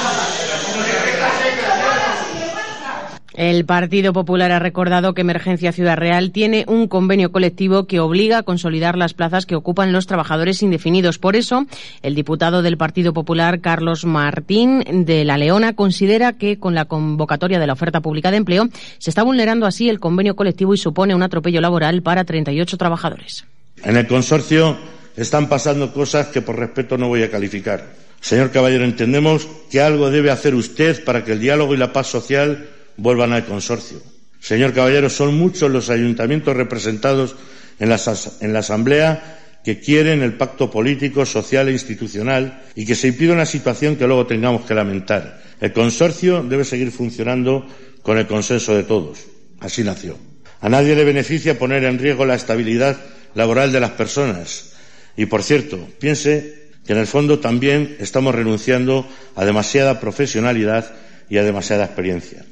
El 3.34 3.64
Partido 3.64 4.12
Popular 4.12 4.52
ha 4.52 4.60
recordado 4.60 5.14
que 5.14 5.22
Emergencia 5.22 5.72
Ciudad 5.72 5.96
Real 5.96 6.32
tiene 6.32 6.66
un 6.68 6.88
convenio 6.88 7.32
colectivo 7.32 7.86
que 7.86 8.02
obliga 8.02 8.40
a 8.40 8.44
consolidar 8.44 8.98
las 8.98 9.14
plazas 9.14 9.46
que 9.46 9.56
ocupan 9.56 9.94
los 9.94 10.06
trabajadores 10.06 10.62
indefinidos. 10.62 11.18
Por 11.18 11.38
eso, 11.38 11.66
el 12.02 12.14
diputado 12.14 12.62
del 12.62 12.78
Partido 12.78 13.14
Popular, 13.14 13.62
Carlos 13.62 14.04
Martín 14.04 14.84
de 15.06 15.24
La 15.24 15.38
Leona, 15.38 15.74
considera 15.74 16.34
que 16.34 16.60
con 16.60 16.76
la 16.76 16.86
convocatoria 16.86 17.60
de 17.60 17.68
la 17.68 17.74
oferta 17.74 18.02
pública 18.02 18.32
de 18.32 18.38
empleo 18.38 18.68
se 18.98 19.10
está 19.10 19.24
vulnerando 19.24 19.66
así 19.66 19.88
el 19.88 20.02
convenio 20.02 20.36
colectivo 20.36 20.74
y 20.74 20.78
supone 20.78 21.16
un 21.16 21.24
atropello 21.24 21.62
laboral 21.62 22.02
para 22.02 22.26
38 22.26 22.78
trabajadores. 22.78 23.46
En 23.84 23.96
el 23.96 24.08
consorcio 24.08 24.78
están 25.16 25.48
pasando 25.48 25.94
cosas 25.94 26.28
que 26.28 26.42
por 26.42 26.60
respeto 26.60 26.98
no 26.98 27.08
voy 27.08 27.24
a 27.24 27.32
calificar. 27.32 27.94
Señor 28.20 28.52
Caballero, 28.52 28.84
entendemos 28.84 29.48
que 29.72 29.82
algo 29.82 30.12
debe 30.12 30.32
hacer 30.32 30.54
usted 30.54 31.04
para 31.06 31.24
que 31.24 31.32
el 31.32 31.40
diálogo 31.40 31.74
y 31.74 31.78
la 31.78 31.94
paz 31.94 32.08
social 32.08 32.68
vuelvan 32.98 33.34
al 33.34 33.46
consorcio. 33.46 34.02
Señor 34.40 34.74
Caballero, 34.74 35.10
son 35.10 35.38
muchos 35.38 35.70
los 35.70 35.90
ayuntamientos 35.90 36.56
representados 36.56 37.36
en 37.80 37.90
la, 37.90 38.00
en 38.42 38.54
la 38.54 38.60
Asamblea 38.60 39.38
que 39.64 39.80
quieren 39.80 40.24
el 40.24 40.34
pacto 40.34 40.72
político, 40.72 41.26
social 41.26 41.70
e 41.70 41.74
institucional 41.74 42.64
y 42.76 42.86
que 42.86 42.96
se 42.96 43.10
impide 43.10 43.34
una 43.34 43.46
situación 43.46 43.96
que 43.96 44.08
luego 44.08 44.26
tengamos 44.26 44.66
que 44.66 44.74
lamentar. 44.74 45.42
El 45.60 45.74
consorcio 45.74 46.42
debe 46.44 46.66
seguir 46.66 46.92
funcionando 46.92 47.68
con 48.02 48.18
el 48.18 48.26
consenso 48.26 48.76
de 48.76 48.84
todos. 48.84 49.20
Así 49.60 49.84
nació. 49.84 50.18
A 50.60 50.70
nadie 50.70 50.96
le 50.96 51.04
beneficia 51.04 51.60
poner 51.60 51.84
en 51.84 52.00
riesgo 52.00 52.26
la 52.26 52.36
estabilidad 52.36 53.00
laboral 53.36 53.72
de 53.72 53.80
las 53.80 53.92
personas. 53.92 54.74
Y, 55.16 55.28
por 55.28 55.44
cierto, 55.44 55.88
piense 56.00 56.70
que 56.86 56.94
en 56.94 57.00
el 57.00 57.08
fondo 57.08 57.40
también 57.40 57.96
estamos 58.00 58.34
renunciando 58.34 59.08
a 59.36 59.46
demasiada 59.46 60.00
profesionalidad 60.00 60.94
y 61.30 61.38
a 61.38 61.44
demasiada 61.44 61.86
experiencia. 61.86 62.46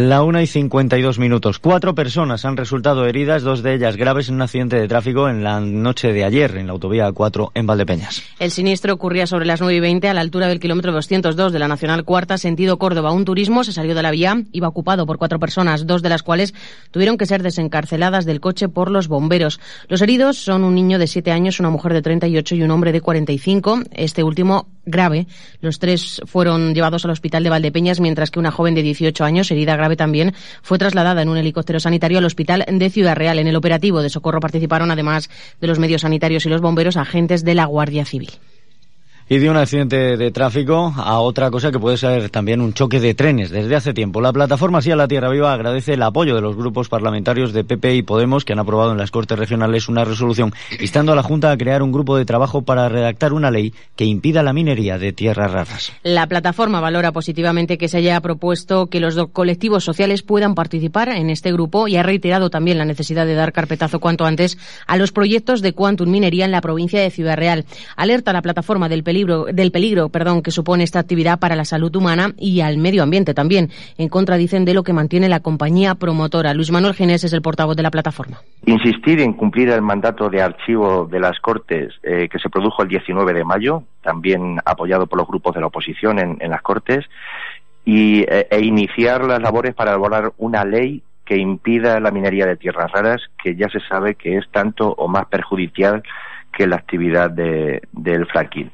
La 0.00 0.22
una 0.22 0.42
y 0.42 0.46
52 0.46 1.18
minutos. 1.18 1.58
Cuatro 1.58 1.94
personas 1.94 2.46
han 2.46 2.56
resultado 2.56 3.04
heridas, 3.04 3.42
dos 3.42 3.62
de 3.62 3.74
ellas 3.74 3.98
graves 3.98 4.30
en 4.30 4.36
un 4.36 4.40
accidente 4.40 4.80
de 4.80 4.88
tráfico 4.88 5.28
en 5.28 5.44
la 5.44 5.60
noche 5.60 6.14
de 6.14 6.24
ayer 6.24 6.56
en 6.56 6.68
la 6.68 6.72
autovía 6.72 7.12
4 7.12 7.52
en 7.54 7.66
Valdepeñas. 7.66 8.22
El 8.38 8.50
siniestro 8.50 8.94
ocurría 8.94 9.26
sobre 9.26 9.44
las 9.44 9.60
9 9.60 9.74
y 9.76 9.80
20 9.80 10.08
a 10.08 10.14
la 10.14 10.22
altura 10.22 10.48
del 10.48 10.58
kilómetro 10.58 10.92
202 10.92 11.52
de 11.52 11.58
la 11.58 11.68
Nacional 11.68 12.04
Cuarta, 12.04 12.38
sentido 12.38 12.78
Córdoba. 12.78 13.12
Un 13.12 13.26
turismo 13.26 13.62
se 13.62 13.74
salió 13.74 13.94
de 13.94 14.00
la 14.00 14.10
vía, 14.10 14.42
iba 14.52 14.68
ocupado 14.68 15.04
por 15.04 15.18
cuatro 15.18 15.38
personas, 15.38 15.86
dos 15.86 16.00
de 16.00 16.08
las 16.08 16.22
cuales 16.22 16.54
tuvieron 16.92 17.18
que 17.18 17.26
ser 17.26 17.42
desencarceladas 17.42 18.24
del 18.24 18.40
coche 18.40 18.70
por 18.70 18.90
los 18.90 19.06
bomberos. 19.06 19.60
Los 19.88 20.00
heridos 20.00 20.38
son 20.38 20.64
un 20.64 20.74
niño 20.74 20.98
de 20.98 21.08
7 21.08 21.30
años, 21.30 21.60
una 21.60 21.68
mujer 21.68 21.92
de 21.92 22.00
38 22.00 22.54
y 22.54 22.62
un 22.62 22.70
hombre 22.70 22.92
de 22.92 23.02
45. 23.02 23.80
Este 23.92 24.22
último 24.22 24.66
grave. 24.86 25.26
Los 25.60 25.78
tres 25.78 26.20
fueron 26.24 26.74
llevados 26.74 27.04
al 27.04 27.10
hospital 27.10 27.44
de 27.44 27.50
Valdepeñas, 27.50 28.00
mientras 28.00 28.30
que 28.30 28.38
una 28.38 28.50
joven 28.50 28.74
de 28.74 28.82
18 28.82 29.24
años, 29.24 29.50
herida 29.50 29.76
grave 29.76 29.89
también, 29.96 30.34
fue 30.62 30.78
trasladada 30.78 31.22
en 31.22 31.28
un 31.28 31.36
helicóptero 31.36 31.80
sanitario 31.80 32.18
al 32.18 32.24
hospital 32.24 32.64
de 32.68 32.90
Ciudad 32.90 33.16
Real. 33.16 33.38
En 33.38 33.46
el 33.46 33.56
operativo 33.56 34.02
de 34.02 34.10
socorro 34.10 34.40
participaron, 34.40 34.90
además 34.90 35.30
de 35.60 35.66
los 35.66 35.78
medios 35.78 36.02
sanitarios 36.02 36.46
y 36.46 36.48
los 36.48 36.60
bomberos, 36.60 36.96
agentes 36.96 37.44
de 37.44 37.54
la 37.54 37.64
Guardia 37.64 38.04
Civil 38.04 38.30
y 39.32 39.38
de 39.38 39.48
un 39.48 39.56
accidente 39.56 40.16
de 40.16 40.32
tráfico 40.32 40.92
a 40.96 41.20
otra 41.20 41.52
cosa 41.52 41.70
que 41.70 41.78
puede 41.78 41.96
ser 41.96 42.30
también 42.30 42.60
un 42.60 42.74
choque 42.74 42.98
de 42.98 43.14
trenes 43.14 43.50
desde 43.50 43.76
hace 43.76 43.94
tiempo. 43.94 44.20
La 44.20 44.32
plataforma 44.32 44.82
Sí 44.82 44.90
a 44.90 44.96
la 44.96 45.06
Tierra 45.06 45.30
Viva 45.30 45.52
agradece 45.52 45.94
el 45.94 46.02
apoyo 46.02 46.34
de 46.34 46.40
los 46.40 46.56
grupos 46.56 46.88
parlamentarios 46.88 47.52
de 47.52 47.62
PP 47.62 47.94
y 47.94 48.02
Podemos 48.02 48.44
que 48.44 48.54
han 48.54 48.58
aprobado 48.58 48.90
en 48.90 48.98
las 48.98 49.12
Cortes 49.12 49.38
Regionales 49.38 49.88
una 49.88 50.04
resolución 50.04 50.52
instando 50.80 51.12
a 51.12 51.14
la 51.14 51.22
Junta 51.22 51.52
a 51.52 51.56
crear 51.56 51.80
un 51.84 51.92
grupo 51.92 52.16
de 52.16 52.24
trabajo 52.24 52.62
para 52.62 52.88
redactar 52.88 53.32
una 53.32 53.52
ley 53.52 53.72
que 53.94 54.04
impida 54.04 54.42
la 54.42 54.52
minería 54.52 54.98
de 54.98 55.12
tierras 55.12 55.52
raras. 55.52 55.92
La 56.02 56.26
plataforma 56.26 56.80
valora 56.80 57.12
positivamente 57.12 57.78
que 57.78 57.86
se 57.86 57.98
haya 57.98 58.20
propuesto 58.20 58.88
que 58.88 58.98
los 58.98 59.16
colectivos 59.28 59.84
sociales 59.84 60.22
puedan 60.22 60.56
participar 60.56 61.08
en 61.08 61.30
este 61.30 61.52
grupo 61.52 61.86
y 61.86 61.96
ha 61.96 62.02
reiterado 62.02 62.50
también 62.50 62.78
la 62.78 62.84
necesidad 62.84 63.26
de 63.26 63.34
dar 63.34 63.52
carpetazo 63.52 64.00
cuanto 64.00 64.24
antes 64.24 64.58
a 64.88 64.96
los 64.96 65.12
proyectos 65.12 65.62
de 65.62 65.72
Quantum 65.72 66.10
Minería 66.10 66.46
en 66.46 66.50
la 66.50 66.60
provincia 66.60 67.00
de 67.00 67.10
Ciudad 67.10 67.36
Real. 67.36 67.64
Alerta 67.94 68.32
la 68.32 68.42
plataforma 68.42 68.88
del 68.88 69.04
peligro 69.04 69.19
del 69.26 69.72
peligro 69.72 70.08
perdón, 70.08 70.42
que 70.42 70.50
supone 70.50 70.84
esta 70.84 70.98
actividad 70.98 71.38
para 71.38 71.56
la 71.56 71.64
salud 71.64 71.94
humana 71.94 72.32
y 72.38 72.60
al 72.60 72.78
medio 72.78 73.02
ambiente 73.02 73.34
también, 73.34 73.70
en 73.98 74.08
contra, 74.08 74.36
dicen, 74.36 74.64
de 74.64 74.74
lo 74.74 74.82
que 74.82 74.92
mantiene 74.92 75.28
la 75.28 75.40
compañía 75.40 75.94
promotora. 75.94 76.54
Luis 76.54 76.70
Manuel 76.70 76.94
Ginés 76.94 77.24
es 77.24 77.32
el 77.32 77.42
portavoz 77.42 77.76
de 77.76 77.82
la 77.82 77.90
plataforma. 77.90 78.38
Insistir 78.66 79.20
en 79.20 79.32
cumplir 79.32 79.70
el 79.70 79.82
mandato 79.82 80.28
de 80.28 80.42
archivo 80.42 81.06
de 81.10 81.20
las 81.20 81.38
Cortes 81.40 81.94
eh, 82.02 82.28
que 82.30 82.38
se 82.38 82.48
produjo 82.48 82.82
el 82.82 82.88
19 82.88 83.32
de 83.32 83.44
mayo, 83.44 83.82
también 84.02 84.58
apoyado 84.64 85.06
por 85.06 85.18
los 85.18 85.28
grupos 85.28 85.54
de 85.54 85.60
la 85.60 85.66
oposición 85.66 86.18
en, 86.18 86.50
las 86.50 86.62
Cortes, 86.62 87.04
y, 87.84 88.20
eh, 88.22 88.46
e 88.50 88.60
iniciar 88.60 89.24
las 89.24 89.40
labores 89.40 89.74
para 89.74 89.90
elaborar 89.92 90.32
una 90.38 90.64
ley 90.64 91.02
que 91.24 91.36
impida 91.36 92.00
la 92.00 92.10
minería 92.10 92.44
de 92.44 92.56
tierras 92.56 92.90
raras, 92.90 93.22
que 93.42 93.54
ya 93.54 93.68
se 93.68 93.78
sabe 93.80 94.16
que 94.16 94.36
es 94.36 94.48
tanto 94.50 94.92
o 94.92 95.06
más 95.06 95.26
perjudicial 95.26 96.02
que 96.52 96.66
la 96.66 96.76
actividad 96.76 97.30
de, 97.30 97.82
del 97.92 98.26
fracking. 98.26 98.70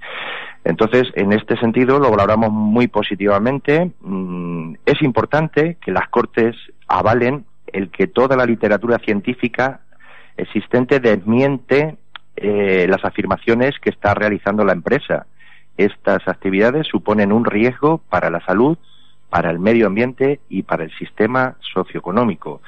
Entonces, 0.64 1.04
en 1.14 1.32
este 1.32 1.56
sentido, 1.58 2.00
lo 2.00 2.10
valoramos 2.10 2.50
muy 2.50 2.88
positivamente. 2.88 3.92
Mm, 4.00 4.74
es 4.84 5.00
importante 5.02 5.76
que 5.80 5.92
las 5.92 6.08
Cortes 6.08 6.56
avalen 6.88 7.44
el 7.72 7.90
que 7.90 8.06
toda 8.08 8.36
la 8.36 8.46
literatura 8.46 8.98
científica 8.98 9.80
existente 10.36 11.00
desmiente 11.00 11.96
eh, 12.36 12.86
las 12.88 13.04
afirmaciones 13.04 13.78
que 13.80 13.90
está 13.90 14.12
realizando 14.14 14.64
la 14.64 14.72
empresa. 14.72 15.26
Estas 15.76 16.26
actividades 16.26 16.86
suponen 16.86 17.32
un 17.32 17.44
riesgo 17.44 17.98
para 18.10 18.28
la 18.30 18.44
salud, 18.44 18.76
para 19.30 19.50
el 19.50 19.58
medio 19.58 19.86
ambiente 19.86 20.40
y 20.48 20.62
para 20.62 20.84
el 20.84 20.90
sistema 20.98 21.56
socioeconómico. 21.60 22.60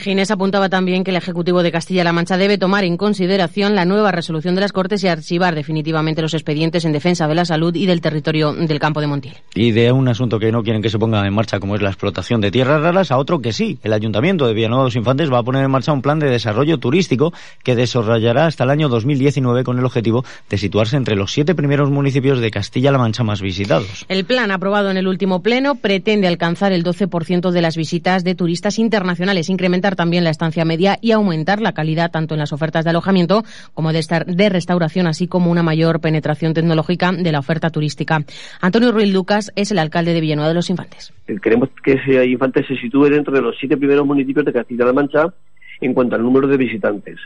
Ginés 0.00 0.30
apuntaba 0.30 0.68
también 0.68 1.04
que 1.04 1.10
el 1.10 1.16
Ejecutivo 1.16 1.62
de 1.62 1.70
Castilla-La 1.70 2.12
Mancha 2.12 2.38
debe 2.38 2.58
tomar 2.58 2.84
en 2.84 2.96
consideración 2.96 3.74
la 3.74 3.84
nueva 3.84 4.10
resolución 4.10 4.54
de 4.54 4.62
las 4.62 4.72
Cortes 4.72 5.04
y 5.04 5.08
archivar 5.08 5.54
definitivamente 5.54 6.22
los 6.22 6.34
expedientes 6.34 6.84
en 6.84 6.92
defensa 6.92 7.28
de 7.28 7.34
la 7.34 7.44
salud 7.44 7.74
y 7.74 7.86
del 7.86 8.00
territorio 8.00 8.52
del 8.52 8.80
campo 8.80 9.00
de 9.00 9.06
Montiel. 9.06 9.36
Y 9.54 9.72
de 9.72 9.92
un 9.92 10.08
asunto 10.08 10.38
que 10.38 10.50
no 10.50 10.62
quieren 10.62 10.82
que 10.82 10.88
se 10.88 10.98
ponga 10.98 11.26
en 11.26 11.34
marcha, 11.34 11.60
como 11.60 11.76
es 11.76 11.82
la 11.82 11.90
explotación 11.90 12.40
de 12.40 12.50
tierras 12.50 12.80
raras, 12.80 13.10
a 13.10 13.18
otro 13.18 13.40
que 13.40 13.52
sí. 13.52 13.78
El 13.82 13.92
Ayuntamiento 13.92 14.46
de 14.46 14.54
Villanueva 14.54 14.84
de 14.84 14.86
los 14.88 14.96
Infantes 14.96 15.30
va 15.30 15.38
a 15.38 15.42
poner 15.42 15.64
en 15.64 15.70
marcha 15.70 15.92
un 15.92 16.02
plan 16.02 16.18
de 16.18 16.30
desarrollo 16.30 16.78
turístico 16.78 17.32
que 17.62 17.76
desarrollará 17.76 18.46
hasta 18.46 18.64
el 18.64 18.70
año 18.70 18.88
2019 18.88 19.64
con 19.64 19.78
el 19.78 19.84
objetivo 19.84 20.24
de 20.48 20.58
situarse 20.58 20.96
entre 20.96 21.16
los 21.16 21.32
siete 21.32 21.54
primeros 21.54 21.90
municipios 21.90 22.40
de 22.40 22.50
Castilla-La 22.50 22.98
Mancha 22.98 23.22
más 23.22 23.42
visitados. 23.42 24.06
El 24.08 24.24
plan 24.24 24.50
aprobado 24.50 24.90
en 24.90 24.96
el 24.96 25.06
último 25.06 25.42
pleno 25.42 25.74
pretende 25.74 26.26
alcanzar 26.26 26.72
el 26.72 26.84
12% 26.84 27.50
de 27.50 27.62
las 27.62 27.76
visitas 27.76 28.24
de 28.24 28.34
turistas 28.34 28.78
internacionales, 28.78 29.50
incrementar 29.50 29.89
también 29.96 30.24
la 30.24 30.30
estancia 30.30 30.64
media 30.64 30.98
y 31.00 31.12
aumentar 31.12 31.60
la 31.60 31.72
calidad 31.72 32.10
tanto 32.10 32.34
en 32.34 32.40
las 32.40 32.52
ofertas 32.52 32.84
de 32.84 32.90
alojamiento 32.90 33.44
como 33.74 33.92
de, 33.92 34.00
de 34.26 34.48
restauración, 34.48 35.06
así 35.06 35.26
como 35.26 35.50
una 35.50 35.62
mayor 35.62 36.00
penetración 36.00 36.54
tecnológica 36.54 37.12
de 37.12 37.32
la 37.32 37.38
oferta 37.38 37.70
turística. 37.70 38.24
Antonio 38.60 38.92
Ruiz 38.92 39.12
Lucas 39.12 39.52
es 39.56 39.70
el 39.70 39.78
alcalde 39.78 40.14
de 40.14 40.20
Villanueva 40.20 40.48
de 40.48 40.54
los 40.54 40.70
Infantes. 40.70 41.12
Queremos 41.42 41.68
que 41.82 41.92
ese 41.92 42.26
Infantes 42.26 42.66
se 42.66 42.76
sitúe 42.76 43.04
dentro 43.04 43.32
de 43.32 43.42
los 43.42 43.56
siete 43.58 43.76
primeros 43.76 44.06
municipios 44.06 44.44
de 44.44 44.52
Castilla-La 44.52 44.92
Mancha 44.92 45.32
en 45.80 45.94
cuanto 45.94 46.14
al 46.14 46.22
número 46.22 46.46
de 46.46 46.56
visitantes. 46.56 47.18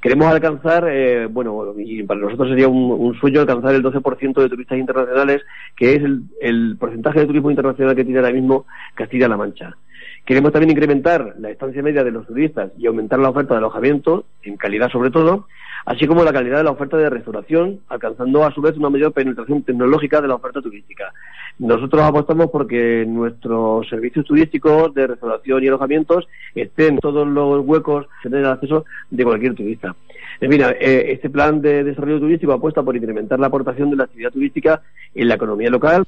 Queremos 0.00 0.26
alcanzar, 0.26 0.86
eh, 0.90 1.26
bueno, 1.26 1.74
y 1.78 2.02
para 2.02 2.20
nosotros 2.20 2.50
sería 2.50 2.68
un, 2.68 3.14
sueño 3.18 3.40
alcanzar 3.40 3.74
el 3.74 3.82
12% 3.82 4.42
de 4.42 4.48
turistas 4.48 4.78
internacionales, 4.78 5.42
que 5.76 5.94
es 5.94 6.02
el 6.40 6.76
porcentaje 6.78 7.20
de 7.20 7.26
turismo 7.26 7.50
internacional 7.50 7.96
que 7.96 8.04
tiene 8.04 8.18
ahora 8.20 8.32
mismo 8.32 8.66
Castilla-La 8.94 9.36
Mancha. 9.36 9.76
Queremos 10.24 10.52
también 10.52 10.70
incrementar 10.70 11.34
la 11.38 11.50
estancia 11.50 11.82
media 11.82 12.04
de 12.04 12.12
los 12.12 12.26
turistas 12.26 12.70
y 12.78 12.86
aumentar 12.86 13.18
la 13.18 13.30
oferta 13.30 13.54
de 13.54 13.58
alojamiento, 13.58 14.24
en 14.44 14.56
calidad 14.56 14.88
sobre 14.90 15.10
todo, 15.10 15.46
así 15.84 16.06
como 16.06 16.22
la 16.22 16.32
calidad 16.32 16.58
de 16.58 16.64
la 16.64 16.70
oferta 16.70 16.96
de 16.96 17.10
restauración, 17.10 17.80
alcanzando 17.88 18.44
a 18.44 18.54
su 18.54 18.60
vez 18.60 18.76
una 18.76 18.88
mayor 18.88 19.12
penetración 19.12 19.62
tecnológica 19.64 20.20
de 20.20 20.28
la 20.28 20.36
oferta 20.36 20.62
turística. 20.62 21.12
Nosotros 21.58 22.02
apostamos 22.02 22.50
porque 22.50 23.04
nuestros 23.06 23.88
servicios 23.88 24.24
turísticos 24.24 24.94
de 24.94 25.08
restauración 25.08 25.64
y 25.64 25.68
alojamientos 25.68 26.28
estén 26.54 26.98
todos 26.98 27.26
los 27.26 27.64
huecos 27.66 28.06
que 28.22 28.30
tengan 28.30 28.52
acceso 28.52 28.84
de 29.10 29.24
cualquier 29.24 29.54
turista. 29.54 29.94
En 30.40 30.50
fin, 30.50 30.62
eh, 30.62 31.04
este 31.08 31.30
plan 31.30 31.60
de 31.60 31.84
desarrollo 31.84 32.20
turístico 32.20 32.52
apuesta 32.52 32.82
por 32.82 32.96
incrementar 32.96 33.38
la 33.38 33.48
aportación 33.48 33.90
de 33.90 33.96
la 33.96 34.04
actividad 34.04 34.32
turística 34.32 34.82
en 35.14 35.28
la 35.28 35.34
economía 35.34 35.70
local. 35.70 36.04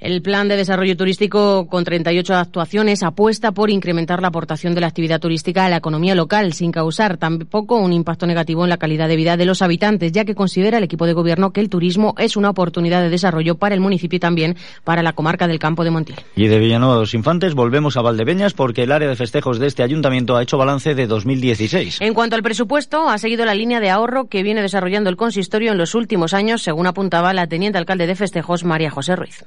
El 0.00 0.22
plan 0.22 0.46
de 0.46 0.56
desarrollo 0.56 0.96
turístico 0.96 1.66
con 1.66 1.82
38 1.82 2.32
actuaciones 2.36 3.02
apuesta 3.02 3.50
por 3.50 3.68
incrementar 3.68 4.22
la 4.22 4.28
aportación 4.28 4.72
de 4.76 4.80
la 4.80 4.86
actividad 4.86 5.18
turística 5.18 5.64
a 5.64 5.68
la 5.68 5.78
economía 5.78 6.14
local 6.14 6.52
sin 6.52 6.70
causar 6.70 7.16
tampoco 7.16 7.74
un 7.74 7.92
impacto 7.92 8.24
negativo 8.24 8.62
en 8.62 8.70
la 8.70 8.76
calidad 8.76 9.08
de 9.08 9.16
vida 9.16 9.36
de 9.36 9.44
los 9.44 9.60
habitantes, 9.60 10.12
ya 10.12 10.24
que 10.24 10.36
considera 10.36 10.78
el 10.78 10.84
equipo 10.84 11.04
de 11.04 11.14
gobierno 11.14 11.50
que 11.50 11.60
el 11.60 11.68
turismo 11.68 12.14
es 12.16 12.36
una 12.36 12.50
oportunidad 12.50 13.02
de 13.02 13.10
desarrollo 13.10 13.56
para 13.56 13.74
el 13.74 13.80
municipio 13.80 14.18
y 14.18 14.20
también 14.20 14.56
para 14.84 15.02
la 15.02 15.14
comarca 15.14 15.48
del 15.48 15.58
Campo 15.58 15.82
de 15.82 15.90
Montiel. 15.90 16.20
Y 16.36 16.46
de 16.46 16.60
Villanueva 16.60 16.94
de 16.94 17.00
los 17.00 17.14
Infantes 17.14 17.54
volvemos 17.54 17.96
a 17.96 18.02
Valdepeñas 18.02 18.54
porque 18.54 18.84
el 18.84 18.92
área 18.92 19.08
de 19.08 19.16
festejos 19.16 19.58
de 19.58 19.66
este 19.66 19.82
ayuntamiento 19.82 20.36
ha 20.36 20.44
hecho 20.44 20.58
balance 20.58 20.94
de 20.94 21.08
2016. 21.08 22.00
En 22.02 22.14
cuanto 22.14 22.36
al 22.36 22.44
presupuesto, 22.44 23.08
ha 23.08 23.18
seguido 23.18 23.44
la 23.44 23.56
línea 23.56 23.80
de 23.80 23.90
ahorro 23.90 24.28
que 24.28 24.44
viene 24.44 24.62
desarrollando 24.62 25.10
el 25.10 25.16
consistorio 25.16 25.72
en 25.72 25.78
los 25.78 25.96
últimos 25.96 26.34
años, 26.34 26.62
según 26.62 26.86
apuntaba 26.86 27.34
la 27.34 27.48
teniente 27.48 27.78
alcalde 27.78 28.06
de 28.06 28.14
festejos 28.14 28.62
María 28.62 28.92
José 28.92 29.16
Ruiz. 29.16 29.44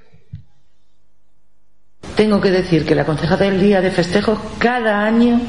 Tengo 2.22 2.40
que 2.40 2.52
decir 2.52 2.86
que 2.86 2.94
la 2.94 3.04
día 3.60 3.82
de 3.82 3.90
festejos 3.90 4.38
cada 4.60 5.04
año, 5.04 5.42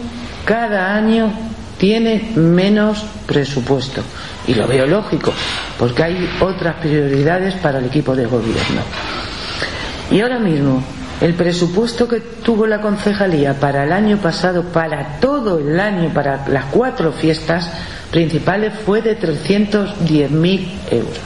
cada 0.46 0.94
año 0.94 1.30
tiene 1.76 2.32
menos 2.34 3.04
presupuesto. 3.26 4.02
Y 4.46 4.54
lo 4.54 4.66
veo 4.66 4.86
lógico, 4.86 5.34
porque 5.78 6.02
hay 6.02 6.30
otras 6.40 6.76
prioridades 6.76 7.56
para 7.56 7.78
el 7.78 7.84
equipo 7.84 8.16
de 8.16 8.24
gobierno. 8.24 8.80
Y 10.10 10.22
ahora 10.22 10.38
mismo, 10.38 10.82
el 11.20 11.34
presupuesto 11.34 12.08
que 12.08 12.20
tuvo 12.20 12.66
la 12.66 12.80
concejalía 12.80 13.52
para 13.60 13.84
el 13.84 13.92
año 13.92 14.16
pasado, 14.16 14.62
para 14.62 15.20
todo 15.20 15.58
el 15.58 15.78
año, 15.78 16.10
para 16.14 16.48
las 16.48 16.64
cuatro 16.70 17.12
fiestas 17.12 17.70
principales, 18.10 18.72
fue 18.86 19.02
de 19.02 19.20
310.000 19.20 20.68
euros. 20.90 21.20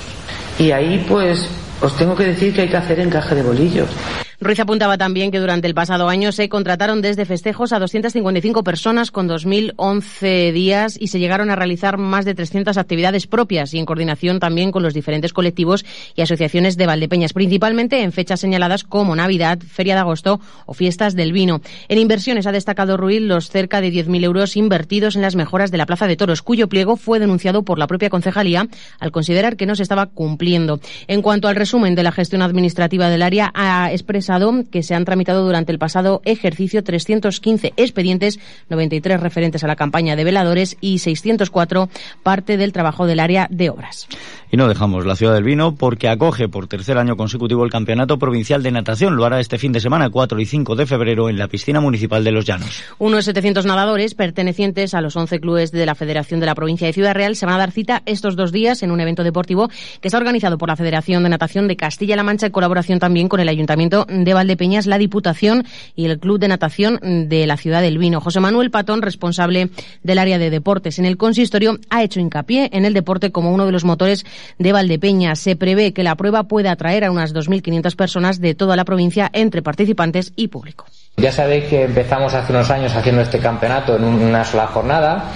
Y 0.58 0.72
ahí, 0.72 1.06
pues, 1.08 1.48
os 1.80 1.96
tengo 1.96 2.16
que 2.16 2.24
decir 2.24 2.52
que 2.52 2.62
hay 2.62 2.68
que 2.68 2.76
hacer 2.78 2.98
encaje 2.98 3.36
de 3.36 3.42
bolillos. 3.44 3.90
Ruiz 4.38 4.60
apuntaba 4.60 4.98
también 4.98 5.30
que 5.30 5.38
durante 5.38 5.66
el 5.66 5.74
pasado 5.74 6.10
año 6.10 6.30
se 6.30 6.50
contrataron 6.50 7.00
desde 7.00 7.24
festejos 7.24 7.72
a 7.72 7.78
255 7.78 8.62
personas 8.62 9.10
con 9.10 9.28
2.011 9.28 10.52
días 10.52 10.98
y 11.00 11.08
se 11.08 11.18
llegaron 11.18 11.48
a 11.48 11.56
realizar 11.56 11.96
más 11.96 12.26
de 12.26 12.34
300 12.34 12.76
actividades 12.76 13.26
propias 13.26 13.72
y 13.72 13.78
en 13.78 13.86
coordinación 13.86 14.38
también 14.38 14.72
con 14.72 14.82
los 14.82 14.92
diferentes 14.92 15.32
colectivos 15.32 15.86
y 16.14 16.20
asociaciones 16.20 16.76
de 16.76 16.84
Valdepeñas, 16.84 17.32
principalmente 17.32 18.02
en 18.02 18.12
fechas 18.12 18.40
señaladas 18.40 18.84
como 18.84 19.16
Navidad, 19.16 19.58
Feria 19.58 19.94
de 19.94 20.00
Agosto 20.00 20.38
o 20.66 20.74
Fiestas 20.74 21.16
del 21.16 21.32
Vino. 21.32 21.62
En 21.88 21.98
inversiones 21.98 22.46
ha 22.46 22.52
destacado 22.52 22.98
Ruiz 22.98 23.22
los 23.22 23.48
cerca 23.48 23.80
de 23.80 23.90
10.000 23.90 24.22
euros 24.22 24.56
invertidos 24.58 25.16
en 25.16 25.22
las 25.22 25.34
mejoras 25.34 25.70
de 25.70 25.78
la 25.78 25.86
Plaza 25.86 26.06
de 26.06 26.16
Toros, 26.16 26.42
cuyo 26.42 26.68
pliego 26.68 26.96
fue 26.96 27.18
denunciado 27.18 27.62
por 27.62 27.78
la 27.78 27.86
propia 27.86 28.10
concejalía 28.10 28.68
al 29.00 29.12
considerar 29.12 29.56
que 29.56 29.64
no 29.64 29.74
se 29.74 29.82
estaba 29.82 30.04
cumpliendo. 30.04 30.78
En 31.06 31.22
cuanto 31.22 31.48
al 31.48 31.56
resumen 31.56 31.94
de 31.94 32.02
la 32.02 32.12
gestión 32.12 32.42
administrativa 32.42 33.08
del 33.08 33.22
área, 33.22 33.50
ha 33.54 33.90
expresado 33.92 34.25
que 34.70 34.82
se 34.82 34.94
han 34.94 35.04
tramitado 35.04 35.44
durante 35.44 35.72
el 35.72 35.78
pasado 35.78 36.20
ejercicio 36.24 36.82
315 36.82 37.72
expedientes, 37.76 38.40
93 38.68 39.20
referentes 39.20 39.62
a 39.62 39.66
la 39.66 39.76
campaña 39.76 40.16
de 40.16 40.24
veladores 40.24 40.76
y 40.80 40.98
604 40.98 41.88
parte 42.22 42.56
del 42.56 42.72
trabajo 42.72 43.06
del 43.06 43.20
área 43.20 43.46
de 43.50 43.70
obras. 43.70 44.08
Y 44.50 44.56
no 44.56 44.68
dejamos 44.68 45.06
la 45.06 45.16
ciudad 45.16 45.34
del 45.34 45.44
vino 45.44 45.74
porque 45.74 46.08
acoge 46.08 46.48
por 46.48 46.66
tercer 46.66 46.98
año 46.98 47.16
consecutivo 47.16 47.64
el 47.64 47.70
Campeonato 47.70 48.18
Provincial 48.18 48.62
de 48.62 48.70
Natación. 48.70 49.16
Lo 49.16 49.24
hará 49.24 49.40
este 49.40 49.58
fin 49.58 49.72
de 49.72 49.80
semana, 49.80 50.10
4 50.10 50.40
y 50.40 50.46
5 50.46 50.76
de 50.76 50.86
febrero, 50.86 51.28
en 51.28 51.38
la 51.38 51.48
piscina 51.48 51.80
municipal 51.80 52.22
de 52.22 52.32
Los 52.32 52.44
Llanos. 52.44 52.82
Unos 52.98 53.24
700 53.24 53.66
nadadores 53.66 54.14
pertenecientes 54.14 54.94
a 54.94 55.00
los 55.00 55.16
11 55.16 55.40
clubes 55.40 55.72
de 55.72 55.86
la 55.86 55.94
Federación 55.94 56.40
de 56.40 56.46
la 56.46 56.54
Provincia 56.54 56.86
de 56.86 56.92
Ciudad 56.92 57.14
Real 57.14 57.36
se 57.36 57.46
van 57.46 57.56
a 57.56 57.58
dar 57.58 57.70
cita 57.70 58.02
estos 58.06 58.36
dos 58.36 58.52
días 58.52 58.82
en 58.82 58.90
un 58.90 59.00
evento 59.00 59.24
deportivo 59.24 59.68
que 60.00 60.08
está 60.08 60.18
organizado 60.18 60.58
por 60.58 60.68
la 60.68 60.76
Federación 60.76 61.22
de 61.22 61.28
Natación 61.28 61.68
de 61.68 61.76
Castilla-La 61.76 62.22
Mancha 62.22 62.46
en 62.46 62.52
colaboración 62.52 62.98
también 62.98 63.28
con 63.28 63.40
el 63.40 63.48
Ayuntamiento 63.48 64.06
de 64.24 64.34
Valdepeñas, 64.34 64.86
la 64.86 64.98
Diputación 64.98 65.64
y 65.94 66.06
el 66.06 66.18
Club 66.18 66.38
de 66.38 66.48
Natación 66.48 67.00
de 67.28 67.46
la 67.46 67.56
Ciudad 67.56 67.82
del 67.82 67.98
Vino. 67.98 68.20
José 68.20 68.40
Manuel 68.40 68.70
Patón, 68.70 69.02
responsable 69.02 69.70
del 70.02 70.18
área 70.18 70.38
de 70.38 70.50
deportes 70.50 70.98
en 70.98 71.06
el 71.06 71.16
consistorio, 71.16 71.78
ha 71.90 72.02
hecho 72.02 72.20
hincapié 72.20 72.70
en 72.72 72.84
el 72.84 72.94
deporte 72.94 73.32
como 73.32 73.52
uno 73.52 73.66
de 73.66 73.72
los 73.72 73.84
motores 73.84 74.24
de 74.58 74.72
Valdepeñas. 74.72 75.38
Se 75.38 75.56
prevé 75.56 75.92
que 75.92 76.02
la 76.02 76.16
prueba 76.16 76.44
pueda 76.44 76.72
atraer 76.72 77.04
a 77.04 77.10
unas 77.10 77.34
2.500 77.34 77.96
personas 77.96 78.40
de 78.40 78.54
toda 78.54 78.76
la 78.76 78.84
provincia 78.84 79.30
entre 79.32 79.62
participantes 79.62 80.32
y 80.36 80.48
público. 80.48 80.86
Ya 81.18 81.32
sabéis 81.32 81.64
que 81.64 81.84
empezamos 81.84 82.34
hace 82.34 82.52
unos 82.52 82.70
años 82.70 82.94
haciendo 82.94 83.22
este 83.22 83.38
campeonato 83.38 83.96
en 83.96 84.04
una 84.04 84.44
sola 84.44 84.66
jornada. 84.66 85.32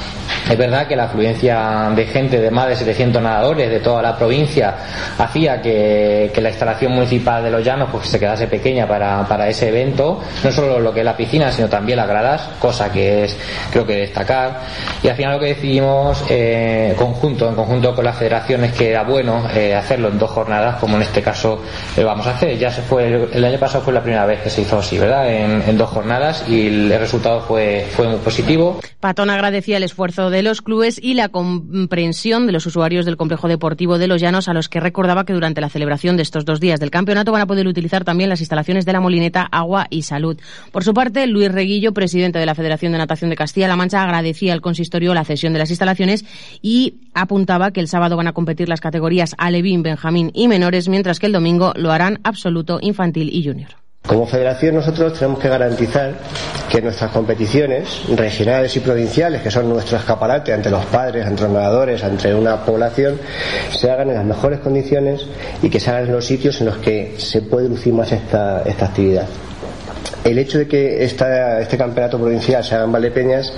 Es 0.51 0.59
verdad 0.59 0.87
que 0.87 0.95
la 0.95 1.05
afluencia 1.05 1.91
de 1.97 2.05
gente 2.05 2.39
de 2.39 2.51
más 2.51 2.69
de 2.69 2.77
700 2.77 3.23
nadadores 3.23 3.71
de 3.71 3.81
toda 3.81 4.03
la 4.03 4.15
provincia 4.15 4.75
hacía 5.17 5.63
que, 5.63 6.31
la 6.41 6.51
instalación 6.51 6.93
municipal 6.93 7.43
de 7.43 7.51
Los 7.51 7.65
Llanos 7.65 7.89
pues, 7.91 8.09
se 8.09 8.19
quedase 8.19 8.47
pequeña 8.47 8.70
para, 8.87 9.27
para, 9.27 9.49
ese 9.49 9.69
evento. 9.69 10.21
No 10.45 10.53
solo 10.53 10.81
lo 10.81 10.93
que 10.93 11.01
es 11.01 11.05
la 11.05 11.17
piscina, 11.17 11.51
sino 11.53 11.69
también 11.69 11.99
las 11.99 12.09
gradas, 12.09 12.49
cosa 12.59 12.91
que 12.93 13.25
es 13.25 13.37
creo 13.71 13.87
que 13.87 13.97
destacar. 13.97 14.61
Y 15.03 15.09
al 15.09 15.17
final 15.17 15.35
lo 15.35 15.41
que 15.41 15.47
decidimos 15.47 16.25
eh, 16.29 16.95
conjunto, 16.97 17.49
en 17.49 17.55
conjunto 17.55 17.95
con 17.95 18.05
las 18.05 18.17
federaciones 18.17 18.73
que 18.73 18.91
era 18.91 19.03
bueno 19.05 19.49
eh, 19.55 19.75
hacerlo 19.75 20.09
en 20.09 20.19
dos 20.19 20.31
jornadas, 20.31 20.77
como 20.77 20.97
en 20.97 21.03
este 21.03 21.23
caso 21.23 21.63
eh, 21.97 22.05
vamos 22.05 22.27
a 22.27 22.33
hacer. 22.33 22.59
Ya 22.59 22.71
se 22.71 22.83
fue 22.83 23.29
el, 23.33 23.45
año 23.45 23.59
pasado 23.59 23.85
fue 23.85 23.93
la 23.93 24.03
primera 24.03 24.27
vez 24.27 24.43
que 24.43 24.51
se 24.51 24.63
hizo 24.63 24.79
así, 24.79 24.99
¿verdad? 24.99 25.31
En, 25.31 25.63
en 25.63 25.79
dos 25.79 25.91
jornadas 25.91 26.45
y 26.49 26.67
el 26.67 26.99
resultado 26.99 27.41
fue, 27.41 27.87
fue 27.91 28.09
muy 28.09 28.19
positivo. 28.19 28.81
Patón 29.01 29.31
agradecía 29.31 29.77
el 29.77 29.83
esfuerzo 29.83 30.31
de 30.31 30.43
los 30.43 30.63
clubes 30.63 31.01
y 31.03 31.15
la 31.15 31.29
comprensión 31.29 32.47
de 32.47 32.53
los 32.53 32.67
usuarios 32.67 33.07
del 33.07 33.17
complejo 33.17 33.49
deportivo 33.49 33.99
de 33.99 34.07
Los 34.07 34.21
Llanos, 34.21 34.49
a 34.49 34.53
los 34.53 34.69
que 34.69 34.81
recordaba 34.81 35.25
que 35.25 35.33
durante 35.33 35.61
la 35.61 35.69
celebración 35.69 36.17
de 36.17 36.23
estos 36.23 36.45
dos 36.45 36.61
días 36.61 36.81
del 36.81 36.91
campeonato 36.91 37.33
van 37.33 37.43
a 37.43 37.47
poder 37.47 37.67
utilizar 37.67 38.05
también 38.05 38.29
las 38.29 38.41
instalaciones 38.41 38.60
de 38.61 38.93
la 38.93 39.01
Molineta 39.01 39.43
Agua 39.51 39.87
y 39.91 40.03
Salud. 40.03 40.39
Por 40.71 40.85
su 40.85 40.95
parte, 40.95 41.27
Luis 41.27 41.51
Reguillo, 41.51 41.93
presidente 41.93 42.39
de 42.39 42.47
la 42.47 42.55
Federación 42.55 42.93
de 42.93 42.99
Natación 42.99 43.31
de 43.31 43.37
Castilla-La 43.37 43.77
Mancha, 43.77 44.03
agradecía 44.03 44.53
al 44.53 44.61
consistorio 44.61 45.15
la 45.15 45.25
cesión 45.25 45.53
de 45.53 45.59
las 45.59 45.71
instalaciones 45.71 46.25
y 46.63 46.95
apuntaba 47.15 47.71
que 47.71 47.81
el 47.81 47.89
sábado 47.89 48.17
van 48.17 48.29
a 48.29 48.33
competir 48.33 48.69
las 48.69 48.81
categorías 48.81 49.35
Alevín, 49.39 49.83
Benjamín 49.83 50.31
y 50.35 50.47
menores, 50.47 50.89
mientras 50.89 51.19
que 51.19 51.27
el 51.27 51.33
domingo 51.33 51.73
lo 51.75 51.91
harán 51.91 52.21
absoluto, 52.23 52.79
infantil 52.83 53.31
y 53.33 53.45
junior. 53.45 53.90
Como 54.07 54.27
federación 54.27 54.75
nosotros 54.75 55.13
tenemos 55.15 55.39
que 55.39 55.49
garantizar 55.49 56.15
que 56.69 56.83
nuestras 56.83 57.13
competiciones 57.13 58.03
regionales 58.17 58.77
y 58.77 58.81
provinciales, 58.81 59.43
que 59.43 59.51
son 59.51 59.69
nuestro 59.69 59.99
escaparate 59.99 60.53
ante 60.53 60.69
los 60.69 60.85
padres, 60.87 61.27
ante 61.27 61.43
los 61.43 61.53
nadadores, 61.53 62.03
ante 62.03 62.35
una 62.35 62.65
población, 62.65 63.21
se 63.71 63.91
hagan 63.91 64.09
en 64.11 64.17
las 64.17 64.25
mejores 64.25 64.61
condiciones 64.61 65.27
y 65.63 65.71
que 65.71 65.79
se 65.79 65.91
hagan 65.91 66.07
en 66.07 66.13
los 66.13 66.27
sitios 66.27 66.61
en 66.61 66.67
los 66.67 66.79
que 66.79 67.15
se 67.19 67.43
puede 67.43 67.69
lucir 67.69 67.93
más 67.93 68.11
esta, 68.11 68.63
esta 68.63 68.87
actividad. 68.87 69.27
El 70.25 70.39
hecho 70.39 70.59
de 70.59 70.69
que 70.69 71.03
este 71.03 71.79
campeonato 71.79 72.19
provincial 72.19 72.63
se 72.63 72.75
haga 72.75 72.85
en 72.85 72.93
Valdepeñas 72.93 73.53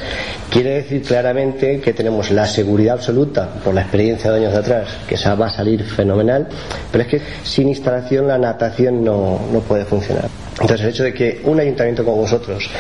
quiere 0.51 0.75
decir 0.75 1.03
claramente 1.03 1.81
que 1.81 1.93
tenemos 1.93 2.31
la 2.31 2.47
seguridad 2.47 2.95
absoluta, 2.95 3.49
por 3.65 3.75
la 3.75 3.83
experiencia 3.83 4.31
de 4.31 4.39
años 4.39 4.53
de 4.53 4.59
atrás, 4.59 4.89
que 5.09 5.17
esa 5.17 5.35
va 5.35 5.47
a 5.47 5.51
salir 5.51 5.83
fenomenal, 5.85 6.47
pero 6.91 7.03
es 7.05 7.11
que 7.11 7.21
sin 7.43 7.69
instalación 7.69 8.29
la 8.29 8.39
natación 8.39 9.05
no, 9.05 9.41
no 9.53 9.61
puede 9.61 9.85
funcionar. 9.85 10.29
Entonces, 10.61 10.81
el 10.83 10.91
hecho 10.91 11.05
de 11.05 11.15
que 11.15 11.41
un 11.45 11.59
ayuntamiento 11.59 12.05
como 12.05 12.19
vosotros 12.19 12.71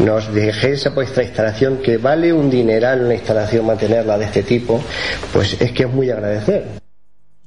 nos 0.00 0.32
dejéis 0.34 0.80
esa 0.80 0.90
vuestra 0.90 1.22
instalación, 1.22 1.78
que 1.78 1.96
vale 1.96 2.32
un 2.32 2.50
dineral 2.50 3.04
una 3.04 3.14
instalación 3.14 3.64
mantenerla 3.66 4.18
de 4.18 4.26
este 4.26 4.42
tipo, 4.42 4.82
pues 5.32 5.60
es 5.60 5.72
que 5.72 5.84
es 5.84 5.90
muy 5.90 6.10
agradecer. 6.10 6.79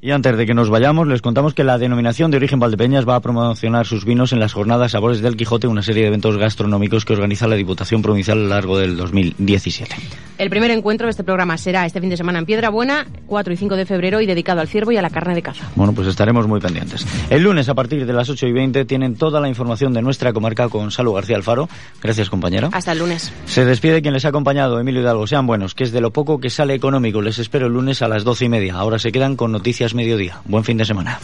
Y 0.06 0.12
antes 0.12 0.36
de 0.36 0.46
que 0.46 0.54
nos 0.54 0.70
vayamos, 0.70 1.08
les 1.08 1.22
contamos 1.22 1.54
que 1.54 1.64
la 1.64 1.78
denominación 1.78 2.30
de 2.30 2.36
origen 2.36 2.60
Valdepeñas 2.60 3.08
va 3.08 3.16
a 3.16 3.22
promocionar 3.22 3.86
sus 3.86 4.04
vinos 4.04 4.34
en 4.34 4.42
las 4.42 4.52
jornadas 4.52 4.92
Sabores 4.92 5.22
del 5.22 5.38
Quijote, 5.38 5.66
una 5.66 5.82
serie 5.82 6.02
de 6.02 6.10
eventos 6.10 6.36
gastronómicos 6.36 7.06
que 7.06 7.14
organiza 7.14 7.48
la 7.48 7.56
Diputación 7.56 8.02
Provincial 8.02 8.38
a 8.38 8.42
lo 8.42 8.50
largo 8.50 8.78
del 8.78 8.98
2017. 8.98 9.96
El 10.40 10.50
primer 10.50 10.72
encuentro 10.72 11.08
de 11.08 11.12
este 11.12 11.24
programa 11.24 11.58
será 11.58 11.86
este 11.86 12.02
fin 12.02 12.10
de 12.10 12.18
semana 12.18 12.40
en 12.40 12.46
Piedra 12.46 12.70
Buena, 12.70 13.08
4 13.28 13.54
y 13.54 13.56
5 13.56 13.78
de 13.78 13.86
febrero, 13.86 14.20
y 14.20 14.26
dedicado 14.26 14.60
al 14.60 14.68
ciervo 14.68 14.92
y 14.92 14.98
a 14.98 15.02
la 15.02 15.10
carne 15.10 15.36
de 15.36 15.42
caza. 15.42 15.72
Bueno, 15.76 15.94
pues 15.94 16.10
estaremos 16.10 16.50
muy 16.50 16.60
pendientes. 16.60 17.08
El 17.30 17.44
lunes, 17.44 17.70
a 17.70 17.74
partir 17.74 18.06
de 18.06 18.12
las 18.12 18.30
8 18.30 18.48
y 18.48 18.52
20, 18.52 18.84
tienen 18.84 19.16
toda 19.16 19.40
la 19.40 19.48
información 19.48 19.94
de 19.94 20.02
nuestra 20.02 20.34
comarca 20.34 20.68
con 20.68 20.92
Salud 20.92 21.14
García 21.14 21.38
Alfaro. 21.38 21.70
Gracias, 22.02 22.30
compañero. 22.30 22.72
Hasta 22.74 22.92
el 22.92 23.00
lunes. 23.00 23.32
Se 23.46 23.64
despide 23.64 24.02
quien 24.02 24.14
les 24.14 24.26
ha 24.26 24.30
acompañado, 24.30 24.82
Emilio 24.82 25.00
Hidalgo. 25.00 25.28
Sean 25.28 25.48
buenos, 25.48 25.76
que 25.76 25.86
es 25.86 25.94
de 25.94 26.02
lo 26.02 26.12
poco 26.12 26.42
que 26.42 26.50
sale 26.50 26.74
económico. 26.74 27.22
Les 27.22 27.40
espero 27.40 27.68
el 27.68 27.74
lunes 27.74 28.02
a 28.02 28.10
las 28.10 28.26
12 28.26 28.44
y 28.44 28.50
media. 28.50 28.74
Ahora 28.74 29.00
se 29.00 29.14
quedan 29.14 29.38
con 29.38 29.54
noticias 29.54 29.93
mediodía. 29.94 30.42
Buen 30.46 30.64
fin 30.64 30.78
de 30.78 30.86
semana. 30.86 31.20